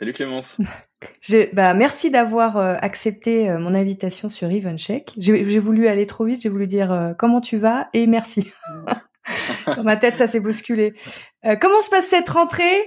Salut 0.00 0.14
Clémence 0.14 0.58
bah, 1.52 1.74
merci 1.74 2.10
d'avoir 2.10 2.56
euh, 2.56 2.74
accepté 2.80 3.50
euh, 3.50 3.58
mon 3.58 3.74
invitation 3.74 4.30
sur 4.30 4.50
Evencheck. 4.50 5.12
J'ai 5.18 5.58
voulu 5.58 5.88
aller 5.88 6.06
trop 6.06 6.24
vite, 6.24 6.40
j'ai 6.40 6.48
voulu 6.48 6.66
dire 6.66 6.90
euh, 6.90 7.12
comment 7.12 7.42
tu 7.42 7.58
vas 7.58 7.90
et 7.92 8.06
merci. 8.06 8.50
Dans 9.76 9.82
ma 9.82 9.98
tête, 9.98 10.16
ça 10.16 10.26
s'est 10.26 10.40
bousculé. 10.40 10.94
comment 11.60 11.82
se 11.82 11.90
passe 11.90 12.06
cette 12.06 12.30
rentrée? 12.30 12.80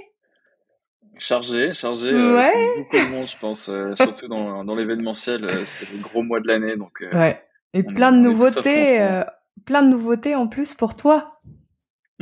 Chargé, 1.20 1.72
chargé. 1.74 2.12
Ouais. 2.12 2.52
beaucoup 2.78 2.98
de 2.98 3.12
monde, 3.12 3.28
je 3.28 3.38
pense. 3.38 3.70
surtout 3.96 4.28
dans, 4.28 4.66
dans 4.66 4.74
l'événementiel, 4.74 5.48
c'est 5.66 5.96
le 5.96 6.02
gros 6.02 6.24
mois 6.24 6.40
de 6.40 6.48
l'année, 6.48 6.76
donc. 6.78 7.04
ouais. 7.14 7.40
Et 7.76 7.84
plein 7.84 8.12
de 8.12 8.18
nouveautés, 8.18 9.22
plein 9.66 9.84
de 9.84 9.90
nouveautés 9.90 10.34
en 10.34 10.48
plus 10.48 10.74
pour 10.74 10.96
toi. 10.96 11.40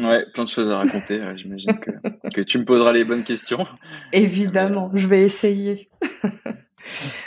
Ouais, 0.02 0.25
plein 0.33 0.44
de 0.44 0.49
choses 0.49 0.69
à 0.71 0.77
raconter. 0.77 1.21
J'imagine 1.38 1.80
que, 1.80 1.91
que, 2.33 2.41
tu 2.41 2.57
me 2.57 2.66
poseras 2.66 2.94
les 2.94 3.03
bonnes 3.03 3.23
questions. 3.23 3.66
Évidemment, 4.11 4.89
je 4.93 5.08
vais 5.08 5.21
essayer. 5.21 5.89
euh, 6.45 6.55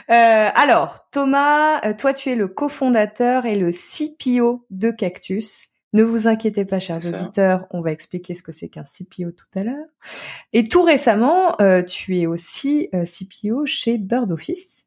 alors, 0.08 1.08
Thomas, 1.12 1.81
euh, 1.86 1.94
toi, 1.94 2.12
tu 2.12 2.31
es 2.31 2.36
le 2.36 2.48
cofondateur 2.48 3.47
et 3.47 3.55
le 3.55 3.70
CPO 3.70 4.66
de 4.70 4.91
Cactus. 4.91 5.69
Ne 5.94 6.03
vous 6.03 6.27
inquiétez 6.27 6.64
pas, 6.64 6.81
chers 6.81 7.06
auditeurs, 7.06 7.66
on 7.70 7.81
va 7.81 7.92
expliquer 7.92 8.34
ce 8.34 8.42
que 8.42 8.50
c'est 8.50 8.69
qu'un 8.69 8.83
CPO 8.83 9.31
tout 9.31 9.47
à 9.59 9.62
l'heure. 9.62 9.86
Et 10.53 10.64
tout 10.64 10.83
récemment, 10.83 11.55
euh, 11.61 11.84
tu 11.84 12.19
es 12.19 12.27
aussi 12.27 12.88
euh, 12.94 13.05
CPO 13.05 13.64
chez 13.64 13.98
Bird 13.98 14.33
Office. 14.33 14.86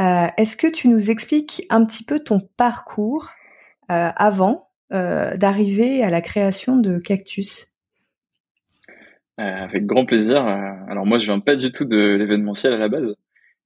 Euh, 0.00 0.26
Est-ce 0.36 0.58
que 0.58 0.66
tu 0.66 0.88
nous 0.88 1.10
expliques 1.10 1.62
un 1.70 1.86
petit 1.86 2.04
peu 2.04 2.20
ton 2.20 2.40
parcours 2.58 3.30
avant 3.88 4.70
euh, 4.70 4.71
d'arriver 4.92 6.02
à 6.02 6.10
la 6.10 6.20
création 6.20 6.76
de 6.76 6.98
Cactus 6.98 7.66
euh, 9.40 9.42
Avec 9.42 9.86
grand 9.86 10.04
plaisir. 10.04 10.46
Euh, 10.46 10.72
alors 10.88 11.06
moi, 11.06 11.18
je 11.18 11.26
viens 11.26 11.40
pas 11.40 11.56
du 11.56 11.72
tout 11.72 11.84
de 11.84 11.96
l'événementiel 11.96 12.72
à 12.72 12.78
la 12.78 12.88
base. 12.88 13.16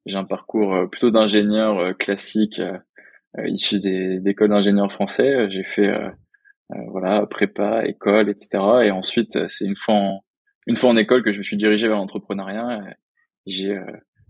J'ai 0.07 0.17
un 0.17 0.25
parcours 0.25 0.89
plutôt 0.91 1.11
d'ingénieur 1.11 1.97
classique, 1.97 2.63
issu 3.45 3.81
des, 3.81 4.21
des 4.21 4.31
écoles 4.31 4.51
d'ingénieurs 4.51 4.93
français. 4.93 5.51
J'ai 5.51 5.65
fait 5.65 5.93
voilà 6.71 7.27
prépa, 7.27 7.85
école, 7.87 8.31
etc. 8.31 8.63
Et 8.85 8.93
ensuite, 8.93 9.49
c'est 9.49 9.65
une 9.65 9.77
fois 9.77 9.95
en, 9.97 10.25
une 10.69 10.77
fois 10.77 10.91
en 10.91 10.97
école 10.97 11.25
que 11.25 11.33
je 11.33 11.39
me 11.39 11.43
suis 11.43 11.57
dirigé 11.57 11.89
vers 11.89 11.97
l'entrepreneuriat. 11.97 12.83
J'ai 13.47 13.77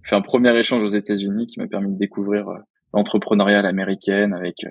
fait 0.03 0.17
un 0.17 0.23
premier 0.23 0.57
échange 0.57 0.83
aux 0.83 0.89
États-Unis 0.89 1.47
qui 1.47 1.61
m'a 1.61 1.67
permis 1.67 1.93
de 1.93 1.99
découvrir 1.99 2.49
l'entrepreneuriat 2.97 3.61
américaine 3.61 4.33
avec 4.33 4.65
euh, 4.65 4.71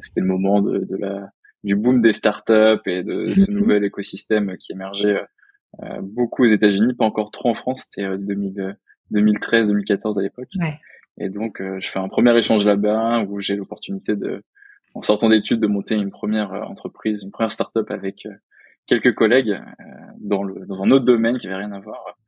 c'était 0.00 0.20
le 0.20 0.26
moment 0.26 0.60
de, 0.60 0.78
de, 0.78 0.96
la 0.96 1.30
du 1.64 1.76
boom 1.76 2.02
des 2.02 2.12
startups 2.12 2.80
et 2.86 3.02
de 3.02 3.34
ce 3.34 3.50
mhm. 3.50 3.58
nouvel 3.58 3.84
écosystème 3.84 4.56
qui 4.58 4.72
émergeait 4.72 5.18
euh, 5.82 6.00
beaucoup 6.02 6.44
aux 6.44 6.48
États-Unis, 6.48 6.94
pas 6.94 7.06
encore 7.06 7.30
trop 7.30 7.48
en 7.48 7.54
France. 7.54 7.84
C'était 7.90 8.06
2013, 8.18 8.76
euh, 9.64 9.66
2014 9.66 10.18
à 10.18 10.22
l'époque. 10.22 10.50
Ouais. 10.60 10.78
Et 11.18 11.30
donc, 11.30 11.62
je 11.62 11.88
fais 11.88 12.00
un 12.00 12.08
premier 12.08 12.36
échange 12.36 12.66
là-bas 12.66 13.24
où 13.28 13.40
j'ai 13.40 13.54
l'opportunité 13.54 14.16
de, 14.16 14.42
en 14.94 15.00
sortant 15.00 15.28
d'études, 15.28 15.60
de 15.60 15.68
monter 15.68 15.94
une 15.94 16.10
première 16.10 16.52
entreprise, 16.68 17.22
une 17.22 17.30
première 17.30 17.52
startup 17.52 17.88
avec 17.88 18.26
quelques 18.86 19.14
collègues 19.14 19.60
dans 20.18 20.42
le 20.42 20.66
dans 20.66 20.82
un 20.82 20.90
autre 20.90 21.04
domaine 21.04 21.38
qui 21.38 21.46
avait 21.46 21.56
rien 21.56 21.70
à 21.70 21.78
voir. 21.78 22.18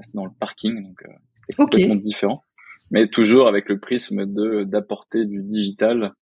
C'est 0.00 0.14
dans 0.14 0.24
le 0.24 0.32
parking, 0.40 0.82
donc 0.82 1.02
c'était 1.50 1.62
complètement 1.64 1.96
différent, 1.96 2.42
mais 2.90 3.08
toujours 3.08 3.46
avec 3.46 3.68
le 3.68 3.78
prisme 3.78 4.24
de 4.24 4.64
d'apporter 4.64 5.26
du 5.26 5.42
digital 5.42 6.14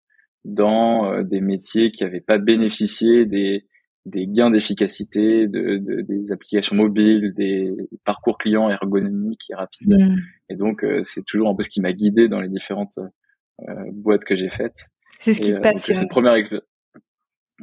dans 0.47 1.12
euh, 1.12 1.24
des 1.24 1.41
métiers 1.41 1.91
qui 1.91 2.03
n'avaient 2.03 2.22
pas 2.22 2.38
bénéficié 2.38 3.25
des, 3.25 3.66
des 4.06 4.28
gains 4.28 4.50
d'efficacité, 4.50 5.47
de, 5.47 5.78
de, 5.78 6.02
des 6.02 6.31
applications 6.31 6.75
mobiles, 6.75 7.34
des 7.35 7.75
parcours 8.06 8.38
clients 8.38 8.69
ergonomiques 8.69 9.50
et 9.52 9.56
rapides. 9.56 9.94
Mm. 9.94 10.16
Et 10.50 10.56
donc, 10.56 10.84
euh, 10.84 11.02
c'est 11.03 11.25
toujours 11.25 11.50
un 11.50 11.56
peu 11.56 11.63
ce 11.63 11.69
qui 11.69 11.81
m'a 11.81 11.91
guidé 11.91 12.30
dans 12.30 12.40
les 12.40 12.50
différentes 12.50 12.97
euh, 12.97 13.74
boîtes 13.91 14.24
que 14.24 14.38
j'ai 14.38 14.50
faites. 14.50 14.86
C'est 15.19 15.34
ce 15.34 15.41
qui 15.41 15.53
te 15.53 15.59
passionne. 15.59 15.97
Cette 15.97 16.09
première 16.09 16.36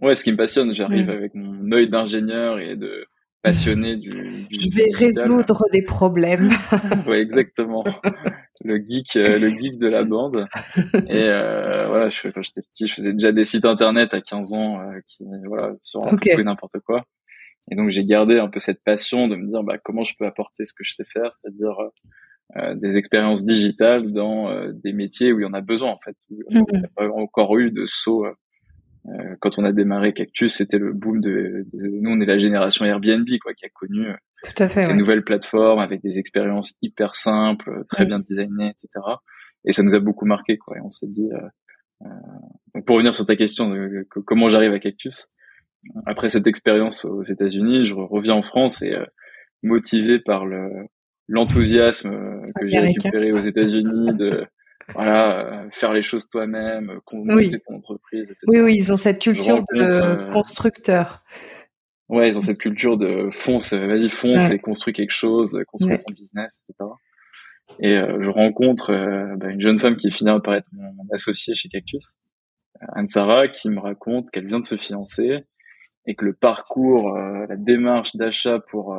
Ouais, 0.03 0.17
ce 0.17 0.25
qui 0.25 0.33
me 0.33 0.37
passionne, 0.37 0.75
j'arrive 0.75 1.07
mm. 1.07 1.11
avec 1.11 1.35
mon 1.35 1.73
œil 1.73 1.89
d'ingénieur 1.89 2.59
et 2.59 2.77
de 2.77 3.05
passionné 3.45 3.97
du, 3.97 4.09
du 4.09 4.49
Je 4.51 4.75
vais 4.75 4.91
résoudre 4.93 5.65
des 5.71 5.83
problèmes. 5.83 6.49
ouais, 7.07 7.21
exactement. 7.21 7.85
le 8.65 8.79
geek, 8.79 9.17
euh, 9.17 9.39
le 9.39 9.51
geek 9.51 9.79
de 9.79 9.87
la 9.87 10.05
bande. 10.05 10.47
Et 11.09 11.23
euh, 11.23 11.69
voilà, 11.89 12.09
je, 12.09 12.29
quand 12.29 12.43
j'étais 12.43 12.63
petit, 12.63 12.87
je 12.87 12.95
faisais 12.95 13.13
déjà 13.13 13.33
des 13.33 13.45
sites 13.45 13.67
internet 13.67 14.15
à 14.15 14.21
15 14.21 14.55
ans 14.55 14.81
euh, 14.81 14.99
qui, 15.07 15.25
voilà, 15.47 15.75
sur 15.83 16.01
okay. 16.01 16.43
n'importe 16.43 16.81
quoi. 16.85 17.03
Et 17.71 17.77
donc 17.77 17.91
j'ai 17.91 18.05
gardé 18.05 18.39
un 18.39 18.49
peu 18.49 18.59
cette 18.59 18.83
passion 18.83 19.29
de 19.29 19.37
me 19.37 19.47
dire 19.47 19.63
bah, 19.63 19.79
comment 19.79 20.05
je 20.05 20.15
peux 20.19 20.27
apporter 20.27 20.67
ce 20.67 20.73
que 20.73 20.83
je 20.83 20.95
sais 20.95 21.05
faire, 21.05 21.31
c'est-à-dire 21.33 21.77
euh, 22.57 22.75
des 22.75 22.97
expériences 22.97 23.45
digitales 23.45 24.13
dans 24.13 24.71
des 24.73 24.93
métiers 24.93 25.33
où 25.33 25.41
il 25.41 25.45
y 25.45 25.47
en 25.47 25.55
a 25.55 25.61
besoin 25.61 25.91
en 25.91 25.99
fait. 26.03 26.17
Où 26.31 26.43
il 26.51 26.57
n'y 26.57 26.77
a 26.77 26.81
mhm. 26.81 26.87
pas 26.97 27.09
encore 27.09 27.59
eu 27.59 27.71
de 27.71 27.85
saut 27.87 28.27
euh, 29.07 29.37
quand 29.41 29.59
on 29.59 29.65
a 29.65 29.73
démarré 29.73 30.15
Cactus, 30.15 30.55
c'était 30.55 30.79
le 30.79 30.93
boom 30.93 31.21
de, 31.21 31.67
de, 31.73 32.01
nous 32.01 32.11
on 32.11 32.21
est 32.21 32.27
la 32.27 32.39
génération 32.39 32.87
Airbnb 32.87 33.29
quoi 33.43 33.53
qui 33.53 33.67
a 33.67 33.69
connu 33.69 34.09
euh, 34.09 34.15
Tout 34.43 34.63
à 34.63 34.69
fait, 34.69 34.83
ces 34.83 34.95
nouvelles 34.95 35.25
plateformes 35.25 35.81
avec 35.81 36.03
des 36.03 36.19
expériences 36.19 36.73
hyper 36.81 37.15
simples, 37.15 37.85
très 37.91 38.07
bien 38.07 38.19
designées, 38.19 38.71
etc. 38.71 39.05
Et 39.67 39.73
ça 39.73 39.83
nous 39.83 39.95
a 39.95 40.01
beaucoup 40.01 40.25
marqué 40.25 40.57
quoi. 40.57 40.79
Et 40.79 40.81
on 40.81 40.91
s'est 40.91 41.09
dit 41.09 41.29
euh, 41.33 42.07
euh 42.07 42.81
pour 42.87 42.97
revenir 42.97 43.15
sur 43.15 43.25
ta 43.25 43.37
question 43.37 43.71
de, 43.71 44.07
comment 44.27 44.49
j'arrive 44.49 44.73
à 44.73 44.81
Cactus, 44.81 45.29
après 46.07 46.29
cette 46.29 46.47
expérience 46.47 47.05
aux 47.05 47.23
États-Unis, 47.23 47.85
je 47.85 47.95
reviens 47.95 48.35
en 48.35 48.43
France 48.43 48.83
et 48.83 48.97
motivé 49.63 50.19
par 50.19 50.45
le 50.45 50.87
l'enthousiasme 51.29 52.11
que 52.59 52.67
j'ai 52.67 52.81
récupéré 52.81 53.33
aux 53.33 53.41
États-Unis 53.41 54.13
de 54.15 54.45
voilà, 54.93 55.39
euh, 55.39 55.69
faire 55.71 55.93
les 55.93 56.03
choses 56.03 56.29
toi-même, 56.29 56.91
euh, 56.91 57.01
construire 57.05 57.59
ton 57.67 57.77
entreprise, 57.77 58.31
etc. 58.31 58.45
Oui, 58.49 58.61
oui, 58.61 58.75
ils 58.77 58.93
ont 58.93 58.97
cette 58.97 59.21
culture 59.21 59.63
de 59.73 59.83
euh, 59.83 60.27
constructeur. 60.29 61.25
Ouais, 62.09 62.29
ils 62.29 62.37
ont 62.37 62.43
cette 62.43 62.59
culture 62.59 62.99
de 62.99 63.31
fonce, 63.33 63.73
vas-y 63.73 64.11
fonce 64.11 64.51
et 64.51 64.59
construis 64.59 64.93
quelque 64.93 65.13
chose, 65.13 65.59
construis 65.67 65.99
ton 65.99 66.13
business, 66.13 66.61
etc. 66.69 66.91
Et 67.81 67.95
je 68.21 68.29
rencontre 68.29 68.93
bah, 69.37 69.49
une 69.49 69.63
jeune 69.63 69.79
femme 69.79 69.97
qui 69.97 70.13
finit 70.13 70.31
par 70.45 70.55
être 70.55 70.69
mon, 70.73 70.93
associée 71.13 71.55
chez 71.55 71.71
Cactus, 71.71 72.05
Anne-Sara, 72.95 73.49
qui 73.49 73.71
me 73.71 73.81
raconte 73.81 74.31
qu'elle 74.31 74.47
vient 74.47 74.61
de 74.61 74.67
se 74.67 74.77
fiancer 74.77 75.45
et 76.07 76.15
que 76.15 76.27
le 76.27 76.35
parcours, 76.35 77.17
la 77.17 77.57
démarche 77.57 78.15
d'achat 78.17 78.61
pour 78.61 78.95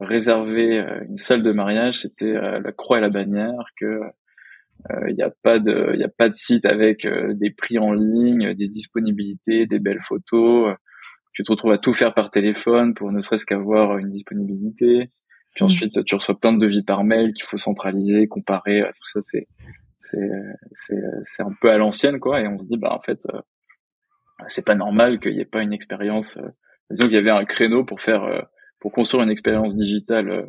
réserver 0.00 0.82
une 1.06 1.18
salle 1.18 1.42
de 1.42 1.52
mariage, 1.52 2.00
c'était 2.00 2.32
la 2.32 2.72
croix 2.72 2.96
et 2.96 3.02
la 3.02 3.10
bannière, 3.10 3.66
que 3.78 4.00
il 4.90 4.96
euh, 4.96 5.12
n'y 5.12 5.22
a 5.22 5.30
pas 5.42 5.58
de, 5.58 5.92
il 5.94 6.02
a 6.02 6.08
pas 6.08 6.28
de 6.28 6.34
site 6.34 6.64
avec 6.64 7.04
euh, 7.04 7.34
des 7.34 7.50
prix 7.50 7.78
en 7.78 7.92
ligne, 7.92 8.54
des 8.54 8.68
disponibilités, 8.68 9.66
des 9.66 9.78
belles 9.78 10.02
photos. 10.02 10.74
Tu 11.32 11.42
te 11.42 11.52
retrouves 11.52 11.72
à 11.72 11.78
tout 11.78 11.92
faire 11.92 12.14
par 12.14 12.30
téléphone 12.30 12.94
pour 12.94 13.12
ne 13.12 13.20
serait-ce 13.20 13.46
qu'avoir 13.46 13.98
une 13.98 14.10
disponibilité. 14.10 15.10
Puis 15.54 15.64
mmh. 15.64 15.66
ensuite, 15.66 16.04
tu 16.04 16.14
reçois 16.14 16.38
plein 16.38 16.52
de 16.52 16.58
devis 16.58 16.82
par 16.82 17.04
mail 17.04 17.32
qu'il 17.32 17.44
faut 17.44 17.56
centraliser, 17.56 18.26
comparer. 18.26 18.82
Tout 18.82 19.08
ça, 19.08 19.20
c'est 19.22 19.44
c'est 19.98 20.30
c'est 20.72 20.96
c'est 21.22 21.42
un 21.42 21.52
peu 21.60 21.70
à 21.70 21.76
l'ancienne, 21.76 22.20
quoi. 22.20 22.40
Et 22.40 22.48
on 22.48 22.58
se 22.58 22.66
dit, 22.66 22.78
bah 22.78 22.92
en 22.92 23.02
fait, 23.02 23.20
euh, 23.32 23.40
c'est 24.46 24.66
pas 24.66 24.74
normal 24.74 25.18
qu'il 25.20 25.32
n'y 25.32 25.40
ait 25.40 25.44
pas 25.44 25.62
une 25.62 25.72
expérience. 25.72 26.38
disons 26.90 27.06
qu'il 27.06 27.14
y 27.14 27.18
avait 27.18 27.30
un 27.30 27.44
créneau 27.44 27.84
pour 27.84 28.00
faire, 28.00 28.46
pour 28.80 28.92
construire 28.92 29.24
une 29.24 29.30
expérience 29.30 29.76
digitale 29.76 30.48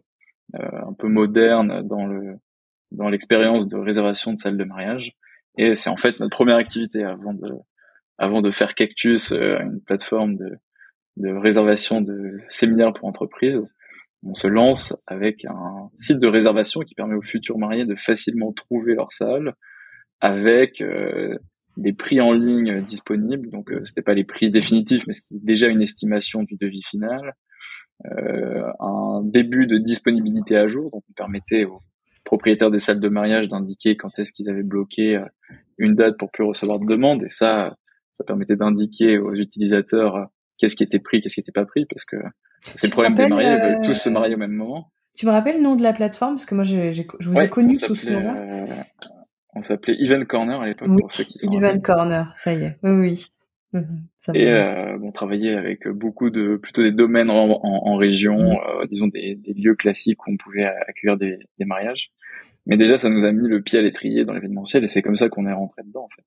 un 0.53 0.93
peu 0.93 1.07
moderne 1.07 1.81
dans 1.87 2.05
le 2.05 2.37
dans 2.91 3.09
l'expérience 3.09 3.67
de 3.67 3.77
réservation 3.77 4.33
de 4.33 4.37
salle 4.37 4.57
de 4.57 4.63
mariage. 4.63 5.13
Et 5.57 5.75
c'est 5.75 5.89
en 5.89 5.97
fait 5.97 6.19
notre 6.19 6.35
première 6.35 6.57
activité 6.57 7.03
avant 7.03 7.33
de 7.33 7.53
avant 8.17 8.41
de 8.41 8.51
faire 8.51 8.75
Cactus, 8.75 9.31
une 9.31 9.81
plateforme 9.85 10.35
de, 10.35 10.57
de 11.15 11.29
réservation 11.29 12.01
de 12.01 12.37
séminaires 12.49 12.91
pour 12.91 13.07
entreprises, 13.07 13.61
on 14.23 14.33
se 14.33 14.47
lance 14.47 14.93
avec 15.07 15.45
un 15.45 15.89
site 15.95 16.19
de 16.19 16.27
réservation 16.27 16.81
qui 16.81 16.95
permet 16.95 17.15
aux 17.15 17.21
futurs 17.21 17.57
mariés 17.57 17.85
de 17.85 17.95
facilement 17.95 18.51
trouver 18.51 18.95
leur 18.95 19.13
salle 19.13 19.53
avec 20.19 20.83
des 21.79 21.93
prix 21.93 22.21
en 22.21 22.33
ligne 22.33 22.81
disponibles. 22.81 23.49
Donc, 23.49 23.71
euh, 23.71 23.83
c'était 23.85 24.01
pas 24.01 24.13
les 24.13 24.23
prix 24.23 24.51
définitifs, 24.51 25.07
mais 25.07 25.13
c'était 25.13 25.35
déjà 25.41 25.67
une 25.67 25.81
estimation 25.81 26.43
du 26.43 26.55
devis 26.57 26.83
final. 26.83 27.33
Euh, 28.05 28.63
un 28.79 29.21
début 29.23 29.67
de 29.67 29.77
disponibilité 29.77 30.55
à 30.55 30.67
jour, 30.67 30.91
donc 30.91 31.03
on 31.09 31.13
permettait 31.13 31.65
aux 31.65 31.81
propriétaires 32.29 32.69
des 32.69 32.77
salles 32.77 32.99
de 32.99 33.09
mariage 33.09 33.47
d'indiquer 33.47 33.97
quand 33.97 34.19
est-ce 34.19 34.31
qu'ils 34.33 34.51
avaient 34.51 34.61
bloqué 34.61 35.15
euh, 35.15 35.25
une 35.79 35.95
date 35.95 36.15
pour 36.19 36.29
plus 36.29 36.43
recevoir 36.43 36.77
de 36.77 36.85
demandes. 36.85 37.23
Et 37.23 37.29
ça, 37.29 37.75
ça 38.13 38.23
permettait 38.23 38.55
d'indiquer 38.55 39.17
aux 39.17 39.33
utilisateurs 39.33 40.15
euh, 40.15 40.25
qu'est-ce 40.59 40.75
qui 40.75 40.83
était 40.83 40.99
pris, 40.99 41.21
qu'est-ce 41.21 41.33
qui 41.33 41.39
n'était 41.39 41.51
pas 41.51 41.65
pris, 41.65 41.87
parce 41.87 42.05
que 42.05 42.17
c'est 42.61 42.85
le 42.85 42.91
problème 42.91 43.15
des 43.15 43.27
mariés, 43.27 43.49
ils 43.49 43.59
veulent 43.59 43.81
tous 43.83 43.95
se 43.95 44.09
marier 44.09 44.35
au 44.35 44.37
même 44.37 44.51
moment. 44.51 44.91
Tu 45.17 45.25
me 45.25 45.31
rappelles 45.31 45.55
le 45.55 45.63
nom 45.63 45.75
de 45.75 45.81
la 45.81 45.91
plateforme? 45.91 46.35
Parce 46.35 46.45
que 46.45 46.53
moi 46.53 46.63
je, 46.63 46.91
je 46.91 47.29
vous 47.29 47.39
ai 47.39 47.49
connu 47.49 47.73
sous 47.73 47.95
ce 47.95 48.11
nom-là. 48.11 48.35
On 49.55 49.63
s'appelait 49.63 49.95
Event 49.99 50.23
Corner 50.25 50.61
à 50.61 50.67
l'époque 50.67 50.87
pour 50.99 51.11
ceux 51.11 51.23
qui 51.23 51.39
sont 51.39 51.51
Event 51.51 51.79
Corner, 51.79 52.31
ça 52.35 52.53
y 52.53 52.61
est. 52.61 52.77
Oui, 52.83 52.91
oui. 52.91 53.25
Mhm, 53.71 54.07
et 54.33 54.47
euh, 54.47 54.97
on 55.03 55.11
travaillait 55.11 55.53
avec 55.53 55.87
beaucoup 55.87 56.31
de 56.31 56.55
plutôt 56.55 56.81
des 56.81 56.91
domaines 56.91 57.29
en, 57.29 57.59
en, 57.63 57.95
région, 57.97 58.37
mhm. 58.37 58.59
euh, 58.81 58.85
disons 58.87 59.07
des, 59.07 59.35
des, 59.35 59.53
lieux 59.53 59.75
classiques 59.75 60.25
où 60.25 60.31
on 60.31 60.37
pouvait 60.37 60.65
accueillir 60.65 61.17
des, 61.17 61.37
des, 61.59 61.65
mariages. 61.65 62.09
Mais 62.65 62.77
déjà, 62.77 62.97
ça 62.97 63.09
nous 63.09 63.25
a 63.25 63.31
mis 63.31 63.47
le 63.47 63.61
pied 63.61 63.77
à 63.77 63.83
l'étrier 63.83 64.25
dans 64.25 64.33
l'événementiel 64.33 64.83
et 64.83 64.87
c'est 64.87 65.03
comme 65.03 65.15
ça 65.15 65.29
qu'on 65.29 65.45
est 65.45 65.53
rentré 65.53 65.83
dedans 65.83 66.05
en 66.05 66.09
fait. 66.15 66.25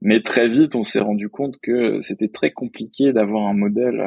Mais 0.00 0.22
très 0.22 0.48
vite, 0.48 0.76
on 0.76 0.84
s'est 0.84 1.00
rendu 1.00 1.28
compte 1.28 1.58
que 1.60 2.00
c'était 2.00 2.28
très 2.28 2.52
compliqué 2.52 3.12
d'avoir 3.12 3.48
un 3.48 3.54
modèle, 3.54 4.00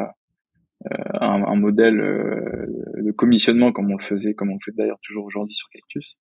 euh, 0.85 0.95
un, 1.19 1.43
un, 1.43 1.55
modèle 1.55 1.99
euh, 1.99 2.67
de 3.01 3.11
commissionnement 3.11 3.73
comme 3.73 3.91
on 3.91 3.97
le 3.97 4.03
faisait, 4.03 4.33
comme 4.33 4.49
on 4.51 4.55
le 4.55 4.59
fait 4.63 4.75
d'ailleurs 4.75 4.99
toujours 5.01 5.25
aujourd'hui 5.25 5.55
sur 5.55 5.67
Cactus, 5.69 6.17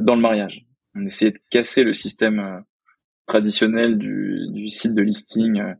dans 0.00 0.14
le 0.14 0.22
mariage 0.22 0.66
on 0.98 1.06
essayait 1.06 1.30
de 1.30 1.38
casser 1.50 1.84
le 1.84 1.92
système 1.92 2.38
euh, 2.40 2.60
traditionnel 3.28 3.98
du, 3.98 4.68
site 4.70 4.94
de 4.94 5.02
listing 5.02 5.60
euh, 5.60 5.74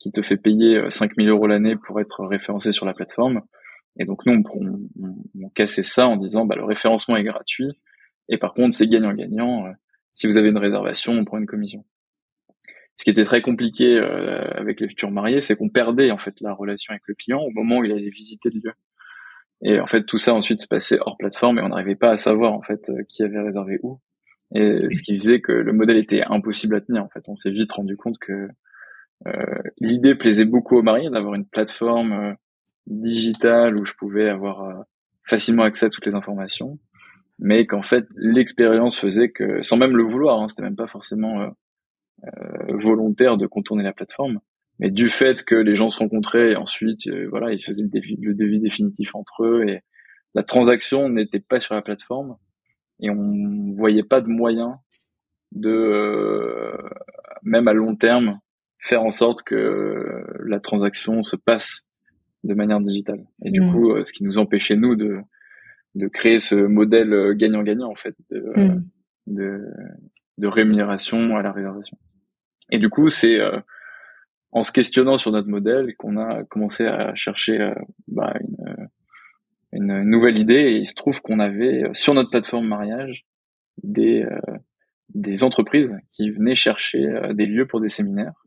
qui 0.00 0.10
te 0.10 0.22
fait 0.22 0.36
payer 0.36 0.90
5000 0.90 1.28
euh, 1.28 1.32
euros 1.32 1.46
l'année 1.46 1.76
pour 1.76 2.00
être 2.00 2.24
référencé 2.24 2.72
sur 2.72 2.86
la 2.86 2.94
plateforme. 2.94 3.42
Et 4.00 4.04
donc 4.04 4.26
nous, 4.26 4.42
on, 4.54 4.80
on, 5.40 5.48
cassait 5.50 5.84
ça 5.84 6.08
en 6.08 6.16
disant 6.16 6.44
bah, 6.44 6.56
le 6.56 6.64
référencement 6.64 7.16
est 7.16 7.22
gratuit 7.22 7.70
et 8.28 8.38
par 8.38 8.54
contre 8.54 8.74
c'est 8.74 8.88
gagnant-gagnant. 8.88 9.72
Si 10.14 10.26
vous 10.26 10.36
avez 10.36 10.48
une 10.48 10.58
réservation, 10.58 11.12
on 11.12 11.24
prend 11.24 11.38
une 11.38 11.46
commission. 11.46 11.84
Ce 12.96 13.04
qui 13.04 13.10
était 13.10 13.24
très 13.24 13.40
compliqué 13.40 13.98
avec 13.98 14.80
les 14.80 14.88
futurs 14.88 15.10
mariés, 15.10 15.40
c'est 15.40 15.56
qu'on 15.56 15.68
perdait 15.68 16.10
en 16.10 16.18
fait 16.18 16.40
la 16.40 16.52
relation 16.52 16.92
avec 16.92 17.02
le 17.06 17.14
client 17.14 17.40
au 17.40 17.50
moment 17.50 17.78
où 17.78 17.84
il 17.84 17.92
allait 17.92 18.10
visiter 18.10 18.48
le 18.52 18.60
lieu. 18.64 18.72
Et 19.62 19.80
en 19.80 19.86
fait 19.86 20.04
tout 20.04 20.18
ça 20.18 20.34
ensuite 20.34 20.60
se 20.60 20.66
passait 20.66 20.98
hors 21.00 21.16
plateforme 21.16 21.58
et 21.58 21.62
on 21.62 21.68
n'arrivait 21.68 21.96
pas 21.96 22.10
à 22.10 22.16
savoir 22.16 22.52
en 22.52 22.62
fait 22.62 22.90
qui 23.08 23.22
avait 23.22 23.40
réservé 23.40 23.78
où 23.82 24.00
et 24.54 24.78
ce 24.92 25.02
qui 25.02 25.18
faisait 25.18 25.40
que 25.40 25.52
le 25.52 25.72
modèle 25.72 25.96
était 25.96 26.22
impossible 26.22 26.76
à 26.76 26.80
tenir. 26.80 27.02
En 27.02 27.08
fait, 27.08 27.24
on 27.26 27.34
s'est 27.34 27.50
vite 27.50 27.72
rendu 27.72 27.96
compte 27.96 28.18
que 28.18 28.48
euh, 29.26 29.62
l'idée 29.80 30.14
plaisait 30.14 30.44
beaucoup 30.44 30.76
aux 30.76 30.82
mariés 30.82 31.10
d'avoir 31.10 31.34
une 31.34 31.46
plateforme 31.46 32.12
euh, 32.12 32.32
digitale 32.86 33.76
où 33.76 33.84
je 33.84 33.94
pouvais 33.94 34.28
avoir 34.28 34.62
euh, 34.62 34.74
facilement 35.24 35.64
accès 35.64 35.86
à 35.86 35.88
toutes 35.88 36.06
les 36.06 36.14
informations, 36.14 36.78
mais 37.38 37.66
qu'en 37.66 37.82
fait 37.82 38.06
l'expérience 38.14 38.98
faisait 38.98 39.30
que, 39.30 39.62
sans 39.62 39.76
même 39.76 39.96
le 39.96 40.04
vouloir, 40.04 40.40
hein, 40.40 40.48
c'était 40.48 40.62
même 40.62 40.76
pas 40.76 40.86
forcément 40.86 41.40
euh, 41.42 42.76
volontaire 42.76 43.36
de 43.36 43.46
contourner 43.46 43.82
la 43.82 43.92
plateforme, 43.92 44.40
mais 44.78 44.90
du 44.90 45.08
fait 45.08 45.42
que 45.42 45.54
les 45.54 45.74
gens 45.74 45.90
se 45.90 45.98
rencontraient 45.98 46.52
et 46.52 46.56
ensuite, 46.56 47.08
voilà, 47.30 47.52
ils 47.52 47.64
faisaient 47.64 47.84
le 47.84 48.34
devis 48.34 48.60
définitif 48.60 49.14
entre 49.14 49.44
eux 49.44 49.64
et 49.66 49.80
la 50.34 50.42
transaction 50.42 51.08
n'était 51.08 51.40
pas 51.40 51.60
sur 51.60 51.74
la 51.74 51.82
plateforme 51.82 52.36
et 53.00 53.10
on 53.10 53.74
voyait 53.74 54.02
pas 54.02 54.20
de 54.20 54.28
moyen 54.28 54.78
de 55.52 55.70
euh, 55.70 56.76
même 57.42 57.68
à 57.68 57.72
long 57.72 57.96
terme 57.96 58.40
faire 58.78 59.02
en 59.02 59.10
sorte 59.10 59.42
que 59.42 60.24
la 60.44 60.60
transaction 60.60 61.22
se 61.22 61.36
passe 61.36 61.80
de 62.42 62.54
manière 62.54 62.80
digitale. 62.80 63.24
Et 63.44 63.50
du 63.50 63.60
mmh. 63.60 63.72
coup, 63.72 63.92
euh, 63.92 64.04
ce 64.04 64.12
qui 64.12 64.24
nous 64.24 64.38
empêchait 64.38 64.76
nous 64.76 64.96
de 64.96 65.18
de 65.94 66.08
créer 66.08 66.40
ce 66.40 66.56
modèle 66.56 67.12
euh, 67.12 67.34
gagnant-gagnant 67.34 67.88
en 67.88 67.94
fait 67.94 68.16
de, 68.30 68.40
mmh. 68.56 68.84
de, 69.28 69.60
de 70.38 70.46
rémunération 70.48 71.36
à 71.36 71.42
la 71.42 71.52
réservation. 71.52 71.96
Et 72.70 72.78
du 72.78 72.88
coup, 72.88 73.10
c'est 73.10 73.38
en 74.50 74.62
se 74.62 74.72
questionnant 74.72 75.18
sur 75.18 75.30
notre 75.30 75.48
modèle 75.48 75.94
qu'on 75.96 76.16
a 76.16 76.42
commencé 76.44 76.86
à 76.86 77.14
chercher 77.14 77.72
bah, 78.08 78.32
une, 78.40 78.88
une 79.74 80.02
nouvelle 80.02 80.38
idée. 80.38 80.54
Et 80.54 80.76
il 80.78 80.86
se 80.86 80.94
trouve 80.94 81.20
qu'on 81.20 81.40
avait 81.40 81.84
euh, 81.84 81.94
sur 81.94 82.14
notre 82.14 82.30
plateforme 82.30 82.66
mariage 82.66 83.24
des 83.82 84.22
euh, 84.22 84.38
des 85.14 85.44
entreprises 85.44 85.90
qui 86.12 86.30
venaient 86.30 86.54
chercher 86.54 87.04
euh, 87.06 87.34
des 87.34 87.46
lieux 87.46 87.66
pour 87.66 87.80
des 87.80 87.88
séminaires. 87.88 88.44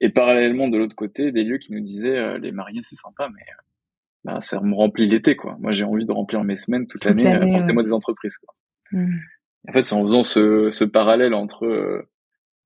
Et 0.00 0.08
parallèlement 0.08 0.68
de 0.68 0.76
l'autre 0.76 0.96
côté 0.96 1.32
des 1.32 1.44
lieux 1.44 1.58
qui 1.58 1.72
nous 1.72 1.80
disaient 1.80 2.38
les 2.38 2.50
mariés 2.50 2.80
c'est 2.82 2.96
sympa 2.96 3.30
mais 3.34 3.44
bah, 4.24 4.40
ça 4.40 4.60
me 4.60 4.74
remplit 4.74 5.06
l'été 5.06 5.36
quoi. 5.36 5.56
Moi 5.60 5.72
j'ai 5.72 5.84
envie 5.84 6.04
de 6.04 6.12
remplir 6.12 6.42
mes 6.42 6.56
semaines 6.56 6.86
toute, 6.88 7.04
l'année 7.04 7.28
apportez-moi 7.28 7.82
des 7.84 7.92
entreprises 7.92 8.36
quoi. 8.36 8.52
Mmh. 8.90 9.14
en 9.68 9.72
fait 9.72 9.82
c'est 9.82 9.94
en 9.94 10.02
faisant 10.02 10.24
ce, 10.24 10.70
ce 10.72 10.84
parallèle 10.84 11.32
entre 11.32 12.06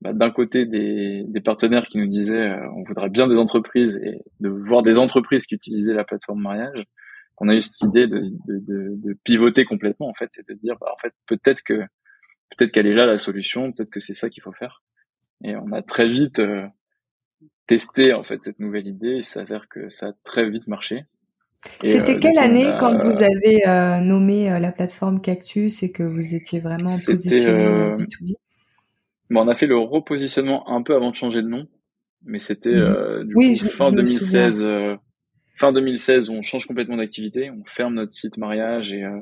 bah, 0.00 0.14
d'un 0.14 0.30
côté 0.30 0.64
des, 0.64 1.22
des 1.28 1.40
partenaires 1.40 1.86
qui 1.86 1.98
nous 1.98 2.08
disaient 2.08 2.56
on 2.74 2.82
voudrait 2.82 3.10
bien 3.10 3.28
des 3.28 3.38
entreprises 3.38 4.00
et 4.02 4.22
de 4.40 4.48
voir 4.48 4.82
des 4.82 4.98
entreprises 4.98 5.46
qui 5.46 5.54
utilisaient 5.54 5.94
la 5.94 6.04
plateforme 6.04 6.40
mariage 6.40 6.86
on 7.40 7.48
a 7.48 7.54
eu 7.54 7.62
cette 7.62 7.80
idée 7.82 8.06
de, 8.06 8.20
de, 8.46 8.96
de, 8.96 9.16
pivoter 9.24 9.64
complètement 9.64 10.08
en 10.08 10.14
fait 10.14 10.30
et 10.38 10.42
de 10.52 10.58
dire 10.58 10.76
bah, 10.80 10.88
en 10.92 10.98
fait 10.98 11.14
peut-être 11.26 11.62
que 11.62 11.80
peut-être 12.50 12.72
qu'elle 12.72 12.86
est 12.86 12.94
là 12.94 13.06
la 13.06 13.18
solution, 13.18 13.72
peut-être 13.72 13.90
que 13.90 14.00
c'est 14.00 14.14
ça 14.14 14.28
qu'il 14.28 14.42
faut 14.42 14.52
faire. 14.52 14.82
Et 15.44 15.54
on 15.56 15.72
a 15.72 15.82
très 15.82 16.08
vite 16.08 16.40
euh, 16.40 16.66
testé 17.66 18.12
en 18.12 18.24
fait 18.24 18.42
cette 18.42 18.58
nouvelle 18.58 18.86
idée. 18.86 19.16
Il 19.18 19.24
s'avère 19.24 19.68
que 19.68 19.88
ça 19.88 20.08
a 20.08 20.12
très 20.24 20.48
vite 20.48 20.66
marché. 20.66 21.04
C'était 21.82 22.16
euh, 22.16 22.18
quelle 22.18 22.38
année 22.38 22.72
quand 22.78 22.96
vous 22.98 23.22
avez 23.22 23.66
euh, 23.66 24.00
nommé 24.00 24.48
la 24.60 24.72
plateforme 24.72 25.20
Cactus 25.20 25.82
et 25.82 25.92
que 25.92 26.02
vous 26.02 26.34
étiez 26.34 26.60
vraiment 26.60 26.94
positionné 27.04 27.96
B2B 27.96 28.34
bon, 29.30 29.42
On 29.42 29.48
a 29.48 29.56
fait 29.56 29.66
le 29.66 29.76
repositionnement 29.76 30.68
un 30.70 30.82
peu 30.82 30.94
avant 30.94 31.10
de 31.10 31.16
changer 31.16 31.42
de 31.42 31.48
nom, 31.48 31.66
mais 32.24 32.38
c'était 32.38 32.74
mmh. 32.74 33.24
du 33.24 33.34
coup, 33.34 33.68
fin 33.68 33.90
2016 33.90 34.64
fin 35.58 35.72
2016, 35.72 36.30
on 36.30 36.42
change 36.42 36.66
complètement 36.66 36.96
d'activité, 36.96 37.50
on 37.50 37.64
ferme 37.66 37.94
notre 37.94 38.12
site 38.12 38.38
mariage 38.38 38.92
et, 38.92 39.04
euh, 39.04 39.20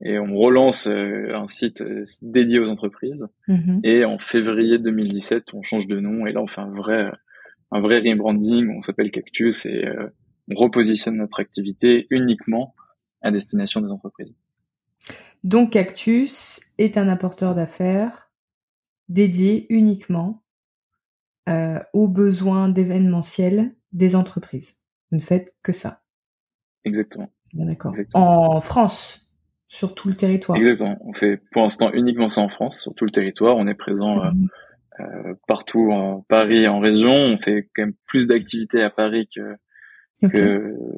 et 0.00 0.18
on 0.18 0.34
relance 0.34 0.86
euh, 0.86 1.34
un 1.34 1.48
site 1.48 1.80
euh, 1.80 2.04
dédié 2.22 2.60
aux 2.60 2.68
entreprises. 2.68 3.26
Mm-hmm. 3.48 3.80
Et 3.82 4.04
en 4.04 4.18
février 4.18 4.78
2017, 4.78 5.52
on 5.52 5.62
change 5.62 5.88
de 5.88 5.98
nom 5.98 6.26
et 6.26 6.32
là 6.32 6.40
on 6.40 6.46
fait 6.46 6.60
un 6.60 6.72
vrai 6.72 7.10
un 7.72 7.80
vrai 7.80 7.98
rebranding. 7.98 8.68
On 8.76 8.80
s'appelle 8.82 9.10
Cactus 9.10 9.66
et 9.66 9.84
on 10.48 10.54
repositionne 10.54 11.16
notre 11.16 11.40
activité 11.40 12.06
uniquement 12.10 12.74
à 13.20 13.32
destination 13.32 13.80
des 13.80 13.90
entreprises. 13.90 14.32
Donc 15.42 15.72
Cactus 15.72 16.60
est 16.78 16.96
un 16.98 17.08
apporteur 17.08 17.56
d'affaires 17.56 18.30
dédié 19.08 19.66
uniquement 19.70 20.44
aux 21.48 22.06
besoins 22.06 22.68
d'événementiel 22.68 23.74
des 23.92 24.14
entreprises. 24.14 24.76
Ne 25.14 25.20
faites 25.20 25.54
que 25.62 25.70
ça. 25.70 26.02
Exactement. 26.84 27.30
D'accord. 27.52 27.94
En 28.14 28.60
France, 28.60 29.30
sur 29.68 29.94
tout 29.94 30.08
le 30.08 30.14
territoire. 30.14 30.58
Exactement. 30.58 30.98
On 31.04 31.12
fait 31.12 31.40
pour 31.52 31.62
l'instant 31.62 31.92
uniquement 31.92 32.28
ça 32.28 32.40
en 32.40 32.48
France, 32.48 32.80
sur 32.80 32.94
tout 32.94 33.04
le 33.04 33.12
territoire. 33.12 33.56
On 33.56 33.68
est 33.68 33.74
présent 33.74 34.24
euh, 34.24 34.30
mhm. 34.32 34.48
euh, 34.98 35.34
partout 35.46 35.92
en 35.92 36.22
Paris, 36.22 36.66
en 36.66 36.80
région. 36.80 37.12
On 37.12 37.36
fait 37.36 37.68
quand 37.76 37.82
même 37.82 37.94
plus 38.06 38.26
d'activités 38.26 38.82
à 38.82 38.90
Paris 38.90 39.28
que, 39.32 39.56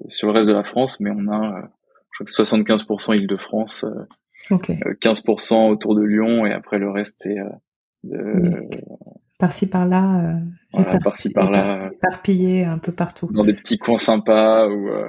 sur 0.09 0.29
le 0.29 0.33
reste 0.33 0.49
de 0.49 0.55
la 0.55 0.65
France, 0.65 0.99
mais 0.99 1.11
on 1.11 1.29
a, 1.29 1.59
euh, 1.59 1.63
je 2.13 2.25
crois 2.25 2.45
que 2.45 2.65
75% 2.65 3.19
Île-de-France, 3.19 3.85
15% 4.51 5.69
autour 5.69 5.95
de 5.95 6.03
Lyon, 6.03 6.47
et 6.47 6.53
après 6.53 6.79
le 6.79 6.91
reste 6.91 7.17
c'est 7.21 7.37
de, 8.05 8.67
par-ci 9.39 9.69
par-là, 9.69 10.39
euh, 10.75 10.99
par-ci 11.03 11.31
par-là, 11.31 11.91
éparpillé 11.93 12.65
un 12.65 12.79
peu 12.79 12.93
partout. 12.93 13.29
Dans 13.31 13.45
des 13.45 13.55
petits 13.55 13.79
coins 13.79 13.99
sympas 13.99 14.69
où 14.69 14.89
euh, 14.89 15.09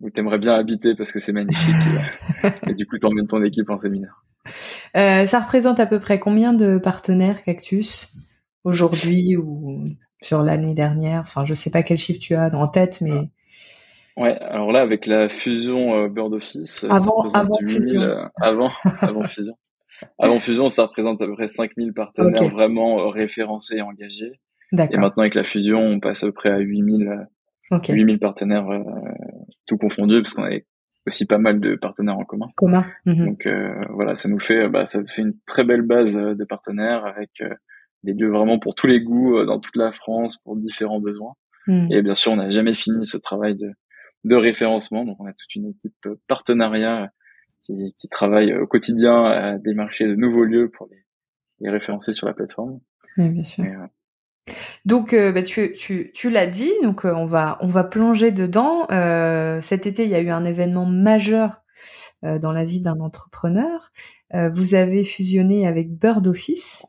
où 0.00 0.10
t'aimerais 0.10 0.38
bien 0.38 0.54
habiter 0.54 0.94
parce 0.94 1.12
que 1.12 1.18
c'est 1.18 1.32
magnifique. 1.32 1.74
et, 2.68 2.74
du 2.74 2.86
coup, 2.86 2.98
t'emmènes 2.98 3.26
ton 3.26 3.42
équipe 3.42 3.70
en 3.70 3.78
séminaire. 3.78 4.24
Euh, 4.96 5.26
ça 5.26 5.40
représente 5.40 5.80
à 5.80 5.86
peu 5.86 5.98
près 5.98 6.18
combien 6.18 6.52
de 6.52 6.78
partenaires 6.78 7.42
Cactus 7.42 8.12
aujourd'hui 8.64 9.36
ou 9.36 9.84
sur 10.20 10.42
l'année 10.42 10.74
dernière? 10.74 11.20
Enfin, 11.20 11.44
je 11.44 11.54
sais 11.54 11.70
pas 11.70 11.82
quel 11.82 11.96
chiffre 11.96 12.20
tu 12.20 12.34
as 12.34 12.54
en 12.54 12.68
tête, 12.68 13.00
mais 13.00 13.30
ouais. 14.16 14.38
Alors 14.40 14.72
là, 14.72 14.80
avec 14.80 15.06
la 15.06 15.28
fusion 15.28 15.94
euh, 15.94 16.08
Bird 16.08 16.34
Office, 16.34 16.84
avant 16.90 17.22
avant 17.32 17.56
fusion, 17.66 18.00
euh, 18.00 18.24
avant 18.40 18.70
avant 19.00 19.22
fusion, 19.24 19.56
avant 20.18 20.38
fusion, 20.40 20.68
ça 20.68 20.84
représente 20.84 21.20
à 21.22 21.26
peu 21.26 21.34
près 21.34 21.48
5000 21.48 21.92
partenaires 21.92 22.48
vraiment 22.50 23.00
euh, 23.00 23.08
référencés 23.08 23.76
et 23.76 23.82
engagés. 23.82 24.40
Et 24.72 24.98
maintenant, 24.98 25.22
avec 25.22 25.34
la 25.34 25.44
fusion, 25.44 25.78
on 25.78 26.00
passe 26.00 26.24
à 26.24 26.26
peu 26.26 26.32
près 26.32 26.50
à 26.50 26.58
8000, 26.58 27.28
8000 27.88 28.18
partenaires 28.18 28.66
tout 29.66 29.76
confondus, 29.76 30.22
parce 30.22 30.34
qu'on 30.34 30.42
avait 30.42 30.66
aussi 31.06 31.26
pas 31.26 31.38
mal 31.38 31.60
de 31.60 31.76
partenaires 31.76 32.18
en 32.18 32.24
commun. 32.24 32.48
Commun. 32.56 32.84
Mhm. 33.06 33.26
Donc 33.26 33.48
voilà, 33.90 34.16
ça 34.16 34.28
nous 34.28 34.40
fait, 34.40 34.68
bah, 34.68 34.84
ça 34.84 35.04
fait 35.04 35.22
une 35.22 35.34
très 35.46 35.62
belle 35.62 35.82
base 35.82 36.14
de 36.14 36.44
partenaires 36.44 37.06
avec 37.06 37.30
des 38.02 38.14
lieux 38.14 38.30
vraiment 38.30 38.58
pour 38.58 38.74
tous 38.74 38.88
les 38.88 39.00
goûts 39.00 39.44
dans 39.44 39.60
toute 39.60 39.76
la 39.76 39.92
France, 39.92 40.38
pour 40.38 40.56
différents 40.56 41.00
besoins. 41.00 41.34
Mhm. 41.68 41.92
Et 41.92 42.02
bien 42.02 42.14
sûr, 42.14 42.32
on 42.32 42.36
n'a 42.36 42.50
jamais 42.50 42.74
fini 42.74 43.06
ce 43.06 43.16
travail 43.16 43.54
de, 43.54 43.70
de 44.24 44.34
référencement. 44.34 45.04
Donc 45.04 45.16
on 45.20 45.26
a 45.26 45.32
toute 45.32 45.54
une 45.54 45.68
équipe 45.68 46.08
partenariat 46.26 47.10
qui, 47.64 47.94
qui 47.96 48.08
travaille 48.08 48.54
au 48.54 48.66
quotidien 48.66 49.24
à 49.24 49.58
démarcher 49.58 50.06
de 50.06 50.14
nouveaux 50.14 50.44
lieux 50.44 50.70
pour 50.70 50.88
les, 50.90 51.04
les 51.60 51.70
référencer 51.70 52.12
sur 52.12 52.26
la 52.26 52.34
plateforme. 52.34 52.80
Oui, 53.18 53.30
bien 53.30 53.44
sûr. 53.44 53.64
Donc, 54.84 55.14
euh, 55.14 55.32
bah, 55.32 55.42
tu, 55.42 55.72
tu, 55.72 56.12
tu 56.14 56.30
l'as 56.30 56.46
dit, 56.46 56.72
donc 56.82 57.04
euh, 57.04 57.14
on 57.14 57.26
va 57.26 57.56
on 57.60 57.68
va 57.68 57.84
plonger 57.84 58.32
dedans. 58.32 58.86
Euh, 58.90 59.60
cet 59.60 59.86
été, 59.86 60.04
il 60.04 60.10
y 60.10 60.14
a 60.14 60.20
eu 60.20 60.30
un 60.30 60.44
événement 60.44 60.86
majeur 60.86 61.62
dans 62.22 62.52
la 62.52 62.64
vie 62.64 62.80
d'un 62.80 63.00
entrepreneur. 63.00 63.90
vous 64.32 64.74
avez 64.74 65.04
fusionné 65.04 65.66
avec 65.66 65.90
Bird 65.90 66.26
Office. 66.26 66.86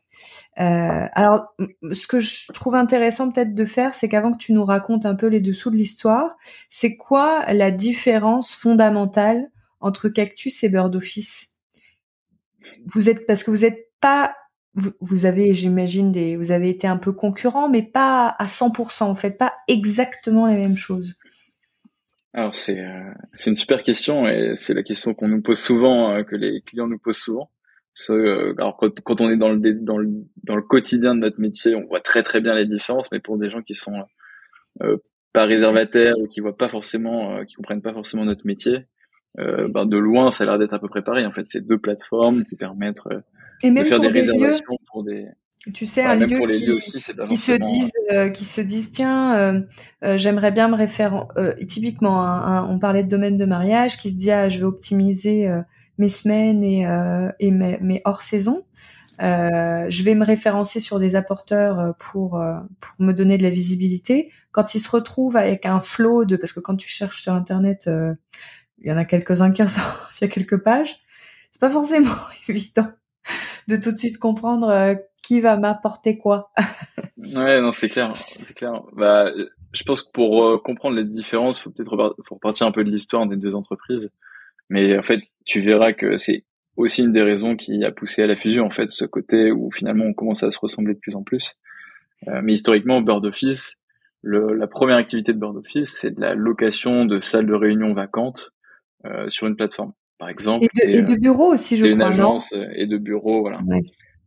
alors, 0.54 1.54
ce 1.92 2.06
que 2.06 2.18
je 2.18 2.50
trouve 2.52 2.76
intéressant 2.76 3.30
peut-être 3.30 3.52
de 3.52 3.64
faire, 3.66 3.92
c'est 3.92 4.08
qu'avant 4.08 4.32
que 4.32 4.38
tu 4.38 4.54
nous 4.54 4.64
racontes 4.64 5.04
un 5.04 5.14
peu 5.16 5.26
les 5.26 5.40
dessous 5.40 5.70
de 5.70 5.76
l'histoire, 5.76 6.36
c'est 6.70 6.96
quoi 6.96 7.44
la 7.52 7.70
différence 7.72 8.54
fondamentale 8.54 9.50
entre 9.80 10.08
Cactus 10.08 10.62
et 10.64 10.68
Bird 10.68 10.94
Office 10.94 11.54
Vous 12.86 13.08
êtes 13.08 13.26
parce 13.26 13.44
que 13.44 13.50
vous 13.50 13.64
êtes 13.64 13.90
pas 14.00 14.34
vous, 15.00 15.24
avez, 15.24 15.54
j'imagine, 15.54 16.12
des, 16.12 16.36
vous 16.36 16.52
avez 16.52 16.68
été 16.68 16.86
un 16.86 16.98
peu 16.98 17.12
concurrent, 17.12 17.68
mais 17.68 17.82
pas 17.82 18.28
à 18.38 18.44
100%. 18.44 19.04
En 19.04 19.14
fait, 19.14 19.38
pas 19.38 19.54
exactement 19.68 20.46
les 20.46 20.54
mêmes 20.54 20.76
choses. 20.76 21.14
Alors 22.34 22.54
c'est 22.54 22.78
euh, 22.84 23.12
c'est 23.32 23.48
une 23.48 23.56
super 23.56 23.82
question 23.82 24.28
et 24.28 24.52
c'est 24.56 24.74
la 24.74 24.82
question 24.82 25.14
qu'on 25.14 25.28
nous 25.28 25.40
pose 25.40 25.58
souvent, 25.58 26.12
euh, 26.12 26.22
que 26.22 26.36
les 26.36 26.60
clients 26.60 26.86
nous 26.86 26.98
posent 26.98 27.16
souvent. 27.16 27.50
Euh, 28.10 28.52
alors 28.58 28.76
quand, 28.76 29.00
quand, 29.00 29.22
on 29.22 29.30
est 29.30 29.38
dans 29.38 29.48
le 29.48 29.72
dans 29.80 29.96
le 29.96 30.10
dans 30.44 30.54
le 30.54 30.60
quotidien 30.60 31.14
de 31.14 31.20
notre 31.20 31.40
métier, 31.40 31.74
on 31.74 31.86
voit 31.86 32.00
très 32.00 32.22
très 32.22 32.42
bien 32.42 32.52
les 32.52 32.66
différences, 32.66 33.10
mais 33.10 33.20
pour 33.20 33.38
des 33.38 33.48
gens 33.48 33.62
qui 33.62 33.74
sont 33.74 34.04
pas 35.32 35.46
réservataires 35.46 36.18
ou 36.18 36.26
qui 36.26 36.40
voient 36.40 36.58
pas 36.58 36.68
forcément, 36.68 37.42
qui 37.46 37.54
comprennent 37.54 37.80
pas 37.80 37.94
forcément 37.94 38.26
notre 38.26 38.46
métier, 38.46 38.86
ben 39.36 39.86
de 39.86 39.96
loin 39.96 40.30
ça 40.30 40.44
a 40.44 40.46
l'air 40.46 40.58
d'être 40.58 40.74
à 40.74 40.78
peu 40.78 40.88
près 40.88 41.02
pareil. 41.02 41.26
En 41.26 41.32
fait, 41.32 41.44
c'est 41.46 41.66
deux 41.66 41.78
plateformes 41.78 42.44
qui 42.44 42.56
permettent 42.56 43.00
et 43.62 43.70
même 43.70 43.88
pour 43.88 44.00
des 44.00 44.08
réservations 44.08 44.78
pour 44.90 45.04
des 45.04 45.26
tu 45.74 45.84
sais 45.84 46.04
un 46.04 46.14
lieu 46.14 46.26
qui, 46.26 46.70
aussi, 46.70 47.02
qui 47.26 47.36
se 47.36 47.52
disent 47.52 47.92
euh, 48.12 48.28
qui 48.28 48.44
se 48.44 48.60
disent 48.60 48.92
tiens 48.92 49.36
euh, 49.36 49.60
euh, 50.04 50.16
j'aimerais 50.16 50.52
bien 50.52 50.68
me 50.68 50.76
référer 50.76 51.16
typiquement 51.66 52.22
on 52.68 52.78
parlait 52.78 53.02
de 53.02 53.08
domaine 53.08 53.36
de 53.36 53.44
mariage 53.44 53.96
qui 53.96 54.10
se 54.10 54.14
dit 54.14 54.30
ah 54.30 54.48
je 54.48 54.58
vais 54.58 54.64
optimiser 54.64 55.50
mes 55.98 56.08
semaines 56.08 56.62
et 56.62 56.86
et 57.40 57.50
mes, 57.50 57.78
mes 57.80 58.00
hors 58.04 58.22
saison 58.22 58.64
je 59.18 60.02
vais 60.02 60.14
me 60.14 60.24
référencer 60.24 60.78
sur 60.78 61.00
des 61.00 61.16
apporteurs 61.16 61.96
pour 61.98 62.40
pour 62.80 62.94
me 63.06 63.12
donner 63.12 63.36
de 63.36 63.42
la 63.42 63.50
visibilité 63.50 64.30
quand 64.52 64.76
ils 64.76 64.80
se 64.80 64.90
retrouvent 64.90 65.36
avec 65.36 65.66
un 65.66 65.80
flot 65.80 66.24
de 66.24 66.36
parce 66.36 66.52
que 66.52 66.60
quand 66.60 66.76
tu 66.76 66.88
cherches 66.88 67.22
sur 67.22 67.32
internet 67.32 67.90
il 68.78 68.88
y 68.88 68.92
en 68.92 68.96
a 68.96 69.04
quelques 69.04 69.40
uns 69.42 69.52
qui 69.52 69.62
ressortent 69.62 70.12
il 70.20 70.24
y 70.24 70.26
a 70.26 70.30
quelques 70.30 70.58
pages 70.58 70.96
c'est 71.50 71.60
pas 71.60 71.70
forcément 71.70 72.14
évident 72.48 72.88
de 73.68 73.76
tout 73.76 73.90
de 73.92 73.96
suite 73.96 74.18
comprendre 74.18 74.68
euh, 74.68 74.94
qui 75.22 75.40
va 75.40 75.56
m'apporter 75.56 76.18
quoi. 76.18 76.52
ouais, 77.16 77.60
non, 77.60 77.72
c'est 77.72 77.88
clair, 77.88 78.14
c'est 78.14 78.54
clair. 78.54 78.82
Bah, 78.92 79.32
je 79.72 79.82
pense 79.82 80.02
que 80.02 80.10
pour 80.12 80.44
euh, 80.44 80.58
comprendre 80.58 80.96
les 80.96 81.04
différences, 81.04 81.58
faut 81.58 81.70
peut-être 81.70 82.14
repartir 82.30 82.66
un 82.66 82.72
peu 82.72 82.84
de 82.84 82.90
l'histoire 82.90 83.26
des 83.26 83.36
deux 83.36 83.54
entreprises. 83.54 84.10
Mais 84.68 84.98
en 84.98 85.02
fait, 85.02 85.20
tu 85.44 85.60
verras 85.60 85.92
que 85.92 86.16
c'est 86.16 86.44
aussi 86.76 87.02
une 87.02 87.12
des 87.12 87.22
raisons 87.22 87.56
qui 87.56 87.84
a 87.84 87.90
poussé 87.90 88.22
à 88.22 88.26
la 88.26 88.36
fusion, 88.36 88.64
en 88.64 88.70
fait, 88.70 88.90
ce 88.90 89.04
côté 89.04 89.50
où 89.50 89.70
finalement 89.72 90.04
on 90.04 90.14
commence 90.14 90.42
à 90.42 90.50
se 90.50 90.58
ressembler 90.58 90.94
de 90.94 90.98
plus 90.98 91.14
en 91.14 91.22
plus. 91.22 91.56
Euh, 92.28 92.40
mais 92.42 92.52
historiquement, 92.52 93.00
Bird 93.00 93.24
Office, 93.24 93.76
la 94.22 94.66
première 94.66 94.96
activité 94.96 95.32
de 95.32 95.38
Bird 95.38 95.56
Office, 95.56 95.90
c'est 95.90 96.14
de 96.14 96.20
la 96.20 96.34
location 96.34 97.04
de 97.04 97.20
salles 97.20 97.46
de 97.46 97.54
réunion 97.54 97.94
vacantes 97.94 98.52
sur 99.28 99.46
une 99.46 99.56
plateforme 99.56 99.92
par 100.18 100.28
exemple. 100.28 100.66
Et 100.82 101.02
de, 101.02 101.14
bureaux 101.14 101.52
aussi, 101.52 101.76
je 101.76 101.84
crois. 101.84 101.94
une 101.94 102.02
agence 102.02 102.52
euh, 102.52 102.68
et 102.74 102.86
de 102.86 102.98
bureaux, 102.98 103.40
voilà. 103.40 103.60
Ouais. 103.66 103.82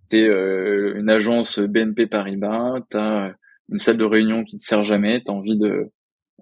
T'es 0.10 0.24
euh, 0.24 0.96
une 0.98 1.10
agence 1.10 1.60
BNP 1.60 2.08
Paribas, 2.08 2.80
t'as 2.90 3.34
une 3.70 3.78
salle 3.78 3.98
de 3.98 4.06
réunion 4.06 4.44
qui 4.44 4.58
te 4.58 4.64
sert 4.64 4.84
jamais, 4.84 5.22
t'as 5.24 5.34
envie 5.34 5.58
de, 5.58 5.92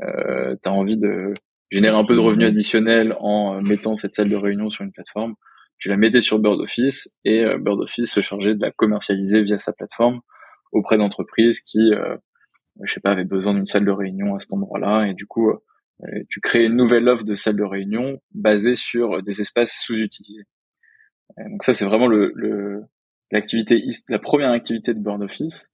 euh, 0.01 0.56
t'as 0.62 0.72
envie 0.72 0.98
de 0.98 1.34
générer 1.70 1.96
un 1.96 2.06
peu 2.06 2.15
de 2.15 2.20
revenus 2.20 2.48
additionnels 2.48 3.15
en 3.20 3.56
euh, 3.56 3.58
mettant 3.70 3.96
cette 3.96 4.15
salle 4.15 4.29
de 4.29 4.36
réunion 4.36 4.70
sur 4.70 4.86
une 4.86 4.91
plateforme. 4.91 5.36
Tu 5.79 5.89
la 5.89 5.98
mettais 5.98 6.22
sur 6.22 6.39
Bird 6.39 6.60
Office 6.60 7.10
et 7.24 7.44
Bird 7.60 7.79
Office 7.82 8.10
se 8.12 8.20
chargeait 8.20 8.56
de 8.56 8.62
la 8.62 8.72
commercialiser 8.72 9.44
via 9.44 9.60
sa 9.60 9.74
plateforme 9.74 10.22
auprès 10.72 10.98
d'entreprises 10.98 11.62
qui, 11.62 11.91
je 12.82 12.91
sais 12.91 13.00
pas, 13.00 13.12
avaient 13.12 13.25
besoin 13.25 13.53
d'une 13.53 13.65
salle 13.65 13.86
de 13.86 13.91
réunion 13.91 14.34
à 14.34 14.39
cet 14.39 14.53
endroit-là 14.53 15.06
et 15.06 15.13
du 15.13 15.27
coup 15.27 15.51
euh, 15.51 15.63
tu 16.30 16.42
crées 16.42 16.66
une 16.66 16.75
nouvelle 16.75 17.08
offre 17.10 17.24
de 17.24 17.36
salle 17.36 17.56
de 17.56 17.63
réunion 17.63 18.22
basée 18.34 18.75
sur 18.75 19.24
des 19.24 19.42
espaces 19.42 19.80
sous-utilisés. 19.82 20.44
Euh, 21.39 21.50
donc 21.50 21.63
ça, 21.63 21.74
c'est 21.74 21.86
vraiment 21.86 22.08
le, 22.08 22.84
l'activité, 23.32 23.84
la 24.10 24.20
première 24.20 24.51
activité 24.51 24.94
de 24.94 25.00
Board 25.00 25.22
Office. 25.22 25.70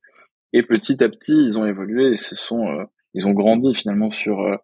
Et 0.53 0.63
petit 0.63 1.03
à 1.03 1.10
petit, 1.10 1.34
ils 1.34 1.58
ont 1.58 1.65
évolué 1.65 2.12
et 2.12 2.15
se 2.15 2.36
sont, 2.36 2.68
euh, 2.68 2.84
ils 3.13 3.27
ont 3.27 3.34
grandi 3.34 3.74
finalement 3.75 4.10
sur 4.10 4.58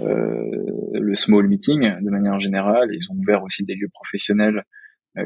le 0.00 1.14
small 1.14 1.46
meeting 1.46 1.80
de 2.00 2.10
manière 2.10 2.40
générale. 2.40 2.88
Ils 2.92 3.10
ont 3.10 3.14
ouvert 3.14 3.42
aussi 3.44 3.64
des 3.64 3.74
lieux 3.74 3.90
professionnels 3.92 4.64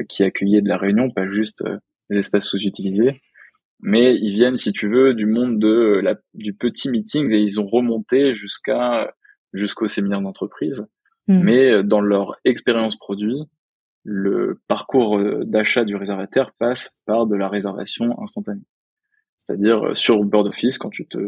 qui 0.07 0.23
accueillaient 0.23 0.61
de 0.61 0.69
la 0.69 0.77
réunion, 0.77 1.09
pas 1.09 1.29
juste 1.29 1.63
des 2.09 2.19
espaces 2.19 2.45
sous-utilisés. 2.45 3.11
Mais 3.81 4.15
ils 4.15 4.33
viennent, 4.33 4.55
si 4.55 4.71
tu 4.71 4.87
veux, 4.87 5.13
du 5.13 5.25
monde 5.25 5.59
de 5.59 5.99
la, 6.03 6.15
du 6.33 6.53
petit 6.53 6.89
meetings 6.89 7.33
et 7.33 7.39
ils 7.39 7.59
ont 7.59 7.65
remonté 7.65 8.35
jusqu'à 8.35 9.11
jusqu'au 9.53 9.87
séminaire 9.87 10.21
d'entreprise. 10.21 10.85
Hmm. 11.27 11.43
Mais 11.43 11.71
euh, 11.71 11.83
dans 11.83 12.01
leur 12.01 12.37
expérience 12.45 12.95
produit, 12.95 13.43
le 14.03 14.59
parcours 14.67 15.17
euh, 15.17 15.43
d'achat 15.45 15.85
du 15.85 15.95
réservataire 15.95 16.51
passe 16.57 16.91
par 17.05 17.27
de 17.27 17.35
la 17.35 17.47
réservation 17.47 18.19
instantanée. 18.21 18.65
C'est-à-dire 19.39 19.87
euh, 19.87 19.95
sur 19.95 20.23
Bird 20.23 20.47
Office, 20.47 20.77
quand 20.77 20.89
tu 20.89 21.07
te 21.07 21.19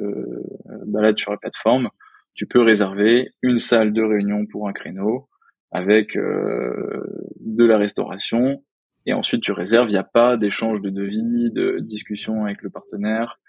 balades 0.86 1.20
sur 1.20 1.32
la 1.32 1.38
plateforme, 1.38 1.90
tu 2.34 2.48
peux 2.48 2.62
réserver 2.62 3.30
une 3.42 3.60
salle 3.60 3.94
de 3.94 4.02
réunion 4.02 4.46
pour 4.48 4.68
un 4.68 4.74
créneau 4.74 5.30
avec 5.72 6.16
de 6.16 7.64
la 7.64 7.78
restauration 7.78 8.64
et 9.06 9.14
ensuite 9.14 9.44
tu 9.44 9.52
réserves. 9.52 9.90
Il 9.90 9.94
n'y 9.94 10.00
a 10.00 10.04
pas 10.04 10.36
d'échange 10.36 10.82
de 10.82 10.90
devis, 10.90 11.52
de 11.52 11.78
discussion 11.80 12.46
avec 12.46 12.64
le 12.64 12.72
partenaire. 12.72 13.40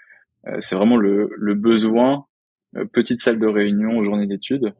c'est 0.59 0.75
vraiment 0.75 0.99
le, 0.99 1.31
le 1.35 1.55
besoin 1.55 2.27
petite 2.93 3.21
salle 3.21 3.39
de 3.39 3.47
réunion, 3.47 4.03
journée 4.03 4.27
d'études, 4.27 4.75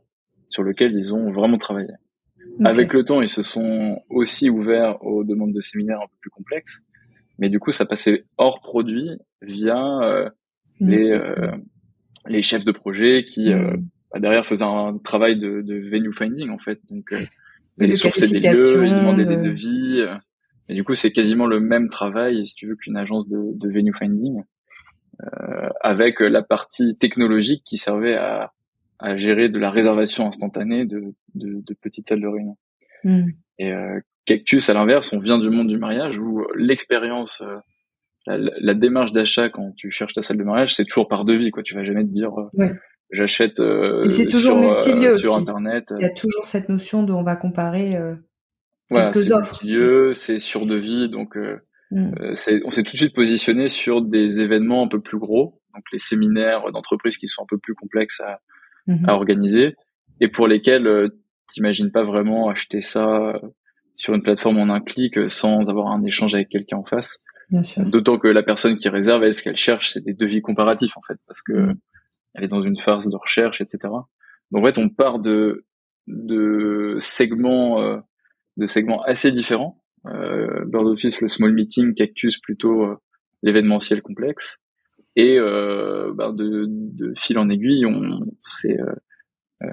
sur 0.49 0.63
lequel 0.63 0.95
ils 0.95 1.13
ont 1.13 1.33
vraiment 1.33 1.59
travaillé. 1.59 1.91
Avec 2.65 2.93
le 2.93 3.05
temps, 3.05 3.21
ils 3.21 3.29
se 3.29 3.43
sont 3.43 4.01
aussi 4.11 4.49
ouverts 4.49 5.03
aux 5.05 5.25
demandes 5.25 5.53
de 5.53 5.61
séminaires 5.61 5.99
un 5.99 6.07
peu 6.07 6.17
plus 6.21 6.31
complexes, 6.31 6.83
mais 7.39 7.49
du 7.49 7.59
coup, 7.59 7.73
ça 7.73 7.85
passait 7.85 8.19
hors 8.39 8.61
produit 8.61 9.11
via 9.43 9.77
euh, 10.03 10.31
les, 10.79 11.13
euh, 11.13 11.51
les 12.29 12.43
chefs 12.43 12.65
de 12.65 12.71
projet 12.71 13.25
qui 13.25 13.53
hmm. 13.53 13.85
bah, 14.13 14.21
derrière 14.21 14.47
faisaient 14.47 14.65
un 14.65 14.99
travail 14.99 15.39
de, 15.39 15.63
de 15.63 15.75
venue 15.75 16.13
finding 16.13 16.51
en 16.51 16.59
fait. 16.59 16.79
Donc, 16.89 17.13
ils 17.81 17.89
de 17.89 17.95
sourcer 17.95 18.29
des 18.29 18.39
lieux, 18.39 18.87
ils 18.87 18.95
demandaient 18.95 19.27
des 19.27 19.43
devis. 19.43 20.05
et 20.69 20.75
du 20.75 20.85
coup, 20.85 20.95
c'est 20.95 21.11
quasiment 21.11 21.47
le 21.47 21.59
même 21.59 21.89
travail, 21.89 22.47
si 22.47 22.55
tu 22.55 22.69
veux, 22.69 22.77
qu'une 22.77 22.97
agence 22.97 23.29
de, 23.29 23.59
de 23.59 23.69
venue 23.69 23.93
finding. 23.99 24.43
Euh, 25.23 25.69
avec 25.81 26.21
la 26.21 26.43
partie 26.43 26.95
technologique 26.95 27.63
qui 27.65 27.77
servait 27.77 28.17
à, 28.17 28.53
à, 28.99 29.17
gérer 29.17 29.49
de 29.49 29.59
la 29.59 29.71
réservation 29.71 30.27
instantanée 30.27 30.87
de, 30.87 31.15
de, 31.35 31.63
de 31.65 31.75
petites 31.81 32.09
salles 32.09 32.21
de 32.21 32.27
réunion. 32.27 32.57
Hmm. 33.05 33.29
Et 33.59 33.73
euh, 33.73 34.01
Cactus, 34.25 34.69
à 34.69 34.75
l'inverse, 34.75 35.13
on 35.13 35.19
vient 35.19 35.39
du 35.39 35.51
monde 35.51 35.69
du 35.69 35.79
mariage 35.79 36.19
où 36.19 36.45
l'expérience, 36.57 37.43
euh, 37.43 37.59
la, 38.27 38.39
la, 38.59 38.75
démarche 38.75 39.13
d'achat 39.13 39.49
quand 39.49 39.73
tu 39.77 39.91
cherches 39.91 40.15
ta 40.15 40.23
salle 40.23 40.39
de 40.39 40.45
mariage, 40.45 40.75
c'est 40.75 40.85
toujours 40.85 41.07
par 41.07 41.25
devis. 41.25 41.51
Quoi. 41.51 41.63
Tu 41.63 41.75
vas 41.75 41.85
jamais 41.85 42.05
te 42.05 42.11
dire 42.11 42.33
j'achète 43.13 43.61
euh, 43.61 44.09
sur, 44.09 44.41
sur 44.41 45.37
internet. 45.37 45.93
Il 45.99 46.03
y 46.03 46.07
a 46.07 46.11
toujours 46.11 46.47
cette 46.47 46.69
notion 46.69 47.03
de 47.03 47.13
on 47.13 47.23
va 47.23 47.37
comparer 47.37 47.97
quelques 48.89 49.31
offres. 49.31 49.63
C'est 50.15 50.39
sur 50.39 50.67
devis, 50.67 51.09
donc 51.09 51.37
Mm. 51.95 52.13
Euh, 52.21 52.61
on 52.65 52.71
s'est 52.73 52.83
tout 52.83 52.93
de 52.93 52.97
suite 52.97 53.15
positionné 53.15 53.69
sur 53.69 54.03
des 54.03 54.43
événements 54.43 54.83
un 54.83 54.89
peu 54.89 55.01
plus 55.01 55.19
gros, 55.19 55.63
donc 55.75 55.85
les 55.93 56.01
séminaires 56.01 56.73
d'entreprise 56.73 57.17
qui 57.17 57.29
sont 57.29 57.43
un 57.43 57.47
peu 57.49 57.59
plus 57.59 57.75
complexes 57.75 58.21
à, 58.21 58.41
mm-hmm. 58.89 59.09
à 59.09 59.15
organiser 59.15 59.77
et 60.21 60.29
pour 60.29 60.49
lesquels 60.49 60.89
euh, 60.89 61.09
t'imagines 61.49 61.93
pas 61.93 62.03
vraiment 62.03 62.49
acheter 62.49 62.81
ça 62.81 63.17
euh, 63.17 63.39
sur 63.95 64.13
une 64.13 64.23
plateforme 64.23 64.59
en 64.59 64.75
un 64.75 64.81
clic 64.81 65.31
sans 65.31 65.69
avoir 65.69 65.93
un 65.93 66.03
échange 66.03 66.35
avec 66.35 66.49
quelqu'un 66.49 66.79
en 66.79 66.85
face. 66.85 67.21
D'autant 67.79 68.19
que 68.19 68.27
la 68.27 68.43
personne 68.43 68.75
qui 68.75 68.89
réserve, 68.89 69.23
elle, 69.23 69.33
ce 69.33 69.43
qu'elle 69.43 69.57
cherche, 69.57 69.93
c'est 69.93 70.05
des 70.05 70.15
devis 70.15 70.41
comparatifs 70.41 70.97
en 70.97 71.03
fait, 71.03 71.19
parce 71.29 71.43
que 71.43 71.53
mm. 71.53 71.75
elle 72.35 72.45
est 72.45 72.49
dans 72.49 72.63
une 72.63 72.77
phase 72.77 73.09
de 73.09 73.17
recherche, 73.17 73.61
etc. 73.61 73.79
Donc 74.51 74.65
en 74.65 74.67
fait, 74.67 74.79
on 74.79 74.89
part 74.89 75.21
de 75.21 75.65
de 76.09 76.97
segments 76.99 77.81
euh, 77.81 77.99
de 78.57 78.67
segments 78.67 79.03
assez 79.03 79.31
différents. 79.31 79.84
Euh, 80.07 80.65
Bird 80.67 80.87
Office, 80.87 81.21
le 81.21 81.29
small 81.29 81.53
meeting, 81.53 81.95
Cactus 81.95 82.39
plutôt 82.39 82.85
euh, 82.85 82.97
l'événementiel 83.43 84.03
complexe. 84.03 84.59
Et 85.17 85.39
euh, 85.39 86.13
bah, 86.15 86.33
de, 86.33 86.67
de, 86.69 87.15
fil 87.17 87.39
en 87.39 87.49
aiguille, 87.49 87.87
on 87.87 88.19
s'est 88.43 88.79
euh, 89.63 89.67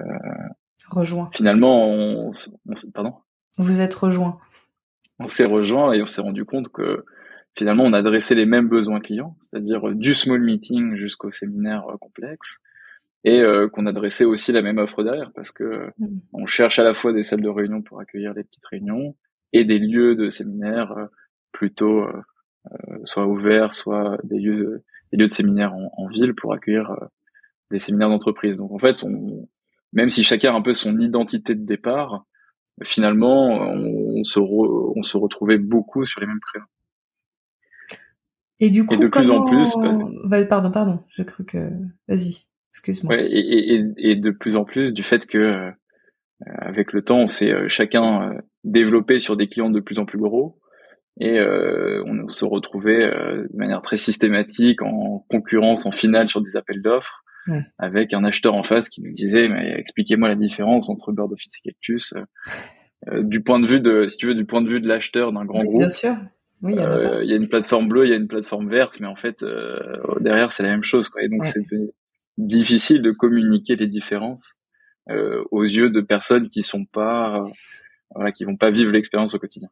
rejoint. 0.88 1.30
Finalement, 1.32 1.88
on, 1.88 2.30
on 2.30 2.74
pardon? 2.94 3.14
Vous 3.58 3.80
êtes 3.80 3.94
rejoint. 3.94 4.38
On 5.18 5.28
s'est 5.28 5.44
rejoint 5.44 5.92
et 5.92 6.02
on 6.02 6.06
s'est 6.06 6.22
rendu 6.22 6.44
compte 6.44 6.68
que 6.68 7.04
finalement 7.56 7.84
on 7.84 7.92
adressait 7.92 8.34
les 8.34 8.46
mêmes 8.46 8.68
besoins 8.68 9.00
clients, 9.00 9.36
c'est-à-dire 9.42 9.94
du 9.94 10.14
small 10.14 10.40
meeting 10.40 10.96
jusqu'au 10.96 11.30
séminaire 11.30 11.84
complexe, 12.00 12.58
et 13.24 13.40
euh, 13.40 13.68
qu'on 13.68 13.86
adressait 13.86 14.24
aussi 14.24 14.52
la 14.52 14.62
même 14.62 14.78
offre 14.78 15.04
derrière 15.04 15.30
parce 15.34 15.50
que 15.52 15.90
mm. 15.98 16.20
on 16.32 16.46
cherche 16.46 16.78
à 16.78 16.82
la 16.82 16.94
fois 16.94 17.12
des 17.12 17.22
salles 17.22 17.42
de 17.42 17.48
réunion 17.48 17.82
pour 17.82 18.00
accueillir 18.00 18.34
des 18.34 18.44
petites 18.44 18.66
réunions 18.66 19.16
et 19.52 19.64
des 19.64 19.78
lieux 19.78 20.14
de 20.14 20.28
séminaire 20.28 20.92
euh, 20.92 21.06
plutôt 21.52 22.02
euh, 22.02 22.22
soit 23.04 23.26
ouverts, 23.26 23.72
soit 23.72 24.18
des 24.24 24.38
lieux 24.38 24.84
des 25.10 25.18
lieux 25.18 25.28
de 25.28 25.32
séminaire 25.32 25.74
en, 25.74 26.06
ville 26.08 26.34
pour 26.34 26.54
accueillir 26.54 26.90
des 27.70 27.78
séminaires 27.78 28.08
d'entreprise. 28.08 28.56
Donc 28.56 28.72
en 28.72 28.78
fait, 28.78 28.96
on, 29.02 29.46
même 29.92 30.08
si 30.08 30.24
chacun 30.24 30.54
a 30.54 30.56
un 30.56 30.62
peu 30.62 30.72
son 30.72 30.98
identité 31.00 31.54
de 31.54 31.66
départ, 31.66 32.24
finalement, 32.82 33.48
on, 33.50 34.24
se 34.24 34.40
on 34.40 35.02
se 35.02 35.16
retrouvait 35.18 35.58
beaucoup 35.58 36.06
sur 36.06 36.20
les 36.20 36.26
mêmes 36.26 36.40
créneaux. 36.40 36.66
Et 38.60 38.70
du 38.70 38.86
coup, 38.86 38.96
de 38.96 39.08
plus 39.08 39.28
en 39.28 39.44
plus, 39.44 39.74
pardon, 40.48 40.70
pardon, 40.70 40.98
j'ai 41.10 41.24
cru 41.24 41.44
que, 41.44 41.68
vas-y. 42.08 42.46
Excuse-moi. 42.70 43.16
Ouais, 43.16 43.26
et, 43.26 43.74
et, 43.74 43.84
et, 43.98 44.16
de 44.16 44.30
plus 44.30 44.56
en 44.56 44.64
plus 44.64 44.94
du 44.94 45.02
fait 45.02 45.26
que 45.26 45.36
euh, 45.36 45.70
avec 46.46 46.92
le 46.92 47.02
temps, 47.02 47.20
on 47.20 47.26
s'est 47.26 47.52
euh, 47.52 47.68
chacun 47.68 48.30
euh, 48.30 48.38
développé 48.64 49.18
sur 49.18 49.36
des 49.36 49.48
clients 49.48 49.70
de 49.70 49.80
plus 49.80 49.98
en 49.98 50.04
plus 50.04 50.18
gros 50.18 50.58
et 51.20 51.40
on 52.06 52.26
se 52.26 52.46
retrouvait 52.46 53.06
de 53.06 53.54
manière 53.54 53.82
très 53.82 53.98
systématique 53.98 54.80
en 54.80 55.26
concurrence 55.28 55.84
en 55.84 55.92
finale 55.92 56.26
sur 56.26 56.40
des 56.40 56.56
appels 56.56 56.80
d'offres 56.80 57.22
avec 57.78 58.14
un 58.14 58.24
acheteur 58.24 58.54
en 58.54 58.62
face 58.62 58.88
qui 58.88 59.02
nous 59.02 59.12
disait 59.12 59.46
mais 59.46 59.74
expliquez-moi 59.78 60.26
la 60.26 60.36
différence 60.36 60.88
entre 60.88 61.12
Bird 61.12 61.30
Office 61.30 61.58
et 61.58 61.68
Cactus 61.68 62.14
du 63.18 63.42
point 63.42 63.60
de 63.60 63.66
vue 63.66 63.80
de 63.80 64.06
si 64.06 64.16
tu 64.16 64.28
veux 64.28 64.34
du 64.34 64.46
point 64.46 64.62
de 64.62 64.70
vue 64.70 64.80
de 64.80 64.88
l'acheteur 64.88 65.32
d'un 65.32 65.44
grand 65.44 65.62
groupe. 65.64 65.80
Bien 65.80 65.90
sûr. 65.90 66.16
Oui, 66.62 66.76
il 66.76 67.28
y, 67.28 67.34
a 67.34 67.36
une 67.36 67.48
plateforme 67.48 67.88
bleue, 67.88 68.06
il 68.06 68.10
y 68.10 68.14
a 68.14 68.16
une 68.16 68.28
plateforme 68.28 68.70
verte, 68.70 68.98
mais 68.98 69.06
en 69.06 69.16
fait 69.16 69.44
derrière 70.20 70.50
c'est 70.50 70.62
la 70.62 70.70
même 70.70 70.84
chose 70.84 71.10
quoi. 71.10 71.22
Et 71.22 71.28
donc 71.28 71.44
c'est 71.44 71.60
difficile 72.38 73.02
de 73.02 73.10
communiquer 73.10 73.76
les 73.76 73.86
différences 73.86 74.54
euh, 74.54 74.61
aux 75.08 75.62
yeux 75.62 75.90
de 75.90 76.00
personnes 76.00 76.48
qui 76.48 76.62
sont 76.62 76.84
pas 76.84 77.38
euh, 77.38 77.48
voilà 78.14 78.32
qui 78.32 78.44
vont 78.44 78.56
pas 78.56 78.70
vivre 78.70 78.92
l'expérience 78.92 79.34
au 79.34 79.38
quotidien. 79.38 79.68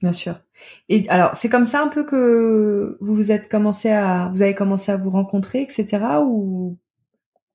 Bien 0.00 0.12
sûr. 0.12 0.40
Et 0.88 1.08
alors 1.08 1.34
c'est 1.34 1.48
comme 1.48 1.64
ça 1.64 1.82
un 1.82 1.88
peu 1.88 2.04
que 2.04 2.96
vous 3.00 3.14
vous 3.14 3.32
êtes 3.32 3.48
commencé 3.48 3.90
à 3.90 4.28
vous 4.32 4.42
avez 4.42 4.54
commencé 4.54 4.92
à 4.92 4.96
vous 4.96 5.10
rencontrer 5.10 5.62
etc 5.62 5.98
ou 6.24 6.78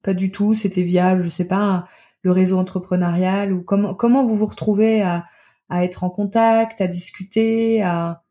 pas 0.02 0.14
du 0.14 0.32
tout 0.32 0.54
c'était 0.54 0.84
via 0.84 1.18
je 1.18 1.30
sais 1.30 1.46
pas 1.46 1.88
le 2.22 2.32
réseau 2.32 2.58
entrepreneurial 2.58 3.54
ou 3.54 3.64
comment 3.64 3.94
comment 3.94 4.26
vous 4.26 4.36
vous 4.36 4.46
retrouvez 4.46 5.02
à 5.02 5.26
à 5.70 5.84
être 5.84 6.04
en 6.06 6.10
contact 6.10 6.80
à 6.80 6.88
discuter 6.88 7.84
à 7.84 8.24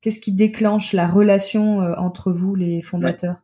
qu'est-ce 0.00 0.20
qui 0.20 0.32
déclenche 0.32 0.92
la 0.92 1.06
relation 1.06 1.80
euh, 1.80 1.94
entre 1.96 2.30
vous 2.30 2.54
les 2.54 2.82
fondateurs? 2.82 3.43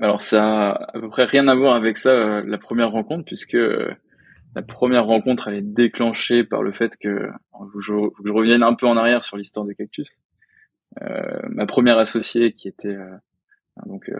Alors 0.00 0.20
ça 0.20 0.70
a 0.70 0.96
à 0.96 1.00
peu 1.00 1.08
près 1.08 1.24
rien 1.24 1.48
à 1.48 1.54
voir 1.54 1.74
avec 1.74 1.96
ça 1.96 2.10
euh, 2.10 2.42
la 2.46 2.58
première 2.58 2.90
rencontre 2.90 3.24
puisque 3.24 3.54
euh, 3.54 3.90
la 4.54 4.62
première 4.62 5.06
rencontre 5.06 5.48
elle 5.48 5.54
est 5.54 5.62
déclenchée 5.62 6.44
par 6.44 6.62
le 6.62 6.72
fait 6.72 6.96
que 6.98 7.28
je, 7.78 7.92
je 8.24 8.32
revienne 8.32 8.62
un 8.62 8.74
peu 8.74 8.86
en 8.86 8.96
arrière 8.96 9.24
sur 9.24 9.36
l'histoire 9.36 9.66
de 9.66 9.72
Cactus. 9.72 10.08
Euh, 11.02 11.40
ma 11.50 11.66
première 11.66 11.98
associée 11.98 12.52
qui 12.52 12.68
était 12.68 12.88
euh, 12.88 13.16
donc 13.84 14.08
euh, 14.08 14.16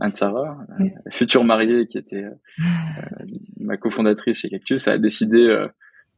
Anne-Sara, 0.00 0.58
future 1.10 1.42
mariée 1.42 1.86
qui 1.86 1.96
était 1.96 2.26
ma 3.58 3.78
cofondatrice 3.78 4.40
chez 4.40 4.50
Cactus, 4.50 4.86
a 4.88 4.98
décidé 4.98 5.66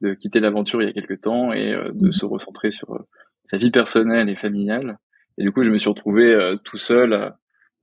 de 0.00 0.14
quitter 0.14 0.40
l'aventure 0.40 0.82
il 0.82 0.86
y 0.86 0.90
a 0.90 0.92
quelques 0.92 1.20
temps 1.20 1.52
et 1.52 1.70
de 1.72 2.06
mhm. 2.06 2.12
se 2.12 2.26
recentrer 2.26 2.72
sur 2.72 3.06
sa 3.46 3.58
vie 3.58 3.70
personnelle 3.70 4.28
et 4.28 4.34
familiale. 4.34 4.98
Et 5.38 5.44
du 5.44 5.52
coup, 5.52 5.62
je 5.62 5.70
me 5.70 5.78
suis 5.78 5.88
retrouvé 5.88 6.56
tout 6.64 6.78
seul 6.78 7.32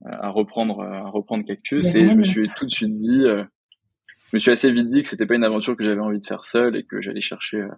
à 0.04 0.28
reprendre 0.30 0.82
à 0.82 1.08
reprendre 1.08 1.44
Cactus 1.44 1.94
et 1.94 2.06
je 2.06 2.14
me 2.14 2.24
suis 2.24 2.48
tout 2.50 2.64
de 2.64 2.70
suite 2.70 2.96
dit 2.98 3.24
euh, 3.24 3.44
je 4.30 4.36
me 4.36 4.38
suis 4.38 4.50
assez 4.50 4.70
vite 4.70 4.88
dit 4.88 5.02
que 5.02 5.08
c'était 5.08 5.26
pas 5.26 5.34
une 5.34 5.44
aventure 5.44 5.76
que 5.76 5.82
j'avais 5.82 6.00
envie 6.00 6.20
de 6.20 6.26
faire 6.26 6.44
seul 6.44 6.76
et 6.76 6.84
que 6.84 7.00
j'allais 7.00 7.20
chercher 7.20 7.58
euh, 7.58 7.70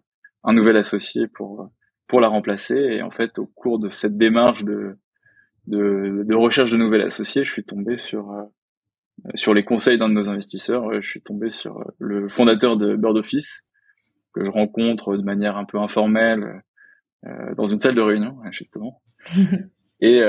un 0.44 0.52
nouvel 0.52 0.76
associé 0.76 1.28
pour 1.28 1.70
pour 2.06 2.20
la 2.20 2.28
remplacer. 2.28 2.76
Et 2.76 3.02
en 3.02 3.10
fait 3.10 3.38
au 3.38 3.46
cours 3.46 3.78
de 3.78 3.88
cette 3.88 4.16
démarche 4.18 4.64
de 4.64 4.98
de, 5.66 6.24
de 6.26 6.34
recherche 6.34 6.70
de 6.70 6.76
nouvel 6.76 7.02
associé 7.02 7.44
je 7.44 7.50
suis 7.50 7.64
tombé 7.64 7.96
sur 7.96 8.30
euh, 8.32 8.42
sur 9.34 9.54
les 9.54 9.64
conseils 9.64 9.98
d'un 9.98 10.08
de 10.08 10.14
nos 10.14 10.28
investisseurs. 10.28 11.00
Je 11.00 11.08
suis 11.08 11.22
tombé 11.22 11.50
sur 11.50 11.84
le 11.98 12.28
fondateur 12.28 12.76
de 12.76 12.96
Bird 12.96 13.16
Office 13.16 13.62
que 14.34 14.44
je 14.44 14.50
rencontre 14.50 15.16
de 15.16 15.22
manière 15.22 15.56
un 15.56 15.64
peu 15.64 15.78
informelle 15.78 16.62
dans 17.54 17.66
une 17.66 17.78
salle 17.78 17.94
de 17.94 18.00
réunion 18.00 18.38
justement. 18.50 19.02
Et 20.00 20.22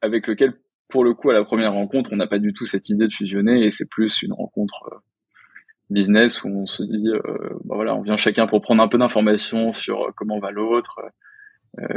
avec 0.00 0.26
lequel 0.26 0.54
pour 0.88 1.04
le 1.04 1.14
coup, 1.14 1.30
à 1.30 1.34
la 1.34 1.44
première 1.44 1.72
rencontre, 1.72 2.12
on 2.12 2.16
n'a 2.16 2.26
pas 2.26 2.38
du 2.38 2.52
tout 2.52 2.64
cette 2.64 2.88
idée 2.88 3.06
de 3.06 3.12
fusionner 3.12 3.64
et 3.64 3.70
c'est 3.70 3.88
plus 3.88 4.22
une 4.22 4.32
rencontre 4.32 4.88
euh, 4.92 4.96
business 5.90 6.42
où 6.44 6.48
on 6.48 6.66
se 6.66 6.82
dit, 6.82 7.08
euh, 7.08 7.20
bah 7.64 7.74
voilà, 7.76 7.94
on 7.94 8.02
vient 8.02 8.16
chacun 8.16 8.46
pour 8.46 8.62
prendre 8.62 8.82
un 8.82 8.88
peu 8.88 8.98
d'informations 8.98 9.72
sur 9.72 10.02
euh, 10.02 10.10
comment 10.16 10.38
va 10.38 10.50
l'autre, 10.50 11.00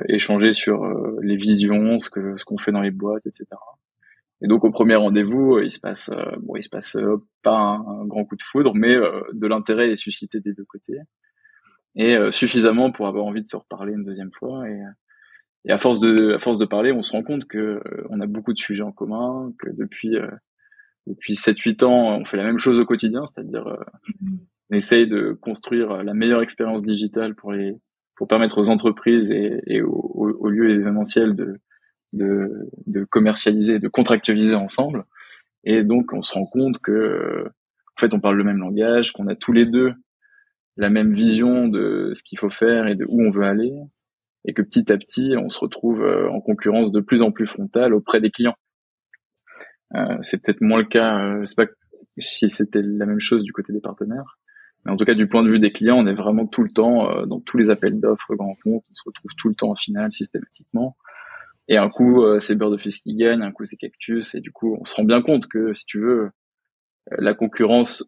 échanger 0.09 0.51
sur 0.51 0.85
les 1.23 1.37
visions, 1.37 1.97
ce 1.97 2.09
que 2.09 2.37
ce 2.37 2.43
qu'on 2.43 2.57
fait 2.57 2.73
dans 2.73 2.81
les 2.81 2.91
boîtes, 2.91 3.25
etc. 3.25 3.45
Et 4.41 4.47
donc 4.47 4.63
au 4.65 4.69
premier 4.69 4.95
rendez-vous, 4.95 5.59
il 5.59 5.71
se 5.71 5.79
passe, 5.79 6.11
bon, 6.41 6.55
il 6.55 6.63
se 6.63 6.69
passe 6.69 6.97
pas 7.41 7.55
un, 7.57 8.05
grand 8.05 8.25
coup 8.25 8.35
de 8.35 8.43
foudre, 8.43 8.73
mais 8.75 8.95
de 8.95 9.47
l'intérêt 9.47 9.89
est 9.89 9.95
suscité 9.95 10.39
des 10.39 10.53
deux 10.53 10.65
côtés 10.65 10.99
et 11.95 12.15
suffisamment 12.31 12.91
pour 12.91 13.07
avoir 13.07 13.25
envie 13.25 13.41
de 13.41 13.47
se 13.47 13.55
reparler 13.55 13.93
une 13.93 14.03
deuxième 14.03 14.31
fois 14.33 14.69
et 14.69 14.77
et 15.65 15.71
à 15.71 15.77
force 15.77 15.99
de, 15.99 16.33
à 16.33 16.39
force 16.39 16.57
de 16.57 16.65
parler, 16.65 16.91
on 16.91 17.01
se 17.01 17.11
rend 17.11 17.23
compte 17.23 17.45
que 17.45 17.57
euh, 17.57 18.07
on 18.09 18.19
a 18.19 18.25
beaucoup 18.25 18.53
de 18.53 18.57
sujets 18.57 18.83
en 18.83 18.91
commun, 18.91 19.53
que 19.59 19.69
depuis 19.69 20.15
euh, 20.15 20.27
depuis 21.07 21.33
7-8 21.33 21.85
ans, 21.85 22.19
on 22.19 22.25
fait 22.25 22.37
la 22.37 22.43
même 22.43 22.59
chose 22.59 22.79
au 22.79 22.85
quotidien, 22.85 23.25
c'est-à-dire 23.25 23.67
euh, 23.67 23.77
mm-hmm. 24.07 24.37
on 24.71 24.75
essaye 24.75 25.07
de 25.07 25.33
construire 25.33 26.03
la 26.03 26.13
meilleure 26.13 26.41
expérience 26.41 26.81
digitale 26.81 27.35
pour 27.35 27.51
les 27.51 27.75
pour 28.15 28.27
permettre 28.27 28.59
aux 28.59 28.69
entreprises 28.69 29.31
et, 29.31 29.61
et 29.65 29.81
aux, 29.81 29.89
aux, 29.89 30.49
lieux 30.49 30.69
événementiels 30.69 31.35
de, 31.35 31.59
de, 32.13 32.69
de 32.85 33.03
commercialiser, 33.03 33.79
de 33.79 33.87
contractualiser 33.87 34.53
ensemble. 34.53 35.05
Et 35.63 35.83
donc 35.83 36.13
on 36.13 36.21
se 36.21 36.33
rend 36.33 36.45
compte 36.45 36.77
que 36.79 37.45
en 37.45 37.99
fait 37.99 38.13
on 38.13 38.19
parle 38.19 38.37
le 38.37 38.43
même 38.43 38.59
langage, 38.59 39.11
qu'on 39.11 39.27
a 39.27 39.35
tous 39.35 39.53
les 39.53 39.65
deux 39.65 39.93
la 40.77 40.89
même 40.89 41.13
vision 41.13 41.67
de 41.67 42.11
ce 42.15 42.23
qu'il 42.23 42.39
faut 42.39 42.49
faire 42.49 42.87
et 42.87 42.95
de 42.95 43.05
où 43.07 43.21
on 43.21 43.29
veut 43.29 43.43
aller, 43.43 43.71
et 44.45 44.53
que 44.53 44.61
petit 44.61 44.91
à 44.91 44.97
petit, 44.97 45.35
on 45.37 45.49
se 45.49 45.59
retrouve 45.59 46.01
euh, 46.03 46.29
en 46.29 46.41
concurrence 46.41 46.91
de 46.91 46.99
plus 46.99 47.21
en 47.21 47.31
plus 47.31 47.47
frontale 47.47 47.93
auprès 47.93 48.21
des 48.21 48.31
clients. 48.31 48.55
Euh, 49.95 50.17
c'est 50.21 50.43
peut-être 50.43 50.61
moins 50.61 50.79
le 50.79 50.85
cas, 50.85 51.25
euh, 51.25 51.41
je 51.41 51.45
sais 51.45 51.55
pas 51.55 51.71
si 52.17 52.49
c'était 52.49 52.81
la 52.81 53.05
même 53.05 53.19
chose 53.19 53.43
du 53.43 53.51
côté 53.51 53.73
des 53.73 53.81
partenaires, 53.81 54.39
mais 54.85 54.91
en 54.91 54.95
tout 54.95 55.05
cas 55.05 55.13
du 55.13 55.27
point 55.27 55.43
de 55.43 55.49
vue 55.49 55.59
des 55.59 55.71
clients, 55.71 55.97
on 55.97 56.07
est 56.07 56.15
vraiment 56.15 56.47
tout 56.47 56.63
le 56.63 56.69
temps 56.69 57.09
euh, 57.09 57.25
dans 57.25 57.39
tous 57.39 57.57
les 57.57 57.69
appels 57.69 57.99
d'offres 57.99 58.35
grand 58.35 58.55
compte, 58.63 58.83
on 58.89 58.93
se 58.93 59.03
retrouve 59.05 59.31
tout 59.37 59.49
le 59.49 59.55
temps 59.55 59.71
en 59.71 59.75
finale 59.75 60.11
systématiquement. 60.11 60.95
Et 61.67 61.77
un 61.77 61.89
coup, 61.89 62.21
c'est 62.39 62.55
Bird 62.55 62.73
Office 62.73 62.99
qui 62.99 63.15
gagne, 63.15 63.41
un 63.43 63.51
coup 63.51 63.63
c'est 63.63 63.77
Cactus, 63.77 64.35
et 64.35 64.41
du 64.41 64.51
coup, 64.51 64.77
on 64.81 64.83
se 64.83 64.93
rend 64.93 65.05
bien 65.05 65.21
compte 65.21 65.47
que 65.47 65.73
si 65.73 65.85
tu 65.85 66.01
veux, 66.01 66.31
la 67.11 67.33
concurrence 67.33 68.03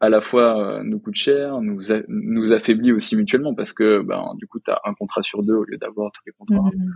à 0.00 0.08
la 0.08 0.20
fois 0.20 0.60
euh, 0.60 0.82
nous 0.84 1.00
coûte 1.00 1.16
cher, 1.16 1.60
nous 1.60 1.80
nous 2.08 2.52
affaiblit 2.52 2.92
aussi 2.92 3.16
mutuellement 3.16 3.54
parce 3.54 3.72
que 3.72 4.00
ben 4.00 4.32
du 4.36 4.46
coup 4.46 4.60
tu 4.60 4.70
as 4.70 4.80
un 4.84 4.94
contrat 4.94 5.22
sur 5.22 5.42
deux 5.42 5.54
au 5.54 5.64
lieu 5.64 5.76
d'avoir 5.76 6.12
tous 6.12 6.22
les 6.26 6.32
contrats. 6.32 6.70
Mmh. 6.70 6.92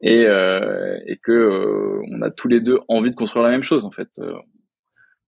Et, 0.00 0.26
euh, 0.26 0.96
et 1.06 1.16
que 1.16 1.32
euh, 1.32 2.00
on 2.10 2.22
a 2.22 2.30
tous 2.30 2.48
les 2.48 2.60
deux 2.60 2.78
envie 2.88 3.10
de 3.10 3.16
construire 3.16 3.44
la 3.44 3.50
même 3.50 3.64
chose 3.64 3.84
en 3.84 3.90
fait. 3.90 4.08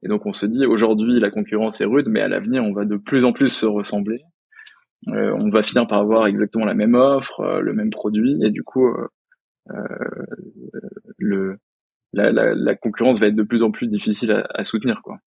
Et 0.03 0.09
donc 0.09 0.25
on 0.25 0.33
se 0.33 0.47
dit 0.47 0.65
aujourd'hui 0.65 1.21
la 1.21 1.31
concurrence 1.31 1.81
est 1.81 1.85
rude, 1.87 2.09
mais 2.09 2.21
à 2.21 2.29
l'avenir 2.29 2.63
on 2.63 2.73
va 2.73 2.85
de 2.85 2.97
plus 2.97 3.25
en 3.25 3.33
plus 3.33 3.51
se 3.51 3.67
ressembler. 3.67 4.23
on 5.07 5.51
va 5.51 5.63
finir 5.63 5.87
par 5.87 5.99
avoir 5.99 6.27
exactement 6.27 6.65
la 6.65 6.75
même 6.75 6.95
offre, 6.95 7.61
le 7.61 7.75
même 7.75 7.91
produit, 7.91 8.39
et 8.43 8.51
du 8.51 8.63
coup 8.63 8.89
le 11.19 11.59
la, 12.13 12.33
la, 12.33 12.55
la, 12.57 12.75
concurrence 12.75 13.21
va 13.21 13.29
être 13.29 13.37
de 13.37 13.45
plus 13.45 13.63
en 13.63 13.71
plus 13.71 13.87
difficile 13.87 14.33
à, 14.33 14.45
à 14.53 14.65
soutenir 14.65 15.01
quoi 15.01 15.19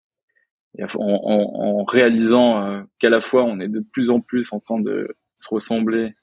et 0.77 0.83
en, 0.83 0.89
en, 0.99 1.83
réalisant 1.83 2.65
euh, 2.65 2.81
qu'à 2.99 3.09
la 3.09 3.21
fois 3.21 3.43
on 3.43 3.59
est 3.59 3.67
de 3.67 3.79
plus 3.79 4.09
en 4.09 4.21
plus 4.21 4.51
en 4.53 4.59
train 4.59 4.81
de 4.81 5.07
se 5.35 5.47
ressembler 5.49 6.13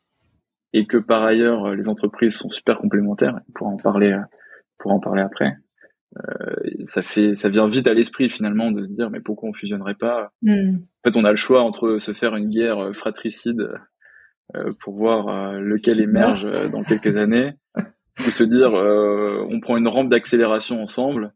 et 0.72 0.86
que 0.86 0.96
par 0.96 1.22
ailleurs 1.22 1.74
les 1.74 1.88
entreprises 1.88 2.34
sont 2.34 2.48
super 2.48 2.78
complémentaires, 2.78 3.40
pour 3.54 3.66
en 3.66 3.76
parler, 3.76 4.16
pour 4.78 4.92
en 4.92 5.00
parler 5.00 5.22
après. 5.22 5.56
Euh, 6.18 6.82
ça 6.82 7.02
fait, 7.02 7.36
ça 7.36 7.48
vient 7.48 7.68
vite 7.68 7.86
à 7.86 7.94
l'esprit 7.94 8.28
finalement 8.28 8.72
de 8.72 8.82
se 8.82 8.88
dire 8.88 9.10
mais 9.10 9.20
pourquoi 9.20 9.48
on 9.48 9.52
fusionnerait 9.52 9.94
pas? 9.94 10.32
Hmm. 10.42 10.76
En 10.78 11.10
fait, 11.10 11.16
on 11.16 11.24
a 11.24 11.30
le 11.30 11.36
choix 11.36 11.62
entre 11.62 11.98
se 11.98 12.12
faire 12.12 12.34
une 12.34 12.48
guerre 12.48 12.90
fratricide 12.94 13.70
euh, 14.56 14.68
pour 14.80 14.96
voir 14.96 15.28
euh, 15.28 15.60
lequel 15.60 16.02
émerge 16.02 16.70
dans 16.72 16.82
quelques 16.82 17.16
années, 17.16 17.52
ou 17.76 18.30
se 18.30 18.42
dire 18.42 18.72
on 18.72 19.60
prend 19.60 19.76
une 19.76 19.88
rampe 19.88 20.10
d'accélération 20.10 20.82
ensemble 20.82 21.32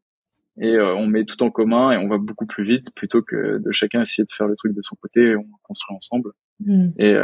et 0.60 0.78
on 0.80 1.06
met 1.06 1.24
tout 1.24 1.42
en 1.42 1.50
commun 1.50 1.92
et 1.92 1.96
on 1.96 2.08
va 2.08 2.18
beaucoup 2.18 2.46
plus 2.46 2.64
vite 2.64 2.94
plutôt 2.94 3.22
que 3.22 3.58
de 3.58 3.72
chacun 3.72 4.02
essayer 4.02 4.24
de 4.24 4.32
faire 4.32 4.46
le 4.46 4.56
truc 4.56 4.74
de 4.74 4.82
son 4.82 4.96
côté 4.96 5.20
et 5.20 5.36
on 5.36 5.46
construit 5.62 5.96
ensemble. 5.96 6.30
Hmm. 6.60 6.90
Et, 6.98 7.14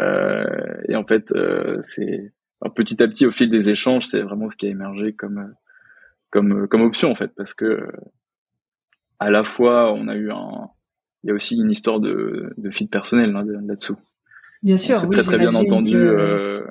et 0.88 0.97
en 0.97 1.05
fait, 1.05 1.33
c'est 1.81 2.33
petit 2.69 3.03
à 3.03 3.09
petit 3.09 3.27
au 3.27 3.31
fil 3.31 3.51
des 3.51 3.71
échanges, 3.71 4.07
c'est 4.07 4.21
vraiment 4.21 4.51
ce 4.51 4.57
qui 4.57 4.66
a 4.66 4.71
émergé 4.71 5.14
comme 5.14 5.55
comme 6.31 6.69
comme 6.69 6.83
option 6.83 7.11
en 7.11 7.14
fait 7.14 7.33
parce 7.35 7.55
que 7.55 7.88
à 9.19 9.31
la 9.31 9.45
fois 9.45 9.93
on 9.95 10.09
a 10.09 10.14
eu 10.14 10.31
un 10.31 10.69
il 11.23 11.29
y 11.29 11.31
a 11.31 11.35
aussi 11.35 11.57
une 11.57 11.71
histoire 11.71 12.01
de 12.01 12.53
de 12.57 12.71
fit 12.71 12.87
personnel 12.87 13.35
hein, 13.35 13.45
là-dessous. 13.66 13.97
Bien 14.62 14.77
sûr, 14.77 14.99
c'est 14.99 15.09
très 15.09 15.23
très 15.23 15.38
bien 15.38 15.55
entendu 15.55 15.97
euh, 15.97 16.66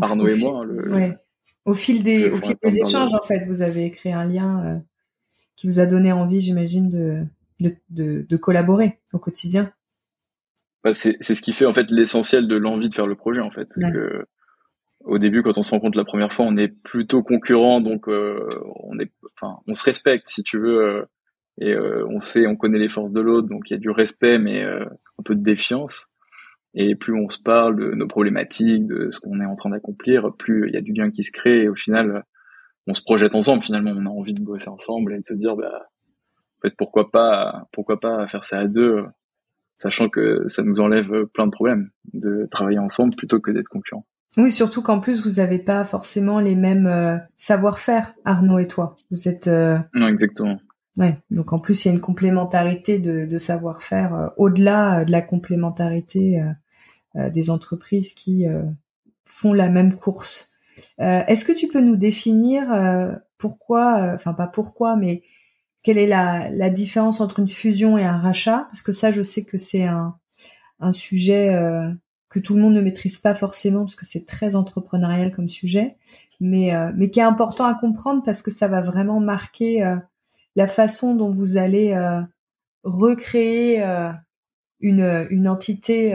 Arnaud 0.00 0.28
et 0.28 0.38
moi. 0.38 0.64
Le, 0.64 0.92
ouais. 0.92 1.16
Au 1.64 1.74
fil 1.74 2.02
des 2.02 2.30
au 2.30 2.38
fil 2.38 2.56
des 2.62 2.80
échanges 2.80 3.14
en 3.14 3.22
fait, 3.22 3.44
vous 3.46 3.62
avez 3.62 3.90
créé 3.90 4.12
un 4.12 4.24
lien 4.24 4.64
euh, 4.64 4.78
qui 5.58 5.66
vous 5.66 5.80
a 5.80 5.86
donné 5.86 6.12
envie, 6.12 6.40
j'imagine, 6.40 6.88
de, 6.88 7.24
de, 7.60 7.76
de 7.90 8.24
de 8.28 8.36
collaborer 8.36 9.00
au 9.12 9.18
quotidien. 9.18 9.72
Bah, 10.84 10.94
c'est 10.94 11.20
ce 11.20 11.42
qui 11.42 11.52
fait 11.52 11.66
en 11.66 11.72
fait 11.72 11.90
l'essentiel 11.90 12.46
de 12.46 12.54
l'envie 12.54 12.88
de 12.88 12.94
faire 12.94 13.08
le 13.08 13.16
projet 13.16 13.40
en 13.40 13.50
fait, 13.50 13.68
que 13.74 14.24
au 15.04 15.18
début, 15.18 15.42
quand 15.42 15.58
on 15.58 15.62
se 15.62 15.72
rencontre 15.72 15.98
la 15.98 16.04
première 16.04 16.32
fois, 16.32 16.46
on 16.46 16.56
est 16.56 16.68
plutôt 16.68 17.22
concurrent, 17.22 17.80
donc 17.80 18.08
euh, 18.08 18.46
on 18.76 18.98
est, 19.00 19.10
enfin, 19.36 19.58
on 19.66 19.74
se 19.74 19.82
respecte 19.84 20.28
si 20.28 20.44
tu 20.44 20.58
veux, 20.58 20.80
euh, 20.80 21.02
et 21.60 21.72
euh, 21.72 22.06
on 22.08 22.20
sait, 22.20 22.46
on 22.46 22.54
connaît 22.54 22.78
les 22.78 22.88
forces 22.88 23.10
de 23.10 23.20
l'autre, 23.20 23.48
donc 23.48 23.68
il 23.68 23.72
y 23.72 23.76
a 23.76 23.80
du 23.80 23.90
respect, 23.90 24.38
mais 24.38 24.62
un 24.62 25.22
peu 25.24 25.34
de 25.34 25.42
défiance. 25.42 26.06
Et 26.74 26.94
plus 26.94 27.14
on 27.14 27.28
se 27.28 27.38
parle 27.42 27.76
de 27.76 27.94
nos 27.94 28.06
problématiques, 28.06 28.86
de 28.86 29.10
ce 29.10 29.18
qu'on 29.18 29.40
est 29.40 29.46
en 29.46 29.56
train 29.56 29.70
d'accomplir, 29.70 30.32
plus 30.38 30.68
il 30.68 30.74
y 30.74 30.76
a 30.76 30.80
du 30.82 30.92
lien 30.92 31.10
qui 31.10 31.24
se 31.24 31.32
crée. 31.32 31.62
Et 31.62 31.68
au 31.68 31.74
final, 31.74 32.24
on 32.88 32.94
se 32.94 33.02
projette 33.02 33.34
ensemble. 33.34 33.62
Finalement, 33.62 33.92
on 33.94 34.06
a 34.06 34.08
envie 34.10 34.34
de 34.34 34.42
bosser 34.42 34.68
ensemble 34.68 35.14
et 35.14 35.18
de 35.18 35.24
se 35.24 35.34
dire, 35.34 35.54
bah, 35.54 35.88
peut-être 36.60 36.76
pourquoi 36.76 37.10
pas, 37.10 37.68
pourquoi 37.72 38.00
pas 38.00 38.26
faire 38.26 38.44
ça 38.44 38.58
à 38.58 38.66
deux, 38.66 39.04
sachant 39.76 40.08
que 40.08 40.48
ça 40.48 40.62
nous 40.62 40.80
enlève 40.80 41.26
plein 41.32 41.46
de 41.46 41.52
problèmes 41.52 41.90
de 42.12 42.46
travailler 42.50 42.78
ensemble 42.78 43.14
plutôt 43.14 43.40
que 43.40 43.50
d'être 43.50 43.68
concurrents. 43.68 44.06
Oui, 44.36 44.50
surtout 44.50 44.82
qu'en 44.82 45.00
plus 45.00 45.22
vous 45.22 45.40
n'avez 45.40 45.58
pas 45.58 45.84
forcément 45.84 46.38
les 46.38 46.54
mêmes 46.54 46.86
euh, 46.86 47.16
savoir-faire, 47.36 48.14
Arnaud 48.24 48.58
et 48.58 48.66
toi. 48.66 48.96
Vous 49.10 49.28
êtes. 49.28 49.46
Euh, 49.46 49.78
non, 49.94 50.08
exactement. 50.08 50.58
Ouais. 50.96 51.16
Donc 51.30 51.52
en 51.52 51.58
plus 51.58 51.84
il 51.84 51.88
y 51.88 51.90
a 51.90 51.94
une 51.94 52.00
complémentarité 52.00 52.98
de, 52.98 53.24
de 53.24 53.38
savoir-faire 53.38 54.14
euh, 54.14 54.26
au-delà 54.36 55.04
de 55.04 55.12
la 55.12 55.22
complémentarité 55.22 56.42
des 57.14 57.50
entreprises 57.50 58.12
qui 58.12 58.44
font 59.24 59.52
la 59.52 59.68
même 59.68 59.96
course. 59.96 60.52
Est-ce 60.98 61.44
que 61.44 61.52
tu 61.52 61.68
peux 61.68 61.80
nous 61.80 61.96
définir 61.96 62.66
pourquoi, 63.38 64.12
enfin 64.14 64.34
pas 64.34 64.46
pourquoi, 64.46 64.96
mais 64.96 65.22
quelle 65.82 65.98
est 65.98 66.06
la, 66.06 66.70
différence 66.70 67.20
entre 67.20 67.40
une 67.40 67.48
fusion 67.48 67.96
et 67.96 68.04
un 68.04 68.18
rachat? 68.18 68.66
Parce 68.70 68.82
que 68.82 68.92
ça, 68.92 69.10
je 69.10 69.22
sais 69.22 69.42
que 69.42 69.58
c'est 69.58 69.84
un, 69.84 70.14
sujet 70.92 71.56
que 72.28 72.38
tout 72.38 72.54
le 72.54 72.60
monde 72.60 72.74
ne 72.74 72.80
maîtrise 72.80 73.18
pas 73.18 73.34
forcément 73.34 73.80
parce 73.80 73.96
que 73.96 74.04
c'est 74.04 74.26
très 74.26 74.54
entrepreneurial 74.54 75.34
comme 75.34 75.48
sujet, 75.48 75.96
mais 76.40 76.74
euh, 76.74 76.92
mais 76.94 77.10
qui 77.10 77.20
est 77.20 77.24
important 77.24 77.64
à 77.64 77.74
comprendre 77.74 78.22
parce 78.22 78.42
que 78.42 78.50
ça 78.50 78.68
va 78.68 78.80
vraiment 78.80 79.20
marquer 79.20 79.84
euh, 79.84 79.96
la 80.56 80.66
façon 80.66 81.14
dont 81.14 81.30
vous 81.30 81.56
allez 81.56 81.92
euh, 81.92 82.20
recréer 82.82 83.82
une 84.80 85.48
entité. 85.48 86.14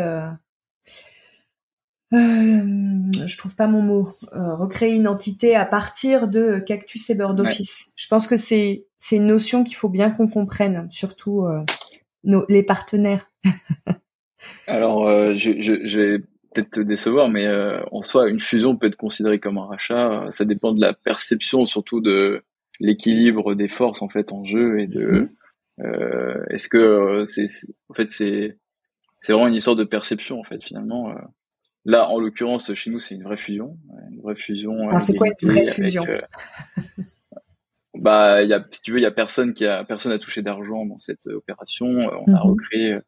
Je 2.13 3.37
trouve 3.37 3.55
pas 3.55 3.67
mon 3.67 3.81
mot. 3.81 4.09
recréer 4.31 4.93
une 4.93 5.07
entité 5.07 5.55
à 5.55 5.65
partir 5.65 6.27
de 6.27 6.59
Cactus 6.59 7.09
et 7.09 7.15
Bird 7.15 7.39
Office. 7.39 7.91
Je 7.95 8.07
pense 8.07 8.27
que 8.27 8.35
c'est 8.35 8.85
c'est 8.99 9.17
une 9.17 9.27
notion 9.27 9.63
qu'il 9.63 9.75
faut 9.75 9.89
bien 9.89 10.11
qu'on 10.11 10.27
comprenne, 10.27 10.87
surtout 10.89 11.45
nos, 12.23 12.45
les 12.49 12.63
partenaires. 12.63 13.29
Alors, 14.67 15.07
euh, 15.07 15.35
je, 15.35 15.61
je, 15.61 15.85
je, 15.85 15.99
vais 15.99 16.19
peut-être 16.53 16.71
te 16.71 16.79
décevoir, 16.79 17.29
mais 17.29 17.45
euh, 17.45 17.81
en 17.91 18.01
soi, 18.01 18.29
une 18.29 18.39
fusion 18.39 18.75
peut 18.75 18.87
être 18.87 18.95
considérée 18.95 19.39
comme 19.39 19.57
un 19.57 19.65
rachat. 19.65 20.27
Ça 20.31 20.45
dépend 20.45 20.73
de 20.73 20.81
la 20.81 20.93
perception, 20.93 21.65
surtout 21.65 22.01
de 22.01 22.43
l'équilibre 22.79 23.53
des 23.53 23.67
forces 23.67 24.01
en 24.01 24.09
fait 24.09 24.33
en 24.33 24.43
jeu 24.43 24.79
et 24.79 24.87
de 24.87 25.05
mhm. 25.05 25.29
euh, 25.85 26.43
est-ce 26.49 26.67
que 26.67 27.23
c'est 27.25 27.45
en 27.87 27.93
fait 27.93 28.09
c'est 28.09 28.57
c'est 29.19 29.31
vraiment 29.31 29.47
une 29.47 29.53
histoire 29.53 29.75
de 29.75 29.83
perception 29.83 30.39
en 30.39 30.43
fait 30.43 30.63
finalement. 30.63 31.13
Là, 31.85 32.07
en 32.09 32.19
l'occurrence, 32.19 32.73
chez 32.73 32.89
nous, 32.89 32.99
c'est 32.99 33.15
une 33.15 33.23
vraie 33.23 33.37
fusion, 33.37 33.77
une 34.11 34.21
vraie 34.21 34.35
fusion. 34.35 34.73
C'est 34.99 35.15
quoi 35.15 35.27
une 35.27 35.49
vraie 35.49 35.65
fusion? 35.65 36.05
Bah, 37.95 38.41
il 38.41 38.49
y 38.49 38.53
a, 38.53 38.59
si 38.59 38.81
tu 38.81 38.91
veux, 38.91 38.97
il 38.97 39.03
y 39.03 39.05
a 39.05 39.11
personne 39.11 39.53
qui 39.53 39.67
a 39.67 39.83
personne 39.85 40.11
a 40.11 40.17
touché 40.17 40.41
d'argent 40.41 40.83
dans 40.83 40.97
cette 40.97 41.27
opération. 41.27 41.85
On 41.85 42.33
a 42.33 42.43
mhm. 42.43 42.49
recréé 42.49 42.99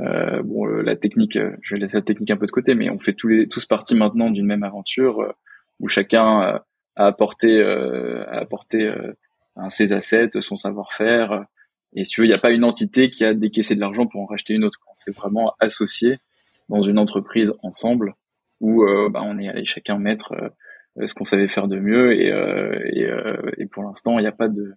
euh, 0.00 0.42
bon, 0.42 0.66
euh, 0.66 0.82
la 0.82 0.96
technique, 0.96 1.36
euh, 1.36 1.56
je 1.62 1.74
vais 1.74 1.80
laisser 1.80 1.98
la 1.98 2.02
technique 2.02 2.30
un 2.30 2.36
peu 2.36 2.46
de 2.46 2.50
côté, 2.50 2.74
mais 2.74 2.90
on 2.90 2.98
fait 2.98 3.12
tous 3.12 3.28
les, 3.28 3.48
tous 3.48 3.64
partie 3.66 3.94
maintenant 3.94 4.30
d'une 4.30 4.46
même 4.46 4.64
aventure 4.64 5.34
où 5.80 5.88
chacun 5.88 6.40
a 6.96 7.06
apporté, 7.06 7.62
a 7.62 8.38
apporté 8.38 8.92
ses 9.68 9.92
assets, 9.92 10.40
son 10.40 10.54
savoir-faire. 10.56 11.44
Et 11.94 12.04
si 12.04 12.12
tu 12.12 12.20
veux, 12.20 12.26
il 12.26 12.30
n'y 12.30 12.34
a 12.34 12.38
pas 12.38 12.52
une 12.52 12.64
entité 12.64 13.10
qui 13.10 13.24
a 13.24 13.34
décaissé 13.34 13.74
de 13.74 13.80
l'argent 13.80 14.06
pour 14.06 14.20
en 14.22 14.26
racheter 14.26 14.54
une 14.54 14.64
autre. 14.64 14.78
C'est 14.94 15.16
vraiment 15.16 15.54
associé 15.58 16.14
dans 16.68 16.82
une 16.82 16.98
entreprise 16.98 17.54
ensemble 17.62 18.14
où 18.60 18.84
bah, 19.10 19.20
on 19.22 19.38
est 19.38 19.48
allé 19.48 19.64
chacun 19.64 19.98
mettre 19.98 20.34
ce 21.04 21.12
qu'on 21.12 21.24
savait 21.24 21.48
faire 21.48 21.68
de 21.68 21.78
mieux. 21.78 22.12
Et, 22.14 22.28
et, 22.28 23.10
et 23.58 23.66
pour 23.66 23.82
l'instant, 23.82 24.18
il 24.18 24.22
n'y 24.22 24.28
a 24.28 24.32
pas 24.32 24.48
de, 24.48 24.74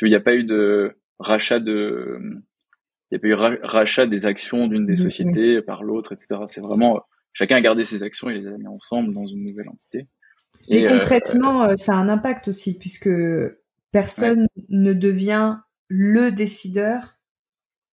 il 0.00 0.08
n'y 0.08 0.14
a 0.14 0.20
pas 0.20 0.34
eu 0.34 0.44
de 0.44 0.96
rachat 1.18 1.60
de 1.60 2.18
il 3.10 3.16
a 3.16 3.18
pas 3.18 3.28
eu 3.28 3.34
rachat 3.62 4.06
des 4.06 4.26
actions 4.26 4.66
d'une 4.66 4.86
des 4.86 4.96
sociétés 4.96 5.62
par 5.62 5.82
l'autre, 5.82 6.12
etc. 6.12 6.40
C'est 6.48 6.60
vraiment 6.62 7.00
chacun 7.32 7.56
a 7.56 7.60
gardé 7.60 7.84
ses 7.84 8.02
actions 8.02 8.28
et 8.28 8.38
les 8.38 8.46
a 8.46 8.56
mis 8.56 8.66
ensemble 8.66 9.14
dans 9.14 9.26
une 9.26 9.44
nouvelle 9.44 9.68
entité. 9.68 10.08
Et, 10.68 10.86
euh, 10.86 10.90
concrètement, 10.90 11.64
euh, 11.64 11.74
ça 11.76 11.92
a 11.92 11.96
un 11.96 12.08
impact 12.08 12.48
aussi 12.48 12.76
puisque 12.76 13.10
personne 13.92 14.46
ne 14.68 14.92
devient 14.92 15.56
le 15.88 16.30
décideur. 16.30 17.18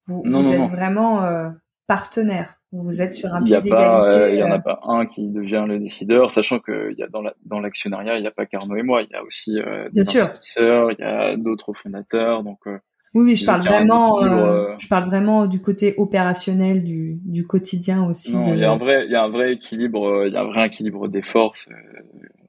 Vous, 0.08 0.24
vous 0.26 0.52
êtes 0.52 0.69
vraiment 0.71 1.24
euh, 1.24 1.50
partenaire. 1.88 2.60
Vous 2.71 3.01
êtes 3.01 3.13
sur 3.13 3.34
un 3.34 3.41
pied 3.41 3.62
d'égalité. 3.62 4.30
Il 4.32 4.36
n'y 4.36 4.43
en 4.43 4.51
a 4.51 4.60
pas 4.60 4.80
un 4.84 5.06
qui 5.06 5.30
devient 5.30 5.65
le 5.67 5.80
décideur, 5.80 6.30
sachant 6.32 6.60
que 6.60 6.93
y 6.97 7.04
a 7.04 7.08
dans, 7.08 7.21
la, 7.21 7.34
dans 7.45 7.62
l'actionnariat, 7.62 8.17
il 8.17 8.21
n'y 8.21 8.28
a 8.28 8.32
pas 8.32 8.45
qu'Arnaud 8.45 8.75
et 8.75 8.84
moi, 8.84 9.01
il 9.01 9.10
y 9.12 9.15
a 9.15 9.23
aussi 9.23 9.60
des 9.93 10.17
investisseurs, 10.17 10.91
il 10.91 10.99
y 10.99 11.04
a 11.04 11.38
d'autres 11.38 11.73
fondateurs. 11.73 12.43
Donc 12.43 12.67
oui, 13.15 13.23
oui, 13.23 13.36
je 13.38 13.45
parle 13.45 13.62
vraiment, 13.62 14.21
euh, 14.21 14.71
euh, 14.71 14.75
je 14.78 14.89
parle 14.89 15.06
vraiment 15.06 15.45
du 15.47 15.62
côté 15.62 15.93
opérationnel 15.95 16.84
du, 16.84 17.17
du 17.23 17.47
quotidien 17.47 18.06
aussi. 18.06 18.36
il 18.45 18.58
y 18.58 18.65
a 18.65 18.71
un 18.71 18.78
vrai, 18.78 19.06
il 19.06 19.12
y 19.12 19.15
a 19.15 19.23
un 19.23 19.30
vrai 19.30 19.54
équilibre, 19.54 20.06
euh, 20.06 20.28
il 20.28 20.34
y 20.34 20.38
a 20.38 20.41
un 20.41 20.45
vrai 20.47 20.67
équilibre 20.67 21.08
des 21.08 21.21
forces 21.21 21.69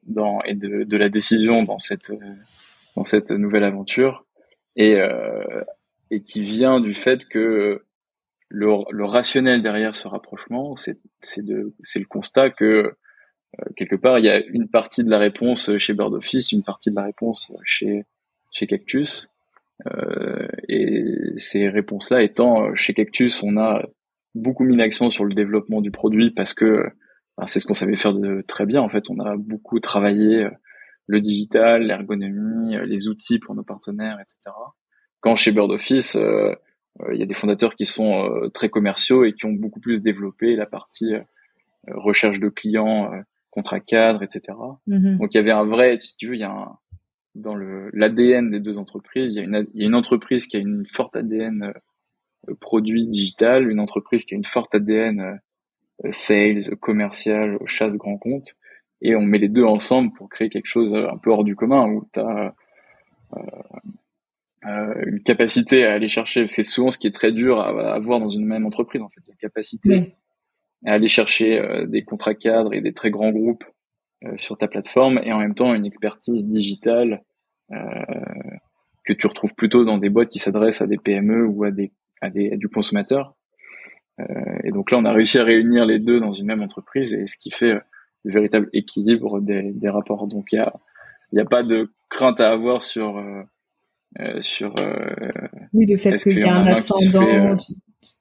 dans 0.02 0.40
et 0.44 0.54
de, 0.54 0.82
de 0.82 0.96
la 0.96 1.08
décision 1.08 1.62
dans 1.62 1.78
cette 1.78 2.12
dans 2.96 3.04
cette 3.04 3.30
nouvelle 3.30 3.62
aventure 3.62 4.24
et 4.74 4.98
et 6.10 6.22
qui 6.22 6.42
vient 6.42 6.80
du 6.80 6.94
fait 6.94 7.26
que 7.26 7.84
le, 8.48 8.68
le 8.90 9.04
rationnel 9.04 9.62
derrière 9.62 9.96
ce 9.96 10.08
rapprochement, 10.08 10.76
c'est 10.76 10.96
le 11.36 12.08
constat 12.08 12.50
que 12.50 12.96
quelque 13.76 13.96
part 13.96 14.18
il 14.18 14.24
y 14.24 14.30
a 14.30 14.44
une 14.46 14.68
partie 14.68 15.02
de 15.04 15.10
la 15.10 15.18
réponse 15.18 15.76
chez 15.78 15.94
Bird 15.94 16.12
Office, 16.14 16.52
une 16.52 16.64
partie 16.64 16.90
de 16.90 16.96
la 16.96 17.04
réponse 17.04 17.52
chez 17.64 18.04
chez 18.52 18.66
Cactus 18.66 19.28
euh, 19.86 20.48
et 20.68 21.34
ces 21.36 21.68
réponses-là 21.68 22.22
étant, 22.22 22.64
euh, 22.64 22.74
chez 22.74 22.94
Cactus, 22.94 23.42
on 23.42 23.56
a 23.56 23.82
beaucoup 24.34 24.64
mis 24.64 24.76
l'accent 24.76 25.10
sur 25.10 25.24
le 25.24 25.34
développement 25.34 25.80
du 25.80 25.90
produit 25.90 26.30
parce 26.30 26.54
que 26.54 26.86
c'est 27.46 27.60
ce 27.60 27.66
qu'on 27.66 27.74
savait 27.74 27.96
faire 27.98 28.14
de 28.14 28.42
très 28.46 28.64
bien. 28.64 28.80
En 28.80 28.88
fait, 28.88 29.04
on 29.10 29.18
a 29.20 29.36
beaucoup 29.36 29.78
travaillé 29.80 30.44
euh, 30.44 30.50
le 31.06 31.20
digital, 31.20 31.82
l'ergonomie, 31.82 32.76
les 32.86 33.08
outils 33.08 33.38
pour 33.38 33.54
nos 33.54 33.62
partenaires, 33.62 34.18
etc. 34.20 34.56
Quand 35.20 35.36
chez 35.36 35.52
Bird 35.52 35.70
Office, 35.70 36.16
il 37.12 37.18
y 37.18 37.22
a 37.22 37.26
des 37.26 37.34
fondateurs 37.34 37.74
qui 37.74 37.86
sont 37.86 38.50
très 38.54 38.68
commerciaux 38.68 39.24
et 39.24 39.32
qui 39.32 39.44
ont 39.44 39.52
beaucoup 39.52 39.80
plus 39.80 40.00
développé 40.00 40.56
la 40.56 40.66
partie 40.66 41.14
recherche 41.88 42.40
de 42.40 42.48
clients, 42.48 43.10
contrat 43.50 43.80
cadre, 43.80 44.22
etc. 44.22 44.58
Mm-hmm. 44.88 45.18
Donc 45.18 45.34
il 45.34 45.36
y 45.36 45.40
avait 45.40 45.50
un 45.50 45.64
vrai, 45.64 45.98
si 46.00 46.16
tu 46.16 46.28
veux, 46.28 46.34
il 46.34 46.40
y 46.40 46.44
a 46.44 46.50
un, 46.50 46.78
dans 47.36 47.54
le 47.54 47.90
l'ADN 47.92 48.50
des 48.50 48.60
deux 48.60 48.78
entreprises. 48.78 49.34
Il 49.34 49.36
y, 49.36 49.40
a 49.40 49.44
une, 49.44 49.66
il 49.74 49.80
y 49.80 49.84
a 49.84 49.86
une 49.86 49.94
entreprise 49.94 50.46
qui 50.46 50.56
a 50.56 50.60
une 50.60 50.84
forte 50.92 51.16
ADN 51.16 51.72
euh, 52.48 52.54
produit 52.60 53.06
digital, 53.06 53.70
une 53.70 53.80
entreprise 53.80 54.24
qui 54.24 54.34
a 54.34 54.36
une 54.36 54.44
forte 54.44 54.74
ADN 54.74 55.40
euh, 56.04 56.10
sales, 56.10 56.76
commercial, 56.80 57.58
chasse 57.66 57.96
grand 57.96 58.18
compte, 58.18 58.54
et 59.00 59.14
on 59.14 59.22
met 59.22 59.38
les 59.38 59.48
deux 59.48 59.64
ensemble 59.64 60.12
pour 60.14 60.28
créer 60.28 60.48
quelque 60.48 60.66
chose 60.66 60.94
un 60.94 61.16
peu 61.18 61.30
hors 61.30 61.44
du 61.44 61.54
commun 61.54 61.86
où 61.88 62.08
tu 62.12 62.20
as 62.20 62.54
une 65.06 65.22
capacité 65.22 65.84
à 65.84 65.92
aller 65.92 66.08
chercher, 66.08 66.46
c'est 66.46 66.64
souvent 66.64 66.90
ce 66.90 66.98
qui 66.98 67.06
est 67.06 67.14
très 67.14 67.32
dur 67.32 67.60
à, 67.60 67.94
avoir 67.94 68.20
dans 68.20 68.28
une 68.28 68.44
même 68.44 68.66
entreprise 68.66 69.02
en 69.02 69.08
fait, 69.08 69.20
la 69.28 69.34
capacité 69.36 70.16
à 70.84 70.92
aller 70.94 71.08
chercher 71.08 71.84
des 71.86 72.02
contrats 72.02 72.34
cadres 72.34 72.74
et 72.74 72.80
des 72.80 72.92
très 72.92 73.10
grands 73.10 73.30
groupes 73.30 73.64
sur 74.36 74.58
ta 74.58 74.66
plateforme 74.66 75.20
et 75.22 75.32
en 75.32 75.38
même 75.38 75.54
temps 75.54 75.74
une 75.74 75.86
expertise 75.86 76.44
digitale 76.46 77.22
que 77.70 79.12
tu 79.12 79.26
retrouves 79.26 79.54
plutôt 79.54 79.84
dans 79.84 79.98
des 79.98 80.10
boîtes 80.10 80.30
qui 80.30 80.38
s'adressent 80.38 80.82
à 80.82 80.86
des 80.86 80.98
PME 80.98 81.46
ou 81.46 81.64
à 81.64 81.70
des 81.70 81.92
à, 82.20 82.30
des, 82.30 82.52
à 82.52 82.56
du 82.56 82.68
consommateur. 82.68 83.34
Euh, 84.20 84.24
et 84.64 84.70
donc 84.70 84.90
là, 84.90 84.98
on 84.98 85.04
a 85.04 85.12
réussi 85.12 85.38
à 85.38 85.44
réunir 85.44 85.84
les 85.84 85.98
deux 85.98 86.20
dans 86.20 86.32
une 86.32 86.46
même 86.46 86.62
entreprise 86.62 87.14
et 87.14 87.26
ce 87.26 87.36
qui 87.36 87.50
fait 87.50 87.72
euh, 87.72 87.80
le 88.24 88.32
véritable 88.32 88.68
équilibre 88.72 89.40
des, 89.40 89.72
des 89.72 89.88
rapports. 89.88 90.26
Donc 90.26 90.52
il 90.52 90.56
y 90.56 90.58
a 90.58 90.72
il 91.32 91.36
n'y 91.36 91.42
a 91.42 91.44
pas 91.44 91.64
de 91.64 91.92
crainte 92.08 92.40
à 92.40 92.50
avoir 92.50 92.82
sur 92.82 93.18
euh, 93.18 93.22
euh 93.22 93.42
sur 94.40 94.74
oui 95.72 95.86
le 95.86 95.96
fait 95.96 96.16
qu'il 96.16 96.38
y 96.38 96.44
a 96.44 96.56
un 96.56 96.66
ascendant 96.66 97.54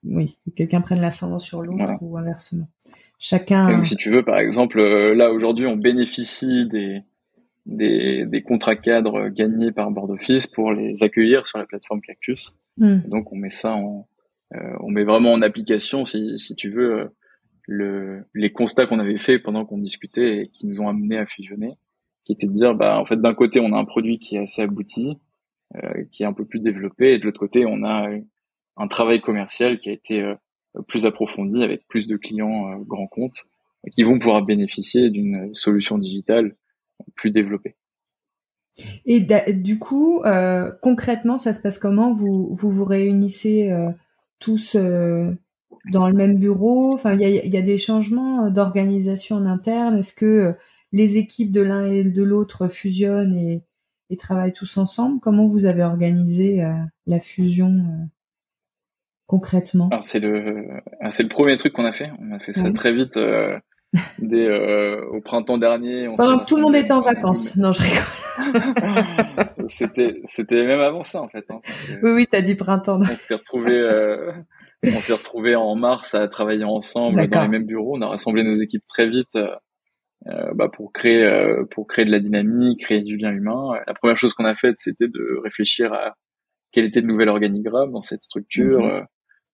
oui 0.04 0.36
que 0.44 0.50
quelqu'un 0.50 0.80
prenne 0.80 1.00
l'ascendant 1.00 1.38
sur 1.38 1.62
l'autre 1.62 2.02
ou 2.02 2.16
inversement 2.18 2.68
chacun 3.18 3.76
donc 3.76 3.86
si 3.86 3.96
tu 3.96 4.10
veux 4.10 4.24
par 4.24 4.38
exemple 4.38 4.80
là 4.80 5.30
aujourd'hui 5.32 5.66
on 5.66 5.76
bénéficie 5.76 6.66
des 6.66 7.02
des, 7.66 8.26
des 8.26 8.42
contrats 8.42 8.76
cadres 8.76 9.28
gagnés 9.28 9.72
par 9.72 9.90
Board 9.90 10.10
Office 10.10 10.46
pour 10.46 10.72
les 10.72 11.02
accueillir 11.02 11.46
sur 11.46 11.58
la 11.58 11.66
plateforme 11.66 12.00
Cactus. 12.00 12.54
Hmm. 12.78 13.00
Donc 13.08 13.32
on 13.32 13.36
met 13.36 13.50
ça 13.50 13.74
en, 13.74 14.06
euh, 14.54 14.76
on 14.80 14.90
met 14.90 15.04
vraiment 15.04 15.32
en 15.32 15.42
application, 15.42 16.04
si, 16.04 16.38
si 16.38 16.54
tu 16.54 16.70
veux, 16.70 17.00
euh, 17.00 17.06
le, 17.66 18.24
les 18.34 18.52
constats 18.52 18.86
qu'on 18.86 19.00
avait 19.00 19.18
fait 19.18 19.40
pendant 19.40 19.64
qu'on 19.64 19.78
discutait 19.78 20.42
et 20.42 20.48
qui 20.48 20.66
nous 20.66 20.80
ont 20.80 20.88
amené 20.88 21.18
à 21.18 21.26
fusionner, 21.26 21.74
qui 22.24 22.32
était 22.32 22.46
de 22.46 22.52
dire, 22.52 22.74
bah 22.74 22.98
en 22.98 23.04
fait 23.04 23.20
d'un 23.20 23.34
côté 23.34 23.58
on 23.60 23.72
a 23.72 23.78
un 23.78 23.84
produit 23.84 24.18
qui 24.20 24.36
est 24.36 24.40
assez 24.40 24.62
abouti, 24.62 25.08
euh, 25.08 25.14
qui 26.10 26.22
est 26.22 26.26
un 26.26 26.32
peu 26.32 26.44
plus 26.44 26.60
développé, 26.60 27.14
et 27.14 27.18
de 27.18 27.24
l'autre 27.24 27.40
côté 27.40 27.66
on 27.66 27.84
a 27.84 28.08
un 28.76 28.88
travail 28.88 29.20
commercial 29.20 29.78
qui 29.78 29.88
a 29.88 29.92
été 29.92 30.22
euh, 30.22 30.34
plus 30.88 31.06
approfondi 31.06 31.62
avec 31.62 31.86
plus 31.88 32.06
de 32.06 32.16
clients 32.16 32.78
grands 32.80 33.06
comptes 33.06 33.46
qui 33.92 34.02
vont 34.02 34.18
pouvoir 34.18 34.44
bénéficier 34.44 35.10
d'une 35.10 35.54
solution 35.54 35.98
digitale 35.98 36.56
plus 37.14 37.30
développé. 37.30 37.76
Et 39.06 39.20
du 39.54 39.78
coup, 39.78 40.22
euh, 40.24 40.70
concrètement, 40.82 41.36
ça 41.36 41.52
se 41.52 41.60
passe 41.60 41.78
comment? 41.78 42.12
Vous, 42.12 42.50
vous 42.52 42.84
réunissez 42.84 43.70
euh, 43.70 43.90
tous 44.38 44.74
euh, 44.74 45.32
dans 45.92 46.08
le 46.08 46.14
même 46.14 46.38
bureau? 46.38 46.92
Enfin, 46.92 47.14
il 47.14 47.20
y 47.22 47.48
y 47.48 47.56
a, 47.56 47.62
des 47.62 47.76
changements 47.78 48.50
d'organisation 48.50 49.36
en 49.36 49.46
interne? 49.46 49.96
Est-ce 49.96 50.12
que 50.12 50.54
les 50.92 51.16
équipes 51.16 51.52
de 51.52 51.62
l'un 51.62 51.86
et 51.86 52.04
de 52.04 52.22
l'autre 52.22 52.68
fusionnent 52.68 53.34
et, 53.34 53.62
et, 54.10 54.16
travaillent 54.16 54.52
tous 54.52 54.76
ensemble 54.76 55.20
Comment 55.20 55.46
vous 55.46 55.64
avez 55.64 55.82
organisé 55.82 56.62
la 57.06 57.18
fusion 57.18 58.08
concrètement? 59.26 59.90
C'est 60.02 60.20
le 60.20 60.68
c'est 61.10 61.22
le 61.22 61.28
premier 61.28 61.56
truc 61.56 61.72
qu'on 61.72 61.84
a 61.84 61.92
fait. 61.92 62.10
On 62.20 62.34
a 62.34 62.38
fait 62.38 62.52
ça 62.52 62.70
très 62.72 62.92
vite 62.92 63.18
Dès, 64.18 64.46
euh, 64.46 65.04
au 65.10 65.20
printemps 65.20 65.58
dernier. 65.58 66.08
Pendant 66.16 66.38
que 66.38 66.46
tout 66.46 66.56
le 66.56 66.62
monde 66.62 66.76
était 66.76 66.92
en 66.92 67.00
vacances. 67.00 67.56
Non, 67.56 67.72
je 67.72 67.82
rigole. 67.82 69.66
c'était, 69.68 70.20
c'était 70.24 70.66
même 70.66 70.80
avant 70.80 71.02
ça, 71.02 71.22
en 71.22 71.28
fait. 71.28 71.44
Hein. 71.50 71.60
Oui, 72.02 72.10
oui, 72.12 72.26
t'as 72.30 72.42
dit 72.42 72.54
printemps. 72.54 72.98
On 73.00 73.16
s'est 73.16 73.34
retrouvé, 73.34 73.72
euh, 73.72 74.32
on 74.84 74.90
s'est 74.90 75.12
retrouvé 75.12 75.56
en 75.56 75.74
mars 75.74 76.14
à 76.14 76.28
travailler 76.28 76.64
ensemble 76.68 77.28
dans 77.28 77.42
les 77.42 77.48
mêmes 77.48 77.66
bureaux. 77.66 77.96
On 77.96 78.02
a 78.02 78.08
rassemblé 78.08 78.42
nos 78.42 78.54
équipes 78.54 78.84
très 78.86 79.08
vite, 79.08 79.38
euh, 80.26 80.30
euh 80.30 80.54
bah, 80.54 80.68
pour 80.68 80.92
créer, 80.92 81.24
euh, 81.24 81.64
pour 81.70 81.86
créer 81.86 82.04
de 82.04 82.10
la 82.10 82.20
dynamique, 82.20 82.80
créer 82.80 83.02
du 83.02 83.16
lien 83.16 83.32
humain. 83.32 83.80
La 83.86 83.94
première 83.94 84.18
chose 84.18 84.34
qu'on 84.34 84.44
a 84.44 84.54
faite, 84.54 84.76
c'était 84.78 85.08
de 85.08 85.40
réfléchir 85.42 85.92
à 85.92 86.16
quel 86.72 86.84
était 86.84 87.00
le 87.00 87.06
nouvel 87.06 87.28
organigramme 87.28 87.92
dans 87.92 88.00
cette 88.00 88.22
structure. 88.22 88.80
Mhm. 88.80 89.06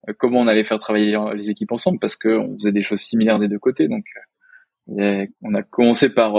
Euh, 0.09 0.13
comment 0.19 0.41
on 0.41 0.49
allait 0.49 0.65
faire 0.65 0.79
travailler 0.79 1.17
les 1.35 1.51
équipes 1.51 1.73
ensemble 1.73 1.99
parce 2.01 2.17
qu'on 2.17 2.57
faisait 2.59 2.73
des 2.73 2.83
choses 2.83 3.01
similaires 3.01 3.39
des 3.39 3.49
deux 3.49 3.59
côtés. 3.59 3.89
Donc, 3.89 4.05
on 4.89 5.55
a 5.55 5.63
commencé 5.63 6.09
par, 6.09 6.37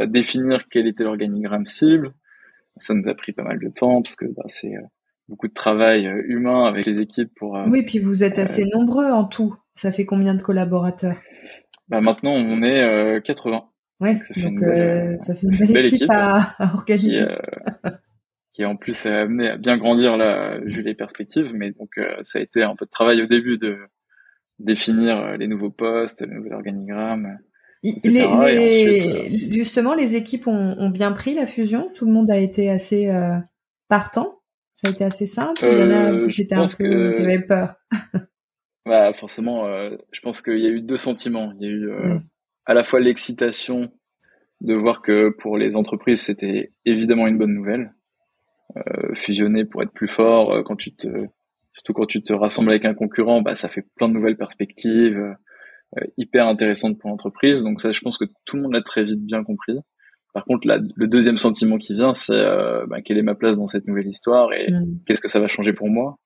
euh, 0.00 0.06
définir 0.06 0.68
quel 0.70 0.86
était 0.86 1.04
l'organigramme 1.04 1.66
cible. 1.66 2.14
Ça 2.76 2.94
nous 2.94 3.08
a 3.08 3.14
pris 3.14 3.32
pas 3.32 3.42
mal 3.42 3.58
de 3.58 3.68
temps 3.68 4.02
parce 4.02 4.16
que 4.16 4.24
bah, 4.34 4.44
c'est 4.46 4.74
euh, 4.74 4.82
beaucoup 5.28 5.48
de 5.48 5.52
travail 5.52 6.06
euh, 6.06 6.22
humain 6.26 6.64
avec 6.64 6.86
les 6.86 7.00
équipes 7.00 7.30
pour. 7.36 7.58
oui, 7.66 7.84
puis 7.84 7.98
vous 7.98 8.24
êtes 8.24 8.38
assez 8.38 8.64
nombreux 8.64 9.10
en 9.10 9.24
tout. 9.24 9.54
Ça 9.74 9.92
fait 9.92 10.06
combien 10.06 10.34
de 10.34 10.42
collaborateurs? 10.42 11.20
Bah 11.92 12.00
maintenant, 12.00 12.32
on 12.32 12.62
est 12.62 13.22
80. 13.22 13.64
Ouais, 14.00 14.14
donc 14.14 14.24
ça 14.24 14.34
fait, 14.34 14.40
une, 14.40 14.58
belle, 15.72 15.86
équipe, 15.86 16.10
à, 16.10 16.56
organiser. 16.74 17.24
Qui, 18.52 18.64
en 18.64 18.76
plus 18.76 19.06
amené 19.06 19.48
à 19.48 19.56
bien 19.56 19.76
grandir 19.78 20.16
là, 20.16 20.58
vu 20.64 20.82
les 20.82 20.94
perspectives. 20.94 21.52
Mais 21.54 21.70
donc, 21.70 22.00
ça 22.22 22.40
a 22.40 22.42
été 22.42 22.62
un 22.62 22.74
peu 22.74 22.84
de 22.84 22.90
travail 22.90 23.22
au 23.22 23.26
début 23.26 23.58
de 23.58 23.78
définir 24.62 25.18
euh, 25.18 25.36
les 25.36 25.46
nouveaux 25.46 25.70
postes, 25.70 26.22
le 26.22 26.34
nouvel 26.34 26.54
organigramme. 26.54 27.38
Les, 27.82 29.50
Justement, 29.50 29.94
les 29.94 30.14
équipes 30.14 30.46
ont, 30.46 30.90
bien 30.90 31.10
pris 31.12 31.34
la 31.34 31.46
fusion. 31.46 31.90
Tout 31.92 32.06
le 32.06 32.12
monde 32.12 32.30
a 32.30 32.38
été 32.38 32.70
assez 32.70 33.08
euh, 33.08 33.38
partant. 33.88 34.40
Ça 34.76 34.88
a 34.88 34.90
été 34.92 35.04
assez 35.04 35.26
simple. 35.26 35.60
Il 35.62 35.78
y 35.78 35.82
en 35.82 35.90
a 35.90 36.12
euh, 36.12 36.28
qui 36.28 36.42
étaient 36.42 36.54
un 36.54 36.64
peu 36.64 36.84
que... 36.84 37.16
qui 37.16 37.22
avaient 37.22 37.42
peur. 37.42 37.74
bah, 38.86 39.12
forcément, 39.14 39.66
je 40.10 40.20
pense 40.20 40.42
qu'il 40.42 40.58
y 40.58 40.66
a 40.66 40.70
eu 40.70 40.82
deux 40.82 40.96
sentiments. 40.96 41.52
Il 41.58 41.66
y 41.66 41.70
a 41.70 41.72
eu 41.72 41.90
à 42.66 42.74
la 42.74 42.84
fois 42.84 43.00
l'excitation 43.00 43.92
de 44.60 44.74
voir 44.74 45.02
que 45.02 45.30
pour 45.30 45.56
les 45.58 45.76
entreprises, 45.76 46.22
c'était 46.22 46.72
évidemment 46.84 47.26
une 47.26 47.38
bonne 47.38 47.54
nouvelle. 47.54 47.94
fusionner 49.14 49.64
pour 49.64 49.82
être 49.82 49.92
plus 49.92 50.08
fort 50.08 50.64
quand 50.64 50.76
tu 50.76 50.94
te 50.94 51.08
surtout 51.72 51.92
quand 51.92 52.06
tu 52.06 52.22
te 52.22 52.32
rassembles 52.32 52.70
avec 52.70 52.84
un 52.84 52.94
concurrent, 52.94 53.42
bah, 53.42 53.54
ça 53.54 53.68
fait 53.68 53.84
plein 53.96 54.08
de 54.08 54.14
nouvelles 54.14 54.36
perspectives 54.36 55.34
euh, 55.98 56.04
hyper 56.16 56.46
intéressantes 56.46 56.98
pour 56.98 57.10
l'entreprise. 57.10 57.62
Donc 57.62 57.80
ça, 57.80 57.92
je 57.92 58.00
pense 58.00 58.18
que 58.18 58.24
tout 58.44 58.56
le 58.56 58.62
monde 58.62 58.72
l'a 58.72 58.82
très 58.82 59.04
vite 59.04 59.24
bien 59.24 59.42
compris. 59.44 59.76
Par 60.32 60.44
contre, 60.44 60.66
le 60.66 61.06
deuxième 61.06 61.36
sentiment 61.36 61.76
qui 61.76 61.94
vient, 61.94 62.14
c'est 62.14 62.32
euh, 62.32 62.86
bah, 62.86 63.02
quelle 63.02 63.18
est 63.18 63.22
ma 63.22 63.34
place 63.34 63.58
dans 63.58 63.66
cette 63.66 63.86
nouvelle 63.86 64.08
histoire 64.08 64.52
et 64.54 64.70
mm. 64.70 65.00
qu'est-ce 65.06 65.20
que 65.20 65.28
ça 65.28 65.40
va 65.40 65.48
changer 65.48 65.72
pour 65.72 65.88
moi? 65.88 66.16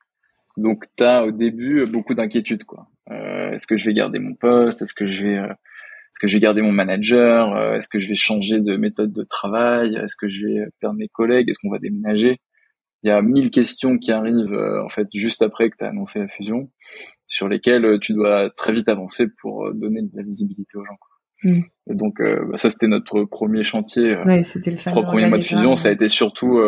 Donc, 0.56 0.84
tu 0.96 1.04
as 1.04 1.24
au 1.24 1.32
début 1.32 1.86
beaucoup 1.86 2.14
d'inquiétudes. 2.14 2.64
quoi. 2.64 2.88
Euh, 3.10 3.52
est-ce 3.52 3.66
que 3.66 3.76
je 3.76 3.86
vais 3.86 3.94
garder 3.94 4.18
mon 4.18 4.34
poste? 4.34 4.82
Est-ce 4.82 4.94
que 4.94 5.06
je 5.06 5.26
vais 5.26 5.36
est-ce 5.36 6.20
que 6.20 6.28
je 6.28 6.34
vais 6.34 6.40
garder 6.40 6.62
mon 6.62 6.72
manager? 6.72 7.74
Est-ce 7.74 7.88
que 7.88 7.98
je 7.98 8.08
vais 8.08 8.16
changer 8.16 8.60
de 8.60 8.76
méthode 8.76 9.12
de 9.12 9.22
travail? 9.22 9.96
Est-ce 9.96 10.16
que 10.16 10.30
je 10.30 10.46
vais 10.46 10.66
perdre 10.80 10.96
mes 10.96 11.08
collègues? 11.08 11.50
Est-ce 11.50 11.58
qu'on 11.60 11.70
va 11.70 11.78
déménager? 11.78 12.38
Il 13.06 13.08
y 13.08 13.12
a 13.12 13.22
mille 13.22 13.52
questions 13.52 13.98
qui 13.98 14.10
arrivent 14.10 14.52
euh, 14.52 14.84
en 14.84 14.88
fait 14.88 15.06
juste 15.14 15.40
après 15.40 15.70
que 15.70 15.76
tu 15.78 15.84
as 15.84 15.88
annoncé 15.90 16.18
la 16.18 16.26
fusion, 16.26 16.70
sur 17.28 17.46
lesquelles 17.46 17.84
euh, 17.84 17.98
tu 18.00 18.14
dois 18.14 18.50
très 18.56 18.72
vite 18.72 18.88
avancer 18.88 19.26
pour 19.40 19.66
euh, 19.66 19.72
donner 19.74 20.02
de 20.02 20.10
la 20.14 20.24
visibilité 20.24 20.76
aux 20.76 20.84
gens. 20.84 20.98
Mm. 21.44 21.60
Et 21.90 21.94
donc 21.94 22.14
bah, 22.20 22.56
ça 22.56 22.68
c'était 22.68 22.88
notre 22.88 23.22
premier 23.22 23.62
chantier. 23.62 24.16
Ouais, 24.24 24.42
c'était 24.42 24.72
le 24.72 24.76
trois 24.76 25.02
premiers 25.02 25.28
mois 25.28 25.38
de 25.38 25.44
fusion, 25.44 25.76
ça 25.76 25.90
a 25.90 25.92
été 25.92 26.08
surtout 26.08 26.58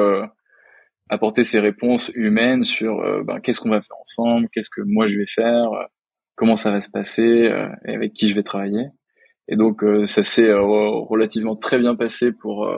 apporter 1.08 1.44
ces 1.44 1.60
réponses 1.60 2.10
humaines 2.14 2.64
sur 2.64 3.24
ben, 3.24 3.40
qu'est-ce 3.40 3.60
qu'on 3.60 3.70
va 3.70 3.80
faire 3.80 3.96
ensemble, 4.00 4.48
qu'est-ce 4.52 4.70
que 4.70 4.82
moi 4.84 5.06
je 5.06 5.18
vais 5.18 5.26
faire, 5.26 5.70
comment 6.36 6.56
ça 6.56 6.70
va 6.70 6.82
se 6.82 6.90
passer 6.90 7.50
et 7.86 7.94
avec 7.94 8.12
qui 8.12 8.28
je 8.28 8.34
vais 8.34 8.42
travailler. 8.42 8.86
Et 9.48 9.56
donc 9.56 9.84
ça 10.06 10.24
s'est 10.24 10.52
relativement 10.52 11.56
très 11.56 11.78
bien 11.78 11.96
passé 11.96 12.30
pour 12.40 12.68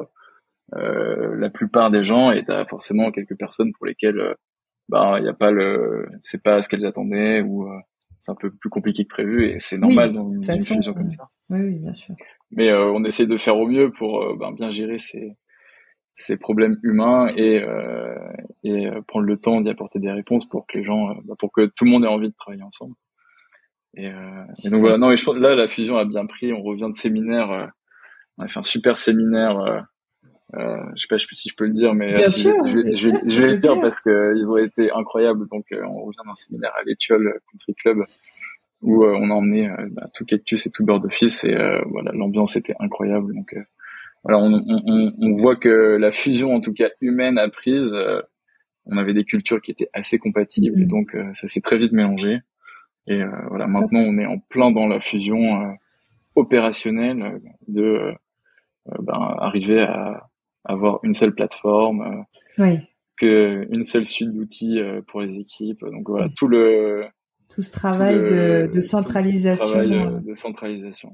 euh, 0.77 1.35
la 1.37 1.51
plupart 1.51 1.91
des 1.91 2.05
gens 2.05 2.31
et 2.31 2.45
t'as 2.45 2.65
forcément 2.65 3.11
quelques 3.11 3.37
personnes 3.37 3.73
pour 3.73 3.87
lesquelles 3.87 4.21
euh, 4.21 4.35
bah 4.89 5.17
il 5.19 5.25
y 5.25 5.29
a 5.29 5.33
pas 5.33 5.51
le 5.51 6.07
c'est 6.23 6.41
pas 6.45 6.63
ce 6.63 6.69
qu'elles 6.69 6.87
attendaient 6.87 7.41
ou 7.41 7.67
euh, 7.67 7.77
c'est 8.21 8.31
un 8.31 8.37
peu 8.37 8.53
plus 8.53 8.71
compliqué 8.71 9.03
que 9.03 9.09
prévu 9.09 9.47
et 9.47 9.59
c'est 9.59 9.79
normal 9.79 10.13
dans 10.13 10.31
une, 10.31 10.45
fusion 10.45 10.95
comme 10.95 11.11
ça. 11.11 11.25
Oui, 11.49 11.61
oui, 11.61 11.79
bien 11.81 11.93
sûr. 11.93 12.15
Mais 12.53 12.73
on 12.73 13.03
essaie 13.05 13.27
de 13.27 13.37
faire 13.37 13.57
au 13.57 13.67
mieux 13.67 13.91
pour 13.91 14.37
ben, 14.37 14.53
bien 14.53 14.71
gérer 14.71 14.99
ces, 14.99 15.37
ces 16.21 16.37
problèmes 16.37 16.79
humains 16.83 17.29
et, 17.37 17.63
et 18.65 18.89
prendre 19.07 19.27
le 19.27 19.37
temps 19.37 19.61
d'y 19.61 19.71
apporter 19.71 19.99
des 19.99 20.11
réponses 20.11 20.49
pour 20.49 20.67
que 20.67 20.79
les 20.79 20.85
gens, 20.85 21.15
bah, 21.25 21.35
pour 21.39 21.53
que 21.53 21.67
tout 21.67 21.85
le 21.85 21.91
monde 21.91 22.05
ait 22.05 22.09
envie 22.09 22.29
de 22.29 22.35
travailler 22.35 22.63
ensemble. 22.63 22.95
Et, 23.97 24.07
et 24.07 24.71
donc 24.71 24.81
voilà, 24.81 24.99
non, 24.99 25.11
et 25.11 25.17
je 25.17 25.25
pense, 25.25 25.37
là 25.37 25.55
la 25.55 25.69
fusion 25.69 25.97
a 25.97 26.05
bien 26.05 26.27
pris. 26.27 26.53
On 26.53 26.63
revient 26.63 26.89
de 26.91 26.97
séminaire, 26.97 27.71
on 28.39 28.45
a 28.45 28.49
fait 28.49 28.59
un 28.59 28.65
super 28.65 28.99
séminaire 28.99 29.87
euh, 30.57 30.79
je 30.97 31.03
sais 31.03 31.07
pas 31.09 31.19
si 31.19 31.49
je 31.49 31.55
peux 31.57 31.67
le 31.67 31.73
dire, 31.73 31.95
mais 31.95 32.13
euh, 32.13 32.31
je, 32.31 33.41
vais 33.41 33.53
le 33.53 33.59
dire, 33.59 33.81
parce 33.81 34.01
que 34.01 34.35
ils 34.37 34.51
ont 34.51 34.57
été 34.57 34.91
incroyables. 34.91 35.47
Donc, 35.49 35.67
euh, 35.73 35.81
on 35.85 36.05
revient 36.05 36.27
d'un 36.27 36.35
séminaire 36.35 36.73
à 36.77 36.83
l'Étiole 36.85 37.41
Country 37.51 37.75
Club 37.75 37.99
où 38.83 39.05
on 39.05 39.31
a 39.31 39.35
emmené 39.35 39.71
bah, 39.91 40.09
tout 40.15 40.25
Cactus 40.25 40.67
et 40.67 40.71
tout 40.71 40.87
Bird 40.87 41.05
Office 41.05 41.45
et 41.45 41.55
voilà, 41.91 42.13
l'ambiance 42.13 42.57
était 42.57 42.75
incroyable. 42.81 43.35
Donc, 43.35 43.55
voilà, 44.23 44.39
on, 44.39 44.53
on, 44.53 45.13
on, 45.19 45.37
voit 45.37 45.57
que 45.57 45.97
la 45.97 46.13
fusion, 46.13 46.55
en 46.55 46.61
tout 46.61 46.75
cas 46.75 46.91
humaine, 47.01 47.39
a 47.39 47.49
prise. 47.49 47.95
on 48.87 48.97
avait 48.97 49.15
des 49.15 49.25
cultures 49.25 49.61
qui 49.63 49.71
étaient 49.71 49.89
assez 49.93 50.19
compatibles, 50.19 50.81
et 50.81 50.85
mm. 50.85 50.89
donc 50.89 51.17
ça 51.35 51.49
s'est 51.49 51.61
très 51.61 51.79
vite 51.79 51.93
mélangé. 51.93 52.41
Et 53.07 53.23
voilà, 53.49 53.67
maintenant 53.67 54.01
on 54.01 54.19
est 54.19 54.27
en 54.27 54.39
plein 54.39 54.71
dans 54.71 54.87
la 54.87 55.01
fusion 55.01 55.77
opérationnel 56.35 57.41
de 57.67 58.13
ben, 58.87 59.35
arriver 59.39 59.81
à 59.81 60.29
avoir 60.65 61.01
une 61.03 61.15
seule 61.15 61.35
plateforme, 61.35 62.25
oui. 62.59 62.79
que 63.17 63.67
une 63.71 63.83
seule 63.83 64.05
suite 64.05 64.33
d'outils 64.33 64.81
pour 65.07 65.23
les 65.23 65.39
équipes. 65.39 65.81
Donc 65.81 66.09
voilà, 66.09 66.29
tout 66.37 66.47
le 66.47 67.07
tout 67.53 67.63
ce 67.63 67.71
travail 67.71 68.21
de, 68.21 68.71
de, 68.73 68.81
centralisation. 68.81 69.69
Travail 69.69 70.23
de 70.25 70.35
centralisation. 70.35 71.13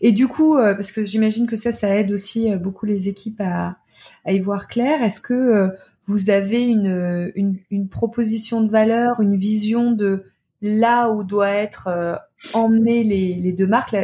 Et 0.00 0.12
du 0.12 0.28
coup, 0.28 0.56
parce 0.56 0.92
que 0.92 1.04
j'imagine 1.04 1.46
que 1.46 1.56
ça, 1.56 1.72
ça 1.72 1.88
aide 1.98 2.12
aussi 2.12 2.54
beaucoup 2.56 2.86
les 2.86 3.08
équipes 3.08 3.40
à, 3.40 3.76
à 4.24 4.32
y 4.32 4.38
voir 4.38 4.68
clair. 4.68 5.02
Est-ce 5.02 5.20
que 5.20 5.70
vous 6.04 6.30
avez 6.30 6.68
une, 6.68 7.32
une, 7.36 7.58
une, 7.70 7.88
proposition 7.88 8.62
de 8.62 8.70
valeur, 8.70 9.20
une 9.20 9.36
vision 9.36 9.92
de 9.92 10.24
là 10.62 11.10
où 11.10 11.24
doit 11.24 11.50
être 11.50 11.88
euh, 11.88 12.16
emmener 12.54 13.02
les, 13.02 13.34
les, 13.34 13.52
deux 13.52 13.66
marques, 13.66 13.94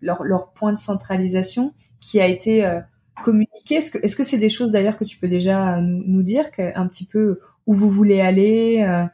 leur, 0.00 0.24
leur, 0.24 0.52
point 0.52 0.72
de 0.72 0.78
centralisation 0.78 1.74
qui 2.00 2.20
a 2.20 2.26
été 2.26 2.64
euh, 2.64 2.80
communiqué? 3.22 3.76
Est-ce 3.76 3.90
que 3.90 3.98
est-ce 3.98 4.16
que 4.16 4.22
c'est 4.22 4.38
des 4.38 4.48
choses 4.48 4.72
d'ailleurs 4.72 4.96
que 4.96 5.04
tu 5.04 5.18
peux 5.18 5.28
déjà 5.28 5.80
nous, 5.80 6.02
nous 6.06 6.22
dire 6.22 6.46
un 6.58 6.86
petit 6.86 7.04
peu 7.04 7.40
où 7.66 7.72
vous 7.72 7.90
voulez 7.90 8.20
aller, 8.20 8.84
euh, 8.88 9.04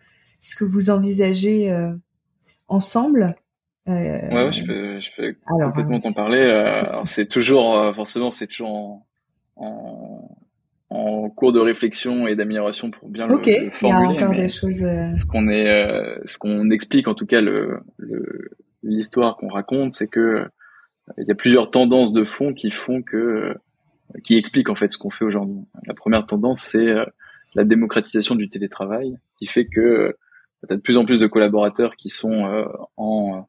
ce 0.40 0.54
que 0.54 0.64
vous 0.64 0.90
envisagez 0.90 1.70
euh, 1.70 1.92
ensemble 2.68 3.34
euh, 3.88 3.92
ouais, 3.92 4.52
je 4.52 4.64
peux, 4.64 5.00
je 5.00 5.10
peux 5.16 5.34
complètement 5.42 5.98
t'en 5.98 6.12
parler. 6.12 6.46
c'est 7.06 7.26
toujours, 7.26 7.92
forcément, 7.94 8.30
c'est 8.30 8.46
toujours 8.46 8.70
en, 8.70 9.06
en, 9.56 10.40
en 10.90 11.30
cours 11.30 11.52
de 11.52 11.60
réflexion 11.60 12.26
et 12.26 12.34
d'amélioration 12.34 12.90
pour 12.90 13.08
bien 13.08 13.28
le, 13.28 13.36
le, 13.36 13.70
formuler. 13.70 14.14
Il 14.14 14.20
y 14.20 14.22
a 14.22 14.26
encore 14.26 14.34
des 14.34 14.48
choses. 14.48 14.82
Euh, 14.82 15.14
ce 15.14 15.24
qu'on 15.24 15.48
est, 15.48 15.68
euh, 15.68 16.18
ce 16.24 16.36
qu'on 16.36 16.70
explique, 16.70 17.06
en 17.06 17.14
tout 17.14 17.26
cas, 17.26 17.40
le, 17.40 17.80
l'histoire 18.82 19.36
qu'on 19.36 19.48
raconte, 19.48 19.92
c'est 19.92 20.08
que 20.08 20.46
il 21.18 21.26
y 21.26 21.30
a 21.30 21.34
plusieurs 21.34 21.70
tendances 21.70 22.12
de 22.12 22.24
fond 22.24 22.52
qui 22.54 22.70
font 22.70 23.02
que, 23.02 23.54
qui 24.22 24.36
expliquent 24.36 24.68
en 24.68 24.74
fait 24.74 24.90
ce 24.90 24.98
qu'on 24.98 25.10
fait 25.10 25.24
aujourd'hui. 25.24 25.58
La 25.86 25.94
première 25.94 26.26
tendance, 26.26 26.60
c'est 26.60 26.88
euh, 26.88 27.04
la 27.54 27.64
démocratisation 27.64 28.34
du 28.34 28.48
télétravail, 28.48 29.16
qui 29.38 29.46
fait 29.46 29.66
que 29.66 30.16
a 30.68 30.76
de 30.76 30.80
plus 30.80 30.96
en 30.96 31.04
plus 31.04 31.20
de 31.20 31.26
collaborateurs 31.26 31.96
qui 31.96 32.08
sont 32.08 32.66
en 32.96 33.46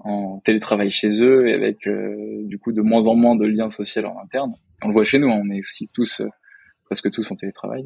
en 0.00 0.38
télétravail 0.44 0.92
chez 0.92 1.22
eux 1.22 1.48
et 1.48 1.54
avec 1.54 1.88
du 1.88 2.58
coup 2.58 2.72
de 2.72 2.82
moins 2.82 3.08
en 3.08 3.16
moins 3.16 3.34
de 3.36 3.46
liens 3.46 3.68
sociaux 3.68 4.04
en 4.04 4.22
interne. 4.22 4.52
On 4.82 4.88
le 4.88 4.92
voit 4.92 5.04
chez 5.04 5.18
nous, 5.18 5.28
hein, 5.28 5.40
on 5.44 5.50
est 5.50 5.60
aussi 5.60 5.88
tous 5.92 6.22
presque 6.84 7.10
tous 7.10 7.30
en 7.30 7.36
télétravail. 7.36 7.84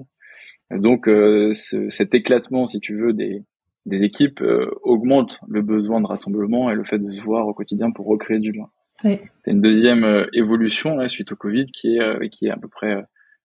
Donc 0.71 1.09
euh, 1.09 1.53
ce, 1.55 1.89
cet 1.91 2.15
éclatement, 2.15 2.67
si 2.67 2.81
tu 2.81 2.97
veux, 2.97 3.13
des, 3.13 3.45
des 3.87 4.05
équipes 4.05 4.41
euh, 4.41 4.71
augmente 4.83 5.39
le 5.49 5.63
besoin 5.63 6.01
de 6.01 6.07
rassemblement 6.07 6.71
et 6.71 6.75
le 6.75 6.85
fait 6.85 6.99
de 6.99 7.11
se 7.11 7.21
voir 7.21 7.47
au 7.47 7.55
quotidien 7.55 7.91
pour 7.91 8.07
recréer 8.07 8.39
du 8.39 8.53
lien. 8.53 8.67
Oui. 9.05 9.19
C'est 9.45 9.51
une 9.51 9.61
deuxième 9.61 10.05
euh, 10.05 10.27
évolution 10.33 10.97
là, 10.97 11.09
suite 11.09 11.33
au 11.33 11.37
Covid 11.37 11.67
qui 11.67 11.99
est 11.99 12.29
qui 12.31 12.47
est 12.47 12.51
à 12.51 12.57
peu 12.57 12.69
près 12.69 12.97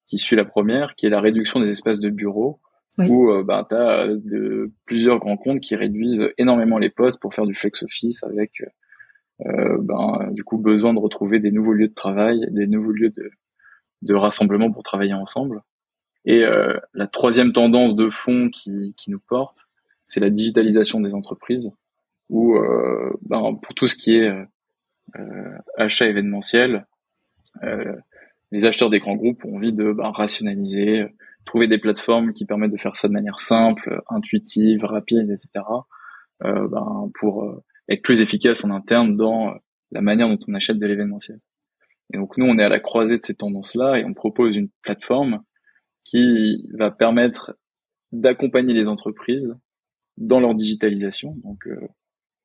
qui 0.06 0.18
suit 0.18 0.38
la 0.38 0.46
première, 0.46 0.96
qui 0.96 1.06
est 1.06 1.10
la 1.10 1.20
réduction 1.20 1.60
des 1.60 1.70
espaces 1.70 2.00
de 2.00 2.10
bureaux, 2.10 2.62
où 2.99 3.43
bah, 3.43 3.65
tu 3.69 3.75
as 3.75 4.07
de, 4.07 4.71
plusieurs 4.86 5.19
grands 5.19 5.38
comptes 5.38 5.62
qui 5.62 5.75
réduisent 5.75 6.31
énormément 6.38 6.77
les 6.77 6.89
postes 6.89 7.19
pour 7.19 7.33
faire 7.33 7.45
du 7.45 7.53
flex 7.53 7.83
office 7.83 8.23
avec 8.23 8.62
euh, 9.45 9.77
ben, 9.79 10.29
du 10.31 10.43
coup 10.43 10.57
besoin 10.57 10.93
de 10.93 10.99
retrouver 10.99 11.39
des 11.39 11.51
nouveaux 11.51 11.73
lieux 11.73 11.89
de 11.89 11.93
travail, 11.93 12.47
des 12.49 12.65
nouveaux 12.65 12.91
lieux 12.91 13.13
de, 14.01 14.13
rassemblement 14.13 14.71
pour 14.71 14.83
travailler 14.83 15.13
ensemble. 15.13 15.62
Et 16.25 16.43
euh, 16.43 16.77
la 16.93 17.07
troisième 17.07 17.53
tendance 17.53 17.95
de 17.95 18.10
fond 18.10 18.49
qui, 18.49 18.93
qui 18.97 19.12
nous 19.12 19.19
porte, 19.19 19.67
c'est 20.07 20.19
la 20.19 20.29
digitalisation 20.29 20.99
des 21.01 21.13
entreprises, 21.13 21.71
où 22.29 22.55
euh, 22.55 23.13
ben, 23.21 23.53
pour 23.62 23.75
tout 23.75 23.88
ce 23.88 23.95
qui 23.95 24.15
est 24.15 24.31
euh, 25.19 25.57
achat 25.77 26.07
événementiel, 26.07 26.88
euh, 27.63 27.95
les 28.51 28.65
acheteurs 28.65 28.89
des 28.89 28.99
grands 28.99 29.15
groupes 29.15 29.45
ont 29.45 29.57
envie 29.57 29.73
de 29.73 29.91
ben, 29.91 30.10
rationaliser, 30.10 31.05
trouver 31.47 31.67
des 31.67 31.79
plateformes 31.79 32.33
qui 32.33 32.45
permettent 32.45 32.71
de 32.71 32.77
faire 32.77 32.95
ça 32.95 33.07
de 33.07 33.13
manière 33.13 33.39
simple, 33.39 34.01
intuitive, 34.10 34.83
rapide, 34.83 35.31
etc. 35.31 35.65
Euh, 36.43 36.67
ben, 36.67 37.10
pour 37.19 37.43
euh, 37.43 37.63
être 37.89 38.03
plus 38.03 38.21
efficace 38.21 38.63
en 38.63 38.69
interne 38.69 39.15
dans 39.15 39.55
la 39.91 40.01
manière 40.01 40.29
dont 40.29 40.39
on 40.47 40.53
achète 40.53 40.77
de 40.77 40.86
l'événementiel. 40.86 41.39
Et 42.13 42.17
donc 42.17 42.38
nous, 42.38 42.45
on 42.45 42.57
est 42.60 42.63
à 42.63 42.69
la 42.69 42.79
croisée 42.79 43.17
de 43.17 43.25
ces 43.25 43.36
tendances-là 43.36 43.99
et 43.99 44.05
on 44.05 44.13
propose 44.13 44.55
une 44.55 44.69
plateforme 44.81 45.43
qui 46.03 46.65
va 46.73 46.91
permettre 46.91 47.57
d'accompagner 48.12 48.73
les 48.73 48.88
entreprises 48.88 49.53
dans 50.17 50.39
leur 50.39 50.53
digitalisation. 50.53 51.29
Donc, 51.43 51.67
euh, 51.67 51.88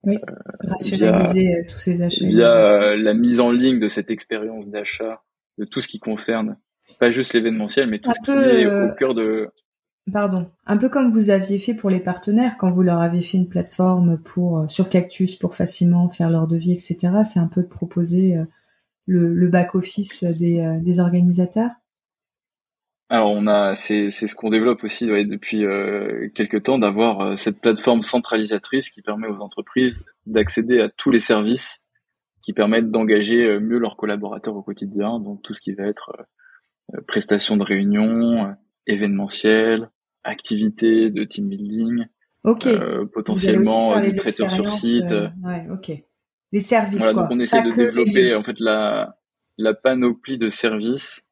oui, 0.05 0.17
euh, 0.17 0.35
rationaliser 0.69 1.43
via, 1.43 1.59
euh, 1.59 1.65
tous 1.69 1.79
ces 1.79 2.03
achats. 2.03 2.27
Via 2.27 2.97
la 2.97 3.15
mise 3.15 3.41
en 3.41 3.51
ligne 3.51 3.79
de 3.79 3.89
cette 3.89 4.11
expérience 4.11 4.69
d'achat, 4.69 5.23
de 5.59 5.65
tout 5.65 5.81
ce 5.81 5.89
qui 5.89 6.01
concerne 6.01 6.59
pas 6.99 7.11
juste 7.11 7.33
l'événementiel, 7.35 7.89
mais 7.89 7.99
tout 7.99 8.11
ce 8.13 8.21
qui 8.25 8.31
est 8.31 8.67
au 8.67 8.95
cœur 8.95 9.15
de. 9.15 9.49
Pardon, 10.13 10.49
un 10.67 10.79
peu 10.79 10.89
comme 10.89 11.13
vous 11.13 11.31
aviez 11.31 11.59
fait 11.59 11.75
pour 11.75 11.89
les 11.89 12.01
partenaires 12.01 12.57
quand 12.59 12.73
vous 12.73 12.83
leur 12.83 13.01
avez 13.01 13.21
fait 13.21 13.39
une 13.39 13.49
plateforme 13.49 14.21
pour 14.21 14.69
sur 14.69 14.89
Cactus 14.89 15.37
pour 15.37 15.55
facilement 15.55 16.09
faire 16.09 16.29
leur 16.29 16.49
devis, 16.49 16.73
etc. 16.73 17.23
C'est 17.25 17.39
un 17.39 17.47
peu 17.47 17.63
de 17.63 17.69
proposer 17.69 18.37
le, 19.07 19.35
le 19.35 19.49
back-office 19.49 20.25
des, 20.25 20.61
euh, 20.61 20.79
des 20.81 21.01
organisateurs? 21.01 21.71
Alors 23.09 23.31
on 23.31 23.47
a, 23.47 23.75
c'est 23.75 24.11
ce 24.11 24.35
qu'on 24.35 24.49
développe 24.49 24.85
aussi 24.85 25.07
depuis 25.07 25.67
euh, 25.67 26.31
quelques 26.35 26.63
temps, 26.63 26.79
d'avoir 26.79 27.21
euh, 27.21 27.37
cette 27.37 27.61
plateforme 27.61 28.01
centralisatrice 28.01 28.89
qui 28.89 29.03
permet 29.03 29.27
aux 29.27 29.41
entreprises 29.41 30.05
d'accéder 30.25 30.81
à 30.81 30.89
tous 30.89 31.11
les 31.11 31.21
services 31.21 31.81
qui 32.43 32.55
permettent 32.55 32.91
d'engager 32.91 33.45
euh, 33.45 33.61
mieux 33.61 33.79
leurs 33.79 33.97
collaborateurs 33.97 34.57
au 34.57 34.63
quotidien, 34.63 35.21
donc 35.21 35.43
tout 35.43 35.53
ce 35.53 35.61
qui 35.61 35.75
va 35.75 35.85
être 35.85 36.13
prestations 37.07 37.57
de 37.57 37.63
réunion, 37.63 38.55
événementiel, 38.87 39.91
activités 40.25 41.11
de 41.11 41.25
team 41.25 41.49
building, 41.49 42.07
potentiellement 43.13 44.01
des 44.01 44.17
traiteurs 44.17 44.51
sur 44.51 44.71
site. 44.71 45.15
ouais, 45.45 45.67
ok 45.71 46.03
les 46.53 46.61
services. 46.61 47.11
quoi. 47.11 47.23
Donc 47.23 47.33
on 47.33 47.41
essaie 47.41 47.63
de 47.63 47.71
développer 47.71 48.35
en 48.35 48.45
fait 48.45 48.61
la, 48.61 49.17
la 49.59 49.75
panoplie 49.75 50.39
de 50.39 50.51
services 50.51 51.29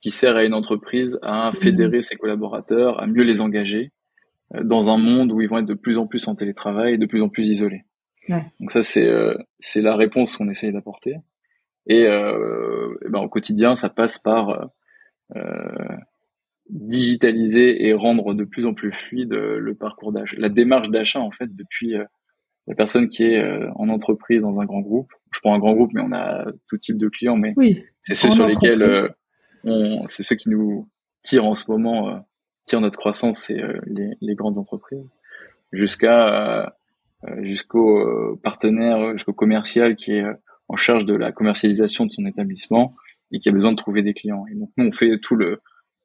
qui 0.00 0.10
sert 0.10 0.36
à 0.36 0.44
une 0.44 0.54
entreprise 0.54 1.18
à 1.22 1.50
mmh. 1.50 1.54
fédérer 1.56 2.02
ses 2.02 2.16
collaborateurs, 2.16 3.00
à 3.00 3.06
mieux 3.06 3.22
les 3.22 3.40
engager 3.40 3.92
euh, 4.54 4.64
dans 4.64 4.90
un 4.90 4.96
monde 4.96 5.30
où 5.30 5.40
ils 5.40 5.48
vont 5.48 5.58
être 5.58 5.66
de 5.66 5.74
plus 5.74 5.98
en 5.98 6.06
plus 6.06 6.26
en 6.26 6.34
télétravail 6.34 6.94
et 6.94 6.98
de 6.98 7.06
plus 7.06 7.22
en 7.22 7.28
plus 7.28 7.48
isolés. 7.48 7.84
Ouais. 8.28 8.44
Donc 8.60 8.70
ça 8.70 8.82
c'est 8.82 9.06
euh, 9.06 9.36
c'est 9.60 9.82
la 9.82 9.94
réponse 9.94 10.36
qu'on 10.36 10.48
essaye 10.48 10.72
d'apporter. 10.72 11.16
Et, 11.86 12.06
euh, 12.06 12.94
et 13.04 13.08
ben, 13.08 13.20
au 13.20 13.28
quotidien, 13.28 13.74
ça 13.74 13.88
passe 13.88 14.16
par 14.16 14.50
euh, 14.50 14.64
digitaliser 16.68 17.86
et 17.86 17.92
rendre 17.92 18.34
de 18.34 18.44
plus 18.44 18.66
en 18.66 18.74
plus 18.74 18.92
fluide 18.92 19.32
le 19.32 19.74
parcours 19.74 20.12
d'achat, 20.12 20.36
la 20.38 20.48
démarche 20.48 20.90
d'achat 20.90 21.20
en 21.20 21.30
fait 21.30 21.54
depuis 21.54 21.96
la 22.66 22.74
personne 22.74 23.08
qui 23.08 23.24
est 23.24 23.38
euh, 23.38 23.70
en 23.74 23.88
entreprise 23.88 24.42
dans 24.42 24.60
un 24.60 24.64
grand 24.64 24.80
groupe. 24.80 25.12
Je 25.32 25.40
prends 25.40 25.54
un 25.54 25.58
grand 25.58 25.72
groupe, 25.72 25.90
mais 25.94 26.02
on 26.02 26.12
a 26.12 26.46
tout 26.68 26.78
type 26.78 26.98
de 26.98 27.08
clients, 27.08 27.36
mais 27.36 27.52
oui, 27.56 27.84
c'est 28.02 28.14
ceux 28.14 28.30
sur 28.30 28.46
lesquels 28.46 28.82
euh, 28.82 29.08
on, 29.64 30.06
c'est 30.08 30.22
ceux 30.22 30.36
qui 30.36 30.48
nous 30.48 30.88
tirent 31.22 31.46
en 31.46 31.54
ce 31.54 31.70
moment, 31.70 32.08
euh, 32.08 32.18
tirent 32.66 32.80
notre 32.80 32.98
croissance, 32.98 33.38
c'est 33.38 33.60
les, 33.86 34.10
les, 34.20 34.34
grandes 34.34 34.58
entreprises, 34.58 35.08
jusqu'à 35.72 36.76
jusqu'au 37.40 38.36
partenaire, 38.42 39.12
jusqu'au 39.12 39.32
commercial 39.32 39.96
qui 39.96 40.12
est 40.12 40.24
en 40.68 40.76
charge 40.76 41.04
de 41.04 41.14
la 41.14 41.32
commercialisation 41.32 42.06
de 42.06 42.12
son 42.12 42.26
établissement 42.26 42.92
et 43.32 43.38
qui 43.38 43.48
a 43.48 43.52
besoin 43.52 43.72
de 43.72 43.76
trouver 43.76 44.02
des 44.02 44.14
clients. 44.14 44.44
Et 44.50 44.54
donc 44.54 44.70
nous, 44.76 44.86
on 44.86 44.92
fait 44.92 45.18
tout 45.20 45.36
le 45.36 45.60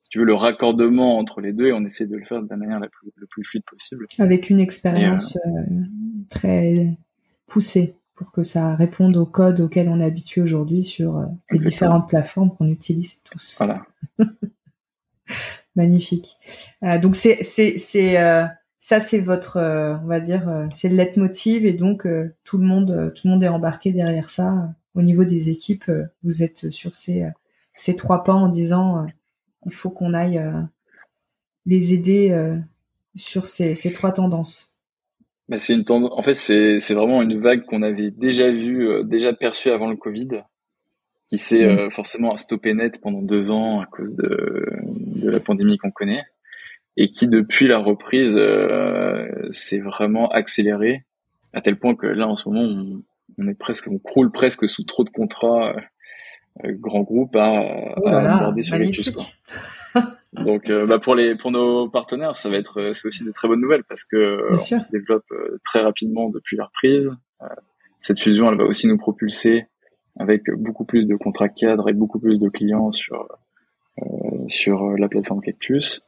si 0.07 0.11
tu 0.11 0.19
veux, 0.19 0.25
le 0.25 0.35
raccordement 0.35 1.17
entre 1.17 1.41
les 1.41 1.51
deux 1.51 1.65
et 1.65 1.73
on 1.73 1.83
essaie 1.83 2.05
de 2.05 2.15
le 2.15 2.23
faire 2.23 2.41
de 2.41 2.47
la 2.49 2.55
manière 2.55 2.79
la 2.79 2.87
plus, 2.87 3.11
le 3.17 3.27
plus 3.27 3.43
fluide 3.43 3.63
possible. 3.69 4.05
Avec 4.19 4.49
une 4.49 4.61
expérience 4.61 5.35
euh, 5.35 5.49
euh, 5.49 5.83
très 6.29 6.97
poussée 7.45 7.97
pour 8.15 8.31
que 8.31 8.41
ça 8.41 8.73
réponde 8.75 9.17
au 9.17 9.25
code 9.25 9.59
auquel 9.59 9.89
on 9.89 9.99
est 9.99 10.05
habitué 10.05 10.39
aujourd'hui 10.39 10.81
sur 10.81 11.17
euh, 11.17 11.25
les 11.51 11.59
différentes 11.59 12.07
plateformes 12.07 12.55
qu'on 12.55 12.69
utilise 12.69 13.21
tous. 13.23 13.57
Voilà. 13.57 13.85
Magnifique. 15.75 16.37
Euh, 16.83 16.99
donc 16.99 17.17
c'est 17.17 17.43
c'est 17.43 17.75
c'est 17.75 18.15
ça 18.79 19.01
c'est 19.01 19.19
votre 19.19 19.57
on 19.57 20.07
va 20.07 20.21
dire 20.21 20.69
c'est 20.71 20.87
le 20.87 20.95
leitmotiv 20.95 21.65
et 21.65 21.73
donc 21.73 22.07
tout 22.45 22.57
le 22.57 22.65
monde 22.65 23.11
tout 23.13 23.27
le 23.27 23.31
monde 23.33 23.43
est 23.43 23.49
embarqué 23.49 23.91
derrière 23.91 24.29
ça 24.29 24.69
au 24.97 25.01
niveau 25.01 25.23
des 25.23 25.49
équipes 25.49 25.89
vous 26.23 26.43
êtes 26.43 26.69
sur 26.69 26.93
ces 26.93 27.25
ces 27.73 27.95
trois 27.95 28.23
pas 28.23 28.33
en 28.33 28.49
disant 28.49 29.07
il 29.67 29.73
faut 29.73 29.89
qu'on 29.89 30.13
aille 30.13 30.37
euh, 30.37 30.61
les 31.65 31.93
aider 31.93 32.31
euh, 32.31 32.57
sur 33.15 33.45
ces, 33.45 33.75
trois 33.91 34.11
tendances. 34.11 34.73
Bah, 35.49 35.59
c'est 35.59 35.73
une 35.73 35.85
tendance. 35.85 36.11
En 36.13 36.23
fait, 36.23 36.35
c'est 36.35 36.79
c'est 36.79 36.93
vraiment 36.93 37.21
une 37.21 37.39
vague 37.41 37.65
qu'on 37.65 37.81
avait 37.81 38.11
déjà 38.11 38.49
vue, 38.49 38.87
euh, 38.87 39.03
déjà 39.03 39.33
perçue 39.33 39.69
avant 39.69 39.89
le 39.89 39.97
Covid, 39.97 40.43
qui 41.29 41.37
s'est 41.37 41.65
mmh. 41.65 41.91
forcément 41.91 42.35
stoppé 42.37 42.73
net 42.73 43.01
pendant 43.01 43.21
deux 43.21 43.51
ans 43.51 43.79
à 43.79 43.85
cause 43.85 44.15
de 44.15 44.65
de 44.85 45.29
la 45.29 45.39
pandémie 45.39 45.77
qu'on 45.77 45.91
connaît, 45.91 46.23
et 46.95 47.09
qui 47.09 47.27
depuis 47.27 47.67
la 47.67 47.79
reprise 47.79 48.39
s'est 49.51 49.81
vraiment 49.81 50.29
accéléré 50.29 51.03
à 51.53 51.61
tel 51.61 51.77
point 51.77 51.95
que 51.95 52.07
là 52.07 52.27
en 52.27 52.35
ce 52.35 52.47
moment 52.49 52.63
on 52.63 53.01
est 53.47 53.53
presque, 53.53 53.87
on 53.87 53.99
croule 53.99 54.31
presque 54.31 54.67
sous 54.69 54.83
trop 54.83 55.03
de 55.03 55.09
contrats 55.09 55.75
euh, 56.63 56.71
grands 56.73 57.01
groupes 57.01 57.35
à, 57.35 57.95
oh 57.97 58.07
à 58.07 58.17
aborder 58.17 58.63
sur 58.63 58.77
les 58.77 58.91
Donc, 60.33 60.69
euh, 60.69 60.85
bah 60.85 60.99
pour 60.99 61.15
les 61.15 61.35
pour 61.35 61.51
nos 61.51 61.89
partenaires, 61.89 62.35
ça 62.35 62.49
va 62.49 62.57
être 62.57 62.91
c'est 62.93 63.07
aussi 63.07 63.23
des 63.23 63.31
très 63.31 63.47
bonnes 63.47 63.61
nouvelles 63.61 63.83
parce 63.83 64.03
que 64.03 64.51
on 64.51 64.57
se 64.57 64.89
développe 64.91 65.25
très 65.63 65.81
rapidement 65.81 66.29
depuis 66.29 66.57
la 66.57 66.65
reprise. 66.65 67.11
cette 68.01 68.19
fusion, 68.19 68.51
elle 68.51 68.57
va 68.57 68.65
aussi 68.65 68.87
nous 68.87 68.97
propulser 68.97 69.65
avec 70.19 70.43
beaucoup 70.51 70.85
plus 70.85 71.05
de 71.05 71.15
contrats 71.15 71.49
cadres 71.49 71.89
et 71.89 71.93
beaucoup 71.93 72.19
plus 72.19 72.39
de 72.39 72.49
clients 72.49 72.91
sur 72.91 73.27
sur 74.49 74.91
la 74.97 75.07
plateforme 75.07 75.41
Cactus. 75.41 76.01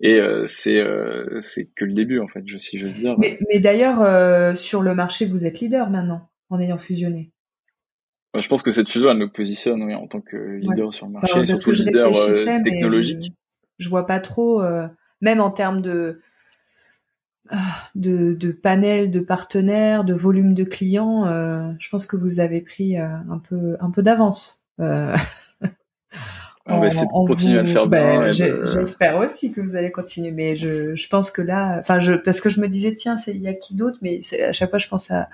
Et 0.00 0.20
euh, 0.20 0.44
c'est 0.46 0.78
euh, 0.78 1.40
c'est 1.40 1.72
que 1.74 1.84
le 1.84 1.94
début 1.94 2.20
en 2.20 2.28
fait, 2.28 2.42
je, 2.46 2.58
si 2.58 2.76
je 2.76 2.86
veux 2.86 2.92
dire. 2.92 3.16
Mais, 3.18 3.38
mais 3.48 3.60
d'ailleurs, 3.60 4.02
euh, 4.02 4.54
sur 4.54 4.82
le 4.82 4.94
marché, 4.94 5.24
vous 5.24 5.46
êtes 5.46 5.60
leader 5.60 5.90
maintenant 5.90 6.28
en 6.50 6.60
ayant 6.60 6.78
fusionné. 6.78 7.32
je 8.34 8.48
pense 8.48 8.62
que 8.62 8.70
cette 8.70 8.90
fusion, 8.90 9.10
elle 9.10 9.18
nous 9.18 9.30
positionne 9.30 9.82
oui, 9.82 9.94
en 9.94 10.06
tant 10.06 10.20
que 10.20 10.36
leader 10.36 10.92
sur 10.94 11.06
le 11.06 11.12
marché, 11.12 11.32
enfin, 11.32 11.46
surtout 11.46 11.70
que 11.70 11.76
je 11.76 11.84
leader 11.84 12.12
technologique. 12.64 13.32
Je, 13.78 13.84
je, 13.84 13.88
vois 13.88 14.06
pas 14.06 14.20
trop, 14.20 14.62
même 15.20 15.40
en 15.40 15.50
termes 15.50 15.82
de 15.82 16.20
de, 17.94 18.34
de 18.34 18.50
panel 18.50 19.12
de 19.12 19.20
partenaires, 19.20 20.04
de 20.04 20.14
volume 20.14 20.54
de 20.54 20.64
clients, 20.64 21.26
je 21.78 21.88
pense 21.88 22.06
que 22.06 22.16
vous 22.16 22.40
avez 22.40 22.60
pris 22.60 22.96
un 22.98 23.40
peu 23.48 23.76
un 23.80 23.90
peu 23.90 24.02
d'avance. 24.02 24.64
on 26.66 26.80
va 26.80 26.86
essayer 26.88 27.06
de 27.06 27.28
continuer 27.28 27.58
à 27.58 27.62
le 27.62 27.68
faire 27.68 27.86
ben, 27.86 28.30
J'espère 28.30 29.16
aussi 29.18 29.52
que 29.52 29.60
vous 29.60 29.76
allez 29.76 29.92
continuer, 29.92 30.30
mais 30.32 30.56
je, 30.56 30.94
je 30.96 31.08
pense 31.08 31.30
que 31.30 31.42
là, 31.42 31.78
enfin, 31.78 31.98
je, 31.98 32.12
parce 32.12 32.40
que 32.40 32.48
je 32.48 32.60
me 32.60 32.68
disais, 32.68 32.92
tiens, 32.94 33.16
il 33.28 33.42
y 33.42 33.48
a 33.48 33.54
qui 33.54 33.74
d'autre, 33.76 33.98
mais 34.02 34.20
à 34.46 34.52
chaque 34.52 34.70
fois, 34.70 34.78
je 34.78 34.88
pense 34.88 35.10
à, 35.10 35.28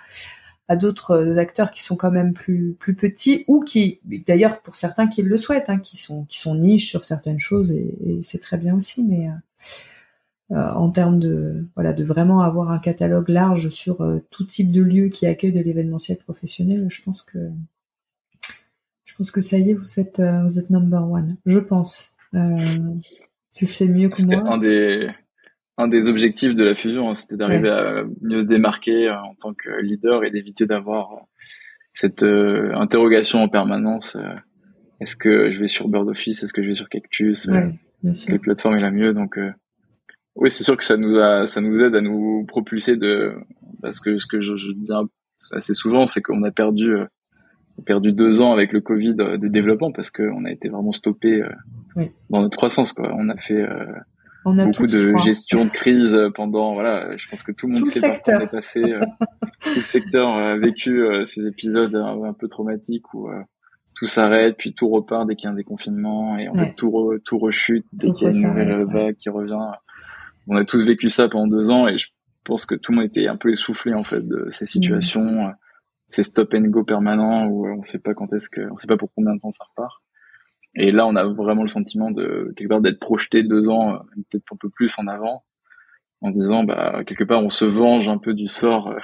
à 0.68 0.76
d'autres 0.76 1.12
euh, 1.12 1.36
acteurs 1.38 1.70
qui 1.70 1.82
sont 1.82 1.96
quand 1.96 2.10
même 2.10 2.34
plus 2.34 2.76
plus 2.78 2.94
petits 2.94 3.44
ou 3.48 3.60
qui, 3.60 4.00
d'ailleurs, 4.26 4.62
pour 4.62 4.76
certains 4.76 5.06
qui 5.08 5.22
le 5.22 5.36
souhaitent, 5.36 5.70
hein, 5.70 5.78
qui 5.78 5.96
sont 5.96 6.24
qui 6.26 6.38
sont 6.38 6.54
niches 6.54 6.88
sur 6.88 7.04
certaines 7.04 7.38
choses 7.38 7.72
et, 7.72 8.20
c'est 8.22 8.38
très 8.38 8.58
bien 8.58 8.76
aussi, 8.76 9.04
mais 9.04 9.28
euh, 9.28 10.56
euh, 10.56 10.72
en 10.74 10.90
termes 10.90 11.18
de 11.18 11.66
voilà 11.74 11.92
de 11.92 12.04
vraiment 12.04 12.40
avoir 12.40 12.70
un 12.70 12.78
catalogue 12.78 13.28
large 13.28 13.68
sur 13.68 14.06
tout 14.30 14.44
type 14.44 14.72
de 14.72 14.82
lieu 14.82 15.08
qui 15.08 15.26
accueille 15.26 15.52
de 15.52 15.60
l'événementiel 15.60 16.18
professionnel, 16.18 16.86
je 16.90 17.02
pense 17.02 17.22
que 17.22 17.38
je 19.12 19.18
pense 19.18 19.30
que 19.30 19.42
ça 19.42 19.58
y 19.58 19.70
est, 19.70 19.74
vous 19.74 20.00
êtes, 20.00 20.20
euh, 20.20 20.42
vous 20.42 20.58
êtes 20.58 20.70
number 20.70 21.02
one. 21.02 21.36
Je 21.44 21.58
pense. 21.58 22.12
Euh, 22.34 22.56
tu 23.54 23.66
fais 23.66 23.86
mieux 23.86 24.08
que 24.08 24.22
moi. 24.22 24.36
un 24.36 24.56
des, 24.56 25.10
un 25.78 25.88
des 25.88 26.08
objectifs 26.08 26.54
de 26.54 26.64
la 26.64 26.74
fusion, 26.74 27.10
hein, 27.10 27.14
c'était 27.14 27.36
d'arriver 27.36 27.70
à 27.70 28.04
mieux 28.20 28.40
se 28.40 28.46
démarquer 28.46 29.08
euh, 29.08 29.16
en 29.16 29.34
tant 29.34 29.54
que 29.54 29.80
leader 29.80 30.24
et 30.24 30.30
d'éviter 30.30 30.66
d'avoir 30.66 31.26
cette 31.94 32.22
interrogation 32.22 33.40
en 33.40 33.48
permanence. 33.48 34.16
est-ce 35.00 35.14
que 35.14 35.52
je 35.52 35.60
vais 35.60 35.68
sur 35.68 35.88
Bird 35.88 36.08
Office 36.08 36.42
Est-ce 36.42 36.54
que 36.54 36.62
je 36.62 36.68
vais 36.68 36.74
sur 36.74 36.88
Cactus 36.88 37.50
Quelle 38.26 38.40
plateforme 38.40 38.76
est 38.76 38.80
la 38.80 38.90
mieux 38.90 39.12
Donc, 39.12 39.38
oui, 40.34 40.50
c'est 40.50 40.64
sûr 40.64 40.74
que 40.78 40.84
ça 40.84 40.96
nous 40.96 41.18
a, 41.18 41.46
ça 41.46 41.60
nous 41.60 41.82
aide 41.82 41.94
à 41.94 42.00
nous 42.00 42.46
propulser 42.46 42.96
de, 42.96 43.34
parce 43.82 44.00
que 44.00 44.16
ce 44.16 44.26
que 44.26 44.40
je, 44.40 44.56
je 44.56 44.72
dis 44.72 44.90
assez 45.52 45.74
souvent, 45.74 46.06
c'est 46.06 46.22
qu'on 46.22 46.42
a 46.44 46.50
perdu 46.50 46.96
perdu 47.84 48.12
deux 48.12 48.40
ans 48.40 48.52
avec 48.52 48.72
le 48.72 48.80
Covid 48.80 49.16
euh, 49.18 49.36
de 49.38 49.48
développement 49.48 49.92
parce 49.92 50.10
qu'on 50.10 50.44
a 50.44 50.50
été 50.50 50.68
vraiment 50.68 50.92
stoppé 50.92 51.42
euh, 51.42 52.04
dans 52.30 52.42
notre 52.42 52.56
croissance. 52.56 52.92
Quoi. 52.92 53.14
On 53.16 53.28
a 53.28 53.36
fait 53.36 53.66
euh, 54.46 54.64
beaucoup 54.64 54.86
de 54.86 55.18
gestion 55.18 55.64
de 55.64 55.70
crise 55.70 56.16
pendant. 56.34 56.74
Voilà, 56.74 57.16
je 57.16 57.28
pense 57.28 57.42
que 57.42 57.52
tout 57.52 57.66
le 57.66 57.74
monde 57.74 57.86
sait 57.86 58.00
par 58.00 58.22
quoi 58.22 58.34
on 58.36 58.40
est 58.40 58.50
passé. 58.50 58.82
tout 58.82 59.70
le 59.76 59.82
secteur 59.82 60.28
a 60.28 60.56
vécu 60.56 61.04
ces 61.24 61.46
épisodes 61.46 61.94
un, 61.94 62.32
peu 62.32 62.48
traumatiques 62.48 63.12
où 63.14 63.28
tout 63.96 64.06
s'arrête, 64.06 64.56
puis 64.56 64.74
tout 64.74 64.88
repart 64.88 65.26
dès 65.26 65.36
qu'il 65.36 65.46
y 65.46 65.48
a 65.48 65.52
un 65.52 65.56
déconfinement 65.56 66.36
et 66.38 66.48
en 66.48 66.54
fait 66.54 66.74
tout 66.74 66.92
tout 67.24 67.38
rechute 67.38 67.86
dès 67.92 68.10
qu'il 68.10 68.28
y 68.28 68.30
a 68.30 68.36
une 68.36 68.48
nouvelle 68.48 68.84
vague 68.86 69.16
qui 69.16 69.28
revient. 69.28 69.70
On 70.48 70.56
a 70.56 70.64
tous 70.64 70.84
vécu 70.84 71.08
ça 71.08 71.28
pendant 71.28 71.46
deux 71.46 71.70
ans 71.70 71.86
et 71.86 71.98
je 71.98 72.08
pense 72.44 72.66
que 72.66 72.74
tout 72.74 72.90
le 72.90 72.98
monde 72.98 73.06
était 73.06 73.28
un 73.28 73.36
peu 73.36 73.50
essoufflé 73.50 73.94
en 73.94 74.02
fait 74.02 74.26
de 74.26 74.48
ces 74.50 74.66
situations 74.66 75.52
c'est 76.12 76.22
stop 76.22 76.52
and 76.54 76.68
go 76.68 76.84
permanent 76.84 77.46
où 77.46 77.66
on 77.66 77.82
sait 77.82 77.98
pas 77.98 78.14
quand 78.14 78.32
est-ce 78.34 78.48
que, 78.48 78.60
on 78.70 78.76
sait 78.76 78.86
pas 78.86 78.98
pour 78.98 79.10
combien 79.14 79.34
de 79.34 79.40
temps 79.40 79.50
ça 79.50 79.64
repart. 79.64 80.02
Et 80.74 80.90
là, 80.90 81.06
on 81.06 81.16
a 81.16 81.24
vraiment 81.24 81.62
le 81.62 81.68
sentiment 81.68 82.10
de 82.10 82.52
quelque 82.56 82.68
part 82.68 82.80
d'être 82.80 82.98
projeté 82.98 83.42
deux 83.42 83.68
ans, 83.68 83.94
euh, 83.94 83.98
peut-être 84.30 84.44
un 84.52 84.56
peu 84.56 84.70
plus 84.70 84.98
en 84.98 85.06
avant, 85.06 85.44
en 86.20 86.30
disant 86.30 86.64
bah 86.64 87.02
quelque 87.06 87.24
part 87.24 87.42
on 87.42 87.50
se 87.50 87.64
venge 87.64 88.08
un 88.08 88.18
peu 88.18 88.32
du 88.32 88.48
sort 88.48 88.88
euh, 88.88 88.98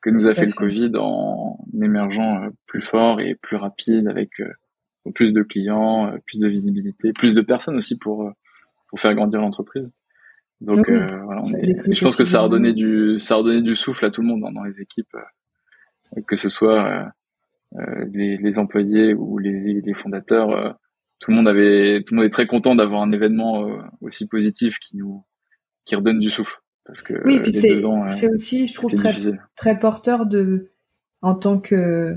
que 0.00 0.10
nous 0.10 0.26
a 0.26 0.34
fait, 0.34 0.46
le 0.46 0.52
Covid 0.52 0.92
en 0.96 1.58
émergeant 1.80 2.42
euh, 2.42 2.48
plus 2.66 2.80
fort 2.80 3.20
et 3.20 3.34
plus 3.34 3.56
rapide 3.56 4.08
avec 4.08 4.30
plus 5.14 5.32
de 5.32 5.42
clients, 5.42 6.12
plus 6.26 6.40
de 6.40 6.48
visibilité, 6.48 7.12
plus 7.12 7.34
de 7.34 7.40
personnes 7.40 7.76
aussi 7.76 7.96
pour 7.98 8.30
pour 8.88 9.00
faire 9.00 9.14
grandir 9.14 9.40
l'entreprise. 9.40 9.92
Donc 10.60 10.90
voilà, 10.90 11.42
je 11.44 12.04
pense 12.04 12.16
que 12.16 12.24
ça 12.24 12.40
a 12.40 12.42
redonné 12.42 12.72
du 12.72 13.20
ça 13.20 13.34
a 13.34 13.36
redonné 13.38 13.62
du 13.62 13.74
souffle 13.74 14.04
à 14.04 14.10
tout 14.10 14.22
le 14.22 14.28
monde 14.28 14.42
dans 14.52 14.64
les 14.64 14.80
équipes 14.80 15.16
que 16.26 16.36
ce 16.36 16.48
soit 16.48 16.84
euh, 16.84 17.04
euh, 17.78 18.04
les, 18.12 18.36
les, 18.36 18.58
employés 18.58 19.14
ou 19.14 19.38
les, 19.38 19.80
les 19.80 19.94
fondateurs, 19.94 20.50
euh, 20.50 20.70
tout 21.18 21.30
le 21.30 21.36
monde 21.36 21.48
avait, 21.48 22.02
tout 22.04 22.14
le 22.14 22.18
monde 22.18 22.26
est 22.26 22.32
très 22.32 22.46
content 22.46 22.74
d'avoir 22.74 23.02
un 23.02 23.12
événement 23.12 23.68
aussi 24.00 24.26
positif 24.26 24.78
qui 24.78 24.96
nous, 24.96 25.24
qui 25.84 25.96
redonne 25.96 26.18
du 26.18 26.30
souffle. 26.30 26.62
Parce 26.84 27.02
que 27.02 27.14
oui, 27.24 27.40
puis 27.40 27.52
c'est, 27.52 27.82
c'est 28.08 28.32
aussi, 28.32 28.66
je 28.66 28.72
trouve 28.72 28.94
très, 28.94 29.14
très 29.56 29.78
porteur 29.78 30.24
de, 30.26 30.70
en 31.20 31.34
tant 31.34 31.58
que, 31.58 32.16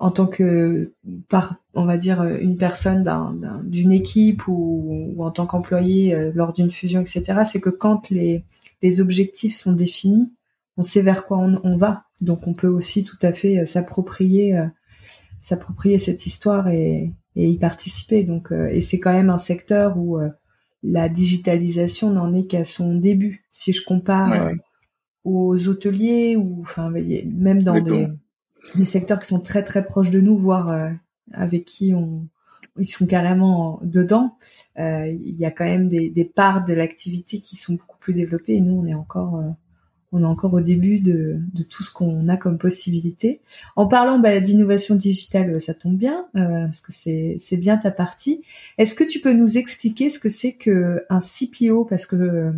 en 0.00 0.10
tant 0.10 0.26
que 0.26 0.92
par 1.28 1.56
on 1.74 1.84
va 1.84 1.96
dire 1.96 2.24
une 2.24 2.56
personne 2.56 3.02
d'un, 3.02 3.62
d'une 3.64 3.92
équipe 3.92 4.48
ou, 4.48 5.12
ou, 5.16 5.24
en 5.24 5.30
tant 5.30 5.46
qu'employé 5.46 6.30
lors 6.34 6.52
d'une 6.52 6.70
fusion 6.70 7.00
etc 7.00 7.40
c'est 7.44 7.60
que 7.60 7.70
quand 7.70 8.10
les 8.10 8.44
les 8.80 9.00
objectifs 9.00 9.54
sont 9.54 9.72
définis 9.72 10.32
on 10.78 10.82
sait 10.82 11.02
vers 11.02 11.26
quoi 11.26 11.38
on, 11.38 11.76
va. 11.76 12.04
Donc 12.22 12.46
on 12.46 12.54
peut 12.54 12.68
aussi 12.68 13.04
tout 13.04 13.18
à 13.20 13.32
fait 13.32 13.58
euh, 13.58 13.64
s'approprier 13.64 14.56
euh, 14.56 14.66
s'approprier 15.40 15.98
cette 15.98 16.24
histoire 16.24 16.68
et, 16.68 17.12
y 17.46 17.58
participer. 17.58 18.24
Donc 18.24 18.52
euh, 18.52 18.68
et 18.68 18.80
c'est 18.80 18.98
quand 18.98 19.12
même 19.12 19.30
un 19.30 19.38
secteur 19.38 19.98
où 19.98 20.18
la 20.82 21.08
digitalisation 21.08 22.10
n'en 22.10 22.32
est 22.32 22.46
qu'à 22.46 22.64
son 22.64 22.96
début. 22.96 23.44
Si 23.50 23.72
je 23.72 23.84
compare 23.84 24.52
aux 25.24 25.68
hôteliers 25.68 26.36
ou 26.36 26.58
enfin 26.60 26.90
même 26.90 27.62
dans 27.62 27.80
des, 27.80 28.84
secteurs 28.84 29.18
qui 29.18 29.26
sont 29.26 29.40
très 29.40 29.62
très 29.62 29.82
proches 29.82 30.10
de 30.10 30.20
nous, 30.20 30.36
voire 30.36 30.92
avec 31.32 31.64
qui 31.64 31.92
on 31.94 32.28
ils 32.80 32.86
sont 32.86 33.06
carrément 33.06 33.80
dedans. 33.82 34.36
Il 34.76 35.34
y 35.36 35.44
a 35.44 35.50
quand 35.50 35.64
même 35.64 35.88
des, 35.88 36.10
des 36.10 36.24
parts 36.24 36.64
de 36.64 36.74
l'activité 36.74 37.40
qui 37.40 37.56
sont 37.56 37.74
beaucoup 37.74 37.98
plus 37.98 38.14
développées 38.14 38.54
et 38.54 38.60
nous 38.60 38.74
on 38.74 38.86
est 38.86 38.94
encore 38.94 39.42
on 40.12 40.22
est 40.22 40.26
encore 40.26 40.54
au 40.54 40.60
début 40.60 41.00
de, 41.00 41.40
tout 41.70 41.82
ce 41.82 41.92
qu'on 41.92 42.28
a 42.28 42.36
comme 42.36 42.58
possibilité. 42.58 43.40
En 43.76 43.86
parlant 43.86 44.18
bah, 44.18 44.40
d'innovation 44.40 44.94
digitale, 44.94 45.60
ça 45.60 45.74
tombe 45.74 45.96
bien, 45.96 46.26
euh, 46.36 46.64
parce 46.64 46.80
que 46.80 46.92
c'est 46.92 47.56
bien 47.56 47.76
ta 47.76 47.90
partie. 47.90 48.42
Est-ce 48.78 48.94
que 48.94 49.04
tu 49.04 49.20
peux 49.20 49.32
nous 49.32 49.58
expliquer 49.58 50.08
ce 50.08 50.18
que 50.18 50.28
c'est 50.28 50.54
que 50.54 51.04
un 51.10 51.18
CPO 51.18 51.84
Parce 51.84 52.06
que 52.06 52.16
euh, 52.16 52.52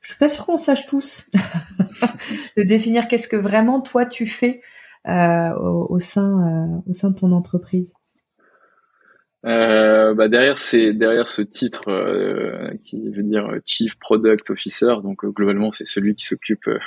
je 0.00 0.08
suis 0.08 0.18
pas 0.18 0.28
sûre 0.28 0.46
qu'on 0.46 0.56
sache 0.56 0.86
tous 0.86 1.30
de 2.56 2.62
définir 2.62 3.08
qu'est-ce 3.08 3.28
que 3.28 3.36
vraiment 3.36 3.80
toi 3.80 4.04
tu 4.06 4.26
fais 4.26 4.60
euh, 5.06 5.54
au, 5.54 5.98
sein 5.98 6.82
au 6.86 6.92
sein 6.92 7.10
de 7.10 7.14
ton 7.14 7.32
entreprise. 7.32 7.94
Euh, 9.48 10.12
bah 10.14 10.28
derrière 10.28 10.58
c'est 10.58 10.92
derrière 10.92 11.26
ce 11.26 11.40
titre 11.40 11.88
euh, 11.88 12.70
qui 12.84 13.08
veut 13.08 13.22
dire 13.22 13.48
Chief 13.64 13.98
Product 13.98 14.50
Officer, 14.50 14.96
donc 15.02 15.24
euh, 15.24 15.30
globalement 15.30 15.70
c'est 15.70 15.86
celui 15.86 16.14
qui 16.14 16.26
s'occupe 16.26 16.68
euh, 16.68 16.78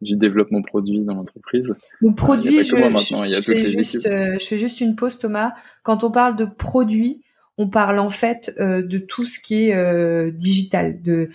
du 0.00 0.16
développement 0.16 0.62
produit 0.62 1.04
dans 1.04 1.14
l'entreprise. 1.14 1.72
Produit, 2.16 2.64
je, 2.64 2.74
fais 3.42 3.64
juste, 3.64 4.08
je 4.10 4.44
fais 4.44 4.58
juste 4.58 4.80
une 4.80 4.96
pause 4.96 5.18
Thomas. 5.18 5.52
Quand 5.84 6.02
on 6.02 6.10
parle 6.10 6.36
de 6.36 6.46
produit, 6.46 7.22
on 7.58 7.68
parle 7.68 7.98
en 7.98 8.08
fait 8.08 8.54
de 8.58 8.98
tout 8.98 9.26
ce 9.26 9.38
qui 9.38 9.68
est 9.68 10.32
digital. 10.32 11.02
De 11.02 11.28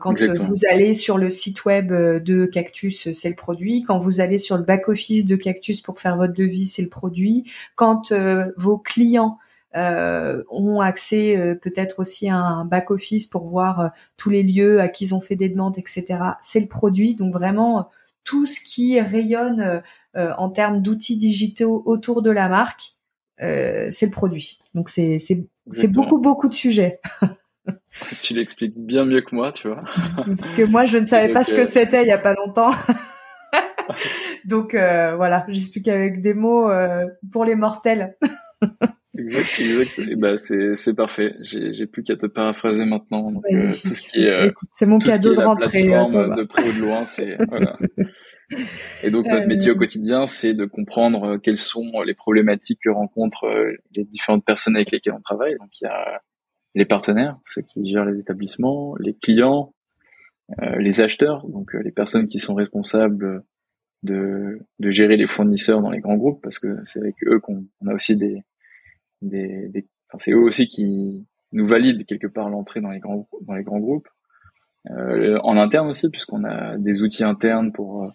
quand 0.00 0.12
vous 0.18 0.56
allez 0.68 0.94
sur 0.94 1.16
le 1.16 1.30
site 1.30 1.64
web 1.64 1.92
de 1.92 2.46
Cactus, 2.46 3.12
c'est 3.12 3.28
le 3.28 3.36
produit. 3.36 3.84
Quand 3.84 3.98
vous 3.98 4.20
allez 4.20 4.38
sur 4.38 4.56
le 4.56 4.64
back 4.64 4.88
office 4.88 5.24
de 5.24 5.36
Cactus 5.36 5.80
pour 5.80 6.00
faire 6.00 6.16
votre 6.16 6.34
devis, 6.34 6.66
c'est 6.66 6.82
le 6.82 6.88
produit. 6.88 7.44
Quand 7.76 8.12
vos 8.56 8.78
clients 8.78 9.38
euh, 9.76 10.42
ont 10.50 10.80
accès 10.80 11.36
euh, 11.36 11.54
peut-être 11.54 11.98
aussi 11.98 12.28
à 12.28 12.36
un 12.36 12.64
back 12.64 12.90
office 12.90 13.26
pour 13.26 13.44
voir 13.44 13.80
euh, 13.80 13.88
tous 14.16 14.30
les 14.30 14.42
lieux 14.42 14.80
à 14.80 14.88
qui 14.88 15.04
ils 15.04 15.14
ont 15.14 15.20
fait 15.20 15.36
des 15.36 15.48
demandes, 15.48 15.78
etc. 15.78 16.18
C'est 16.40 16.60
le 16.60 16.68
produit, 16.68 17.14
donc 17.14 17.32
vraiment 17.32 17.90
tout 18.24 18.46
ce 18.46 18.60
qui 18.60 19.00
rayonne 19.00 19.82
en 20.14 20.50
termes 20.50 20.82
d'outils 20.82 21.16
digitaux 21.16 21.82
autour 21.86 22.20
de 22.20 22.30
la 22.30 22.48
marque, 22.48 22.92
c'est 23.38 24.02
le 24.02 24.10
produit. 24.10 24.58
Donc 24.74 24.90
c'est 24.90 25.18
c'est 25.18 25.86
beaucoup 25.86 26.18
beaucoup 26.18 26.48
de 26.48 26.54
sujets. 26.54 27.00
tu 28.22 28.34
l'expliques 28.34 28.78
bien 28.78 29.06
mieux 29.06 29.22
que 29.22 29.34
moi, 29.34 29.50
tu 29.52 29.68
vois. 29.68 29.78
Parce 30.16 30.52
que 30.52 30.62
moi 30.62 30.84
je 30.84 30.98
ne 30.98 31.06
savais 31.06 31.32
pas 31.32 31.42
ce 31.42 31.54
que 31.54 31.64
c'était 31.64 32.02
il 32.02 32.08
y 32.08 32.12
a 32.12 32.18
pas 32.18 32.34
longtemps. 32.34 32.70
Donc 34.44 34.74
euh, 34.74 35.14
voilà, 35.16 35.44
j'explique 35.48 35.88
avec 35.88 36.20
des 36.20 36.34
mots 36.34 36.70
euh, 36.70 37.06
pour 37.32 37.44
les 37.44 37.54
mortels. 37.54 38.16
exact, 39.18 39.98
exact. 39.98 40.18
bah, 40.18 40.36
c'est 40.36 40.76
c'est 40.76 40.94
parfait. 40.94 41.34
J'ai 41.40 41.72
j'ai 41.74 41.86
plus 41.86 42.02
qu'à 42.02 42.16
te 42.16 42.26
paraphraser 42.26 42.84
maintenant. 42.84 43.24
Donc, 43.24 43.44
euh, 43.50 43.66
tout 43.66 43.94
ce 43.94 44.08
qui 44.08 44.20
est 44.20 44.52
c'est 44.70 44.86
mon 44.86 44.98
cadeau 44.98 45.34
de 45.34 45.40
rentrée. 45.40 45.84
de 45.84 46.44
près 46.44 46.68
ou 46.68 46.72
de 46.72 46.80
loin, 46.80 47.04
c'est 47.04 47.36
voilà. 47.48 47.76
Et 49.04 49.10
donc 49.10 49.26
notre 49.26 49.46
métier 49.46 49.70
au 49.70 49.74
quotidien, 49.74 50.26
c'est 50.26 50.54
de 50.54 50.64
comprendre 50.64 51.36
quelles 51.36 51.58
sont 51.58 52.00
les 52.00 52.14
problématiques 52.14 52.80
que 52.82 52.88
rencontrent 52.88 53.46
les 53.94 54.04
différentes 54.04 54.44
personnes 54.44 54.74
avec 54.74 54.90
lesquelles 54.90 55.12
on 55.12 55.20
travaille. 55.20 55.56
Donc 55.58 55.68
il 55.80 55.84
y 55.84 55.86
a 55.86 56.22
les 56.74 56.86
partenaires, 56.86 57.38
ceux 57.44 57.60
qui 57.62 57.90
gèrent 57.90 58.06
les 58.06 58.18
établissements, 58.20 58.94
les 59.00 59.14
clients, 59.14 59.74
euh, 60.62 60.76
les 60.78 61.00
acheteurs, 61.00 61.46
donc 61.46 61.74
euh, 61.74 61.82
les 61.82 61.90
personnes 61.90 62.26
qui 62.26 62.38
sont 62.38 62.54
responsables 62.54 63.42
de, 64.02 64.60
de 64.78 64.90
gérer 64.90 65.16
les 65.16 65.26
fournisseurs 65.26 65.82
dans 65.82 65.90
les 65.90 66.00
grands 66.00 66.16
groupes, 66.16 66.40
parce 66.42 66.58
que 66.58 66.68
c'est 66.84 67.00
avec 67.00 67.16
eux 67.26 67.38
qu'on 67.40 67.66
a 67.86 67.92
aussi 67.92 68.16
des, 68.16 68.42
des, 69.22 69.68
des 69.68 69.86
enfin, 70.08 70.18
c'est 70.18 70.32
eux 70.32 70.42
aussi 70.42 70.68
qui 70.68 71.26
nous 71.52 71.66
valident 71.66 72.04
quelque 72.04 72.26
part 72.26 72.48
l'entrée 72.50 72.80
dans 72.80 72.90
les 72.90 73.00
grands 73.00 73.28
dans 73.42 73.54
les 73.54 73.62
grands 73.62 73.80
groupes. 73.80 74.08
Euh, 74.90 75.38
en 75.42 75.56
interne 75.56 75.88
aussi, 75.88 76.08
puisqu'on 76.08 76.44
a 76.44 76.78
des 76.78 77.02
outils 77.02 77.24
internes 77.24 77.72
pour 77.72 78.04
euh, 78.04 78.08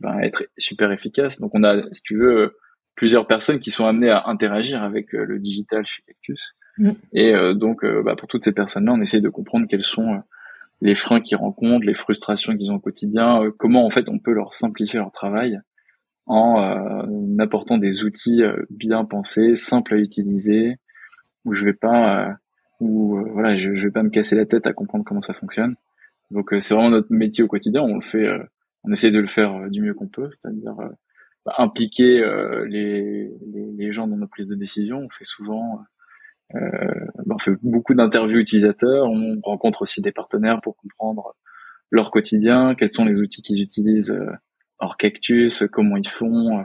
ben, 0.00 0.18
être 0.20 0.44
super 0.58 0.90
efficace. 0.92 1.40
Donc 1.40 1.52
on 1.54 1.64
a, 1.64 1.82
si 1.92 2.02
tu 2.02 2.18
veux, 2.18 2.56
plusieurs 2.96 3.26
personnes 3.26 3.60
qui 3.60 3.70
sont 3.70 3.86
amenées 3.86 4.10
à 4.10 4.26
interagir 4.26 4.82
avec 4.82 5.12
le 5.12 5.38
digital 5.38 5.86
chez 5.86 6.02
Cactus. 6.06 6.54
Mm. 6.78 6.90
Et 7.12 7.32
donc, 7.54 7.86
bah, 8.04 8.16
pour 8.16 8.28
toutes 8.28 8.42
ces 8.42 8.52
personnes-là, 8.52 8.92
on 8.92 9.00
essaye 9.00 9.20
de 9.20 9.28
comprendre 9.28 9.66
quelles 9.68 9.84
sont 9.84 10.20
les 10.80 10.94
freins 10.94 11.20
qu'ils 11.20 11.36
rencontrent, 11.36 11.86
les 11.86 11.94
frustrations 11.94 12.56
qu'ils 12.56 12.70
ont 12.70 12.76
au 12.76 12.80
quotidien, 12.80 13.42
euh, 13.42 13.50
comment 13.56 13.84
en 13.84 13.90
fait 13.90 14.08
on 14.08 14.18
peut 14.18 14.32
leur 14.32 14.54
simplifier 14.54 14.98
leur 14.98 15.10
travail 15.10 15.60
en 16.28 16.62
euh, 16.62 17.42
apportant 17.42 17.78
des 17.78 18.04
outils 18.04 18.42
euh, 18.42 18.64
bien 18.70 19.04
pensés, 19.04 19.56
simples 19.56 19.94
à 19.94 19.98
utiliser, 19.98 20.76
où 21.44 21.54
je 21.54 21.64
vais 21.64 21.74
pas, 21.74 22.36
où 22.80 23.18
voilà, 23.32 23.56
je, 23.56 23.74
je, 23.74 23.84
vais 23.84 23.90
pas 23.90 24.02
me 24.02 24.10
casser 24.10 24.36
la 24.36 24.46
tête 24.46 24.66
à 24.66 24.72
comprendre 24.72 25.04
comment 25.04 25.20
ça 25.20 25.34
fonctionne. 25.34 25.76
Donc 26.30 26.54
c'est 26.60 26.74
vraiment 26.74 26.90
notre 26.90 27.12
métier 27.12 27.42
au 27.42 27.48
quotidien. 27.48 27.82
On 27.82 27.94
le 27.94 28.02
fait, 28.02 28.28
on 28.84 28.92
essaie 28.92 29.10
de 29.10 29.20
le 29.20 29.28
faire 29.28 29.70
du 29.70 29.80
mieux 29.82 29.94
qu'on 29.94 30.08
peut, 30.08 30.28
c'est-à-dire 30.30 30.74
bah, 31.46 31.54
impliquer 31.58 32.22
les, 32.66 33.30
les, 33.52 33.72
les, 33.76 33.92
gens 33.92 34.06
dans 34.06 34.16
nos 34.16 34.26
prises 34.26 34.46
de 34.46 34.54
décision. 34.54 34.98
On 34.98 35.08
fait 35.08 35.24
souvent 35.24 35.80
euh, 36.54 36.60
ben, 37.26 37.34
on 37.34 37.38
fait 37.38 37.52
beaucoup 37.62 37.94
d'interviews 37.94 38.38
utilisateurs, 38.38 39.06
on 39.10 39.38
rencontre 39.42 39.82
aussi 39.82 40.00
des 40.00 40.12
partenaires 40.12 40.60
pour 40.62 40.76
comprendre 40.76 41.34
leur 41.90 42.10
quotidien, 42.10 42.74
quels 42.74 42.88
sont 42.88 43.04
les 43.04 43.20
outils 43.20 43.42
qu'ils 43.42 43.62
utilisent 43.62 44.10
euh, 44.10 44.30
hors 44.78 44.96
Cactus, 44.96 45.64
comment 45.72 45.96
ils 45.96 46.08
font, 46.08 46.64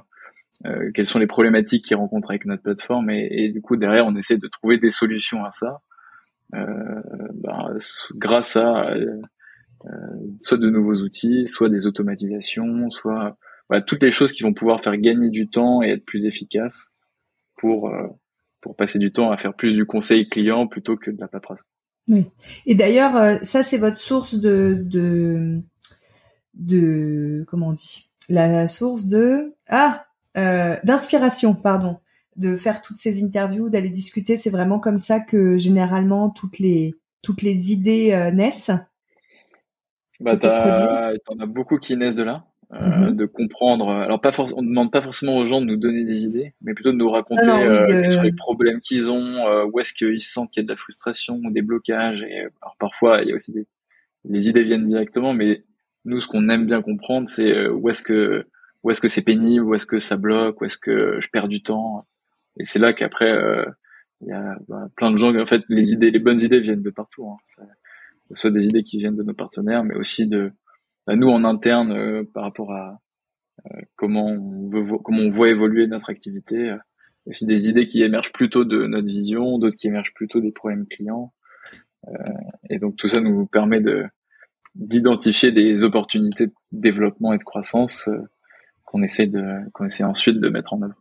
euh, 0.65 0.91
quelles 0.93 1.07
sont 1.07 1.19
les 1.19 1.27
problématiques 1.27 1.85
qu'ils 1.85 1.97
rencontrent 1.97 2.31
avec 2.31 2.45
notre 2.45 2.63
plateforme 2.63 3.09
et, 3.09 3.49
du 3.49 3.61
coup 3.61 3.75
derrière 3.75 4.05
on 4.05 4.15
essaie 4.15 4.37
de 4.37 4.47
trouver 4.47 4.77
des 4.77 4.91
solutions 4.91 5.43
à 5.43 5.51
ça 5.51 5.81
euh, 6.53 7.01
ben, 7.33 7.57
grâce 8.15 8.55
à 8.55 8.91
euh, 8.91 9.21
soit 10.39 10.57
de 10.57 10.69
nouveaux 10.69 11.01
outils, 11.01 11.47
soit 11.47 11.69
des 11.69 11.87
automatisations, 11.87 12.89
soit 12.89 13.37
voilà, 13.67 13.83
toutes 13.83 14.03
les 14.03 14.11
choses 14.11 14.31
qui 14.31 14.43
vont 14.43 14.53
pouvoir 14.53 14.79
faire 14.79 14.95
gagner 14.97 15.29
du 15.29 15.49
temps 15.49 15.81
et 15.81 15.89
être 15.89 16.05
plus 16.05 16.25
efficaces 16.25 16.89
pour 17.57 17.91
pour 18.63 18.75
passer 18.75 18.97
du 18.97 19.11
temps 19.11 19.29
à 19.31 19.37
faire 19.37 19.53
plus 19.53 19.73
du 19.73 19.85
conseil 19.85 20.29
client 20.29 20.67
plutôt 20.67 20.95
que 20.95 21.11
de 21.11 21.19
la 21.19 21.27
paperasse. 21.27 21.63
Oui. 22.07 22.25
Et 22.65 22.75
d'ailleurs, 22.75 23.15
euh, 23.15 23.37
ça 23.43 23.61
c'est 23.61 23.77
votre 23.77 23.97
source 23.97 24.35
de, 24.35 24.81
de 24.81 25.61
de 26.53 27.43
comment 27.47 27.69
on 27.69 27.73
dit 27.73 28.11
La 28.29 28.67
source 28.67 29.07
de 29.07 29.55
ah 29.67 30.05
euh, 30.35 30.77
d'inspiration, 30.83 31.53
pardon, 31.53 31.99
de 32.35 32.55
faire 32.55 32.81
toutes 32.81 32.97
ces 32.97 33.23
interviews, 33.23 33.69
d'aller 33.69 33.89
discuter. 33.89 34.35
C'est 34.35 34.49
vraiment 34.49 34.79
comme 34.79 34.97
ça 34.97 35.19
que 35.19 35.57
généralement 35.57 36.29
toutes 36.29 36.59
les 36.59 36.95
toutes 37.21 37.41
les 37.41 37.71
idées 37.71 38.11
euh, 38.13 38.31
naissent. 38.31 38.71
Bah, 40.19 40.37
t'en 40.37 41.39
as 41.39 41.45
beaucoup 41.45 41.77
qui 41.77 41.95
naissent 41.97 42.15
de 42.15 42.23
là. 42.23 42.45
Euh, 42.71 43.09
mhm. 43.09 43.15
de 43.15 43.25
comprendre. 43.27 43.89
Alors 43.89 44.19
pas 44.19 44.31
on 44.55 44.63
ne 44.63 44.67
demande 44.67 44.91
pas 44.91 45.01
forcément 45.01 45.37
aux 45.37 45.45
gens 45.45 45.61
de 45.61 45.67
nous 45.67 45.75
donner 45.75 46.05
des 46.05 46.23
idées, 46.23 46.55
mais 46.61 46.73
plutôt 46.73 46.91
de 46.91 46.97
nous 46.97 47.09
raconter 47.09 47.43
ah 47.45 47.61
euh, 47.61 47.83
quels 47.85 48.11
sont 48.11 48.23
les 48.23 48.33
problèmes 48.33 48.81
qu'ils 48.81 49.11
ont, 49.11 49.67
où 49.71 49.79
est-ce 49.79 49.93
qu'ils 49.93 50.23
sentent 50.23 50.49
qu'il 50.49 50.61
y 50.61 50.65
a 50.65 50.65
de 50.65 50.71
la 50.71 50.75
frustration, 50.75 51.39
des 51.51 51.61
blocages. 51.61 52.23
Et 52.23 52.39
alors 52.39 52.75
parfois 52.79 53.21
il 53.21 53.29
y 53.29 53.31
a 53.31 53.35
aussi 53.35 53.51
des 53.51 53.67
les 54.25 54.49
idées 54.49 54.63
viennent 54.63 54.85
directement, 54.85 55.33
mais 55.33 55.63
nous 56.05 56.19
ce 56.19 56.27
qu'on 56.27 56.49
aime 56.49 56.65
bien 56.65 56.81
comprendre 56.81 57.29
c'est 57.29 57.67
où 57.67 57.89
est-ce 57.89 58.01
que 58.01 58.45
où 58.83 58.91
est-ce 58.91 58.99
que 58.99 59.07
c'est 59.07 59.23
pénible, 59.23 59.63
où 59.65 59.75
est-ce 59.75 59.85
que 59.85 59.99
ça 59.99 60.17
bloque, 60.17 60.59
où 60.59 60.65
est-ce 60.65 60.77
que 60.77 61.21
je 61.21 61.29
perds 61.29 61.47
du 61.47 61.63
temps. 61.63 61.99
Et 62.59 62.65
c'est 62.65 62.79
là 62.79 62.91
qu'après 62.91 63.31
il 64.21 64.27
y 64.27 64.31
a 64.31 64.57
bah, 64.67 64.87
plein 64.95 65.11
de 65.11 65.17
gens 65.17 65.35
en 65.35 65.45
fait 65.45 65.63
les 65.69 65.93
idées, 65.93 66.11
les 66.11 66.19
bonnes 66.19 66.41
idées 66.41 66.59
viennent 66.59 66.83
de 66.83 66.89
partout. 66.89 67.27
Hein. 67.29 67.37
Ça, 67.45 67.63
soit 68.31 68.51
des 68.51 68.65
idées 68.65 68.83
qui 68.83 68.97
viennent 68.97 69.15
de 69.15 69.23
nos 69.23 69.33
partenaires, 69.33 69.83
mais 69.83 69.95
aussi 69.95 70.27
de 70.27 70.51
bah, 71.05 71.15
nous 71.15 71.29
en 71.29 71.43
interne 71.43 71.91
euh, 71.91 72.23
par 72.33 72.43
rapport 72.43 72.71
à 72.71 72.99
euh, 73.71 73.81
comment 73.95 74.27
on 74.27 74.69
veut 74.69 74.97
comment 75.03 75.21
on 75.21 75.29
voit 75.29 75.49
évoluer 75.49 75.87
notre 75.87 76.09
activité 76.09 76.69
euh, 76.69 76.77
aussi 77.25 77.45
des 77.45 77.69
idées 77.69 77.87
qui 77.87 78.01
émergent 78.01 78.31
plutôt 78.31 78.65
de 78.65 78.87
notre 78.87 79.07
vision 79.07 79.57
d'autres 79.57 79.77
qui 79.77 79.87
émergent 79.87 80.13
plutôt 80.13 80.39
des 80.41 80.51
problèmes 80.51 80.87
clients 80.87 81.33
et 82.69 82.79
donc 82.79 82.97
tout 82.97 83.07
ça 83.07 83.21
nous 83.21 83.45
permet 83.45 83.79
de 83.79 84.03
d'identifier 84.75 85.51
des 85.51 85.83
opportunités 85.83 86.47
de 86.47 86.53
développement 86.71 87.33
et 87.33 87.37
de 87.37 87.43
croissance 87.43 88.09
qu'on 88.85 89.03
essaie 89.03 89.27
de 89.27 89.69
qu'on 89.73 89.85
essaie 89.85 90.03
ensuite 90.03 90.39
de 90.39 90.49
mettre 90.49 90.73
en 90.73 90.81
œuvre. 90.81 90.95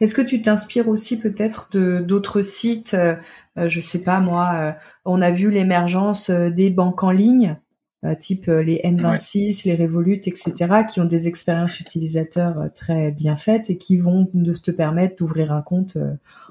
Est-ce 0.00 0.14
que 0.14 0.22
tu 0.22 0.40
t'inspires 0.40 0.88
aussi 0.88 1.18
peut-être 1.18 1.68
de 1.72 2.00
d'autres 2.00 2.42
sites 2.42 2.94
euh, 2.94 3.16
Je 3.56 3.80
sais 3.80 4.02
pas 4.02 4.20
moi. 4.20 4.76
on 5.04 5.20
a 5.20 5.30
vu 5.30 5.50
l'émergence 5.50 6.30
des 6.30 6.70
banques 6.70 7.02
en 7.02 7.10
ligne. 7.10 7.56
Euh, 8.04 8.14
type 8.14 8.48
euh, 8.48 8.62
les 8.62 8.80
N26, 8.84 9.64
les 9.64 9.76
Revolut, 9.76 10.20
etc., 10.26 10.52
qui 10.88 11.00
ont 11.00 11.06
des 11.06 11.26
expériences 11.26 11.80
utilisateurs 11.80 12.58
euh, 12.58 12.68
très 12.68 13.10
bien 13.10 13.34
faites 13.34 13.70
et 13.70 13.78
qui 13.78 13.96
vont 13.96 14.26
te 14.26 14.70
permettre 14.70 15.16
d'ouvrir 15.16 15.52
un 15.52 15.62
compte 15.62 15.96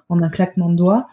en 0.09 0.21
un 0.23 0.29
claquement 0.29 0.69
de 0.69 0.75
doigts. 0.75 1.07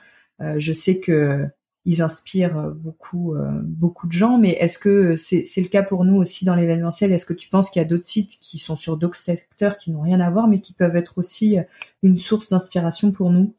je 0.56 0.72
sais 0.72 1.00
que 1.00 1.46
ils 1.86 2.02
inspirent 2.02 2.72
beaucoup 2.74 3.34
beaucoup 3.64 4.06
de 4.06 4.12
gens, 4.12 4.38
mais 4.38 4.50
est-ce 4.50 4.78
que 4.78 5.16
c'est 5.16 5.44
le 5.56 5.68
cas 5.68 5.82
pour 5.82 6.04
nous 6.04 6.16
aussi 6.16 6.44
dans 6.44 6.54
l'événementiel? 6.54 7.12
Est-ce 7.12 7.26
que 7.26 7.32
tu 7.32 7.48
penses 7.48 7.70
qu'il 7.70 7.80
y 7.80 7.84
a 7.84 7.88
d'autres 7.88 8.04
sites 8.04 8.38
qui 8.40 8.58
sont 8.58 8.76
sur 8.76 8.96
d'autres 8.96 9.16
secteurs 9.16 9.76
qui 9.76 9.90
n'ont 9.90 10.02
rien 10.02 10.20
à 10.20 10.30
voir, 10.30 10.46
mais 10.46 10.60
qui 10.60 10.74
peuvent 10.74 10.96
être 10.96 11.18
aussi 11.18 11.56
une 12.02 12.16
source 12.16 12.48
d'inspiration 12.50 13.12
pour 13.12 13.30
nous? 13.30 13.54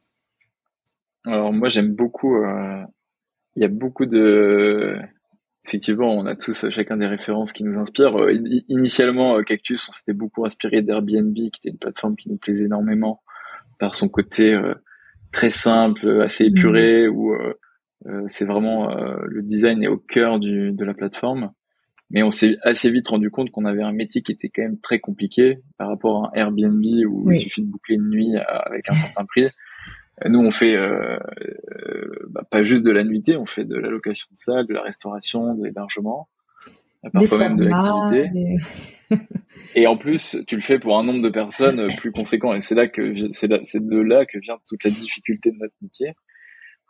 Alors 1.26 1.51
moi 1.51 1.67
j'aime 1.67 1.93
beaucoup. 1.93 2.38
Il 3.55 3.61
y 3.61 3.65
a 3.65 3.69
beaucoup 3.69 4.05
de 4.05 4.99
effectivement, 5.65 6.15
on 6.15 6.26
a 6.26 6.36
tous 6.36 6.63
euh, 6.63 6.69
chacun 6.69 6.97
des 6.97 7.07
références 7.07 7.53
qui 7.53 7.63
nous 7.63 7.80
inspirent. 7.80 8.17
Euh, 8.17 8.34
initialement, 8.67 9.38
euh, 9.38 9.43
Cactus, 9.43 9.88
on 9.89 9.91
s'était 9.93 10.13
beaucoup 10.13 10.45
inspiré 10.45 10.82
d'Airbnb, 10.82 11.34
qui 11.34 11.45
était 11.45 11.69
une 11.69 11.78
plateforme 11.78 12.15
qui 12.15 12.30
nous 12.30 12.38
plaisait 12.38 12.65
énormément 12.65 13.22
par 13.80 13.95
son 13.95 14.09
côté 14.09 14.59
très 15.32 15.49
simple, 15.49 16.22
assez 16.22 16.45
épuré, 16.45 17.07
mmh. 17.07 17.15
où 17.15 17.34
c'est 18.28 18.45
vraiment 18.45 18.93
le 18.95 19.41
design 19.41 19.84
est 19.84 19.88
au 19.88 19.97
cœur 19.97 20.39
du, 20.39 20.72
de 20.72 20.86
la 20.86 20.93
plateforme. 20.93 21.52
Mais 22.12 22.24
on 22.24 22.32
s'est 22.32 22.58
assez 22.64 22.91
vite 22.91 23.08
rendu 23.08 23.32
compte 23.32 23.52
qu'on 23.52 23.64
avait 23.64 23.84
un 23.84 23.93
métier 23.93 24.22
qui 24.22 24.34
était 24.34 24.49
quand 24.49 24.64
même 24.64 24.80
très 24.80 24.99
compliqué 24.99 25.60
par 25.78 25.88
rapport 25.88 26.26
à 26.26 26.30
un 26.30 26.32
Airbnb 26.34 26.84
où 27.08 27.32
il 27.32 27.38
suffit 27.38 27.62
de 27.62 27.68
boucler 27.68 27.95
une 27.95 28.10
nuit 28.10 28.36
avec 28.36 28.89
un 28.89 28.93
certain 28.93 29.26
prix. 29.26 29.47
Nous, 30.28 30.39
on 30.39 30.52
fait 30.52 30.76
euh, 30.76 31.18
euh, 31.18 32.28
bah, 32.30 32.43
pas 32.49 32.64
juste 32.64 32.84
de 32.84 32.91
la 32.91 33.04
nuitée, 33.04 33.38
on 33.38 33.45
fait 33.45 33.66
de 33.66 33.76
la 33.76 33.89
location 33.89 34.28
de 34.32 34.38
salle, 34.38 34.68
de 34.68 34.74
la 34.74 34.82
restauration, 34.82 35.56
de 35.56 35.64
l'hébergement, 35.64 36.28
parfois 37.14 37.39
même 37.39 37.58
de 37.58 37.66
l'activité. 37.66 38.58
et 39.76 39.88
en 39.88 39.97
plus, 39.97 40.38
tu 40.47 40.56
le 40.56 40.62
fais 40.62 40.80
pour 40.80 40.97
un 40.99 41.04
nombre 41.04 41.22
de 41.22 41.30
personnes 41.30 41.88
plus 41.95 42.12
conséquent. 42.12 42.54
Et 42.54 42.62
c'est 42.62 42.76
là 42.76 42.88
que 42.88 43.16
c'est 43.32 43.47
de 43.47 43.99
là 43.99 44.26
que 44.26 44.38
vient 44.38 44.58
toute 44.68 44.84
la 44.84 44.91
difficulté 44.91 45.52
de 45.52 45.58
notre 45.58 45.76
métier 45.82 46.14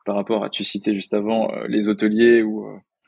par 0.06 0.16
rapport 0.16 0.44
à 0.44 0.50
tu 0.50 0.64
citais 0.64 0.94
juste 0.94 1.14
avant 1.14 1.52
euh, 1.54 1.68
les 1.68 1.90
hôteliers 1.90 2.44
ou 2.44 2.66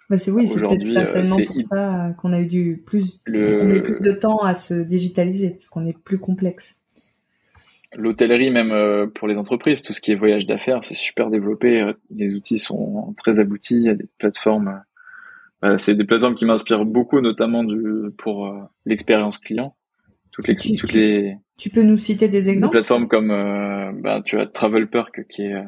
bah 0.10 0.18
c'est 0.18 0.32
oui, 0.32 0.48
c'est 0.48 0.60
peut-être 0.60 0.84
certainement 0.84 1.38
pour 1.46 1.60
ça 1.62 2.14
qu'on 2.18 2.34
a 2.34 2.42
eu 2.42 2.46
du 2.46 2.84
plus, 2.86 3.22
le... 3.26 3.82
plus 3.82 4.02
de 4.02 4.12
temps 4.12 4.40
à 4.40 4.54
se 4.54 4.74
digitaliser 4.74 5.52
parce 5.52 5.70
qu'on 5.70 5.86
est 5.86 5.98
plus 5.98 6.20
complexe 6.20 6.84
l'hôtellerie 7.96 8.50
même 8.50 8.72
euh, 8.72 9.08
pour 9.08 9.28
les 9.28 9.38
entreprises, 9.38 9.82
tout 9.82 9.94
ce 9.94 10.02
qui 10.02 10.12
est 10.12 10.16
voyage 10.16 10.46
d'affaires, 10.46 10.84
c'est 10.84 10.94
super 10.94 11.30
développé. 11.30 11.82
Euh, 11.82 11.94
les 12.16 12.34
outils 12.34 12.60
sont 12.60 13.14
très 13.18 13.40
aboutis. 13.40 13.76
Il 13.76 13.84
y 13.84 13.90
a 13.90 13.96
des 13.96 14.08
plateformes. 14.18 14.82
Euh, 15.64 15.78
c'est 15.78 15.96
des 15.96 16.04
plateformes 16.04 16.36
qui 16.36 16.46
m'inspirent 16.46 16.86
beaucoup, 16.86 17.22
notamment 17.22 17.64
du, 17.64 18.12
pour 18.18 18.54
l'expérience 18.86 19.38
client. 19.38 19.76
Toutes 20.32 20.48
les, 20.48 20.56
tu, 20.56 20.76
toutes 20.76 20.94
les. 20.94 21.38
Tu 21.58 21.70
peux 21.70 21.84
nous 21.84 21.98
citer 21.98 22.28
des 22.28 22.50
exemples. 22.50 22.74
Des 22.74 22.80
plateformes 22.80 23.08
comme, 23.08 23.30
bah, 24.02 24.22
tu 24.26 24.40
as 24.40 24.48
Travel 24.48 24.90
Perk, 24.90 25.28
qui 25.28 25.44
est 25.44 25.64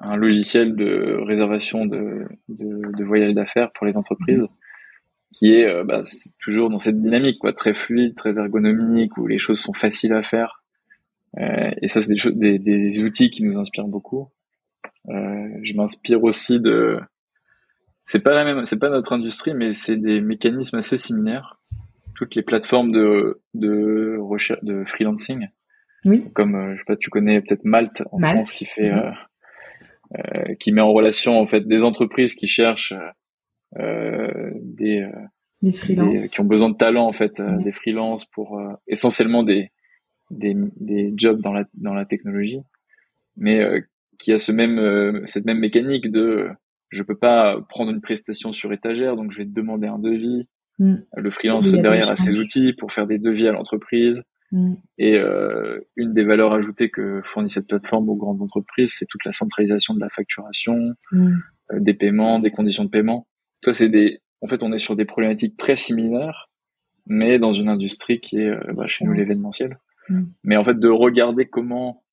un 0.00 0.16
logiciel 0.16 0.76
de 0.76 1.18
réservation 1.22 1.86
de, 1.86 2.26
de, 2.48 2.92
de 2.96 3.04
voyage 3.04 3.34
d'affaires 3.34 3.72
pour 3.72 3.86
les 3.86 3.96
entreprises, 3.96 4.46
qui 5.34 5.54
est 5.54 5.84
bah, 5.84 6.02
toujours 6.40 6.70
dans 6.70 6.78
cette 6.78 7.00
dynamique, 7.00 7.38
quoi, 7.38 7.52
très 7.52 7.74
fluide, 7.74 8.14
très 8.14 8.38
ergonomique, 8.38 9.16
où 9.16 9.26
les 9.26 9.38
choses 9.38 9.60
sont 9.60 9.72
faciles 9.72 10.12
à 10.12 10.22
faire. 10.22 10.62
et 11.38 11.88
ça, 11.88 12.00
c'est 12.00 12.14
des, 12.14 12.58
des, 12.58 12.58
des 12.58 13.00
outils 13.00 13.30
qui 13.30 13.42
nous 13.42 13.58
inspirent 13.58 13.88
beaucoup. 13.88 14.28
je 15.08 15.74
m'inspire 15.74 16.22
aussi 16.24 16.60
de 16.60 17.00
c'est 18.06 18.20
pas 18.20 18.34
la 18.34 18.44
même, 18.44 18.64
c'est 18.64 18.78
pas 18.78 18.88
notre 18.88 19.12
industrie, 19.12 19.52
mais 19.52 19.72
c'est 19.72 19.96
des 19.96 20.20
mécanismes 20.20 20.76
assez 20.78 20.96
similaires. 20.96 21.60
Toutes 22.14 22.34
les 22.36 22.42
plateformes 22.42 22.92
de 22.92 23.42
de 23.52 24.16
recherche, 24.18 24.62
de 24.62 24.84
freelancing. 24.86 25.48
Oui. 26.04 26.30
Comme 26.32 26.54
euh, 26.54 26.74
je 26.74 26.78
sais 26.78 26.84
pas, 26.86 26.96
tu 26.96 27.10
connais 27.10 27.40
peut-être 27.40 27.64
Malte 27.64 28.04
en 28.12 28.18
France 28.18 28.52
qui 28.52 28.64
fait, 28.64 28.92
euh, 28.92 29.08
euh, 29.08 29.10
qui 30.58 30.72
met 30.72 30.80
en 30.80 30.92
relation 30.92 31.36
en 31.36 31.46
fait 31.46 31.66
des 31.66 31.84
entreprises 31.84 32.34
qui 32.34 32.48
cherchent 32.48 32.94
euh, 33.78 34.50
des 34.62 35.08
des 35.62 35.72
freelances 35.72 36.28
qui 36.28 36.40
ont 36.40 36.44
besoin 36.44 36.70
de 36.70 36.76
talent 36.76 37.06
en 37.06 37.12
fait, 37.12 37.40
des 37.40 37.72
freelances 37.72 38.24
pour 38.26 38.60
essentiellement 38.86 39.42
des, 39.42 39.70
des 40.30 40.54
des 40.76 41.12
jobs 41.16 41.40
dans 41.40 41.52
la 41.52 41.64
dans 41.74 41.94
la 41.94 42.04
technologie, 42.04 42.60
mais 43.36 43.64
qui 44.18 44.32
a 44.32 44.38
ce 44.38 44.52
même 44.52 45.26
cette 45.26 45.44
même 45.44 45.58
mécanique 45.58 46.10
de 46.10 46.50
je 46.90 47.02
peux 47.02 47.16
pas 47.16 47.60
prendre 47.68 47.90
une 47.90 48.00
prestation 48.00 48.52
sur 48.52 48.72
étagère, 48.72 49.16
donc 49.16 49.32
je 49.32 49.38
vais 49.38 49.44
te 49.44 49.52
demander 49.52 49.86
un 49.86 49.98
devis. 49.98 50.48
Mm. 50.78 50.96
Le 51.16 51.30
freelance 51.30 51.70
derrière 51.70 52.10
a 52.10 52.16
ses 52.16 52.38
outils 52.38 52.72
pour 52.72 52.92
faire 52.92 53.06
des 53.06 53.18
devis 53.18 53.48
à 53.48 53.52
l'entreprise. 53.52 54.22
Mm. 54.52 54.74
Et 54.98 55.16
euh, 55.16 55.80
une 55.96 56.14
des 56.14 56.24
valeurs 56.24 56.52
ajoutées 56.52 56.90
que 56.90 57.20
fournit 57.24 57.50
cette 57.50 57.66
plateforme 57.66 58.08
aux 58.08 58.16
grandes 58.16 58.42
entreprises, 58.42 58.94
c'est 58.98 59.06
toute 59.06 59.24
la 59.24 59.32
centralisation 59.32 59.94
de 59.94 60.00
la 60.00 60.08
facturation, 60.08 60.94
mm. 61.12 61.34
euh, 61.72 61.80
des 61.80 61.94
paiements, 61.94 62.38
des 62.38 62.50
conditions 62.50 62.84
de 62.84 62.90
paiement. 62.90 63.26
Ça, 63.64 63.72
c'est 63.72 63.88
des. 63.88 64.20
En 64.40 64.48
fait, 64.48 64.62
on 64.62 64.72
est 64.72 64.78
sur 64.78 64.96
des 64.96 65.04
problématiques 65.04 65.56
très 65.56 65.76
similaires, 65.76 66.50
mais 67.06 67.38
dans 67.38 67.52
une 67.52 67.68
industrie 67.68 68.20
qui 68.20 68.38
est 68.38 68.50
euh, 68.50 68.60
bah, 68.76 68.86
chez 68.86 69.04
nous 69.04 69.12
l'événementiel. 69.12 69.78
Mais 70.44 70.56
en 70.56 70.64
fait, 70.64 70.78
de 70.78 70.88
regarder 70.88 71.46
comment 71.46 72.04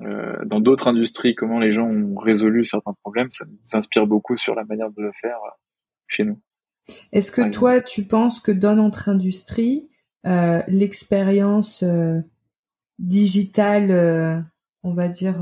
euh, 0.00 0.36
dans 0.44 0.60
d'autres 0.60 0.88
industries, 0.88 1.34
comment 1.34 1.58
les 1.58 1.70
gens 1.70 1.86
ont 1.86 2.14
résolu 2.16 2.64
certains 2.64 2.92
problèmes, 3.02 3.30
ça 3.30 3.46
nous 3.46 3.58
inspire 3.72 4.06
beaucoup 4.06 4.36
sur 4.36 4.54
la 4.54 4.64
manière 4.64 4.90
de 4.90 5.02
le 5.02 5.12
faire 5.20 5.38
chez 6.08 6.24
nous. 6.24 6.40
Est-ce 7.12 7.32
que 7.32 7.50
toi, 7.50 7.80
tu 7.80 8.04
penses 8.04 8.40
que 8.40 8.52
dans 8.52 8.76
notre 8.76 9.08
industrie, 9.08 9.88
l'expérience 10.24 11.82
euh, 11.82 12.20
digitale, 12.98 13.90
euh, 13.90 14.40
on 14.82 14.92
va 14.92 15.08
dire, 15.08 15.40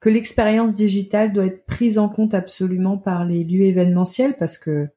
que 0.00 0.08
l'expérience 0.08 0.74
digitale 0.74 1.32
doit 1.32 1.46
être 1.46 1.64
prise 1.66 1.98
en 1.98 2.08
compte 2.08 2.34
absolument 2.34 2.98
par 2.98 3.24
les 3.24 3.44
lieux 3.44 3.64
événementiels 3.64 4.36
parce 4.36 4.58
que 4.58 4.88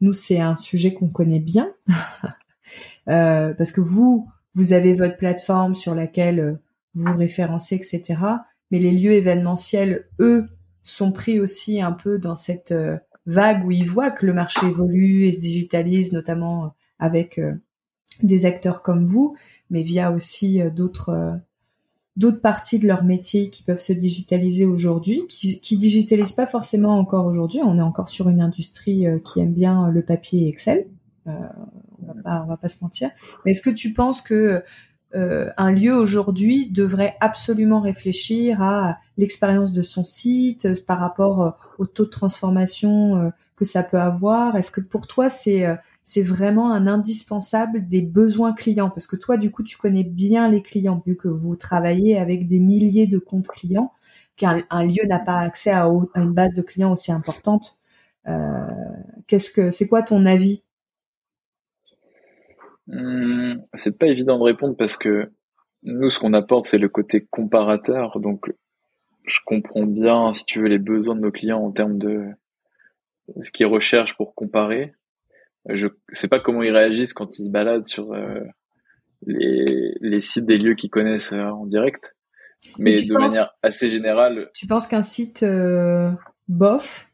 nous, 0.00 0.12
c'est 0.12 0.40
un 0.40 0.54
sujet 0.54 0.94
qu'on 0.94 1.08
connaît 1.08 1.40
bien. 1.40 1.72
parce 3.06 3.72
que 3.72 3.80
vous, 3.80 4.28
vous 4.54 4.72
avez 4.72 4.92
votre 4.92 5.16
plateforme 5.16 5.74
sur 5.74 5.94
laquelle 5.94 6.58
vous 6.94 7.14
référencez, 7.14 7.76
etc. 7.76 8.20
Mais 8.70 8.78
les 8.78 8.92
lieux 8.92 9.12
événementiels, 9.12 10.08
eux, 10.18 10.48
sont 10.82 11.12
pris 11.12 11.40
aussi 11.40 11.80
un 11.80 11.92
peu 11.92 12.18
dans 12.18 12.34
cette 12.34 12.72
euh, 12.72 12.98
vague 13.26 13.64
où 13.64 13.70
ils 13.70 13.88
voient 13.88 14.10
que 14.10 14.26
le 14.26 14.32
marché 14.32 14.66
évolue 14.66 15.24
et 15.24 15.32
se 15.32 15.40
digitalise, 15.40 16.12
notamment 16.12 16.64
euh, 16.64 16.68
avec 16.98 17.38
euh, 17.38 17.54
des 18.22 18.46
acteurs 18.46 18.82
comme 18.82 19.04
vous, 19.04 19.36
mais 19.70 19.82
via 19.82 20.12
aussi 20.12 20.60
d'autres 20.74 21.40
d'autres 22.16 22.42
parties 22.42 22.78
de 22.78 22.86
leur 22.86 23.04
métier 23.04 23.48
qui 23.48 23.62
peuvent 23.62 23.80
se 23.80 23.94
digitaliser 23.94 24.66
aujourd'hui, 24.66 25.22
qui, 25.28 25.60
qui 25.60 25.78
digitalisent 25.78 26.34
pas 26.34 26.44
forcément 26.44 26.98
encore 26.98 27.24
aujourd'hui. 27.24 27.60
On 27.64 27.78
est 27.78 27.82
encore 27.82 28.10
sur 28.10 28.28
une 28.28 28.42
industrie 28.42 29.06
qui 29.24 29.40
aime 29.40 29.54
bien 29.54 29.90
le 29.90 30.04
papier 30.04 30.44
et 30.44 30.48
Excel. 30.48 30.88
Euh, 31.26 31.32
on 32.02 32.06
va 32.06 32.14
pas, 32.22 32.42
on 32.44 32.48
va 32.48 32.56
pas 32.58 32.68
se 32.68 32.76
mentir. 32.82 33.10
Mais 33.44 33.52
est-ce 33.52 33.62
que 33.62 33.70
tu 33.70 33.94
penses 33.94 34.20
que 34.20 34.62
euh, 35.14 35.50
un 35.58 35.72
lieu 35.72 35.94
aujourd'hui 35.94 36.70
devrait 36.70 37.16
absolument 37.20 37.80
réfléchir 37.80 38.62
à 38.62 38.98
l'expérience 39.18 39.72
de 39.72 39.82
son 39.82 40.04
site 40.04 40.64
euh, 40.64 40.74
par 40.86 40.98
rapport 40.98 41.42
euh, 41.42 41.50
au 41.78 41.86
taux 41.86 42.06
de 42.06 42.10
transformation 42.10 43.30
que 43.56 43.64
ça 43.64 43.82
peut 43.82 44.00
avoir? 44.00 44.56
Est-ce 44.56 44.70
que 44.70 44.80
pour 44.80 45.06
toi 45.06 45.28
c'est 45.28 45.66
c'est 46.04 46.22
vraiment 46.22 46.72
un 46.72 46.86
indispensable 46.86 47.88
des 47.88 48.02
besoins 48.02 48.52
clients 48.52 48.90
parce 48.90 49.06
que 49.06 49.16
toi 49.16 49.36
du 49.36 49.50
coup 49.50 49.62
tu 49.62 49.76
connais 49.76 50.04
bien 50.04 50.48
les 50.48 50.62
clients 50.62 51.00
vu 51.04 51.16
que 51.16 51.28
vous 51.28 51.56
travaillez 51.56 52.18
avec 52.18 52.48
des 52.48 52.58
milliers 52.58 53.06
de 53.06 53.18
comptes 53.18 53.48
clients 53.48 53.92
qu'un 54.36 54.62
un 54.70 54.84
lieu 54.84 55.06
n'a 55.06 55.18
pas 55.18 55.38
accès 55.38 55.70
à, 55.70 55.86
une 55.86 56.32
base 56.32 56.54
de 56.54 56.62
clients 56.62 56.92
aussi 56.92 57.12
importante. 57.12 57.78
Euh, 58.26 58.66
Qu'est-ce 59.26 59.50
que 59.50 59.70
c'est 59.70 59.88
quoi 59.88 60.02
ton 60.02 60.26
avis? 60.26 60.62
Hum, 62.88 63.62
c'est 63.74 63.98
pas 63.98 64.06
évident 64.06 64.38
de 64.38 64.44
répondre 64.44 64.76
parce 64.76 64.96
que 64.96 65.30
nous, 65.84 66.10
ce 66.10 66.18
qu'on 66.18 66.32
apporte, 66.32 66.66
c'est 66.66 66.78
le 66.78 66.88
côté 66.88 67.26
comparateur. 67.30 68.20
Donc, 68.20 68.52
je 69.24 69.38
comprends 69.44 69.86
bien, 69.86 70.32
si 70.32 70.44
tu 70.44 70.60
veux, 70.60 70.68
les 70.68 70.78
besoins 70.78 71.14
de 71.14 71.20
nos 71.20 71.32
clients 71.32 71.62
en 71.62 71.72
termes 71.72 71.98
de 71.98 72.26
ce 73.40 73.50
qu'ils 73.50 73.66
recherchent 73.66 74.16
pour 74.16 74.34
comparer. 74.34 74.94
Je 75.68 75.88
sais 76.10 76.28
pas 76.28 76.40
comment 76.40 76.62
ils 76.62 76.74
réagissent 76.74 77.12
quand 77.12 77.38
ils 77.38 77.44
se 77.44 77.50
baladent 77.50 77.86
sur 77.86 78.12
euh, 78.12 78.40
les, 79.26 79.94
les, 80.00 80.20
sites 80.20 80.44
des 80.44 80.58
lieux 80.58 80.74
qu'ils 80.74 80.90
connaissent 80.90 81.32
euh, 81.32 81.44
en 81.44 81.66
direct. 81.66 82.14
Mais 82.78 82.94
de 82.94 83.12
manière 83.12 83.54
assez 83.62 83.90
générale. 83.90 84.50
Tu 84.54 84.66
penses 84.66 84.86
qu'un 84.86 85.02
site 85.02 85.42
euh, 85.42 86.12
bof, 86.48 87.10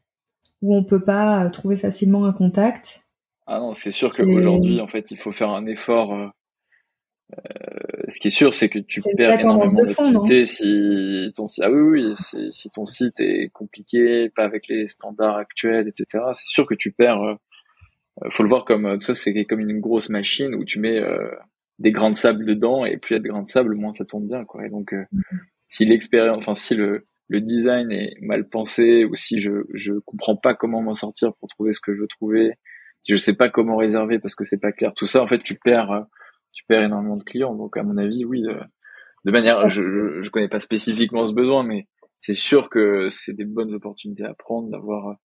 où 0.61 0.75
on 0.75 0.83
peut 0.83 1.03
pas 1.03 1.49
trouver 1.49 1.75
facilement 1.75 2.25
un 2.25 2.33
contact, 2.33 3.09
ah 3.51 3.57
non, 3.57 3.73
c'est 3.73 3.89
sûr 3.89 4.11
qu'aujourd'hui, 4.11 4.79
en 4.79 4.85
fait, 4.85 5.09
il 5.09 5.17
faut 5.17 5.31
faire 5.31 5.49
un 5.49 5.65
effort. 5.65 6.13
Euh, 6.13 6.27
ce 8.07 8.19
qui 8.19 8.27
est 8.27 8.31
sûr, 8.31 8.53
c'est 8.53 8.69
que 8.69 8.77
tu 8.77 9.01
perds 9.17 9.39
énormément 9.39 9.73
d'activité 9.73 10.45
si 10.45 11.31
ton 11.35 11.45
ah 11.61 11.71
oui 11.71 11.81
oui 11.81 12.13
si, 12.51 12.69
ton 12.69 12.85
site 12.85 13.19
est 13.21 13.49
compliqué, 13.51 14.29
pas 14.29 14.43
avec 14.43 14.67
les 14.67 14.87
standards 14.87 15.37
actuels, 15.37 15.87
etc. 15.87 16.25
C'est 16.33 16.47
sûr 16.47 16.67
que 16.67 16.75
tu 16.75 16.91
perds. 16.91 17.37
Euh, 18.21 18.27
euh 18.27 18.29
faut 18.31 18.43
le 18.43 18.49
voir 18.49 18.65
comme 18.65 18.97
tout 18.99 19.05
ça, 19.05 19.15
c'est 19.15 19.45
comme 19.45 19.59
une 19.59 19.79
grosse 19.79 20.09
machine 20.09 20.55
où 20.55 20.63
tu 20.63 20.79
mets 20.79 20.99
euh, 20.99 21.29
des 21.79 21.91
grains 21.91 22.11
de 22.11 22.15
sable 22.15 22.45
dedans 22.45 22.85
et 22.85 22.97
plus 22.97 23.15
il 23.15 23.17
y 23.17 23.19
a 23.19 23.23
de 23.23 23.27
grains 23.27 23.43
de 23.43 23.47
sable, 23.47 23.75
moins 23.75 23.93
ça 23.93 24.05
tourne 24.05 24.27
bien 24.27 24.45
quoi. 24.45 24.65
Et 24.65 24.69
donc 24.69 24.93
mm-hmm. 24.93 25.39
si 25.67 25.85
l'expérience, 25.85 26.37
enfin 26.39 26.55
si 26.55 26.75
le 26.75 27.01
le 27.31 27.41
design 27.41 27.91
est 27.91 28.15
mal 28.21 28.49
pensé 28.49 29.05
ou 29.05 29.15
si 29.15 29.39
je 29.39 29.51
je 29.73 29.93
comprends 30.05 30.35
pas 30.35 30.55
comment 30.55 30.81
m'en 30.81 30.95
sortir 30.95 31.29
pour 31.39 31.47
trouver 31.47 31.73
ce 31.73 31.79
que 31.79 31.93
je 31.95 32.01
veux 32.01 32.07
trouver 32.07 32.53
je 33.07 33.15
sais 33.15 33.33
pas 33.33 33.49
comment 33.49 33.77
réserver 33.77 34.19
parce 34.19 34.35
que 34.35 34.43
c'est 34.43 34.59
pas 34.59 34.71
clair. 34.71 34.93
Tout 34.95 35.07
ça, 35.07 35.21
en 35.21 35.27
fait, 35.27 35.39
tu 35.39 35.55
perds, 35.55 35.91
euh, 35.91 36.01
tu 36.51 36.63
perds 36.65 36.83
énormément 36.83 37.17
de 37.17 37.23
clients. 37.23 37.55
Donc, 37.55 37.77
à 37.77 37.83
mon 37.83 37.97
avis, 37.97 38.25
oui, 38.25 38.43
euh, 38.47 38.59
de, 39.25 39.31
manière, 39.31 39.67
je, 39.67 39.83
je, 39.83 40.21
je, 40.21 40.29
connais 40.29 40.47
pas 40.47 40.59
spécifiquement 40.59 41.25
ce 41.25 41.33
besoin, 41.33 41.63
mais 41.63 41.87
c'est 42.19 42.33
sûr 42.33 42.69
que 42.69 43.09
c'est 43.09 43.33
des 43.33 43.45
bonnes 43.45 43.73
opportunités 43.73 44.25
à 44.25 44.33
prendre 44.33 44.69
d'avoir. 44.69 45.17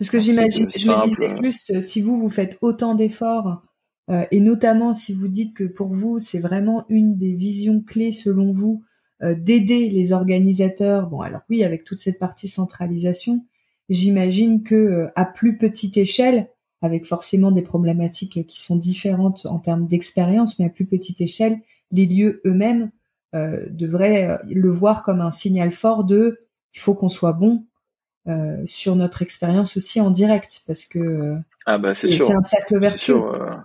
Parce 0.00 0.10
que 0.10 0.18
j'imagine, 0.18 0.66
je 0.74 0.90
me 0.90 1.06
disais 1.06 1.30
juste, 1.40 1.80
si 1.80 2.00
vous 2.00 2.16
vous 2.16 2.30
faites 2.30 2.58
autant 2.60 2.96
d'efforts, 2.96 3.62
euh, 4.10 4.24
et 4.32 4.40
notamment 4.40 4.92
si 4.92 5.12
vous 5.12 5.28
dites 5.28 5.54
que 5.54 5.62
pour 5.62 5.88
vous 5.88 6.18
c'est 6.18 6.40
vraiment 6.40 6.84
une 6.88 7.16
des 7.16 7.34
visions 7.34 7.80
clés 7.80 8.12
selon 8.12 8.50
vous 8.50 8.82
d'aider 9.22 9.90
les 9.90 10.12
organisateurs. 10.12 11.06
Bon, 11.10 11.20
alors 11.20 11.42
oui, 11.50 11.62
avec 11.62 11.84
toute 11.84 11.98
cette 11.98 12.18
partie 12.18 12.48
centralisation, 12.48 13.44
j'imagine 13.90 14.62
que 14.62 15.08
à 15.14 15.26
plus 15.26 15.58
petite 15.58 15.98
échelle, 15.98 16.48
avec 16.82 17.06
forcément 17.06 17.52
des 17.52 17.62
problématiques 17.62 18.46
qui 18.46 18.60
sont 18.60 18.76
différentes 18.76 19.46
en 19.46 19.58
termes 19.58 19.86
d'expérience, 19.86 20.58
mais 20.58 20.64
à 20.64 20.70
plus 20.70 20.86
petite 20.86 21.20
échelle, 21.20 21.60
les 21.92 22.06
lieux 22.06 22.40
eux-mêmes 22.46 22.90
euh, 23.34 23.66
devraient 23.70 24.28
euh, 24.28 24.38
le 24.48 24.70
voir 24.70 25.02
comme 25.02 25.20
un 25.20 25.30
signal 25.30 25.72
fort 25.72 26.04
de 26.04 26.38
il 26.74 26.80
faut 26.80 26.94
qu'on 26.94 27.08
soit 27.08 27.32
bon 27.32 27.66
euh, 28.26 28.62
sur 28.66 28.96
notre 28.96 29.22
expérience 29.22 29.76
aussi 29.76 30.00
en 30.00 30.10
direct, 30.10 30.62
parce 30.66 30.84
que 30.84 31.36
ah 31.66 31.78
bah 31.78 31.94
c'est 31.94 32.08
sûr, 32.08 32.26
c'est 32.26 32.34
un 32.34 32.42
cercle 32.42 32.78
vertueux. 32.78 33.20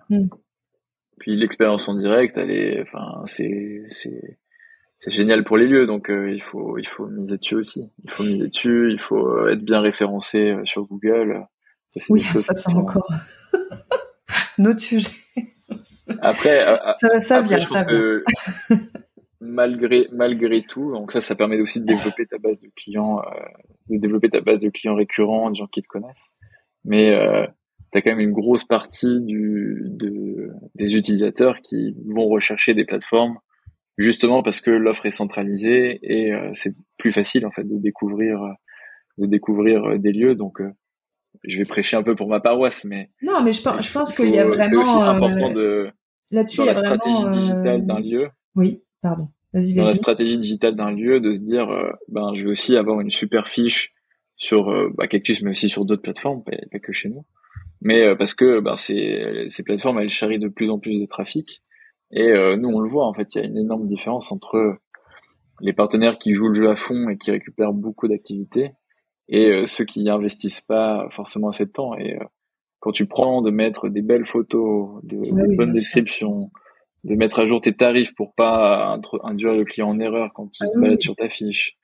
Mm. 0.09 0.27
Puis 1.19 1.35
l'expérience 1.35 1.87
en 1.87 1.95
direct, 1.95 2.37
elle 2.37 2.51
est, 2.51 2.81
enfin 2.81 3.23
c'est 3.25 3.83
c'est 3.89 4.37
c'est 4.99 5.11
génial 5.11 5.43
pour 5.43 5.57
les 5.57 5.67
lieux, 5.67 5.85
donc 5.85 6.07
il 6.09 6.41
faut 6.41 6.77
il 6.77 6.87
faut 6.87 7.07
miser 7.07 7.37
dessus 7.37 7.55
aussi. 7.55 7.91
Il 8.03 8.11
faut 8.11 8.23
miser 8.23 8.47
dessus, 8.47 8.91
il 8.91 8.99
faut 8.99 9.47
être 9.47 9.63
bien 9.63 9.81
référencé 9.81 10.57
sur 10.63 10.85
Google 10.85 11.45
oui, 12.09 12.21
ça 12.37 12.53
c'est 12.53 12.73
encore 12.73 13.07
notre 14.57 14.81
sujet. 14.81 15.11
Après, 16.21 16.67
euh, 16.67 16.77
ça, 16.97 17.21
ça 17.21 17.41
vient, 17.41 17.65
ça 17.65 17.83
vient. 17.83 18.21
malgré 19.45 20.07
malgré 20.11 20.61
tout, 20.61 20.91
donc 20.91 21.11
ça, 21.11 21.21
ça 21.21 21.35
permet 21.35 21.59
aussi 21.59 21.81
de 21.81 21.85
développer 21.85 22.25
ta 22.25 22.37
base 22.37 22.59
de 22.59 22.69
clients, 22.75 23.19
euh, 23.19 23.39
de 23.89 23.97
développer 23.97 24.29
ta 24.29 24.41
base 24.41 24.59
de 24.59 24.69
clients 24.69 24.95
récurrents, 24.95 25.49
de 25.49 25.55
gens 25.55 25.67
qui 25.67 25.81
te 25.81 25.87
connaissent. 25.87 26.29
Mais 26.83 27.11
euh, 27.11 27.45
tu 27.91 27.97
as 27.97 28.01
quand 28.01 28.11
même 28.11 28.19
une 28.19 28.33
grosse 28.33 28.63
partie 28.65 29.23
du, 29.23 29.81
de, 29.85 30.49
des 30.75 30.95
utilisateurs 30.95 31.61
qui 31.61 31.95
vont 32.05 32.27
rechercher 32.27 32.73
des 32.73 32.85
plateformes 32.85 33.37
justement 33.97 34.43
parce 34.43 34.59
que 34.59 34.71
l'offre 34.71 35.05
est 35.05 35.11
centralisée 35.11 35.99
et 36.03 36.33
euh, 36.33 36.49
c'est 36.53 36.73
plus 36.97 37.13
facile 37.13 37.45
en 37.45 37.51
fait 37.51 37.63
de 37.63 37.77
découvrir 37.77 38.39
de 39.17 39.25
découvrir 39.25 39.97
des 39.97 40.11
lieux. 40.11 40.35
Donc 40.35 40.61
je 41.43 41.57
vais 41.57 41.65
prêcher 41.65 41.97
un 41.97 42.03
peu 42.03 42.15
pour 42.15 42.27
ma 42.27 42.39
paroisse, 42.39 42.83
mais 42.83 43.11
non, 43.21 43.41
mais 43.43 43.51
je 43.51 43.61
pense, 43.61 43.87
je 43.87 43.91
pense 43.93 44.13
qu'il 44.13 44.29
y 44.29 44.39
a 44.39 44.45
vraiment. 44.45 45.01
Important 45.01 45.51
de 45.51 45.89
là-dessus, 46.31 46.57
dans 46.57 46.63
il 46.63 46.67
y 46.67 46.69
a 46.69 46.73
la 46.73 46.79
stratégie 46.79 47.21
vraiment, 47.21 47.31
digitale 47.31 47.85
d'un 47.85 47.99
lieu. 47.99 48.29
Oui, 48.55 48.81
pardon. 49.07 49.27
Vas-y, 49.53 49.73
Dans 49.73 49.83
la 49.83 49.95
stratégie 49.95 50.37
digitale 50.37 50.75
d'un 50.75 50.91
lieu, 50.91 51.19
de 51.21 51.33
se 51.33 51.39
dire, 51.39 51.67
ben, 52.09 52.33
je 52.35 52.43
vais 52.43 52.51
aussi 52.51 52.75
avoir 52.75 52.99
une 52.99 53.09
super 53.09 53.47
fiche 53.47 53.93
sur 54.35 54.65
bah, 54.95 55.07
Cactus, 55.07 55.41
mais 55.43 55.51
aussi 55.51 55.69
sur 55.69 55.85
d'autres 55.85 56.01
plateformes, 56.01 56.43
pas, 56.43 56.57
pas, 56.71 56.79
que 56.79 56.91
chez 56.91 57.07
nous. 57.07 57.25
Mais 57.81 58.17
parce 58.17 58.33
que 58.33 58.59
ben, 58.59 58.75
ces, 58.75 59.45
ces 59.47 59.63
plateformes, 59.63 59.99
elles 59.99 60.09
charrient 60.09 60.39
de 60.39 60.49
plus 60.49 60.69
en 60.69 60.77
plus 60.77 60.99
de 60.99 61.05
trafic. 61.05 61.61
Et 62.11 62.33
nous, 62.57 62.67
on 62.67 62.81
le 62.81 62.89
voit, 62.89 63.05
en 63.05 63.13
fait, 63.13 63.33
il 63.33 63.37
y 63.37 63.41
a 63.41 63.47
une 63.47 63.57
énorme 63.57 63.85
différence 63.85 64.33
entre 64.33 64.77
les 65.61 65.71
partenaires 65.71 66.17
qui 66.17 66.33
jouent 66.33 66.49
le 66.49 66.53
jeu 66.53 66.69
à 66.69 66.75
fond 66.75 67.07
et 67.07 67.17
qui 67.17 67.31
récupèrent 67.31 67.71
beaucoup 67.71 68.09
d'activités 68.09 68.71
et 69.27 69.51
euh, 69.51 69.65
ceux 69.65 69.85
qui 69.85 70.07
investissent 70.09 70.61
pas 70.61 71.07
forcément 71.11 71.49
assez 71.49 71.65
de 71.65 71.71
temps. 71.71 71.95
Et 71.95 72.15
euh, 72.15 72.23
quand 72.79 72.91
tu 72.91 73.05
prends 73.05 73.41
de 73.41 73.51
mettre 73.51 73.89
des 73.89 74.01
belles 74.01 74.25
photos, 74.25 75.01
de, 75.03 75.17
Ouais, 75.17 75.47
des 75.47 75.55
bonnes 75.55 75.75
sûr. 75.75 76.29
De 77.05 77.15
mettre 77.15 77.39
à 77.39 77.45
jour 77.45 77.61
tes 77.61 77.73
tarifs 77.73 78.13
pour 78.15 78.33
pas 78.35 78.99
induire 79.23 79.53
le 79.53 79.63
client 79.63 79.87
en 79.87 79.99
erreur 79.99 80.31
quand 80.33 80.49
il 80.59 80.63
Ah 80.63 80.67
se 80.67 80.79
balade 80.79 80.97
oui. 80.97 81.01
sur 81.03 81.15
ta 81.15 81.29
fiche, 81.29 81.77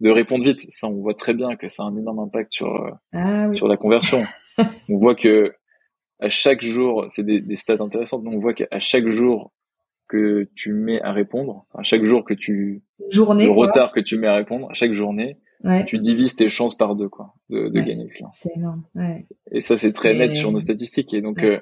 de 0.00 0.10
répondre 0.10 0.44
vite, 0.44 0.64
ça 0.70 0.86
on 0.86 0.94
voit 1.00 1.14
très 1.14 1.34
bien 1.34 1.56
que 1.56 1.68
ça 1.68 1.82
a 1.82 1.86
un 1.86 1.96
énorme 1.96 2.20
impact 2.20 2.52
sur 2.52 2.74
euh, 2.74 2.90
Ah 3.12 3.48
oui. 3.48 3.56
sur 3.56 3.68
la 3.68 3.76
conversion. 3.76 4.20
on 4.88 4.96
voit 4.98 5.14
que 5.14 5.52
à 6.20 6.28
chaque 6.30 6.62
jour, 6.64 7.06
c'est 7.10 7.22
des, 7.24 7.40
des 7.40 7.56
stats 7.56 7.76
intéressantes, 7.82 8.22
mais 8.24 8.34
on 8.34 8.40
voit 8.40 8.54
qu'à 8.54 8.80
chaque 8.80 9.08
jour 9.10 9.52
que 10.08 10.48
tu 10.54 10.72
mets 10.72 11.00
à 11.02 11.12
répondre, 11.12 11.66
à 11.74 11.82
chaque 11.82 12.02
jour 12.02 12.24
que 12.24 12.32
tu 12.34 12.82
Journée, 13.10 13.46
le 13.46 13.52
quoi. 13.52 13.66
retard 13.66 13.92
que 13.92 14.00
tu 14.00 14.16
mets 14.18 14.26
à 14.26 14.34
répondre, 14.34 14.68
à 14.70 14.74
chaque 14.74 14.92
journée, 14.92 15.36
Ouais. 15.64 15.84
tu 15.84 15.98
divises 15.98 16.36
tes 16.36 16.48
chances 16.48 16.76
par 16.76 16.94
deux 16.94 17.08
quoi, 17.08 17.34
de, 17.50 17.68
de 17.68 17.78
Ouais. 17.80 17.84
gagner 17.84 18.04
le 18.04 18.10
client. 18.10 18.28
C'est 18.30 18.52
énorme. 18.56 18.84
Ouais. 18.94 19.26
Et 19.50 19.60
ça 19.60 19.76
c'est 19.76 19.92
très 19.92 20.14
Et- 20.14 20.18
net 20.18 20.34
sur 20.36 20.52
nos 20.52 20.60
statistiques. 20.60 21.12
Et 21.14 21.20
donc 21.20 21.42
euh, 21.42 21.58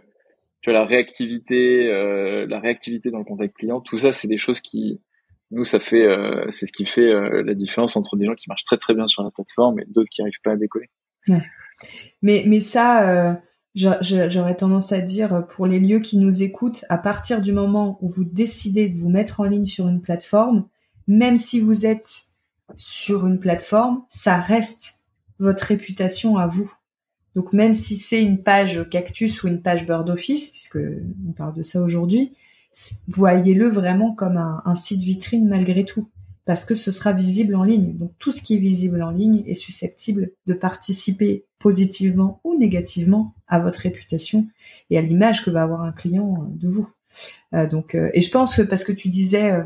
la 0.72 0.84
réactivité, 0.84 1.88
euh, 1.88 2.46
la 2.48 2.60
réactivité 2.60 3.10
dans 3.10 3.18
le 3.18 3.24
contact 3.24 3.56
client, 3.56 3.80
tout 3.80 3.98
ça 3.98 4.12
c'est 4.12 4.28
des 4.28 4.38
choses 4.38 4.60
qui 4.60 5.00
nous 5.50 5.64
ça 5.64 5.80
fait, 5.80 6.04
euh, 6.04 6.46
c'est 6.50 6.66
ce 6.66 6.72
qui 6.72 6.84
fait 6.84 7.12
euh, 7.12 7.42
la 7.42 7.54
différence 7.54 7.96
entre 7.96 8.16
des 8.16 8.26
gens 8.26 8.34
qui 8.34 8.48
marchent 8.48 8.64
très 8.64 8.76
très 8.76 8.94
bien 8.94 9.06
sur 9.06 9.22
la 9.22 9.30
plateforme 9.30 9.80
et 9.80 9.84
d'autres 9.88 10.08
qui 10.10 10.22
arrivent 10.22 10.40
pas 10.42 10.52
à 10.52 10.56
décoller. 10.56 10.90
Mais, 12.22 12.44
mais 12.46 12.60
ça, 12.60 13.40
j'aurais 13.74 14.54
tendance 14.54 14.92
à 14.92 15.00
dire 15.00 15.44
pour 15.48 15.66
les 15.66 15.80
lieux 15.80 15.98
qui 15.98 16.18
nous 16.18 16.42
écoutent, 16.42 16.84
à 16.88 16.98
partir 16.98 17.42
du 17.42 17.52
moment 17.52 17.98
où 18.00 18.08
vous 18.08 18.24
décidez 18.24 18.88
de 18.88 18.94
vous 18.94 19.10
mettre 19.10 19.40
en 19.40 19.44
ligne 19.44 19.64
sur 19.64 19.88
une 19.88 20.00
plateforme, 20.00 20.68
même 21.08 21.36
si 21.36 21.60
vous 21.60 21.84
êtes 21.84 22.26
sur 22.76 23.26
une 23.26 23.38
plateforme, 23.38 24.04
ça 24.08 24.38
reste 24.38 24.94
votre 25.38 25.64
réputation 25.64 26.36
à 26.36 26.46
vous. 26.46 26.72
Donc 27.36 27.52
même 27.52 27.74
si 27.74 27.96
c'est 27.96 28.22
une 28.22 28.42
page 28.42 28.88
Cactus 28.90 29.44
ou 29.44 29.48
une 29.48 29.62
page 29.62 29.86
Bird 29.86 30.10
Office, 30.10 30.50
puisque 30.50 30.78
on 31.28 31.32
parle 31.32 31.54
de 31.54 31.62
ça 31.62 31.80
aujourd'hui, 31.80 32.32
voyez-le 33.06 33.68
vraiment 33.68 34.12
comme 34.12 34.36
un, 34.36 34.62
un 34.64 34.74
site 34.74 35.00
vitrine 35.00 35.46
malgré 35.46 35.84
tout, 35.84 36.08
parce 36.44 36.64
que 36.64 36.74
ce 36.74 36.90
sera 36.90 37.12
visible 37.12 37.54
en 37.54 37.62
ligne. 37.62 37.96
Donc 37.96 38.12
tout 38.18 38.32
ce 38.32 38.42
qui 38.42 38.54
est 38.54 38.58
visible 38.58 39.02
en 39.02 39.10
ligne 39.10 39.44
est 39.46 39.54
susceptible 39.54 40.32
de 40.46 40.54
participer 40.54 41.44
positivement 41.58 42.40
ou 42.42 42.58
négativement 42.58 43.34
à 43.46 43.60
votre 43.60 43.80
réputation 43.80 44.48
et 44.90 44.98
à 44.98 45.00
l'image 45.02 45.44
que 45.44 45.50
va 45.50 45.62
avoir 45.62 45.82
un 45.82 45.92
client 45.92 46.42
euh, 46.42 46.46
de 46.56 46.68
vous. 46.68 46.88
Euh, 47.54 47.66
donc, 47.66 47.94
euh, 47.94 48.10
et 48.14 48.20
je 48.20 48.30
pense 48.30 48.56
que 48.56 48.62
parce 48.62 48.84
que 48.84 48.92
tu 48.92 49.08
disais 49.08 49.52
euh, 49.52 49.64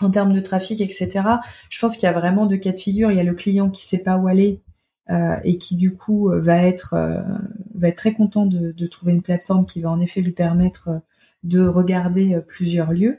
en 0.00 0.10
termes 0.10 0.34
de 0.34 0.40
trafic, 0.40 0.80
etc. 0.80 1.22
Je 1.70 1.78
pense 1.78 1.96
qu'il 1.96 2.04
y 2.04 2.10
a 2.10 2.12
vraiment 2.12 2.46
deux 2.46 2.58
cas 2.58 2.72
de 2.72 2.78
figure. 2.78 3.10
Il 3.10 3.16
y 3.16 3.20
a 3.20 3.24
le 3.24 3.34
client 3.34 3.70
qui 3.70 3.84
sait 3.84 4.02
pas 4.02 4.16
où 4.16 4.28
aller 4.28 4.60
euh, 5.10 5.36
et 5.44 5.58
qui 5.58 5.76
du 5.76 5.94
coup 5.94 6.30
euh, 6.30 6.40
va 6.40 6.62
être 6.62 6.94
euh, 6.94 7.22
va 7.74 7.88
être 7.88 7.96
très 7.96 8.12
content 8.12 8.46
de, 8.46 8.72
de 8.72 8.86
trouver 8.86 9.12
une 9.12 9.22
plateforme 9.22 9.64
qui 9.64 9.80
va 9.80 9.90
en 9.90 10.00
effet 10.00 10.20
lui 10.20 10.32
permettre 10.32 10.88
euh, 10.88 10.98
de 11.44 11.64
regarder 11.64 12.34
euh, 12.34 12.40
plusieurs 12.40 12.92
lieux. 12.92 13.18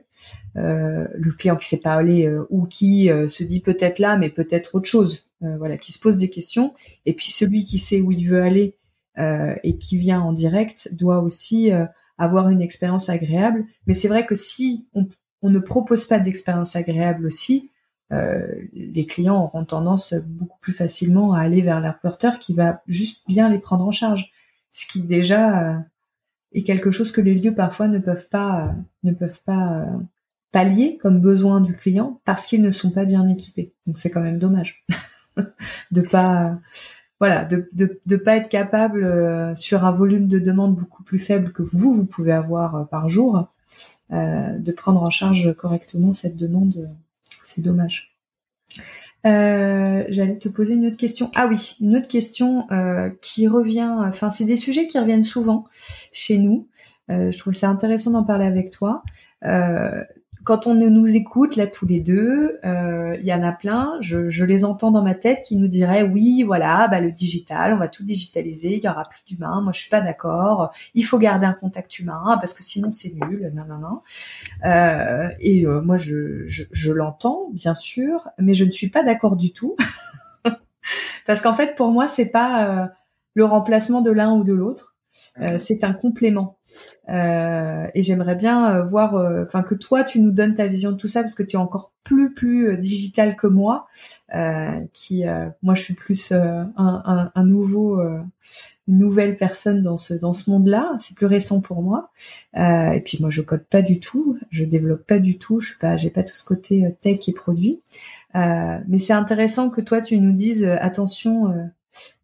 Euh, 0.57 1.07
le 1.13 1.31
client 1.31 1.55
qui 1.55 1.65
sait 1.65 1.79
pas 1.79 1.93
aller 1.93 2.29
ou 2.49 2.65
qui 2.65 3.09
se 3.27 3.43
dit 3.43 3.61
peut-être 3.61 3.99
là, 3.99 4.17
mais 4.17 4.29
peut-être 4.29 4.75
autre 4.75 4.89
chose. 4.89 5.29
Voilà, 5.39 5.77
qui 5.77 5.91
se 5.91 5.99
pose 5.99 6.17
des 6.17 6.31
questions. 6.31 6.73
Et 7.05 7.13
puis 7.13 7.29
celui 7.29 7.63
qui 7.63 7.77
sait 7.77 8.01
où 8.01 8.11
il 8.11 8.27
veut 8.27 8.41
aller 8.41 8.75
et 9.17 9.77
qui 9.77 9.97
vient 9.97 10.19
en 10.19 10.33
direct 10.33 10.89
doit 10.93 11.19
aussi 11.19 11.69
avoir 12.17 12.49
une 12.49 12.59
expérience 12.59 13.09
agréable. 13.09 13.65
Mais 13.85 13.93
c'est 13.93 14.07
vrai 14.07 14.25
que 14.25 14.33
si 14.33 14.87
on, 14.95 15.07
on 15.43 15.51
ne 15.51 15.59
propose 15.59 16.05
pas 16.07 16.19
d'expérience 16.19 16.75
agréable 16.75 17.27
aussi, 17.27 17.69
les 18.09 19.05
clients 19.05 19.43
auront 19.43 19.65
tendance 19.65 20.13
beaucoup 20.13 20.57
plus 20.59 20.71
facilement 20.71 21.33
à 21.33 21.41
aller 21.41 21.61
vers 21.61 21.81
l'apporteur 21.81 22.39
qui 22.39 22.53
va 22.53 22.81
juste 22.87 23.23
bien 23.27 23.49
les 23.49 23.59
prendre 23.59 23.85
en 23.85 23.91
charge. 23.91 24.31
Ce 24.71 24.87
qui 24.87 25.01
déjà 25.03 25.71
euh, 25.71 25.79
est 26.53 26.63
quelque 26.63 26.91
chose 26.91 27.11
que 27.11 27.21
les 27.21 27.35
lieux 27.35 27.55
parfois 27.55 27.87
ne 27.87 27.99
peuvent 27.99 28.29
pas 28.29 28.67
euh, 28.67 28.71
ne 29.03 29.11
peuvent 29.11 29.41
pas 29.43 29.79
euh, 29.79 29.97
pallier 30.51 30.97
comme 31.01 31.19
besoin 31.19 31.61
du 31.61 31.75
client 31.75 32.21
parce 32.25 32.45
qu'ils 32.45 32.61
ne 32.61 32.71
sont 32.71 32.91
pas 32.91 33.05
bien 33.05 33.27
équipés. 33.27 33.73
Donc 33.85 33.97
c'est 33.97 34.09
quand 34.09 34.21
même 34.21 34.39
dommage 34.39 34.85
de 35.91 36.01
pas 36.01 36.59
voilà 37.19 37.45
de, 37.45 37.69
de 37.73 38.15
pas 38.15 38.37
être 38.37 38.49
capable 38.49 39.03
euh, 39.03 39.55
sur 39.55 39.85
un 39.85 39.91
volume 39.91 40.27
de 40.27 40.39
demande 40.39 40.75
beaucoup 40.75 41.03
plus 41.03 41.19
faible 41.19 41.51
que 41.51 41.63
vous 41.63 41.93
vous 41.93 42.05
pouvez 42.05 42.31
avoir 42.31 42.75
euh, 42.75 42.83
par 42.83 43.09
jour 43.09 43.47
euh, 44.13 44.57
de 44.57 44.71
prendre 44.71 45.01
en 45.01 45.09
charge 45.09 45.53
correctement 45.55 46.13
cette 46.13 46.35
demande. 46.35 46.89
C'est 47.47 47.61
dommage. 47.61 48.13
Euh, 49.25 50.03
J'allais 50.09 50.37
te 50.37 50.49
poser 50.49 50.73
une 50.73 50.85
autre 50.85 50.97
question. 50.97 51.31
Ah 51.33 51.47
oui, 51.47 51.77
une 51.79 51.95
autre 51.95 52.09
question 52.09 52.69
euh, 52.71 53.09
qui 53.21 53.47
revient. 53.47 53.89
Enfin, 53.99 54.29
c'est 54.29 54.43
des 54.43 54.57
sujets 54.57 54.85
qui 54.85 54.99
reviennent 54.99 55.23
souvent 55.23 55.65
chez 56.11 56.39
nous. 56.39 56.67
Euh, 57.09 57.31
je 57.31 57.37
trouve 57.37 57.53
ça 57.53 57.69
intéressant 57.69 58.11
d'en 58.11 58.25
parler 58.25 58.45
avec 58.45 58.69
toi. 58.69 59.01
Euh, 60.47 60.57
quand 60.57 60.67
on 60.67 60.73
nous 60.75 61.15
écoute 61.15 61.55
là 61.55 61.67
tous 61.67 61.85
les 61.85 61.99
deux, 61.99 62.59
euh, 62.63 63.15
il 63.19 63.25
y 63.25 63.33
en 63.33 63.43
a 63.43 63.51
plein. 63.51 63.97
Je, 63.99 64.29
je 64.29 64.45
les 64.45 64.65
entends 64.65 64.91
dans 64.91 65.03
ma 65.03 65.13
tête 65.13 65.43
qui 65.45 65.57
nous 65.57 65.67
diraient 65.67 66.03
oui, 66.03 66.43
voilà, 66.43 66.87
bah 66.87 66.99
le 66.99 67.11
digital, 67.11 67.73
on 67.73 67.77
va 67.77 67.87
tout 67.87 68.03
digitaliser, 68.03 68.77
il 68.77 68.83
y 68.83 68.89
aura 68.89 69.03
plus 69.03 69.23
d'humain. 69.25 69.61
Moi, 69.61 69.73
je 69.73 69.81
suis 69.81 69.89
pas 69.89 70.01
d'accord. 70.01 70.71
Il 70.93 71.03
faut 71.03 71.17
garder 71.17 71.45
un 71.45 71.53
contact 71.53 71.99
humain 71.99 72.37
parce 72.39 72.53
que 72.53 72.63
sinon 72.63 72.91
c'est 72.91 73.13
nul. 73.13 73.51
Non, 73.53 73.65
non, 73.67 73.77
non. 73.77 74.01
Euh, 74.65 75.29
et 75.39 75.65
euh, 75.65 75.81
moi, 75.81 75.97
je, 75.97 76.45
je, 76.47 76.63
je 76.71 76.91
l'entends 76.91 77.49
bien 77.51 77.73
sûr, 77.73 78.29
mais 78.39 78.53
je 78.53 78.65
ne 78.65 78.69
suis 78.69 78.89
pas 78.89 79.03
d'accord 79.03 79.35
du 79.35 79.51
tout 79.51 79.75
parce 81.25 81.41
qu'en 81.41 81.53
fait, 81.53 81.75
pour 81.75 81.91
moi, 81.91 82.07
c'est 82.07 82.27
pas 82.27 82.83
euh, 82.83 82.87
le 83.33 83.45
remplacement 83.45 84.01
de 84.01 84.11
l'un 84.11 84.33
ou 84.33 84.43
de 84.43 84.53
l'autre. 84.53 84.96
Euh, 85.41 85.57
c'est 85.57 85.83
un 85.83 85.93
complément. 85.93 86.57
Euh, 87.09 87.87
et 87.95 88.01
j'aimerais 88.01 88.35
bien 88.35 88.75
euh, 88.75 88.83
voir, 88.83 89.15
euh, 89.15 89.43
enfin 89.43 89.63
que 89.63 89.75
toi 89.75 90.03
tu 90.03 90.19
nous 90.19 90.31
donnes 90.31 90.53
ta 90.55 90.67
vision 90.67 90.91
de 90.91 90.97
tout 90.97 91.07
ça 91.07 91.21
parce 91.21 91.35
que 91.35 91.43
tu 91.43 91.55
es 91.55 91.59
encore 91.59 91.93
plus 92.03 92.33
plus 92.33 92.67
euh, 92.69 92.77
digital 92.77 93.35
que 93.35 93.47
moi. 93.47 93.87
euh, 94.35 94.79
qui, 94.93 95.27
euh, 95.27 95.47
moi, 95.61 95.73
je 95.75 95.81
suis 95.81 95.93
plus 95.93 96.31
euh, 96.31 96.63
un, 96.77 97.01
un, 97.05 97.31
un 97.33 97.43
nouveau, 97.45 97.99
euh, 97.99 98.19
une 98.87 98.97
nouvelle 98.99 99.35
personne 99.35 99.81
dans 99.81 99.97
ce 99.97 100.13
dans 100.13 100.33
ce 100.33 100.49
monde-là. 100.49 100.93
C'est 100.97 101.15
plus 101.15 101.25
récent 101.25 101.61
pour 101.61 101.81
moi. 101.81 102.09
Euh, 102.57 102.91
et 102.91 103.01
puis 103.01 103.17
moi, 103.21 103.29
je 103.29 103.41
code 103.41 103.63
pas 103.65 103.81
du 103.81 103.99
tout, 103.99 104.37
je 104.49 104.65
développe 104.65 105.05
pas 105.05 105.19
du 105.19 105.37
tout. 105.37 105.59
Je 105.59 105.67
suis 105.69 105.77
pas, 105.79 105.97
j'ai 105.97 106.09
pas 106.09 106.23
tout 106.23 106.35
ce 106.35 106.43
côté 106.43 106.85
euh, 106.85 106.89
tech 107.01 107.19
et 107.27 107.33
produit. 107.33 107.79
Euh, 108.35 108.77
mais 108.87 108.97
c'est 108.97 109.13
intéressant 109.13 109.69
que 109.69 109.81
toi 109.81 110.01
tu 110.01 110.17
nous 110.19 110.33
dises 110.33 110.63
euh, 110.63 110.75
attention. 110.79 111.69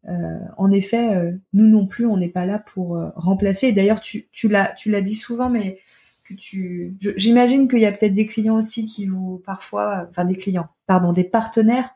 Euh, 0.07 0.39
en 0.57 0.72
effet, 0.72 1.16
euh, 1.16 1.32
nous 1.53 1.68
non 1.68 1.88
plus, 1.88 2.05
on 2.05 2.18
n'est 2.18 2.30
pas 2.30 2.45
là 2.45 2.59
pour 2.59 2.97
euh, 2.97 3.09
remplacer. 3.16 3.72
D'ailleurs, 3.72 3.99
tu, 3.99 4.28
l'as, 4.49 4.74
tu 4.74 4.89
l'as 4.91 5.01
dit 5.01 5.16
souvent, 5.16 5.49
mais 5.49 5.80
que 6.28 6.34
tu, 6.34 6.95
j'imagine 7.18 7.68
qu'il 7.68 7.80
y 7.80 7.86
a 7.86 7.91
peut-être 7.91 8.14
des 8.14 8.28
clients 8.28 8.57
aussi 8.57 8.86
qui 8.86 9.07
vous 9.07 9.41
parfois, 9.45 10.07
enfin 10.09 10.26
des 10.26 10.36
clients, 10.36 10.70
pardon, 10.88 11.11
des 11.11 11.24
partenaires 11.26 11.89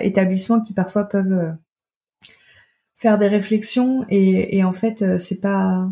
établissements 0.00 0.62
qui 0.62 0.72
parfois 0.72 1.04
peuvent 1.04 1.54
faire 2.94 3.18
des 3.18 3.28
réflexions 3.28 4.06
et, 4.08 4.64
en 4.64 4.72
fait, 4.72 5.18
c'est 5.18 5.40
pas, 5.40 5.90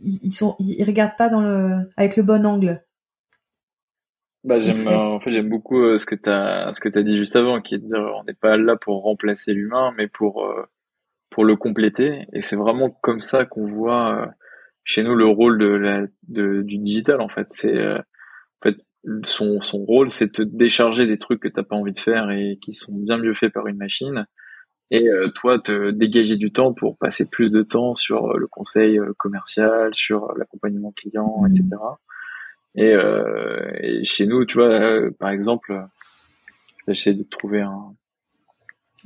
ils, 0.00 0.18
ils 0.22 0.32
ils 0.60 0.84
regardent 0.84 1.16
pas 1.18 1.28
dans 1.28 1.42
le, 1.42 1.90
avec 1.98 2.16
le 2.16 2.22
bon 2.22 2.46
angle. 2.46 2.82
Bah, 4.44 4.58
j'aime, 4.60 4.86
euh, 4.88 4.96
en 4.96 5.20
fait, 5.20 5.32
j'aime 5.32 5.50
beaucoup 5.50 5.82
euh, 5.82 5.98
ce 5.98 6.06
que 6.06 6.14
t'as, 6.14 6.72
ce 6.72 6.80
que 6.80 6.88
t'as 6.88 7.02
dit 7.02 7.16
juste 7.16 7.36
avant, 7.36 7.60
qui 7.60 7.74
est 7.74 7.78
de 7.78 7.86
dire, 7.86 8.12
on 8.18 8.24
n'est 8.24 8.34
pas 8.34 8.56
là 8.56 8.76
pour 8.76 9.02
remplacer 9.02 9.52
l'humain, 9.52 9.92
mais 9.98 10.08
pour, 10.08 10.46
euh, 10.46 10.64
pour 11.30 11.44
le 11.44 11.56
compléter. 11.56 12.26
Et 12.32 12.40
c'est 12.40 12.56
vraiment 12.56 12.90
comme 12.90 13.20
ça 13.20 13.44
qu'on 13.44 13.66
voit 13.66 14.22
euh, 14.22 14.26
chez 14.84 15.02
nous 15.02 15.14
le 15.14 15.26
rôle 15.26 15.58
de 15.58 15.66
la, 15.66 16.06
de, 16.28 16.62
du 16.62 16.78
digital, 16.78 17.20
en 17.20 17.28
fait. 17.28 17.46
C'est, 17.50 17.76
euh, 17.76 17.98
en 17.98 18.68
fait, 18.68 18.76
son, 19.24 19.60
son 19.60 19.78
rôle, 19.78 20.10
c'est 20.10 20.26
de 20.26 20.32
te 20.32 20.42
décharger 20.42 21.06
des 21.06 21.18
trucs 21.18 21.40
que 21.40 21.48
t'as 21.48 21.62
pas 21.62 21.76
envie 21.76 21.92
de 21.92 21.98
faire 21.98 22.30
et 22.30 22.58
qui 22.62 22.72
sont 22.72 22.96
bien 22.98 23.18
mieux 23.18 23.34
faits 23.34 23.52
par 23.52 23.66
une 23.66 23.76
machine. 23.76 24.26
Et 24.90 25.06
euh, 25.08 25.28
toi, 25.34 25.58
te 25.60 25.90
dégager 25.90 26.36
du 26.36 26.50
temps 26.50 26.72
pour 26.72 26.98
passer 26.98 27.26
plus 27.30 27.50
de 27.50 27.62
temps 27.62 27.94
sur 27.94 28.36
le 28.38 28.46
conseil 28.48 28.98
commercial, 29.18 29.94
sur 29.94 30.32
l'accompagnement 30.36 30.92
client, 30.92 31.44
etc. 31.46 31.76
Et, 32.76 32.92
euh, 32.94 33.70
et 33.80 34.04
chez 34.04 34.26
nous, 34.26 34.44
tu 34.44 34.58
vois, 34.58 34.68
euh, 34.68 35.10
par 35.18 35.30
exemple, 35.30 35.74
j'essaie 36.86 37.14
de 37.14 37.24
trouver 37.24 37.62
un, 37.62 37.94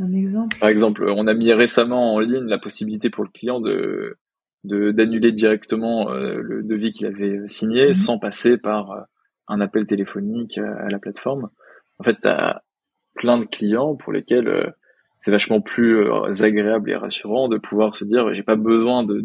Un 0.01 0.13
exemple. 0.13 0.59
Par 0.59 0.69
exemple, 0.69 1.05
on 1.09 1.27
a 1.27 1.35
mis 1.35 1.53
récemment 1.53 2.15
en 2.15 2.21
ligne 2.21 2.47
la 2.47 2.59
possibilité 2.59 3.11
pour 3.11 3.25
le 3.25 3.31
client 3.31 3.61
de 3.61 4.19
d'annuler 4.65 5.31
directement 5.31 6.11
euh, 6.11 6.41
le 6.41 6.63
devis 6.63 6.91
qu'il 6.91 7.07
avait 7.07 7.47
signé 7.49 7.89
mhm. 7.89 7.95
sans 7.95 8.19
passer 8.19 8.57
par 8.57 8.91
euh, 8.93 9.01
un 9.47 9.61
appel 9.61 9.85
téléphonique 9.85 10.57
à 10.57 10.89
la 10.91 10.99
plateforme. 10.99 11.51
En 11.99 12.05
fait, 12.05 12.19
tu 12.21 12.29
as 12.29 12.63
plein 13.15 13.39
de 13.39 13.45
clients 13.45 13.95
pour 13.95 14.13
lesquels 14.13 14.49
euh, 14.49 14.67
c'est 15.21 15.31
vachement 15.31 15.61
plus 15.61 16.11
agréable 16.43 16.91
et 16.91 16.97
rassurant 16.97 17.49
de 17.49 17.57
pouvoir 17.57 17.95
se 17.95 18.05
dire 18.05 18.33
j'ai 18.35 18.43
pas 18.43 18.57
besoin 18.57 19.05
de 19.05 19.25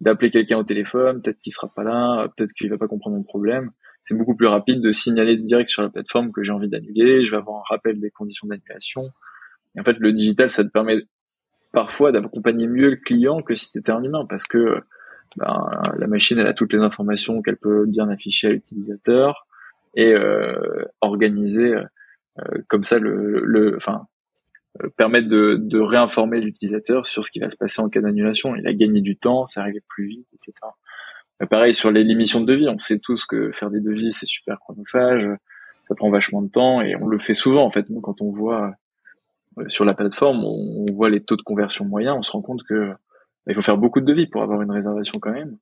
d'appeler 0.00 0.30
quelqu'un 0.30 0.58
au 0.58 0.64
téléphone, 0.64 1.22
peut-être 1.22 1.40
qu'il 1.40 1.52
sera 1.52 1.68
pas 1.74 1.82
là, 1.82 2.28
peut-être 2.36 2.52
qu'il 2.52 2.70
va 2.70 2.78
pas 2.78 2.88
comprendre 2.88 3.16
mon 3.16 3.22
problème. 3.22 3.70
C'est 4.04 4.16
beaucoup 4.16 4.36
plus 4.36 4.46
rapide 4.46 4.80
de 4.80 4.92
signaler 4.92 5.36
direct 5.36 5.68
sur 5.68 5.82
la 5.82 5.90
plateforme 5.90 6.32
que 6.32 6.42
j'ai 6.42 6.52
envie 6.52 6.68
d'annuler, 6.68 7.24
je 7.24 7.30
vais 7.30 7.36
avoir 7.36 7.58
un 7.58 7.64
rappel 7.68 8.00
des 8.00 8.10
conditions 8.10 8.46
d'annulation. 8.46 9.02
En 9.78 9.84
fait, 9.84 9.98
le 9.98 10.12
digital, 10.12 10.50
ça 10.50 10.64
te 10.64 10.70
permet 10.70 11.02
parfois 11.72 12.12
d'accompagner 12.12 12.66
mieux 12.66 12.90
le 12.90 12.96
client 12.96 13.42
que 13.42 13.54
si 13.54 13.70
tu 13.70 13.78
étais 13.78 13.92
un 13.92 14.02
humain 14.02 14.26
parce 14.28 14.44
que 14.44 14.80
ben, 15.36 15.70
la 15.98 16.06
machine 16.06 16.38
elle 16.38 16.46
a 16.46 16.54
toutes 16.54 16.72
les 16.72 16.80
informations 16.80 17.42
qu'elle 17.42 17.58
peut 17.58 17.84
bien 17.86 18.08
afficher 18.08 18.48
à 18.48 18.50
l'utilisateur 18.50 19.46
et 19.94 20.14
euh, 20.14 20.84
organiser 21.00 21.74
euh, 21.74 22.62
comme 22.68 22.82
ça 22.82 22.98
le, 22.98 23.44
le 23.44 23.78
permettre 24.96 25.28
de, 25.28 25.56
de 25.60 25.78
réinformer 25.78 26.40
l'utilisateur 26.40 27.06
sur 27.06 27.24
ce 27.24 27.30
qui 27.30 27.38
va 27.38 27.50
se 27.50 27.56
passer 27.56 27.82
en 27.82 27.88
cas 27.88 28.00
d'annulation. 28.00 28.54
Il 28.56 28.66
a 28.66 28.72
gagné 28.72 29.00
du 29.00 29.16
temps, 29.16 29.46
c'est 29.46 29.60
arrivé 29.60 29.82
plus 29.88 30.06
vite, 30.06 30.26
etc. 30.34 30.52
pareil 31.50 31.74
sur 31.74 31.90
les 31.90 32.04
l'émission 32.04 32.40
de 32.40 32.46
devis, 32.46 32.68
on 32.68 32.78
sait 32.78 32.98
tous 32.98 33.24
que 33.26 33.52
faire 33.52 33.70
des 33.70 33.80
devis 33.80 34.12
c'est 34.12 34.26
super 34.26 34.58
chronophage, 34.58 35.28
ça 35.82 35.94
prend 35.94 36.10
vachement 36.10 36.42
de 36.42 36.48
temps 36.48 36.82
et 36.82 36.94
on 36.96 37.06
le 37.06 37.18
fait 37.18 37.34
souvent 37.34 37.64
en 37.64 37.70
fait. 37.70 37.88
Nous 37.90 38.00
quand 38.00 38.20
on 38.20 38.30
voit 38.30 38.74
euh, 39.58 39.68
sur 39.68 39.84
la 39.84 39.94
plateforme, 39.94 40.44
on, 40.44 40.86
voit 40.92 41.10
les 41.10 41.22
taux 41.22 41.36
de 41.36 41.42
conversion 41.42 41.84
moyens, 41.84 42.16
on 42.18 42.22
se 42.22 42.32
rend 42.32 42.42
compte 42.42 42.62
que 42.64 42.92
il 43.46 43.54
faut 43.54 43.62
faire 43.62 43.78
beaucoup 43.78 44.00
de 44.00 44.04
devis 44.04 44.26
pour 44.26 44.42
avoir 44.42 44.60
une 44.60 44.70
réservation 44.70 45.18
quand 45.18 45.32
même. 45.32 45.56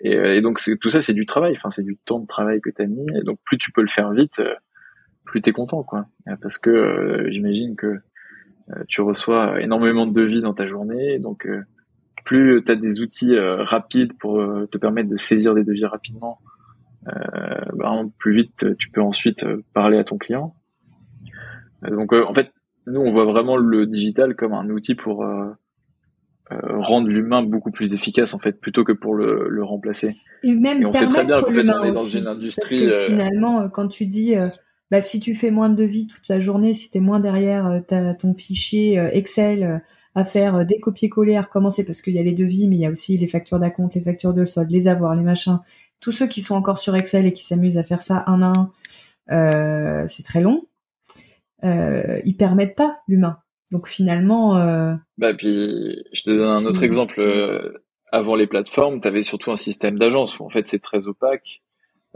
Et, 0.00 0.16
euh, 0.16 0.36
et, 0.36 0.40
donc 0.40 0.60
tout 0.80 0.90
ça, 0.90 1.00
c'est 1.00 1.14
du 1.14 1.26
travail. 1.26 1.54
Enfin, 1.56 1.70
c'est 1.70 1.84
du 1.84 1.96
temps 1.96 2.18
de 2.18 2.26
travail 2.26 2.60
que 2.60 2.70
tu 2.70 2.82
as 2.82 2.86
mis. 2.86 3.06
Et 3.14 3.22
donc 3.22 3.38
plus 3.44 3.56
tu 3.56 3.70
peux 3.70 3.82
le 3.82 3.88
faire 3.88 4.10
vite, 4.10 4.40
euh, 4.40 4.54
plus 5.24 5.40
t'es 5.40 5.52
content, 5.52 5.84
quoi. 5.84 6.06
Parce 6.42 6.58
que 6.58 7.28
j'imagine 7.30 7.76
que 7.76 8.00
tu 8.88 9.00
reçois 9.00 9.60
énormément 9.60 10.06
de 10.06 10.12
devis 10.12 10.42
dans 10.42 10.54
ta 10.54 10.66
journée. 10.66 11.18
Donc 11.18 11.48
plus 12.24 12.62
tu 12.64 12.72
as 12.72 12.76
des 12.76 13.00
outils 13.00 13.38
rapides 13.38 14.12
pour 14.18 14.42
te 14.70 14.78
permettre 14.78 15.08
de 15.08 15.16
saisir 15.16 15.54
des 15.54 15.64
devis 15.64 15.86
rapidement, 15.86 16.38
ben, 17.04 18.10
plus 18.18 18.34
vite 18.34 18.66
tu 18.78 18.90
peux 18.90 19.02
ensuite 19.02 19.46
parler 19.74 19.98
à 19.98 20.04
ton 20.04 20.18
client. 20.18 20.54
Donc 21.88 22.12
en 22.12 22.34
fait, 22.34 22.52
nous, 22.86 23.00
on 23.00 23.10
voit 23.10 23.24
vraiment 23.24 23.56
le 23.56 23.86
digital 23.86 24.34
comme 24.34 24.54
un 24.54 24.68
outil 24.70 24.94
pour 24.94 25.24
euh, 25.24 25.46
euh, 26.52 26.78
rendre 26.78 27.08
l'humain 27.08 27.42
beaucoup 27.42 27.70
plus 27.70 27.92
efficace 27.92 28.34
en 28.34 28.38
fait, 28.38 28.60
plutôt 28.60 28.84
que 28.84 28.92
pour 28.92 29.14
le, 29.14 29.48
le 29.48 29.64
remplacer. 29.64 30.16
Et 30.42 30.52
même 30.54 30.84
on 30.86 30.92
permettre 30.92 31.50
l'humain 31.50 31.92
aussi. 31.92 32.22
parce 32.22 32.70
que 32.70 32.84
euh, 32.84 33.06
finalement, 33.06 33.68
quand 33.68 33.88
tu 33.88 34.06
dis, 34.06 34.34
bah, 34.90 35.00
si 35.00 35.20
tu 35.20 35.34
fais 35.34 35.50
moins 35.50 35.68
de 35.68 35.76
devis 35.76 36.06
toute 36.06 36.28
la 36.28 36.40
journée, 36.40 36.74
si 36.74 36.90
tu 36.90 36.98
es 36.98 37.00
moins 37.00 37.20
derrière 37.20 37.82
ton 38.18 38.34
fichier 38.34 38.96
Excel 39.12 39.82
à 40.14 40.24
faire 40.24 40.66
des 40.66 40.80
copier-coller, 40.80 41.36
à 41.36 41.42
recommencer, 41.42 41.84
parce 41.84 42.02
qu'il 42.02 42.14
y 42.14 42.18
a 42.18 42.22
les 42.22 42.32
devis, 42.32 42.66
mais 42.66 42.76
il 42.76 42.80
y 42.80 42.86
a 42.86 42.90
aussi 42.90 43.16
les 43.16 43.28
factures 43.28 43.60
d'acompte, 43.60 43.94
les 43.94 44.00
factures 44.00 44.34
de 44.34 44.44
solde, 44.44 44.70
les 44.70 44.88
avoirs, 44.88 45.14
les 45.14 45.22
machins. 45.22 45.60
Tous 46.00 46.12
ceux 46.12 46.26
qui 46.26 46.40
sont 46.40 46.54
encore 46.54 46.78
sur 46.78 46.96
Excel 46.96 47.26
et 47.26 47.32
qui 47.32 47.44
s'amusent 47.44 47.78
à 47.78 47.84
faire 47.84 48.02
ça 48.02 48.24
un 48.26 48.42
à 48.42 48.52
un, 49.28 50.06
c'est 50.08 50.24
très 50.24 50.40
long 50.40 50.64
euh, 51.64 52.20
ils 52.24 52.36
permettent 52.36 52.76
pas 52.76 52.98
l'humain. 53.08 53.38
Donc 53.70 53.86
finalement. 53.86 54.56
Euh, 54.56 54.94
bah 55.18 55.34
puis 55.34 56.04
je 56.12 56.22
te 56.22 56.30
donne 56.30 56.64
un 56.64 56.66
autre 56.66 56.82
exemple. 56.82 57.20
Euh, 57.20 57.84
avant 58.12 58.34
les 58.34 58.46
plateformes, 58.46 59.00
tu 59.00 59.08
avais 59.08 59.22
surtout 59.22 59.52
un 59.52 59.56
système 59.56 59.98
d'agence 59.98 60.38
où 60.40 60.44
en 60.44 60.50
fait 60.50 60.66
c'est 60.66 60.80
très 60.80 61.06
opaque. 61.06 61.62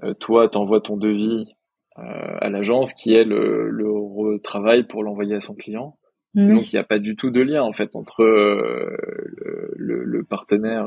Euh, 0.03 0.14
toi, 0.14 0.49
t'envoies 0.49 0.81
ton 0.81 0.97
devis 0.97 1.47
euh, 1.47 1.63
à 1.97 2.51
l'agence 2.51 2.92
qui 2.92 3.12
elle 3.14 3.28
le, 3.28 3.70
le 3.70 4.38
travail 4.40 4.84
pour 4.84 5.05
l'envoyer 5.05 5.36
à 5.36 5.40
son 5.40 5.55
client. 5.55 5.97
Donc 6.34 6.72
il 6.72 6.74
n'y 6.74 6.80
a 6.80 6.84
pas 6.84 6.99
du 6.99 7.14
tout 7.14 7.30
de 7.30 7.40
lien 7.40 7.62
en 7.62 7.72
fait 7.72 7.95
entre 7.95 8.24
le, 8.24 10.03
le, 10.05 10.24
partenaire 10.24 10.86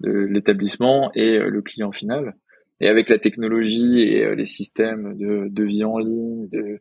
de 0.00 0.10
l'établissement 0.10 1.10
et 1.14 1.38
le 1.38 1.60
client 1.60 1.92
final. 1.92 2.36
Et 2.80 2.88
avec 2.88 3.10
la 3.10 3.18
technologie 3.18 4.00
et 4.00 4.34
les 4.34 4.46
systèmes 4.46 5.16
de 5.18 5.48
devis 5.50 5.84
en 5.84 5.98
ligne, 5.98 6.48
de 6.48 6.80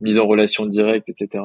mise 0.00 0.18
en 0.18 0.26
relation 0.26 0.66
directe, 0.66 1.08
etc. 1.08 1.42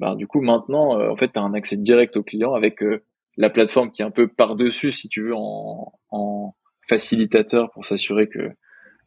Ben, 0.00 0.16
du 0.16 0.26
coup, 0.26 0.40
maintenant, 0.40 0.98
euh, 0.98 1.10
en 1.10 1.16
fait, 1.16 1.32
tu 1.32 1.38
as 1.38 1.42
un 1.42 1.54
accès 1.54 1.76
direct 1.76 2.16
au 2.16 2.22
client 2.22 2.54
avec 2.54 2.82
euh, 2.82 3.04
la 3.36 3.50
plateforme 3.50 3.90
qui 3.90 4.02
est 4.02 4.04
un 4.04 4.10
peu 4.10 4.28
par-dessus, 4.28 4.92
si 4.92 5.08
tu 5.08 5.22
veux, 5.22 5.34
en, 5.34 5.92
en 6.10 6.54
facilitateur 6.88 7.70
pour 7.70 7.84
s'assurer 7.84 8.28
que, 8.28 8.50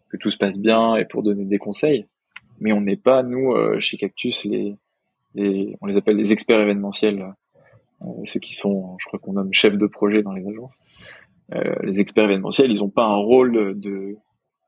que 0.10 0.18
tout 0.18 0.30
se 0.30 0.38
passe 0.38 0.60
bien 0.60 0.96
et 0.96 1.06
pour 1.06 1.24
donner 1.24 1.46
des 1.46 1.58
conseils. 1.58 2.08
Mais 2.60 2.72
on 2.72 2.82
n'est 2.82 2.98
pas, 2.98 3.24
nous, 3.24 3.54
euh, 3.54 3.80
chez 3.80 3.98
Cactus, 3.98 4.44
les, 4.46 4.76
les, 5.36 5.76
on 5.82 5.86
les 5.86 5.96
appelle 5.96 6.18
les 6.18 6.32
experts 6.32 6.62
événementiels, 6.62 7.34
ceux 8.26 8.40
qui 8.40 8.54
sont, 8.54 8.96
je 9.00 9.08
crois 9.08 9.20
qu'on 9.20 9.34
nomme 9.34 9.54
chefs 9.54 9.78
de 9.78 9.88
projet 9.88 10.22
dans 10.22 10.34
les 10.34 10.48
agences. 10.48 11.20
les 11.82 12.00
experts 12.00 12.26
événementiels, 12.26 12.72
ils 12.72 12.80
n'ont 12.80 12.90
pas 12.90 13.06
un 13.06 13.16
rôle 13.16 13.80
de, 13.80 14.18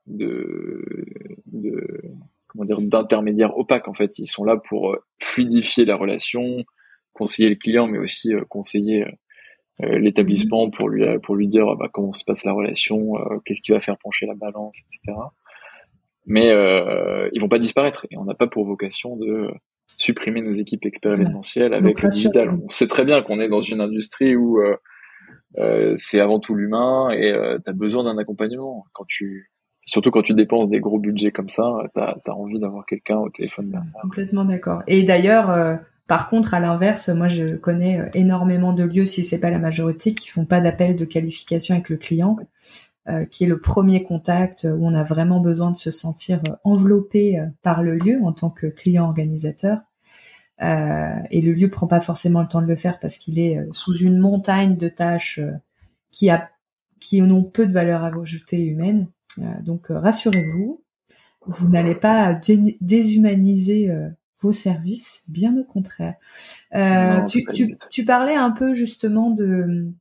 de, 0.06 1.04
de 1.46 2.00
comment 2.50 2.64
dire 2.64 2.80
d'intermédiaires 2.80 3.56
opaques 3.56 3.88
en 3.88 3.94
fait. 3.94 4.18
Ils 4.18 4.26
sont 4.26 4.44
là 4.44 4.56
pour 4.56 4.92
euh, 4.92 5.04
fluidifier 5.20 5.84
la 5.84 5.96
relation, 5.96 6.64
conseiller 7.12 7.48
le 7.48 7.56
client, 7.56 7.86
mais 7.86 7.98
aussi 7.98 8.34
euh, 8.34 8.44
conseiller 8.48 9.04
euh, 9.04 9.10
l'établissement 9.82 10.70
pour 10.70 10.88
lui 10.88 11.04
pour 11.22 11.36
lui 11.36 11.48
dire 11.48 11.76
bah, 11.76 11.88
comment 11.92 12.12
se 12.12 12.24
passe 12.24 12.44
la 12.44 12.52
relation, 12.52 13.14
qu'est-ce 13.44 13.60
qui 13.62 13.72
va 13.72 13.80
faire 13.80 13.96
pencher 13.98 14.26
la 14.26 14.34
balance, 14.34 14.76
etc. 14.78 15.18
Mais 16.26 16.50
euh, 16.50 17.28
ils 17.32 17.40
vont 17.40 17.48
pas 17.48 17.58
disparaître 17.58 18.06
et 18.10 18.16
on 18.16 18.24
n'a 18.24 18.34
pas 18.34 18.46
pour 18.46 18.66
vocation 18.66 19.16
de 19.16 19.48
supprimer 19.86 20.42
nos 20.42 20.52
équipes 20.52 20.86
expérimentielles 20.86 21.74
avec 21.74 22.02
le 22.02 22.08
digital. 22.08 22.50
On 22.50 22.68
sait 22.68 22.86
très 22.86 23.04
bien 23.04 23.22
qu'on 23.22 23.40
est 23.40 23.48
dans 23.48 23.60
une 23.60 23.80
industrie 23.80 24.36
où 24.36 24.60
euh, 24.60 25.96
c'est 25.98 26.20
avant 26.20 26.38
tout 26.38 26.54
l'humain 26.54 27.10
et 27.10 27.34
tu 27.64 27.70
as 27.70 27.72
besoin 27.72 28.04
d'un 28.04 28.18
accompagnement. 28.18 28.84
Quand 28.92 29.04
tu 29.06 29.50
Surtout 29.90 30.10
quand 30.10 30.22
tu 30.22 30.34
dépenses 30.34 30.68
des 30.68 30.78
gros 30.78 30.98
budgets 30.98 31.32
comme 31.32 31.48
ça, 31.48 31.72
tu 31.94 32.00
as, 32.00 32.34
envie 32.34 32.60
d'avoir 32.60 32.84
quelqu'un 32.86 33.18
au 33.18 33.30
téléphone 33.30 33.70
derrière. 33.70 33.92
Complètement 34.02 34.44
d'accord. 34.44 34.82
Et 34.86 35.02
d'ailleurs, 35.02 35.50
euh, 35.50 35.76
par 36.10 36.28
contre, 36.28 36.54
à 36.54 36.60
l'inverse, 36.60 37.08
moi 37.08 37.28
je 37.28 37.54
connais 37.54 38.00
euh, 38.00 38.08
énormément 38.14 38.72
de 38.72 38.82
lieux, 38.82 39.06
si 39.06 39.22
c'est 39.22 39.38
pas 39.38 39.50
la 39.50 39.58
majorité, 39.58 40.12
qui 40.12 40.28
font 40.28 40.44
pas 40.44 40.60
d'appel 40.60 40.96
de 40.96 41.04
qualification 41.04 41.74
avec 41.76 41.88
le 41.88 41.96
client, 41.96 42.36
euh, 43.08 43.24
qui 43.24 43.44
est 43.44 43.46
le 43.46 43.60
premier 43.60 44.02
contact 44.02 44.64
où 44.64 44.84
on 44.84 44.94
a 44.94 45.04
vraiment 45.04 45.40
besoin 45.40 45.70
de 45.70 45.76
se 45.76 45.90
sentir 45.90 46.42
enveloppé 46.64 47.42
par 47.62 47.82
le 47.82 47.96
lieu 47.96 48.20
en 48.24 48.32
tant 48.32 48.50
que 48.50 48.66
client 48.66 49.04
organisateur. 49.04 49.78
et 50.60 51.40
le 51.40 51.52
lieu 51.52 51.70
prend 51.70 51.86
pas 51.86 52.00
forcément 52.00 52.42
le 52.42 52.48
temps 52.48 52.60
de 52.60 52.66
le 52.66 52.76
faire 52.76 52.98
parce 52.98 53.16
qu'il 53.16 53.38
est 53.38 53.58
sous 53.72 53.96
une 53.96 54.18
montagne 54.18 54.76
de 54.76 54.88
tâches 54.88 55.40
qui 56.10 56.28
a 56.28 56.50
qui 57.00 57.22
ont 57.22 57.42
peu 57.42 57.66
de 57.66 57.72
valeur 57.72 58.04
ajoutée 58.04 58.64
humaine. 58.64 59.08
Euh, 59.38 59.42
donc 59.62 59.90
euh, 59.90 59.98
rassurez-vous, 59.98 60.82
vous 61.46 61.68
n'allez 61.68 61.94
pas 61.94 62.38
déshumaniser 62.80 63.90
euh, 63.90 64.08
vos 64.40 64.52
services, 64.52 65.24
bien 65.28 65.56
au 65.56 65.64
contraire. 65.64 66.14
tu, 67.90 68.04
parlais 68.04 68.36
un 68.36 68.50
peu 68.50 68.74
justement 68.74 69.30
de, 69.30 69.92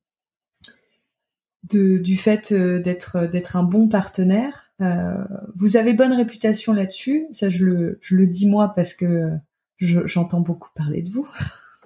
du 1.64 2.18
fait 2.18 2.54
d'être 2.54 3.26
d'être 3.26 3.56
un 3.56 3.64
bon 3.64 3.88
partenaire. 3.88 4.72
vous 5.56 5.78
avez 5.78 5.94
bonne 5.94 6.14
réputation 6.14 6.74
là-dessus. 6.74 7.28
Ça, 7.32 7.50
je 7.50 7.66
le, 7.66 8.00
je 8.02 8.16
le 8.16 8.28
dis 8.28 8.48
moi 8.48 8.72
parce 8.76 8.94
que 8.94 9.32
j'entends 9.78 10.42
beaucoup 10.42 10.70
parler 10.76 11.02
de 11.02 11.10
vous. 11.10 11.28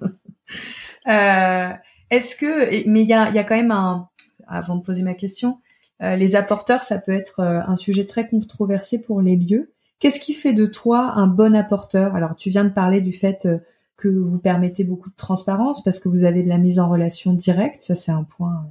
Est-ce 1.05 2.35
que, 2.35 2.87
mais 2.87 3.01
il 3.01 3.09
y 3.09 3.13
a, 3.13 3.31
y 3.31 3.39
a 3.39 3.43
quand 3.43 3.55
même 3.55 3.71
un, 3.71 4.09
avant 4.47 4.75
de 4.75 4.83
poser 4.83 5.01
ma 5.01 5.13
question, 5.13 5.59
euh, 6.01 6.15
les 6.15 6.35
apporteurs, 6.35 6.83
ça 6.83 6.99
peut 6.99 7.11
être 7.11 7.39
euh, 7.39 7.61
un 7.65 7.75
sujet 7.75 8.05
très 8.05 8.27
controversé 8.27 9.01
pour 9.01 9.21
les 9.21 9.35
lieux. 9.35 9.72
Qu'est-ce 10.03 10.19
qui 10.19 10.33
fait 10.33 10.51
de 10.51 10.65
toi 10.65 11.13
un 11.15 11.27
bon 11.27 11.55
apporteur? 11.55 12.13
Alors, 12.13 12.35
tu 12.35 12.49
viens 12.49 12.65
de 12.65 12.73
parler 12.73 12.99
du 12.99 13.13
fait 13.13 13.45
euh, 13.45 13.59
que 13.95 14.09
vous 14.09 14.37
permettez 14.37 14.83
beaucoup 14.83 15.09
de 15.09 15.15
transparence 15.15 15.81
parce 15.81 15.97
que 15.97 16.09
vous 16.09 16.25
avez 16.25 16.43
de 16.43 16.49
la 16.49 16.57
mise 16.57 16.77
en 16.77 16.89
relation 16.89 17.31
directe. 17.31 17.81
Ça, 17.81 17.95
c'est 17.95 18.11
un 18.11 18.23
point 18.23 18.69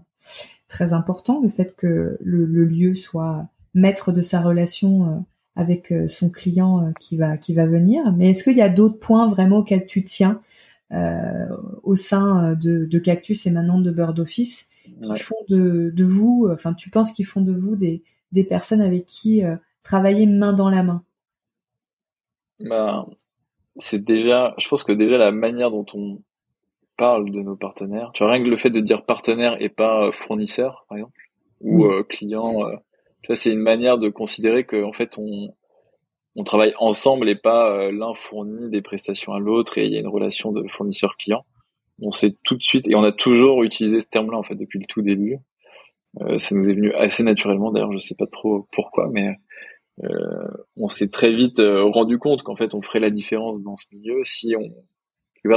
très 0.68 0.92
important, 0.92 1.40
le 1.40 1.48
fait 1.48 1.74
que 1.74 2.18
le, 2.20 2.44
lieu 2.44 2.94
soit 2.94 3.46
maître 3.72 4.12
de 4.12 4.20
sa 4.20 4.42
relation 4.42 5.24
avec 5.56 5.92
son 6.06 6.28
client 6.28 6.92
qui 7.00 7.16
va 7.16 7.38
qui 7.38 7.54
va 7.54 7.66
venir. 7.66 8.12
Mais 8.12 8.28
est-ce 8.30 8.44
qu'il 8.44 8.58
y 8.58 8.62
a 8.62 8.68
d'autres 8.68 8.98
points 8.98 9.26
vraiment 9.26 9.58
auxquels 9.58 9.86
tu 9.86 10.04
tiens 10.04 10.38
au 10.90 11.94
sein 11.94 12.52
de, 12.54 12.84
de, 12.84 12.98
Cactus 12.98 13.46
et 13.46 13.50
maintenant 13.50 13.80
de 13.80 13.90
Bird 13.90 14.18
Office 14.18 14.66
qui 15.02 15.16
font 15.16 15.44
de, 15.48 15.92
de, 15.94 16.04
vous, 16.04 16.48
enfin, 16.52 16.74
tu 16.74 16.90
penses 16.90 17.10
qu'ils 17.10 17.26
font 17.26 17.40
de 17.40 17.52
vous 17.52 17.76
des, 17.76 18.02
des 18.32 18.44
personnes 18.44 18.80
avec 18.80 19.06
qui 19.06 19.44
euh, 19.44 19.56
travailler 19.82 20.26
main 20.26 20.52
dans 20.52 20.70
la 20.70 20.82
main? 20.82 21.04
Bah, 22.68 23.06
c'est 23.76 24.04
déjà, 24.04 24.54
je 24.58 24.68
pense 24.68 24.84
que 24.84 24.92
déjà 24.92 25.18
la 25.18 25.32
manière 25.32 25.70
dont 25.70 25.86
on 25.94 26.22
parle 26.96 27.30
de 27.30 27.40
nos 27.40 27.56
partenaires, 27.56 28.10
tu 28.14 28.22
vois, 28.22 28.32
rien 28.32 28.42
que 28.42 28.48
le 28.48 28.56
fait 28.56 28.70
de 28.70 28.80
dire 28.80 29.04
partenaire 29.04 29.56
et 29.60 29.68
pas 29.68 30.12
fournisseur, 30.12 30.84
par 30.88 30.98
exemple, 30.98 31.18
ou 31.60 31.88
client, 32.08 32.60
ça 33.26 33.34
c'est 33.34 33.52
une 33.52 33.60
manière 33.60 33.98
de 33.98 34.08
considérer 34.08 34.64
que 34.64 34.82
en 34.82 34.92
fait 34.92 35.16
on 35.16 35.54
on 36.34 36.44
travaille 36.44 36.74
ensemble 36.78 37.28
et 37.28 37.36
pas 37.36 37.90
l'un 37.92 38.14
fournit 38.14 38.70
des 38.70 38.82
prestations 38.82 39.32
à 39.32 39.38
l'autre 39.38 39.78
et 39.78 39.84
il 39.84 39.92
y 39.92 39.96
a 39.96 40.00
une 40.00 40.08
relation 40.08 40.50
de 40.50 40.66
fournisseur-client. 40.68 41.44
On 42.00 42.10
sait 42.10 42.32
tout 42.44 42.56
de 42.56 42.62
suite 42.62 42.88
et 42.88 42.94
on 42.94 43.04
a 43.04 43.12
toujours 43.12 43.62
utilisé 43.62 44.00
ce 44.00 44.08
terme-là 44.08 44.38
en 44.38 44.42
fait 44.42 44.54
depuis 44.54 44.78
le 44.78 44.86
tout 44.86 45.02
début. 45.02 45.38
Euh, 46.20 46.38
ça 46.38 46.54
nous 46.54 46.68
est 46.68 46.74
venu 46.74 46.92
assez 46.94 47.22
naturellement. 47.22 47.70
D'ailleurs, 47.70 47.92
je 47.92 47.98
sais 47.98 48.14
pas 48.14 48.26
trop 48.26 48.66
pourquoi, 48.72 49.08
mais 49.10 49.28
euh, 49.28 49.32
on 50.76 50.88
s'est 50.88 51.08
très 51.08 51.32
vite 51.32 51.60
euh, 51.60 51.84
rendu 51.84 52.18
compte 52.18 52.42
qu'en 52.42 52.56
fait, 52.56 52.74
on 52.74 52.82
ferait 52.82 53.00
la 53.00 53.10
différence 53.10 53.62
dans 53.62 53.76
ce 53.76 53.86
milieu 53.92 54.24
si 54.24 54.54
on 54.56 54.70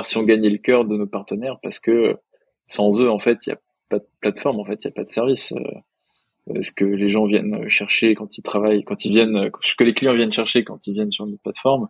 si 0.03 0.17
on 0.17 0.23
gagnait 0.23 0.49
le 0.49 0.57
cœur 0.57 0.83
de 0.85 0.97
nos 0.97 1.05
partenaires, 1.05 1.59
parce 1.61 1.77
que 1.77 2.17
sans 2.65 2.99
eux, 2.99 3.09
en 3.09 3.19
fait, 3.19 3.45
il 3.45 3.51
y 3.51 3.53
a 3.53 3.57
pas 3.87 3.99
de 3.99 4.07
plateforme, 4.19 4.59
en 4.59 4.65
fait, 4.65 4.83
il 4.83 4.85
y 4.85 4.87
a 4.87 4.91
pas 4.91 5.03
de 5.03 5.09
service. 5.09 5.53
ce 6.61 6.71
que 6.71 6.85
les 6.85 7.11
gens 7.11 7.25
viennent 7.25 7.69
chercher 7.69 8.15
quand 8.15 8.37
ils 8.39 8.41
travaillent, 8.41 8.83
quand 8.83 9.05
ils 9.05 9.11
viennent, 9.11 9.51
ce 9.61 9.75
que 9.75 9.83
les 9.83 9.93
clients 9.93 10.15
viennent 10.15 10.31
chercher 10.31 10.63
quand 10.63 10.87
ils 10.87 10.93
viennent 10.93 11.11
sur 11.11 11.27
notre 11.27 11.41
plateforme, 11.43 11.89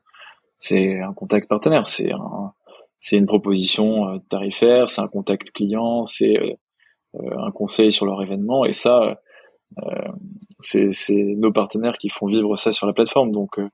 c'est 0.59 0.99
un 0.99 1.13
contact 1.13 1.47
partenaire, 1.47 1.87
c'est 1.87 2.11
un, 2.11 2.53
c'est 2.99 3.15
une 3.15 3.27
proposition 3.27 4.19
tarifaire, 4.29 4.89
c'est 4.89 5.01
un 5.01 5.07
contact 5.07 5.51
client, 5.51 6.03
c'est 6.03 6.37
euh, 7.21 7.37
un 7.37 7.51
conseil 7.51 7.91
sur 7.91 8.05
leur 8.05 8.21
événement 8.21 8.65
et 8.65 8.73
ça 8.73 9.01
euh, 9.03 9.15
c'est 10.59 11.35
nos 11.37 11.51
partenaires 11.51 11.97
qui 11.97 12.09
font 12.09 12.27
vivre 12.27 12.55
ça 12.55 12.71
sur 12.71 12.87
la 12.87 12.93
plateforme 12.93 13.31
donc 13.31 13.59
euh, 13.59 13.69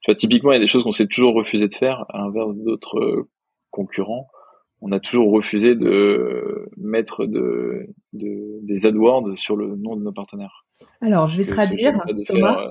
tu 0.00 0.10
vois 0.10 0.14
typiquement 0.14 0.52
il 0.52 0.54
y 0.54 0.58
a 0.58 0.60
des 0.60 0.66
choses 0.66 0.84
qu'on 0.84 0.90
s'est 0.90 1.06
toujours 1.06 1.34
refusé 1.34 1.68
de 1.68 1.74
faire 1.74 2.04
à 2.08 2.18
l'inverse 2.18 2.56
d'autres 2.56 3.26
concurrents 3.70 4.28
on 4.86 4.92
a 4.92 5.00
toujours 5.00 5.32
refusé 5.32 5.74
de 5.74 6.68
mettre 6.76 7.24
de, 7.24 7.86
de, 8.12 8.60
des 8.62 8.84
AdWords 8.84 9.34
sur 9.34 9.56
le 9.56 9.76
nom 9.76 9.96
de 9.96 10.02
nos 10.02 10.12
partenaires. 10.12 10.66
Alors, 11.00 11.26
je 11.26 11.38
vais 11.38 11.46
traduire, 11.46 11.92
Thomas. 12.26 12.68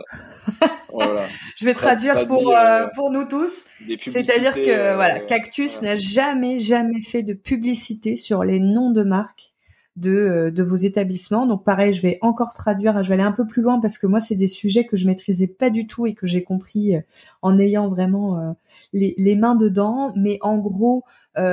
voilà. 0.92 1.26
je 1.58 1.66
vais 1.66 1.74
traduire 1.74 2.28
pour, 2.28 2.56
pour 2.94 3.10
nous 3.10 3.26
tous. 3.26 3.66
C'est-à-dire 4.02 4.54
que 4.54 4.96
voilà, 4.96 5.22
Cactus 5.22 5.82
n'a 5.82 5.96
jamais, 5.96 6.60
jamais 6.60 7.02
fait 7.02 7.24
de 7.24 7.34
publicité 7.34 8.16
sur 8.16 8.44
les 8.44 8.60
noms 8.60 8.92
de 8.92 9.04
marques 9.04 9.53
de, 9.96 10.12
euh, 10.12 10.52
de 10.52 10.64
vos 10.64 10.76
établissements. 10.76 11.46
Donc 11.46 11.64
pareil, 11.64 11.94
je 11.94 12.02
vais 12.02 12.18
encore 12.22 12.54
traduire, 12.54 13.04
je 13.04 13.10
vais 13.10 13.16
aller 13.16 13.24
un 13.24 13.32
peu 13.32 13.46
plus 13.46 13.62
loin 13.62 13.80
parce 13.80 13.98
que 13.98 14.08
moi, 14.08 14.20
c'est 14.20 14.36
des 14.36 14.48
sujets 14.48 14.86
que 14.86 14.96
je 14.96 15.06
maîtrisais 15.06 15.48
pas 15.48 15.70
du 15.70 15.86
tout 15.88 16.06
et 16.06 16.14
que 16.14 16.26
j'ai 16.26 16.44
compris 16.44 16.96
euh, 16.96 17.02
en 17.42 17.60
ayant 17.60 17.90
vraiment 17.90 18.40
euh, 18.40 18.52
les, 18.94 19.36
mains 19.36 19.56
dedans. 19.56 20.14
Mais 20.16 20.38
en 20.42 20.58
gros, 20.58 21.04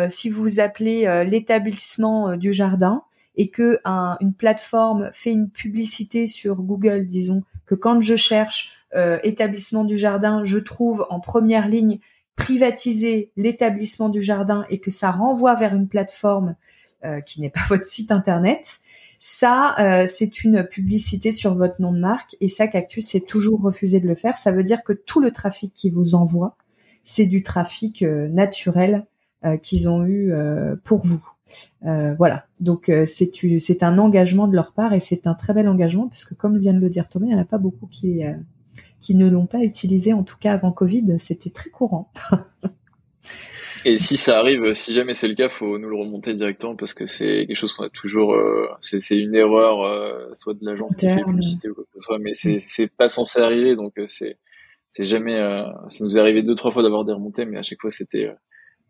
si 0.08 0.28
vous 0.28 0.60
appelez 0.60 1.24
l'établissement 1.26 2.36
du 2.36 2.52
jardin 2.52 3.02
et 3.34 3.48
que 3.48 3.80
une 4.20 4.34
plateforme 4.34 5.08
fait 5.14 5.32
une 5.32 5.48
publicité 5.48 6.26
sur 6.26 6.56
Google, 6.56 7.06
disons, 7.06 7.42
que 7.64 7.74
quand 7.74 8.02
je 8.02 8.16
cherche 8.16 8.74
établissement 9.22 9.84
du 9.84 9.96
jardin, 9.96 10.44
je 10.44 10.58
trouve 10.58 11.06
en 11.08 11.20
première 11.20 11.66
ligne 11.66 11.98
privatiser 12.36 13.32
l'établissement 13.36 14.10
du 14.10 14.20
jardin 14.20 14.66
et 14.68 14.80
que 14.80 14.90
ça 14.90 15.10
renvoie 15.10 15.54
vers 15.54 15.74
une 15.74 15.88
plateforme 15.88 16.56
qui 17.24 17.40
n'est 17.40 17.50
pas 17.50 17.60
votre 17.68 17.84
site 17.84 18.12
internet, 18.12 18.80
ça, 19.22 19.76
euh, 19.78 20.06
c'est 20.06 20.44
une 20.44 20.64
publicité 20.64 21.30
sur 21.30 21.54
votre 21.54 21.82
nom 21.82 21.92
de 21.92 21.98
marque 21.98 22.36
et 22.40 22.48
ça, 22.48 22.66
Cactus 22.68 23.06
s'est 23.06 23.20
toujours 23.20 23.60
refusé 23.60 24.00
de 24.00 24.08
le 24.08 24.14
faire. 24.14 24.38
Ça 24.38 24.50
veut 24.50 24.64
dire 24.64 24.82
que 24.82 24.94
tout 24.94 25.20
le 25.20 25.30
trafic 25.30 25.74
qu'ils 25.74 25.92
vous 25.92 26.14
envoient, 26.14 26.56
c'est 27.04 27.26
du 27.26 27.42
trafic 27.42 28.02
euh, 28.02 28.28
naturel 28.28 29.06
qu'ils 29.62 29.88
ont 29.88 30.04
eu 30.04 30.34
pour 30.84 30.98
vous. 30.98 31.26
voilà. 31.80 32.44
Donc 32.60 32.92
c'est 33.06 33.82
un 33.82 33.96
engagement 33.96 34.46
de 34.46 34.54
leur 34.54 34.74
part 34.74 34.92
et 34.92 35.00
c'est 35.00 35.26
un 35.26 35.32
très 35.32 35.54
bel 35.54 35.66
engagement 35.66 36.08
parce 36.08 36.26
que 36.26 36.34
comme 36.34 36.58
vient 36.58 36.74
de 36.74 36.78
le 36.78 36.90
dire 36.90 37.08
Thomas, 37.08 37.24
il 37.24 37.28
n'y 37.30 37.34
en 37.34 37.40
a 37.40 37.46
pas 37.46 37.56
beaucoup 37.56 37.86
qui 37.86 38.20
qui 39.00 39.14
ne 39.14 39.26
l'ont 39.30 39.46
pas 39.46 39.60
utilisé 39.60 40.12
en 40.12 40.24
tout 40.24 40.36
cas 40.38 40.52
avant 40.52 40.72
Covid. 40.72 41.18
C'était 41.18 41.48
très 41.48 41.70
courant. 41.70 42.12
Et 43.84 43.98
si 43.98 44.16
ça 44.16 44.38
arrive, 44.38 44.74
si 44.74 44.92
jamais 44.94 45.14
c'est 45.14 45.28
le 45.28 45.34
cas, 45.34 45.48
faut 45.48 45.78
nous 45.78 45.88
le 45.88 45.96
remonter 45.96 46.34
directement 46.34 46.76
parce 46.76 46.94
que 46.94 47.06
c'est 47.06 47.46
quelque 47.46 47.54
chose 47.54 47.72
qu'on 47.72 47.84
a 47.84 47.90
toujours. 47.90 48.34
Euh, 48.34 48.68
c'est 48.80 49.16
une 49.16 49.34
erreur, 49.34 49.82
euh, 49.82 50.28
soit 50.32 50.54
de 50.54 50.64
l'agence 50.64 50.96
qui 50.96 51.06
fait 51.06 51.22
publicité 51.24 51.68
ou 51.68 51.74
quoi 51.74 51.84
que 51.84 51.98
ce 51.98 52.00
soit, 52.00 52.18
mais 52.18 52.32
c'est 52.34 52.92
pas 52.92 53.08
censé 53.08 53.40
arriver, 53.40 53.76
donc 53.76 53.92
euh, 53.98 54.04
c'est 54.06 54.36
c'est 54.90 55.04
jamais. 55.04 55.36
ça 55.88 56.04
nous 56.04 56.16
est 56.16 56.20
arrivé 56.20 56.42
deux 56.42 56.54
trois 56.54 56.70
fois 56.70 56.82
d'avoir 56.82 57.04
des 57.04 57.12
remontées, 57.12 57.44
mais 57.44 57.58
à 57.58 57.62
chaque 57.62 57.80
fois 57.80 57.90
c'était 57.90 58.30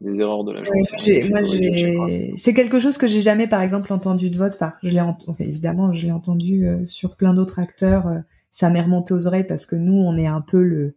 des 0.00 0.20
erreurs 0.20 0.44
de 0.44 0.52
l'agence. 0.52 1.28
moi, 1.28 1.42
j'ai. 1.42 2.32
C'est 2.36 2.54
quelque 2.54 2.78
chose 2.78 2.96
que 2.96 3.06
j'ai 3.06 3.20
jamais, 3.20 3.46
par 3.46 3.60
exemple, 3.60 3.92
entendu 3.92 4.30
de 4.30 4.38
votre 4.38 4.56
part. 4.56 4.72
Je 4.82 4.90
l'ai, 4.90 5.00
enfin, 5.00 5.44
évidemment, 5.44 5.92
je 5.92 6.06
l'ai 6.06 6.12
entendu 6.12 6.66
sur 6.86 7.16
plein 7.16 7.34
d'autres 7.34 7.58
acteurs. 7.58 8.06
ça 8.50 8.70
m'est 8.70 8.80
remonté 8.80 9.12
aux 9.12 9.26
oreilles 9.26 9.46
parce 9.46 9.66
que 9.66 9.76
nous, 9.76 9.92
on 9.92 10.16
est 10.16 10.26
un 10.26 10.40
peu 10.40 10.62
le 10.62 10.94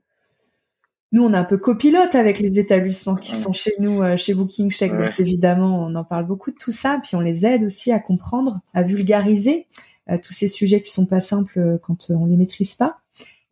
nous, 1.13 1.23
on 1.23 1.31
est 1.31 1.37
un 1.37 1.43
peu 1.43 1.57
copilote 1.57 2.15
avec 2.15 2.39
les 2.39 2.57
établissements 2.57 3.13
qui 3.13 3.31
sont 3.31 3.51
chez 3.51 3.73
nous, 3.79 4.01
euh, 4.01 4.17
chez 4.17 4.33
Booking 4.33 4.71
Check. 4.71 4.97
Donc 4.97 5.19
évidemment, 5.19 5.85
on 5.85 5.93
en 5.93 6.03
parle 6.03 6.25
beaucoup 6.25 6.49
de 6.49 6.57
tout 6.57 6.71
ça, 6.71 6.97
puis 7.03 7.15
on 7.15 7.19
les 7.19 7.45
aide 7.45 7.63
aussi 7.63 7.91
à 7.91 7.99
comprendre, 7.99 8.61
à 8.73 8.81
vulgariser 8.81 9.67
euh, 10.09 10.17
tous 10.17 10.33
ces 10.33 10.47
sujets 10.47 10.81
qui 10.81 10.89
sont 10.89 11.05
pas 11.05 11.19
simples 11.19 11.59
euh, 11.59 11.77
quand 11.77 12.09
on 12.09 12.25
les 12.25 12.35
maîtrise 12.35 12.73
pas. 12.73 12.95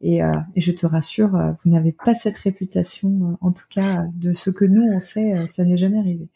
Et, 0.03 0.17
et 0.55 0.61
je 0.61 0.71
te 0.71 0.87
rassure, 0.87 1.29
vous 1.63 1.69
n'avez 1.69 1.91
pas 1.91 2.15
cette 2.15 2.35
réputation, 2.39 3.37
en 3.39 3.51
tout 3.51 3.65
cas 3.69 4.05
de 4.15 4.31
ce 4.31 4.49
que 4.49 4.65
nous 4.65 4.81
on 4.81 4.99
sait, 4.99 5.45
ça 5.45 5.63
n'est 5.63 5.77
jamais 5.77 5.99
arrivé. 5.99 6.27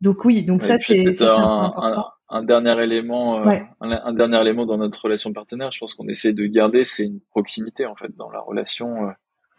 Donc 0.00 0.24
oui, 0.24 0.42
donc 0.42 0.62
ça 0.62 0.78
c'est 0.78 1.22
un, 1.22 1.64
important. 1.64 2.06
Un, 2.30 2.42
dernier 2.42 2.82
élément, 2.82 3.42
un, 3.82 4.12
dernier 4.14 4.40
élément 4.40 4.64
dans 4.64 4.78
notre 4.78 5.04
relation 5.04 5.34
partenaire, 5.34 5.70
je 5.70 5.80
pense 5.80 5.92
qu'on 5.92 6.08
essaie 6.08 6.32
de 6.32 6.46
garder, 6.46 6.82
c'est 6.82 7.04
une 7.04 7.20
proximité 7.20 7.84
en 7.84 7.94
fait 7.94 8.16
dans 8.16 8.30
la 8.30 8.40
relation 8.40 9.12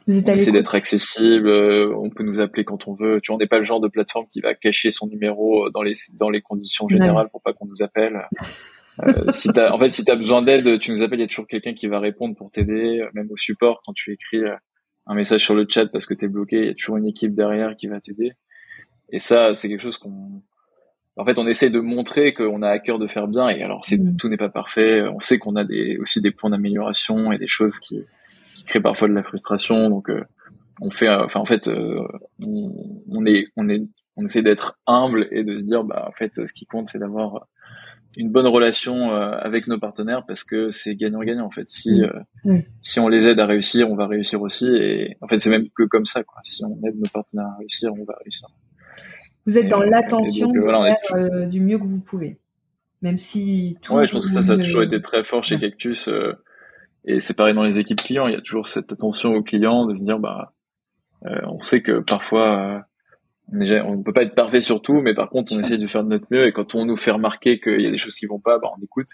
on 0.08 0.12
essaie 0.12 0.52
d'être 0.52 0.76
accessible, 0.76 1.48
euh, 1.48 1.96
on 1.96 2.10
peut 2.10 2.24
nous 2.24 2.39
appeler 2.39 2.64
quand 2.64 2.88
on 2.88 2.93
veut. 2.93 3.20
Tu 3.22 3.32
vois, 3.32 3.38
on 3.38 3.39
n'est 3.39 3.48
pas 3.48 3.58
le 3.58 3.64
genre 3.64 3.80
de 3.80 3.88
plateforme 3.88 4.28
qui 4.32 4.39
va 4.39 4.54
cacher 4.54 4.91
son 4.91 5.08
numéro 5.08 5.66
euh, 5.66 5.70
dans 5.72 5.82
les 5.82 5.93
dans 6.20 6.30
les 6.30 6.41
conditions 6.41 6.88
générales 6.88 7.30
pour 7.32 7.41
pas 7.41 7.54
qu'on 7.54 7.66
nous 7.66 7.82
appelle. 7.82 8.28
euh, 9.04 9.32
si 9.34 9.50
as, 9.58 9.74
en 9.74 9.80
fait, 9.80 9.89
si 9.89 10.06
tu 10.06 10.12
as 10.12 10.16
besoin 10.16 10.41
d'aide, 10.43 10.80
tu 10.80 10.91
nous 10.91 11.02
appelles, 11.02 11.20
il 11.20 11.24
y 11.24 11.26
a 11.26 11.28
toujours 11.28 11.48
quelqu'un 11.48 11.74
qui 11.74 11.88
va 11.88 12.00
répondre 12.00 12.36
pour 12.36 12.52
t'aider, 12.52 13.04
même 13.14 13.28
au 13.32 13.38
support 13.38 13.82
quand 13.86 13.93
tu 13.93 14.14
écris 14.14 14.41
un 15.08 15.16
message 15.16 15.43
sur 15.43 15.56
le 15.56 15.66
chat 15.68 15.88
parce 15.88 16.06
que 16.06 16.14
tu 16.14 16.26
es 16.26 16.28
bloqué, 16.28 16.58
il 16.58 16.66
y 16.66 16.70
a 16.70 16.74
toujours 16.76 16.98
une 16.98 17.08
équipe 17.08 17.34
derrière 17.36 17.76
qui 17.76 17.88
va 17.88 18.00
t'aider. 18.00 18.34
Et 19.12 19.20
ça, 19.20 19.54
c'est 19.54 19.70
quelque 19.70 19.82
chose 19.82 19.98
qu'on 19.98 20.41
en 21.18 21.24
fait, 21.24 21.38
on 21.38 21.48
essaie 21.48 21.70
de 21.70 21.80
montrer 21.80 22.34
qu'on 22.34 22.62
a 22.62 22.70
à 22.70 22.80
cœur 22.80 23.00
de 23.00 23.08
faire 23.08 23.28
bien. 23.28 23.48
Et 23.48 23.64
alors, 23.64 23.86
c'est, 23.86 23.98
mm. 23.98 24.18
tout 24.18 24.28
n'est 24.28 24.38
pas 24.38 24.50
parfait. 24.50 25.02
On 25.04 25.20
sait 25.20 25.38
qu'on 25.38 25.56
a 25.56 25.64
des, 25.64 25.98
aussi 25.98 26.20
des 26.20 26.32
points 26.32 26.50
d'amélioration 26.50 27.32
et 27.32 27.38
des 27.38 27.48
choses 27.48 27.80
qui, 27.80 28.04
crée 28.66 28.82
parfois 28.82 29.07
de 29.07 29.13
la 29.13 29.24
frustration. 29.24 29.89
Donc, 29.89 30.09
euh, 30.09 30.24
on 30.82 30.91
fait, 30.91 31.07
euh, 31.07 31.26
enfin, 31.26 31.39
en 31.39 31.45
fait, 31.45 31.68
euh, 31.68 32.01
on, 32.39 33.26
est, 33.26 33.47
on 33.55 33.70
est, 33.70 33.82
on 34.18 34.26
essaie 34.26 34.41
d'être 34.41 34.78
humble 34.88 35.28
et 35.32 35.43
de 35.43 35.57
se 35.57 35.63
dire, 35.66 35.84
bah, 35.84 36.05
en 36.07 36.11
fait, 36.11 36.32
ce 36.36 36.53
qui 36.53 36.66
compte, 36.66 36.89
c'est 36.89 36.99
d'avoir 36.99 37.47
une 38.18 38.30
bonne 38.30 38.47
relation 38.47 39.11
avec 39.11 39.68
nos 39.68 39.78
partenaires 39.78 40.24
parce 40.26 40.45
que 40.45 40.70
c'est 40.70 40.95
gagnant-gagnant 40.95 41.47
en 41.47 41.51
fait. 41.51 41.68
Si 41.68 42.01
si 42.82 42.99
on 43.01 43.09
les 43.09 43.28
aide 43.28 43.41
à 43.41 43.45
réussir, 43.45 43.89
on 43.89 43.95
va 43.95 44.07
réussir 44.07 44.41
aussi 44.41 44.68
et 44.68 45.18
en 45.20 45.28
fait 45.28 45.38
c'est 45.38 45.49
même 45.49 45.68
que 45.76 45.84
comme 45.84 46.05
ça 46.05 46.24
quoi. 46.24 46.39
Si 46.45 46.63
on 46.63 46.80
aide 46.88 46.97
nos 46.97 47.09
partenaires 47.09 47.47
à 47.47 47.57
réussir, 47.57 47.91
on 47.91 48.05
va 48.05 48.16
réussir. 48.24 48.47
Vous 49.45 49.57
êtes 49.57 49.68
dans 49.68 49.82
l'attention 49.82 50.49
de 50.49 50.61
faire 50.61 51.49
du 51.49 51.59
mieux 51.59 51.78
que 51.78 51.84
vous 51.84 51.99
pouvez, 51.99 52.39
même 53.01 53.18
si. 53.18 53.76
Tout 53.82 53.95
ouais, 53.95 54.07
je 54.07 54.13
pense 54.13 54.26
que 54.28 54.32
ça, 54.32 54.43
ça 54.43 54.53
a 54.53 54.57
toujours 54.57 54.84
été 54.84 55.01
très 55.01 55.26
fort 55.26 55.43
chez 55.43 55.59
Cactus. 55.59 56.07
Et 57.08 57.20
c'est 57.20 57.36
pareil 57.36 57.53
dans 57.53 57.64
les 57.64 57.80
équipes 57.80 58.01
clients, 58.01 58.28
il 58.28 58.34
y 58.34 58.38
a 58.38 58.41
toujours 58.41 58.66
cette 58.68 58.91
attention 58.91 59.36
aux 59.36 59.43
clients 59.43 59.86
de 59.86 59.93
se 59.93 60.03
dire 60.03 60.20
bah 60.20 60.53
euh, 61.26 61.39
on 61.47 61.60
sait 61.60 61.82
que 61.82 61.99
parfois 61.99 62.86
euh, 63.53 63.82
on 63.84 63.97
ne 63.97 64.03
peut 64.03 64.12
pas 64.12 64.24
être 64.24 64.34
parfait 64.34 64.62
sur 64.62 64.82
tout, 64.82 65.01
mais 65.01 65.14
par 65.14 65.30
contre 65.30 65.53
on 65.53 65.60
essaie 65.60 65.78
de 65.78 65.86
faire 65.86 66.03
de 66.03 66.10
notre 66.10 66.26
mieux. 66.32 66.47
Et 66.47 66.51
quand 66.51 66.74
on 66.74 66.86
nous 66.86 66.97
fait 66.97 67.12
remarquer 67.12 67.60
qu'il 67.60 67.82
y 67.82 67.86
a 67.86 67.91
des 67.91 67.97
choses 67.97 68.16
qui 68.16 68.26
vont 68.26 68.39
pas, 68.39 68.58
bah, 68.58 68.70
on 68.76 68.84
écoute. 68.84 69.10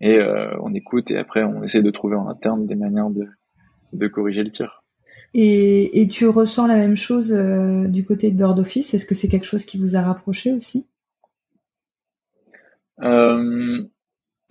Et 0.00 0.16
euh, 0.16 0.50
on 0.60 0.72
écoute 0.74 1.10
et 1.10 1.18
après 1.18 1.44
on 1.44 1.62
essaie 1.62 1.82
de 1.82 1.90
trouver 1.90 2.16
en 2.16 2.26
interne 2.28 2.66
des 2.66 2.74
manières 2.74 3.10
de, 3.10 3.26
de 3.92 4.06
corriger 4.08 4.42
le 4.42 4.50
tir. 4.50 4.82
Et, 5.34 6.00
et 6.00 6.06
tu 6.06 6.26
ressens 6.26 6.66
la 6.68 6.76
même 6.76 6.96
chose 6.96 7.32
du 7.32 8.04
côté 8.04 8.30
de 8.30 8.36
Bird 8.36 8.58
Office? 8.58 8.94
Est-ce 8.94 9.04
que 9.04 9.14
c'est 9.14 9.28
quelque 9.28 9.46
chose 9.46 9.64
qui 9.64 9.78
vous 9.78 9.96
a 9.96 10.00
rapproché 10.00 10.52
aussi? 10.52 10.86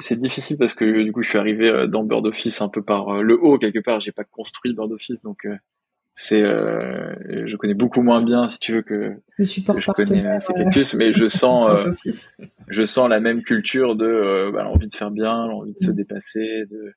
C'est 0.03 0.19
difficile 0.19 0.57
parce 0.57 0.73
que 0.73 1.03
du 1.03 1.11
coup 1.11 1.21
je 1.21 1.29
suis 1.29 1.37
arrivé 1.37 1.69
euh, 1.69 1.87
dans 1.87 2.03
Bird 2.03 2.25
Office 2.25 2.61
un 2.61 2.69
peu 2.69 2.83
par 2.83 3.09
euh, 3.09 3.21
le 3.21 3.39
haut 3.41 3.57
quelque 3.57 3.79
part 3.79 3.99
j'ai 3.99 4.11
pas 4.11 4.23
construit 4.23 4.73
Bird 4.73 4.91
Office 4.91 5.21
donc 5.21 5.45
euh, 5.45 5.55
c'est 6.15 6.41
je 6.41 7.55
connais 7.55 7.73
beaucoup 7.73 8.03
moins 8.03 8.21
bien 8.21 8.47
si 8.47 8.59
tu 8.59 8.73
veux 8.73 8.81
que 8.83 9.15
le 9.37 9.45
support 9.45 9.81
je 9.81 9.91
connais 9.91 10.39
ces 10.39 10.97
mais 10.97 11.11
je 11.11 11.27
sens 11.27 11.71
je 12.67 12.85
sens 12.85 13.09
la 13.09 13.19
même 13.19 13.41
culture 13.41 13.95
de 13.95 14.51
bah, 14.51 14.63
l'envie 14.63 14.87
de 14.87 14.93
faire 14.93 15.09
bien 15.09 15.47
l'envie 15.47 15.73
de 15.73 15.79
se 15.79 15.89
mm. 15.89 15.95
dépasser 15.95 16.65
de 16.69 16.93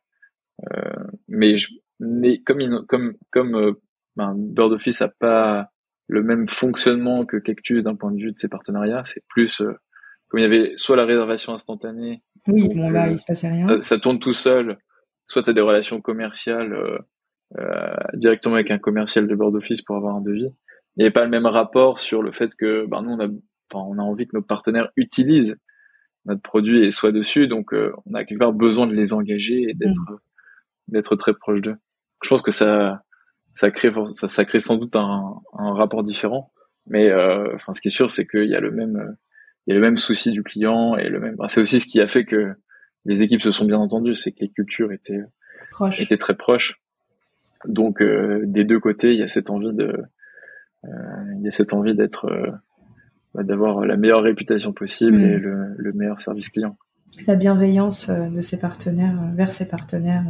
mais 1.28 1.56
je 1.56 1.68
mais 1.98 2.42
comme 2.42 2.84
comme 2.86 3.14
comme 3.30 3.76
ben, 4.16 4.34
Bird 4.36 4.72
Office 4.72 5.00
a 5.00 5.08
pas 5.08 5.70
le 6.08 6.22
même 6.22 6.46
fonctionnement 6.46 7.24
que 7.24 7.38
Cactus 7.38 7.82
d'un 7.82 7.96
point 7.96 8.12
de 8.12 8.18
vue 8.18 8.32
de 8.32 8.38
ses 8.38 8.48
partenariats. 8.48 9.02
C'est 9.06 9.24
plus 9.28 9.62
comme 10.28 10.40
il 10.40 10.42
y 10.42 10.46
avait 10.46 10.72
soit 10.76 10.96
la 10.96 11.04
réservation 11.04 11.54
instantanée. 11.54 12.22
Oui, 12.48 12.68
bon 12.74 12.90
là 12.90 13.10
il 13.10 13.18
se 13.18 13.24
passait 13.24 13.48
rien. 13.48 13.82
Ça, 13.82 13.98
tourne 13.98 14.18
tout 14.18 14.32
seul. 14.32 14.78
Soit 15.26 15.42
tu 15.42 15.50
as 15.50 15.52
des 15.52 15.60
relations 15.60 16.00
commerciales 16.00 16.76
directement 18.14 18.54
avec 18.54 18.70
un 18.70 18.78
commercial 18.78 19.26
de 19.26 19.34
board 19.34 19.54
office 19.54 19.82
pour 19.82 19.96
avoir 19.96 20.16
un 20.16 20.20
devis. 20.20 20.48
Il 20.96 21.00
n'y 21.00 21.04
avait 21.04 21.12
pas 21.12 21.24
le 21.24 21.30
même 21.30 21.46
rapport 21.46 21.98
sur 21.98 22.22
le 22.22 22.32
fait 22.32 22.54
que 22.56 22.86
ben, 22.86 23.02
nous 23.02 23.12
on 23.12 23.20
a 23.20 23.28
on 23.74 23.98
a 23.98 24.02
envie 24.02 24.26
que 24.26 24.36
nos 24.36 24.42
partenaires 24.42 24.90
utilisent 24.96 25.56
notre 26.26 26.42
produit 26.42 26.84
et 26.84 26.90
soient 26.90 27.12
dessus. 27.12 27.48
Donc, 27.48 27.72
euh, 27.72 27.92
on 28.04 28.14
a 28.14 28.24
quelque 28.24 28.38
part 28.38 28.52
besoin 28.52 28.86
de 28.86 28.94
les 28.94 29.12
engager 29.12 29.62
et 29.68 29.74
d'être 29.74 30.10
mm. 30.10 30.18
d'être 30.88 31.16
très 31.16 31.34
proche 31.34 31.62
d'eux. 31.62 31.76
Je 32.22 32.28
pense 32.28 32.42
que 32.42 32.50
ça 32.50 33.02
ça 33.54 33.70
crée 33.70 33.92
ça, 34.12 34.28
ça 34.28 34.44
crée 34.44 34.60
sans 34.60 34.76
doute 34.76 34.96
un, 34.96 35.40
un 35.54 35.74
rapport 35.74 36.02
différent. 36.02 36.52
Mais 36.86 37.10
euh, 37.10 37.54
enfin, 37.54 37.72
ce 37.72 37.80
qui 37.80 37.88
est 37.88 37.90
sûr, 37.90 38.10
c'est 38.10 38.26
qu'il 38.26 38.48
y 38.48 38.54
a 38.54 38.60
le 38.60 38.70
même 38.70 39.16
il 39.66 39.70
y 39.70 39.72
a 39.72 39.74
le 39.74 39.80
même 39.80 39.98
souci 39.98 40.30
du 40.30 40.42
client 40.42 40.96
et 40.96 41.08
le 41.08 41.20
même. 41.20 41.36
c'est 41.48 41.60
aussi 41.60 41.80
ce 41.80 41.86
qui 41.86 42.00
a 42.00 42.08
fait 42.08 42.24
que 42.24 42.54
les 43.04 43.22
équipes 43.22 43.42
se 43.42 43.50
sont 43.50 43.64
bien 43.64 43.78
entendues, 43.78 44.16
c'est 44.16 44.32
que 44.32 44.40
les 44.40 44.50
cultures 44.50 44.92
étaient 44.92 45.22
étaient 45.98 46.16
très 46.16 46.34
proches. 46.34 46.80
Donc, 47.66 48.00
euh, 48.00 48.42
des 48.44 48.64
deux 48.64 48.80
côtés, 48.80 49.12
il 49.12 49.18
y 49.18 49.22
a 49.22 49.28
cette 49.28 49.50
envie 49.50 49.72
de 49.72 50.02
il 50.84 51.42
y 51.42 51.48
a 51.48 51.50
cette 51.50 51.72
envie 51.72 51.96
d'être 51.96 52.28
bah, 53.36 53.42
d'avoir 53.42 53.84
la 53.84 53.98
meilleure 53.98 54.22
réputation 54.22 54.72
possible 54.72 55.20
et 55.20 55.36
mm. 55.36 55.74
le, 55.76 55.92
meilleur 55.92 56.20
service 56.20 56.48
client. 56.48 56.76
La 57.26 57.36
bienveillance 57.36 58.08
euh, 58.08 58.30
de 58.30 58.40
ses 58.40 58.58
partenaires 58.58 59.20
euh, 59.20 59.34
vers 59.34 59.52
ses 59.52 59.68
partenaires. 59.68 60.24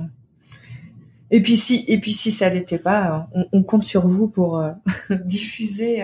Et 1.30 1.40
puis 1.40 1.56
si 1.56 1.84
et 1.86 2.00
puis 2.00 2.12
si 2.12 2.32
ça 2.32 2.48
l'était 2.48 2.78
pas, 2.78 3.28
on, 3.52 3.62
compte 3.62 3.84
sur 3.84 4.08
vous 4.08 4.28
pour 4.28 4.58
euh, 4.58 4.72
diffuser 5.24 6.02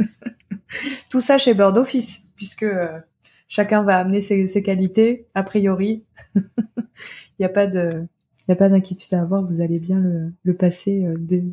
tout 1.10 1.20
ça 1.20 1.38
chez 1.38 1.54
Bird 1.54 1.76
Office, 1.78 2.22
puisque 2.36 2.66
chacun 3.48 3.82
va 3.82 3.98
amener 3.98 4.20
ses, 4.20 4.62
qualités 4.62 5.26
a 5.34 5.42
priori. 5.42 6.04
Il 6.36 7.40
n'y 7.40 7.46
a 7.46 7.50
pas 7.50 7.66
de 7.66 8.02
il 8.48 8.52
a 8.52 8.56
pas 8.56 8.68
d'inquiétude 8.68 9.14
à 9.14 9.20
avoir, 9.20 9.44
vous 9.44 9.60
allez 9.60 9.78
bien 9.78 10.00
le, 10.00 10.32
le 10.42 10.56
passer 10.56 11.04
des, 11.16 11.44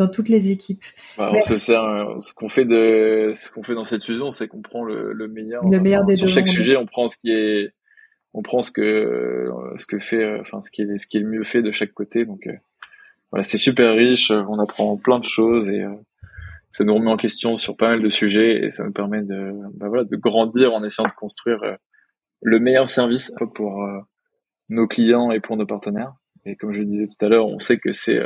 dans 0.00 0.08
toutes 0.08 0.30
les 0.30 0.50
équipes. 0.50 0.82
Bah, 1.18 1.30
on 1.34 1.40
se 1.42 1.58
sert, 1.58 1.82
euh, 1.82 2.18
ce 2.20 2.32
qu'on 2.32 2.48
fait 2.48 2.64
de, 2.64 3.32
ce 3.34 3.50
qu'on 3.50 3.62
fait 3.62 3.74
dans 3.74 3.84
cette 3.84 4.02
fusion, 4.02 4.30
c'est 4.30 4.48
qu'on 4.48 4.62
prend 4.62 4.82
le, 4.82 5.12
le 5.12 5.28
meilleur. 5.28 5.62
Le 5.70 5.78
meilleur 5.78 6.04
des 6.04 6.16
sur 6.16 6.28
chaque 6.28 6.48
sujet, 6.48 6.76
on 6.76 6.86
prend 6.86 7.08
ce 7.08 7.18
qui 7.18 7.30
est, 7.30 7.74
on 8.32 8.40
prend 8.40 8.62
ce 8.62 8.70
que, 8.70 9.50
ce 9.76 9.84
que 9.84 9.98
fait, 9.98 10.24
euh, 10.24 10.40
enfin, 10.40 10.62
ce 10.62 10.70
qui 10.70 10.82
est, 10.82 10.96
ce 10.96 11.06
qui 11.06 11.18
est 11.18 11.20
le 11.20 11.28
mieux 11.28 11.44
fait 11.44 11.60
de 11.60 11.70
chaque 11.70 11.92
côté. 11.92 12.24
Donc, 12.24 12.46
euh, 12.46 12.54
voilà, 13.30 13.44
c'est 13.44 13.58
super 13.58 13.94
riche. 13.94 14.30
On 14.30 14.58
apprend 14.58 14.96
plein 14.96 15.18
de 15.18 15.26
choses 15.26 15.68
et 15.68 15.84
ça 16.70 16.84
nous 16.84 16.94
remet 16.94 17.10
en 17.10 17.16
question 17.16 17.56
sur 17.56 17.76
pas 17.76 17.88
mal 17.88 18.02
de 18.02 18.08
sujets 18.08 18.64
et 18.64 18.70
ça 18.70 18.84
nous 18.84 18.92
permet 18.92 19.22
de, 19.22 19.52
bah, 19.74 19.88
voilà, 19.88 20.04
de 20.04 20.16
grandir 20.16 20.72
en 20.72 20.84
essayant 20.84 21.08
de 21.08 21.14
construire 21.14 21.60
le 22.42 22.60
meilleur 22.60 22.88
service 22.88 23.34
pour 23.54 23.86
nos 24.68 24.86
clients 24.86 25.30
et 25.30 25.40
pour 25.40 25.56
nos 25.56 25.66
partenaires. 25.66 26.14
Et 26.44 26.56
comme 26.56 26.72
je 26.72 26.78
le 26.78 26.86
disais 26.86 27.06
tout 27.06 27.24
à 27.24 27.28
l'heure, 27.28 27.46
on 27.46 27.58
sait 27.58 27.78
que 27.78 27.92
c'est 27.92 28.20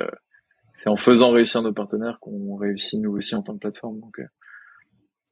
c'est 0.74 0.90
en 0.90 0.97
faisant 0.97 1.30
réussir 1.30 1.62
nos 1.62 1.72
partenaires 1.72 2.18
qu'on 2.20 2.57
réussit 2.57 3.01
nous 3.01 3.12
aussi 3.12 3.34
en 3.34 3.42
tant 3.42 3.55
que 3.55 3.61
plateforme. 3.61 4.01
Donc 4.01 4.18
euh, 4.18 4.26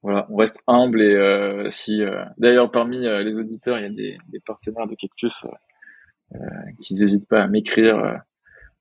voilà, 0.03 0.27
on 0.31 0.37
reste 0.37 0.63
humble 0.67 1.03
et 1.03 1.15
euh, 1.15 1.71
si 1.71 2.03
euh, 2.03 2.25
d'ailleurs 2.39 2.71
parmi 2.71 3.01
les 3.01 3.39
auditeurs 3.39 3.79
il 3.79 3.83
y 3.83 3.87
a 3.87 3.91
des, 3.91 4.19
des 4.29 4.41
partenaires 4.41 4.87
de 4.87 4.95
Cactus 4.95 5.45
qui 6.81 6.95
n'hésitent 6.95 7.29
pas 7.29 7.43
à 7.43 7.47
m'écrire 7.47 8.21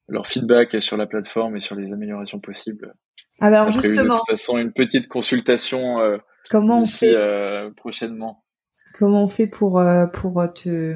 leur 0.08 0.26
feedback 0.26 0.82
sur 0.82 0.96
la 0.96 1.06
plateforme 1.06 1.58
et 1.58 1.60
sur 1.60 1.76
les 1.76 1.92
améliorations 1.92 2.40
possibles. 2.40 2.94
Alors 3.40 3.70
justement, 3.70 4.16
de 4.16 4.20
toute 4.20 4.30
façon 4.30 4.58
une 4.58 4.72
petite 4.72 5.08
consultation 5.08 5.98
comment 6.50 6.80
on 6.82 6.86
fait 6.86 7.16
prochainement. 7.78 8.44
Comment 8.98 9.24
on 9.24 9.28
fait 9.28 9.48
pour 9.48 9.84
pour 10.14 10.44
te 10.54 10.96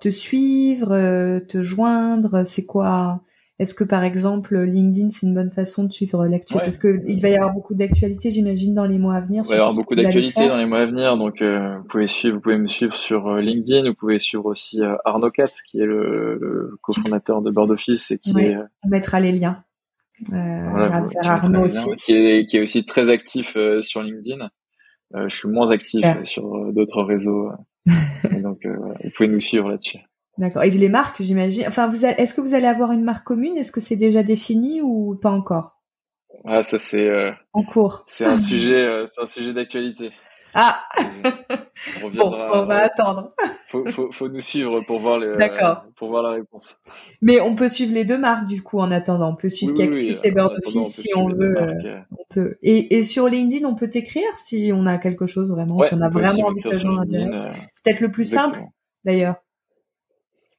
te 0.00 0.08
suivre, 0.08 1.38
te 1.46 1.62
joindre? 1.62 2.44
C'est 2.44 2.66
quoi? 2.66 3.22
Est-ce 3.62 3.76
que 3.76 3.84
par 3.84 4.02
exemple 4.02 4.58
LinkedIn 4.58 5.10
c'est 5.10 5.24
une 5.24 5.34
bonne 5.34 5.50
façon 5.50 5.84
de 5.84 5.92
suivre 5.92 6.26
l'actualité 6.26 6.64
Parce 6.64 6.78
que 6.78 7.00
il 7.06 7.20
va 7.20 7.28
y 7.28 7.36
avoir 7.36 7.52
beaucoup 7.52 7.74
d'actualités, 7.74 8.32
j'imagine, 8.32 8.74
dans 8.74 8.86
les 8.86 8.98
mois 8.98 9.14
à 9.14 9.20
venir. 9.20 9.44
Il 9.44 9.50
va 9.50 9.54
y 9.54 9.58
avoir 9.58 9.74
beaucoup 9.74 9.94
d'actualités 9.94 10.48
dans 10.48 10.56
les 10.56 10.66
mois 10.66 10.80
à 10.80 10.86
venir, 10.86 11.16
donc 11.16 11.40
euh, 11.42 11.78
vous 11.78 11.84
pouvez 11.84 12.08
suivre, 12.08 12.34
vous 12.34 12.40
pouvez 12.40 12.58
me 12.58 12.66
suivre 12.66 12.92
sur 12.92 13.28
euh, 13.28 13.40
LinkedIn, 13.40 13.88
vous 13.88 13.94
pouvez 13.94 14.18
suivre 14.18 14.46
aussi 14.46 14.82
euh, 14.82 14.96
Arnaud 15.04 15.30
Katz 15.30 15.62
qui 15.62 15.80
est 15.80 15.86
le, 15.86 16.76
cofondateur 16.80 17.40
de 17.40 17.52
Board 17.52 17.70
Office 17.70 18.10
et 18.10 18.18
qui 18.18 18.36
est. 18.36 18.56
On 18.82 18.88
mettra 18.88 19.20
les 19.20 19.30
liens. 19.30 19.62
Voilà, 20.28 21.02
Arnaud 21.24 21.64
aussi. 21.64 21.94
Qui 21.96 22.12
est, 22.14 22.46
qui 22.46 22.56
est 22.56 22.60
aussi 22.60 22.84
très 22.84 23.10
actif 23.10 23.56
sur 23.80 24.02
LinkedIn. 24.02 24.48
je 25.14 25.34
suis 25.34 25.48
moins 25.48 25.70
actif 25.70 26.04
sur 26.24 26.72
d'autres 26.72 27.02
réseaux, 27.02 27.50
donc 28.42 28.64
vous 28.64 29.10
pouvez 29.16 29.28
nous 29.28 29.40
suivre 29.40 29.68
là-dessus. 29.68 29.98
D'accord. 30.38 30.62
Et 30.62 30.70
les 30.70 30.88
marques, 30.88 31.20
j'imagine. 31.20 31.64
Enfin, 31.66 31.88
vous, 31.88 32.06
est-ce 32.06 32.34
que 32.34 32.40
vous 32.40 32.54
allez 32.54 32.66
avoir 32.66 32.92
une 32.92 33.04
marque 33.04 33.26
commune? 33.26 33.56
Est-ce 33.56 33.72
que 33.72 33.80
c'est 33.80 33.96
déjà 33.96 34.22
défini 34.22 34.80
ou 34.80 35.14
pas 35.20 35.30
encore? 35.30 35.81
Ah, 36.44 36.62
ça 36.62 36.78
c'est. 36.78 37.08
Euh, 37.08 37.32
en 37.52 37.62
cours. 37.62 38.04
C'est 38.06 38.24
un 38.24 38.38
sujet, 38.38 38.84
euh, 38.84 39.06
c'est 39.12 39.22
un 39.22 39.26
sujet 39.26 39.52
d'actualité. 39.52 40.10
Ah. 40.54 40.82
on, 42.04 42.10
bon, 42.14 42.32
on 42.52 42.66
va 42.66 42.82
attendre. 42.82 43.28
faut, 43.68 43.88
faut, 43.90 44.12
faut, 44.12 44.28
nous 44.28 44.40
suivre 44.40 44.80
pour 44.86 44.98
voir 44.98 45.18
les. 45.18 45.36
D'accord. 45.36 45.84
pour 45.96 46.08
voir 46.08 46.22
la 46.22 46.30
réponse. 46.30 46.76
Mais 47.22 47.40
on 47.40 47.54
peut 47.54 47.68
suivre 47.68 47.94
les 47.94 48.04
deux 48.04 48.18
marques 48.18 48.46
du 48.46 48.62
coup 48.62 48.78
en 48.78 48.90
attendant. 48.90 49.30
On 49.30 49.36
peut 49.36 49.48
suivre 49.48 49.74
Cactus 49.74 50.24
et 50.24 50.30
Bird 50.30 50.52
Office 50.64 50.88
si 50.88 51.10
on 51.16 51.28
veut. 51.28 51.60
Euh, 51.60 52.00
on 52.12 52.24
peut. 52.28 52.58
Et, 52.62 52.96
et 52.96 53.02
sur 53.02 53.28
LinkedIn, 53.28 53.66
on 53.66 53.74
peut 53.74 53.88
t'écrire 53.88 54.28
si 54.36 54.72
on 54.74 54.86
a 54.86 54.98
quelque 54.98 55.26
chose 55.26 55.50
vraiment, 55.50 55.80
si 55.82 55.94
on 55.94 56.00
a 56.00 56.10
vraiment 56.10 56.48
envie 56.48 56.62
de 56.62 56.68
te 56.68 56.78
joindre 56.78 57.04
C'est 57.08 57.84
peut-être 57.84 58.00
le 58.00 58.10
plus 58.10 58.28
simple 58.28 58.60
d'ailleurs. 59.04 59.36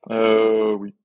Euh, 0.09 0.73
oui. 0.73 0.95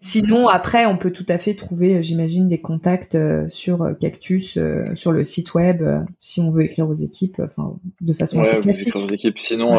Sinon, 0.00 0.48
après, 0.48 0.84
on 0.86 0.98
peut 0.98 1.12
tout 1.12 1.26
à 1.28 1.38
fait 1.38 1.54
trouver, 1.54 1.96
euh, 1.96 2.02
j'imagine, 2.02 2.48
des 2.48 2.60
contacts 2.60 3.14
euh, 3.14 3.48
sur 3.48 3.96
Cactus, 4.00 4.58
sur 4.94 5.12
le 5.12 5.24
site 5.24 5.54
web, 5.54 5.82
si 6.18 6.40
on 6.40 6.50
veut 6.50 6.64
écrire 6.64 6.88
aux 6.88 6.94
équipes, 6.94 7.40
enfin, 7.40 7.78
de 8.00 8.12
façon 8.12 8.40
assez 8.40 8.60
classique. 8.60 8.88
Écrire 8.88 9.04
aux 9.04 9.12
équipes. 9.12 9.38
Sinon, 9.38 9.76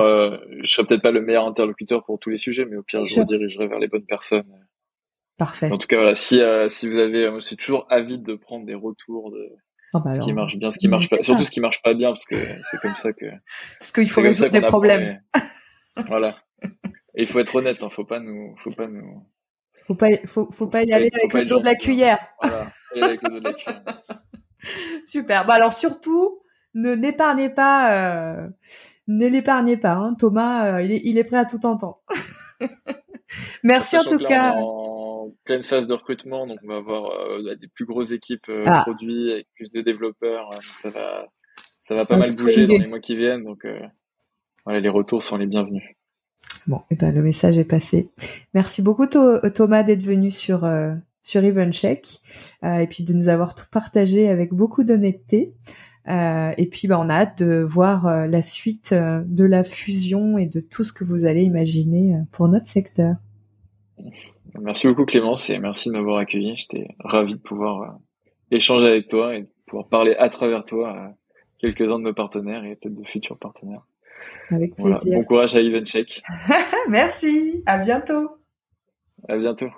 je 0.63 0.71
serais 0.71 0.85
peut-être 0.87 1.03
pas 1.03 1.11
le 1.11 1.21
meilleur 1.21 1.45
interlocuteur 1.45 2.03
pour 2.03 2.19
tous 2.19 2.29
les 2.29 2.37
sujets, 2.37 2.65
mais 2.65 2.77
au 2.77 2.83
pire, 2.83 3.03
je 3.03 3.19
redirigerai 3.19 3.67
vers 3.67 3.79
les 3.79 3.87
bonnes 3.87 4.05
personnes. 4.05 4.43
Parfait. 5.37 5.71
En 5.71 5.77
tout 5.77 5.87
cas, 5.87 5.97
voilà, 5.97 6.15
si 6.15 6.41
si 6.67 6.87
vous 6.87 6.97
avez, 6.97 7.29
moi, 7.29 7.39
je 7.39 7.45
suis 7.47 7.57
toujours 7.57 7.87
avide 7.89 8.23
de 8.23 8.35
prendre 8.35 8.65
des 8.65 8.75
retours 8.75 9.31
de 9.31 9.49
ah 9.93 9.99
bah 9.99 10.09
ce 10.09 10.19
qui 10.19 10.33
marche 10.33 10.57
bien, 10.57 10.71
ce 10.71 10.79
qui 10.79 10.87
marche 10.87 11.07
pas, 11.07 11.21
surtout 11.21 11.43
ce 11.43 11.51
qui 11.51 11.59
marche 11.59 11.81
pas 11.83 11.93
bien, 11.93 12.11
parce 12.11 12.25
que 12.25 12.35
c'est 12.35 12.77
comme 12.81 12.95
ça 12.95 13.13
que. 13.13 13.25
Parce 13.79 13.91
qu'il 13.91 14.09
faut 14.09 14.21
résoudre 14.21 14.49
des 14.49 14.61
problèmes. 14.61 15.21
voilà. 16.07 16.37
Et 17.15 17.21
il 17.21 17.27
faut 17.27 17.39
être 17.39 17.55
honnête, 17.55 17.77
hein, 17.83 17.89
faut 17.89 18.05
pas 18.05 18.19
nous, 18.19 18.55
faut 18.57 18.71
pas 18.71 18.87
nous. 18.87 19.23
Faut 19.83 19.95
pas, 19.95 20.07
faut, 20.25 20.49
faut 20.49 20.67
pas 20.67 20.83
y 20.83 20.93
aller 20.93 21.09
avec 21.13 21.33
le 21.33 21.45
dos 21.45 21.59
de 21.59 21.65
la 21.65 21.75
cuillère. 21.75 22.17
Voilà, 22.41 22.65
avec 23.01 23.21
le 23.21 23.29
dos 23.29 23.39
de 23.39 23.43
la 23.43 23.53
cuillère. 23.53 23.83
Super. 25.05 25.45
Bah 25.45 25.55
alors 25.55 25.73
surtout, 25.73 26.39
ne 26.73 26.95
n'épargnez 26.95 27.49
pas, 27.49 27.93
euh, 27.93 28.47
ne 29.07 29.27
l'épargnez 29.27 29.75
pas. 29.75 29.95
Hein. 29.95 30.15
Thomas, 30.17 30.77
euh, 30.77 30.81
il, 30.81 30.93
est, 30.93 31.01
il 31.03 31.17
est 31.17 31.25
prêt 31.25 31.37
à 31.37 31.45
tout 31.45 31.65
entendre. 31.65 32.01
Merci 33.63 33.97
en 33.97 34.03
tout 34.03 34.19
cas. 34.19 34.53
en 34.55 35.31
pleine 35.43 35.63
phase 35.63 35.85
de 35.87 35.93
recrutement, 35.93 36.47
donc 36.47 36.59
on 36.63 36.67
va 36.67 36.77
avoir 36.77 37.11
euh, 37.11 37.55
des 37.55 37.67
plus 37.67 37.85
grosses 37.85 38.11
équipes 38.11 38.49
ah. 38.65 38.83
produits 38.83 39.31
avec 39.31 39.47
plus 39.55 39.69
de 39.69 39.81
développeurs. 39.81 40.47
ça 40.53 40.89
va, 40.91 41.27
ça 41.79 41.95
va 41.95 42.05
pas 42.05 42.15
mal 42.15 42.29
bouger 42.37 42.65
dans 42.65 42.77
les 42.77 42.87
mois 42.87 42.99
qui 42.99 43.17
viennent, 43.17 43.43
donc 43.43 43.67
voilà, 44.63 44.79
les 44.79 44.89
retours 44.89 45.21
sont 45.21 45.35
les 45.37 45.47
bienvenus. 45.47 45.83
Bon, 46.67 46.77
et 46.77 46.81
eh 46.91 46.95
ben 46.95 47.13
le 47.13 47.21
message 47.21 47.57
est 47.57 47.65
passé. 47.65 48.09
Merci 48.53 48.81
beaucoup 48.81 49.05
Thomas 49.07 49.83
d'être 49.83 50.03
venu 50.03 50.31
sur 50.31 50.63
euh, 50.63 50.93
sur 51.23 51.43
Evencheck 51.43 52.05
euh, 52.63 52.77
et 52.77 52.87
puis 52.87 53.03
de 53.03 53.13
nous 53.13 53.29
avoir 53.29 53.55
tout 53.55 53.65
partagé 53.71 54.29
avec 54.29 54.53
beaucoup 54.53 54.83
d'honnêteté. 54.83 55.53
Euh, 56.09 56.51
et 56.57 56.67
puis 56.67 56.87
ben, 56.89 56.97
on 56.99 57.09
a 57.09 57.13
hâte 57.13 57.41
de 57.41 57.61
voir 57.61 58.05
euh, 58.05 58.27
la 58.27 58.41
suite 58.41 58.93
de 58.93 59.45
la 59.45 59.63
fusion 59.63 60.37
et 60.37 60.45
de 60.45 60.59
tout 60.59 60.83
ce 60.83 60.91
que 60.91 61.05
vous 61.05 61.25
allez 61.25 61.43
imaginer 61.43 62.19
pour 62.31 62.49
notre 62.49 62.67
secteur. 62.67 63.15
Merci 64.61 64.87
beaucoup 64.87 65.05
Clémence 65.05 65.49
et 65.49 65.59
merci 65.59 65.89
de 65.89 65.93
m'avoir 65.93 66.17
accueilli. 66.17 66.55
J'étais 66.57 66.87
ravi 66.99 67.35
de 67.35 67.39
pouvoir 67.39 67.99
échanger 68.51 68.85
avec 68.85 69.07
toi 69.07 69.35
et 69.35 69.43
de 69.43 69.49
pouvoir 69.65 69.87
parler 69.87 70.15
à 70.19 70.29
travers 70.29 70.61
toi 70.61 70.89
à 70.89 71.13
quelques-uns 71.57 71.99
de 71.99 72.03
nos 72.03 72.13
partenaires 72.13 72.65
et 72.65 72.75
peut-être 72.75 72.95
de 72.95 73.07
futurs 73.07 73.39
partenaires. 73.39 73.87
Avec 74.53 74.75
plaisir. 74.75 75.19
Bon 75.19 75.23
courage 75.23 75.55
à 75.55 75.61
Evencheck. 75.61 76.21
Merci. 76.89 77.63
À 77.65 77.77
bientôt. 77.77 78.37
À 79.27 79.37
bientôt. 79.37 79.69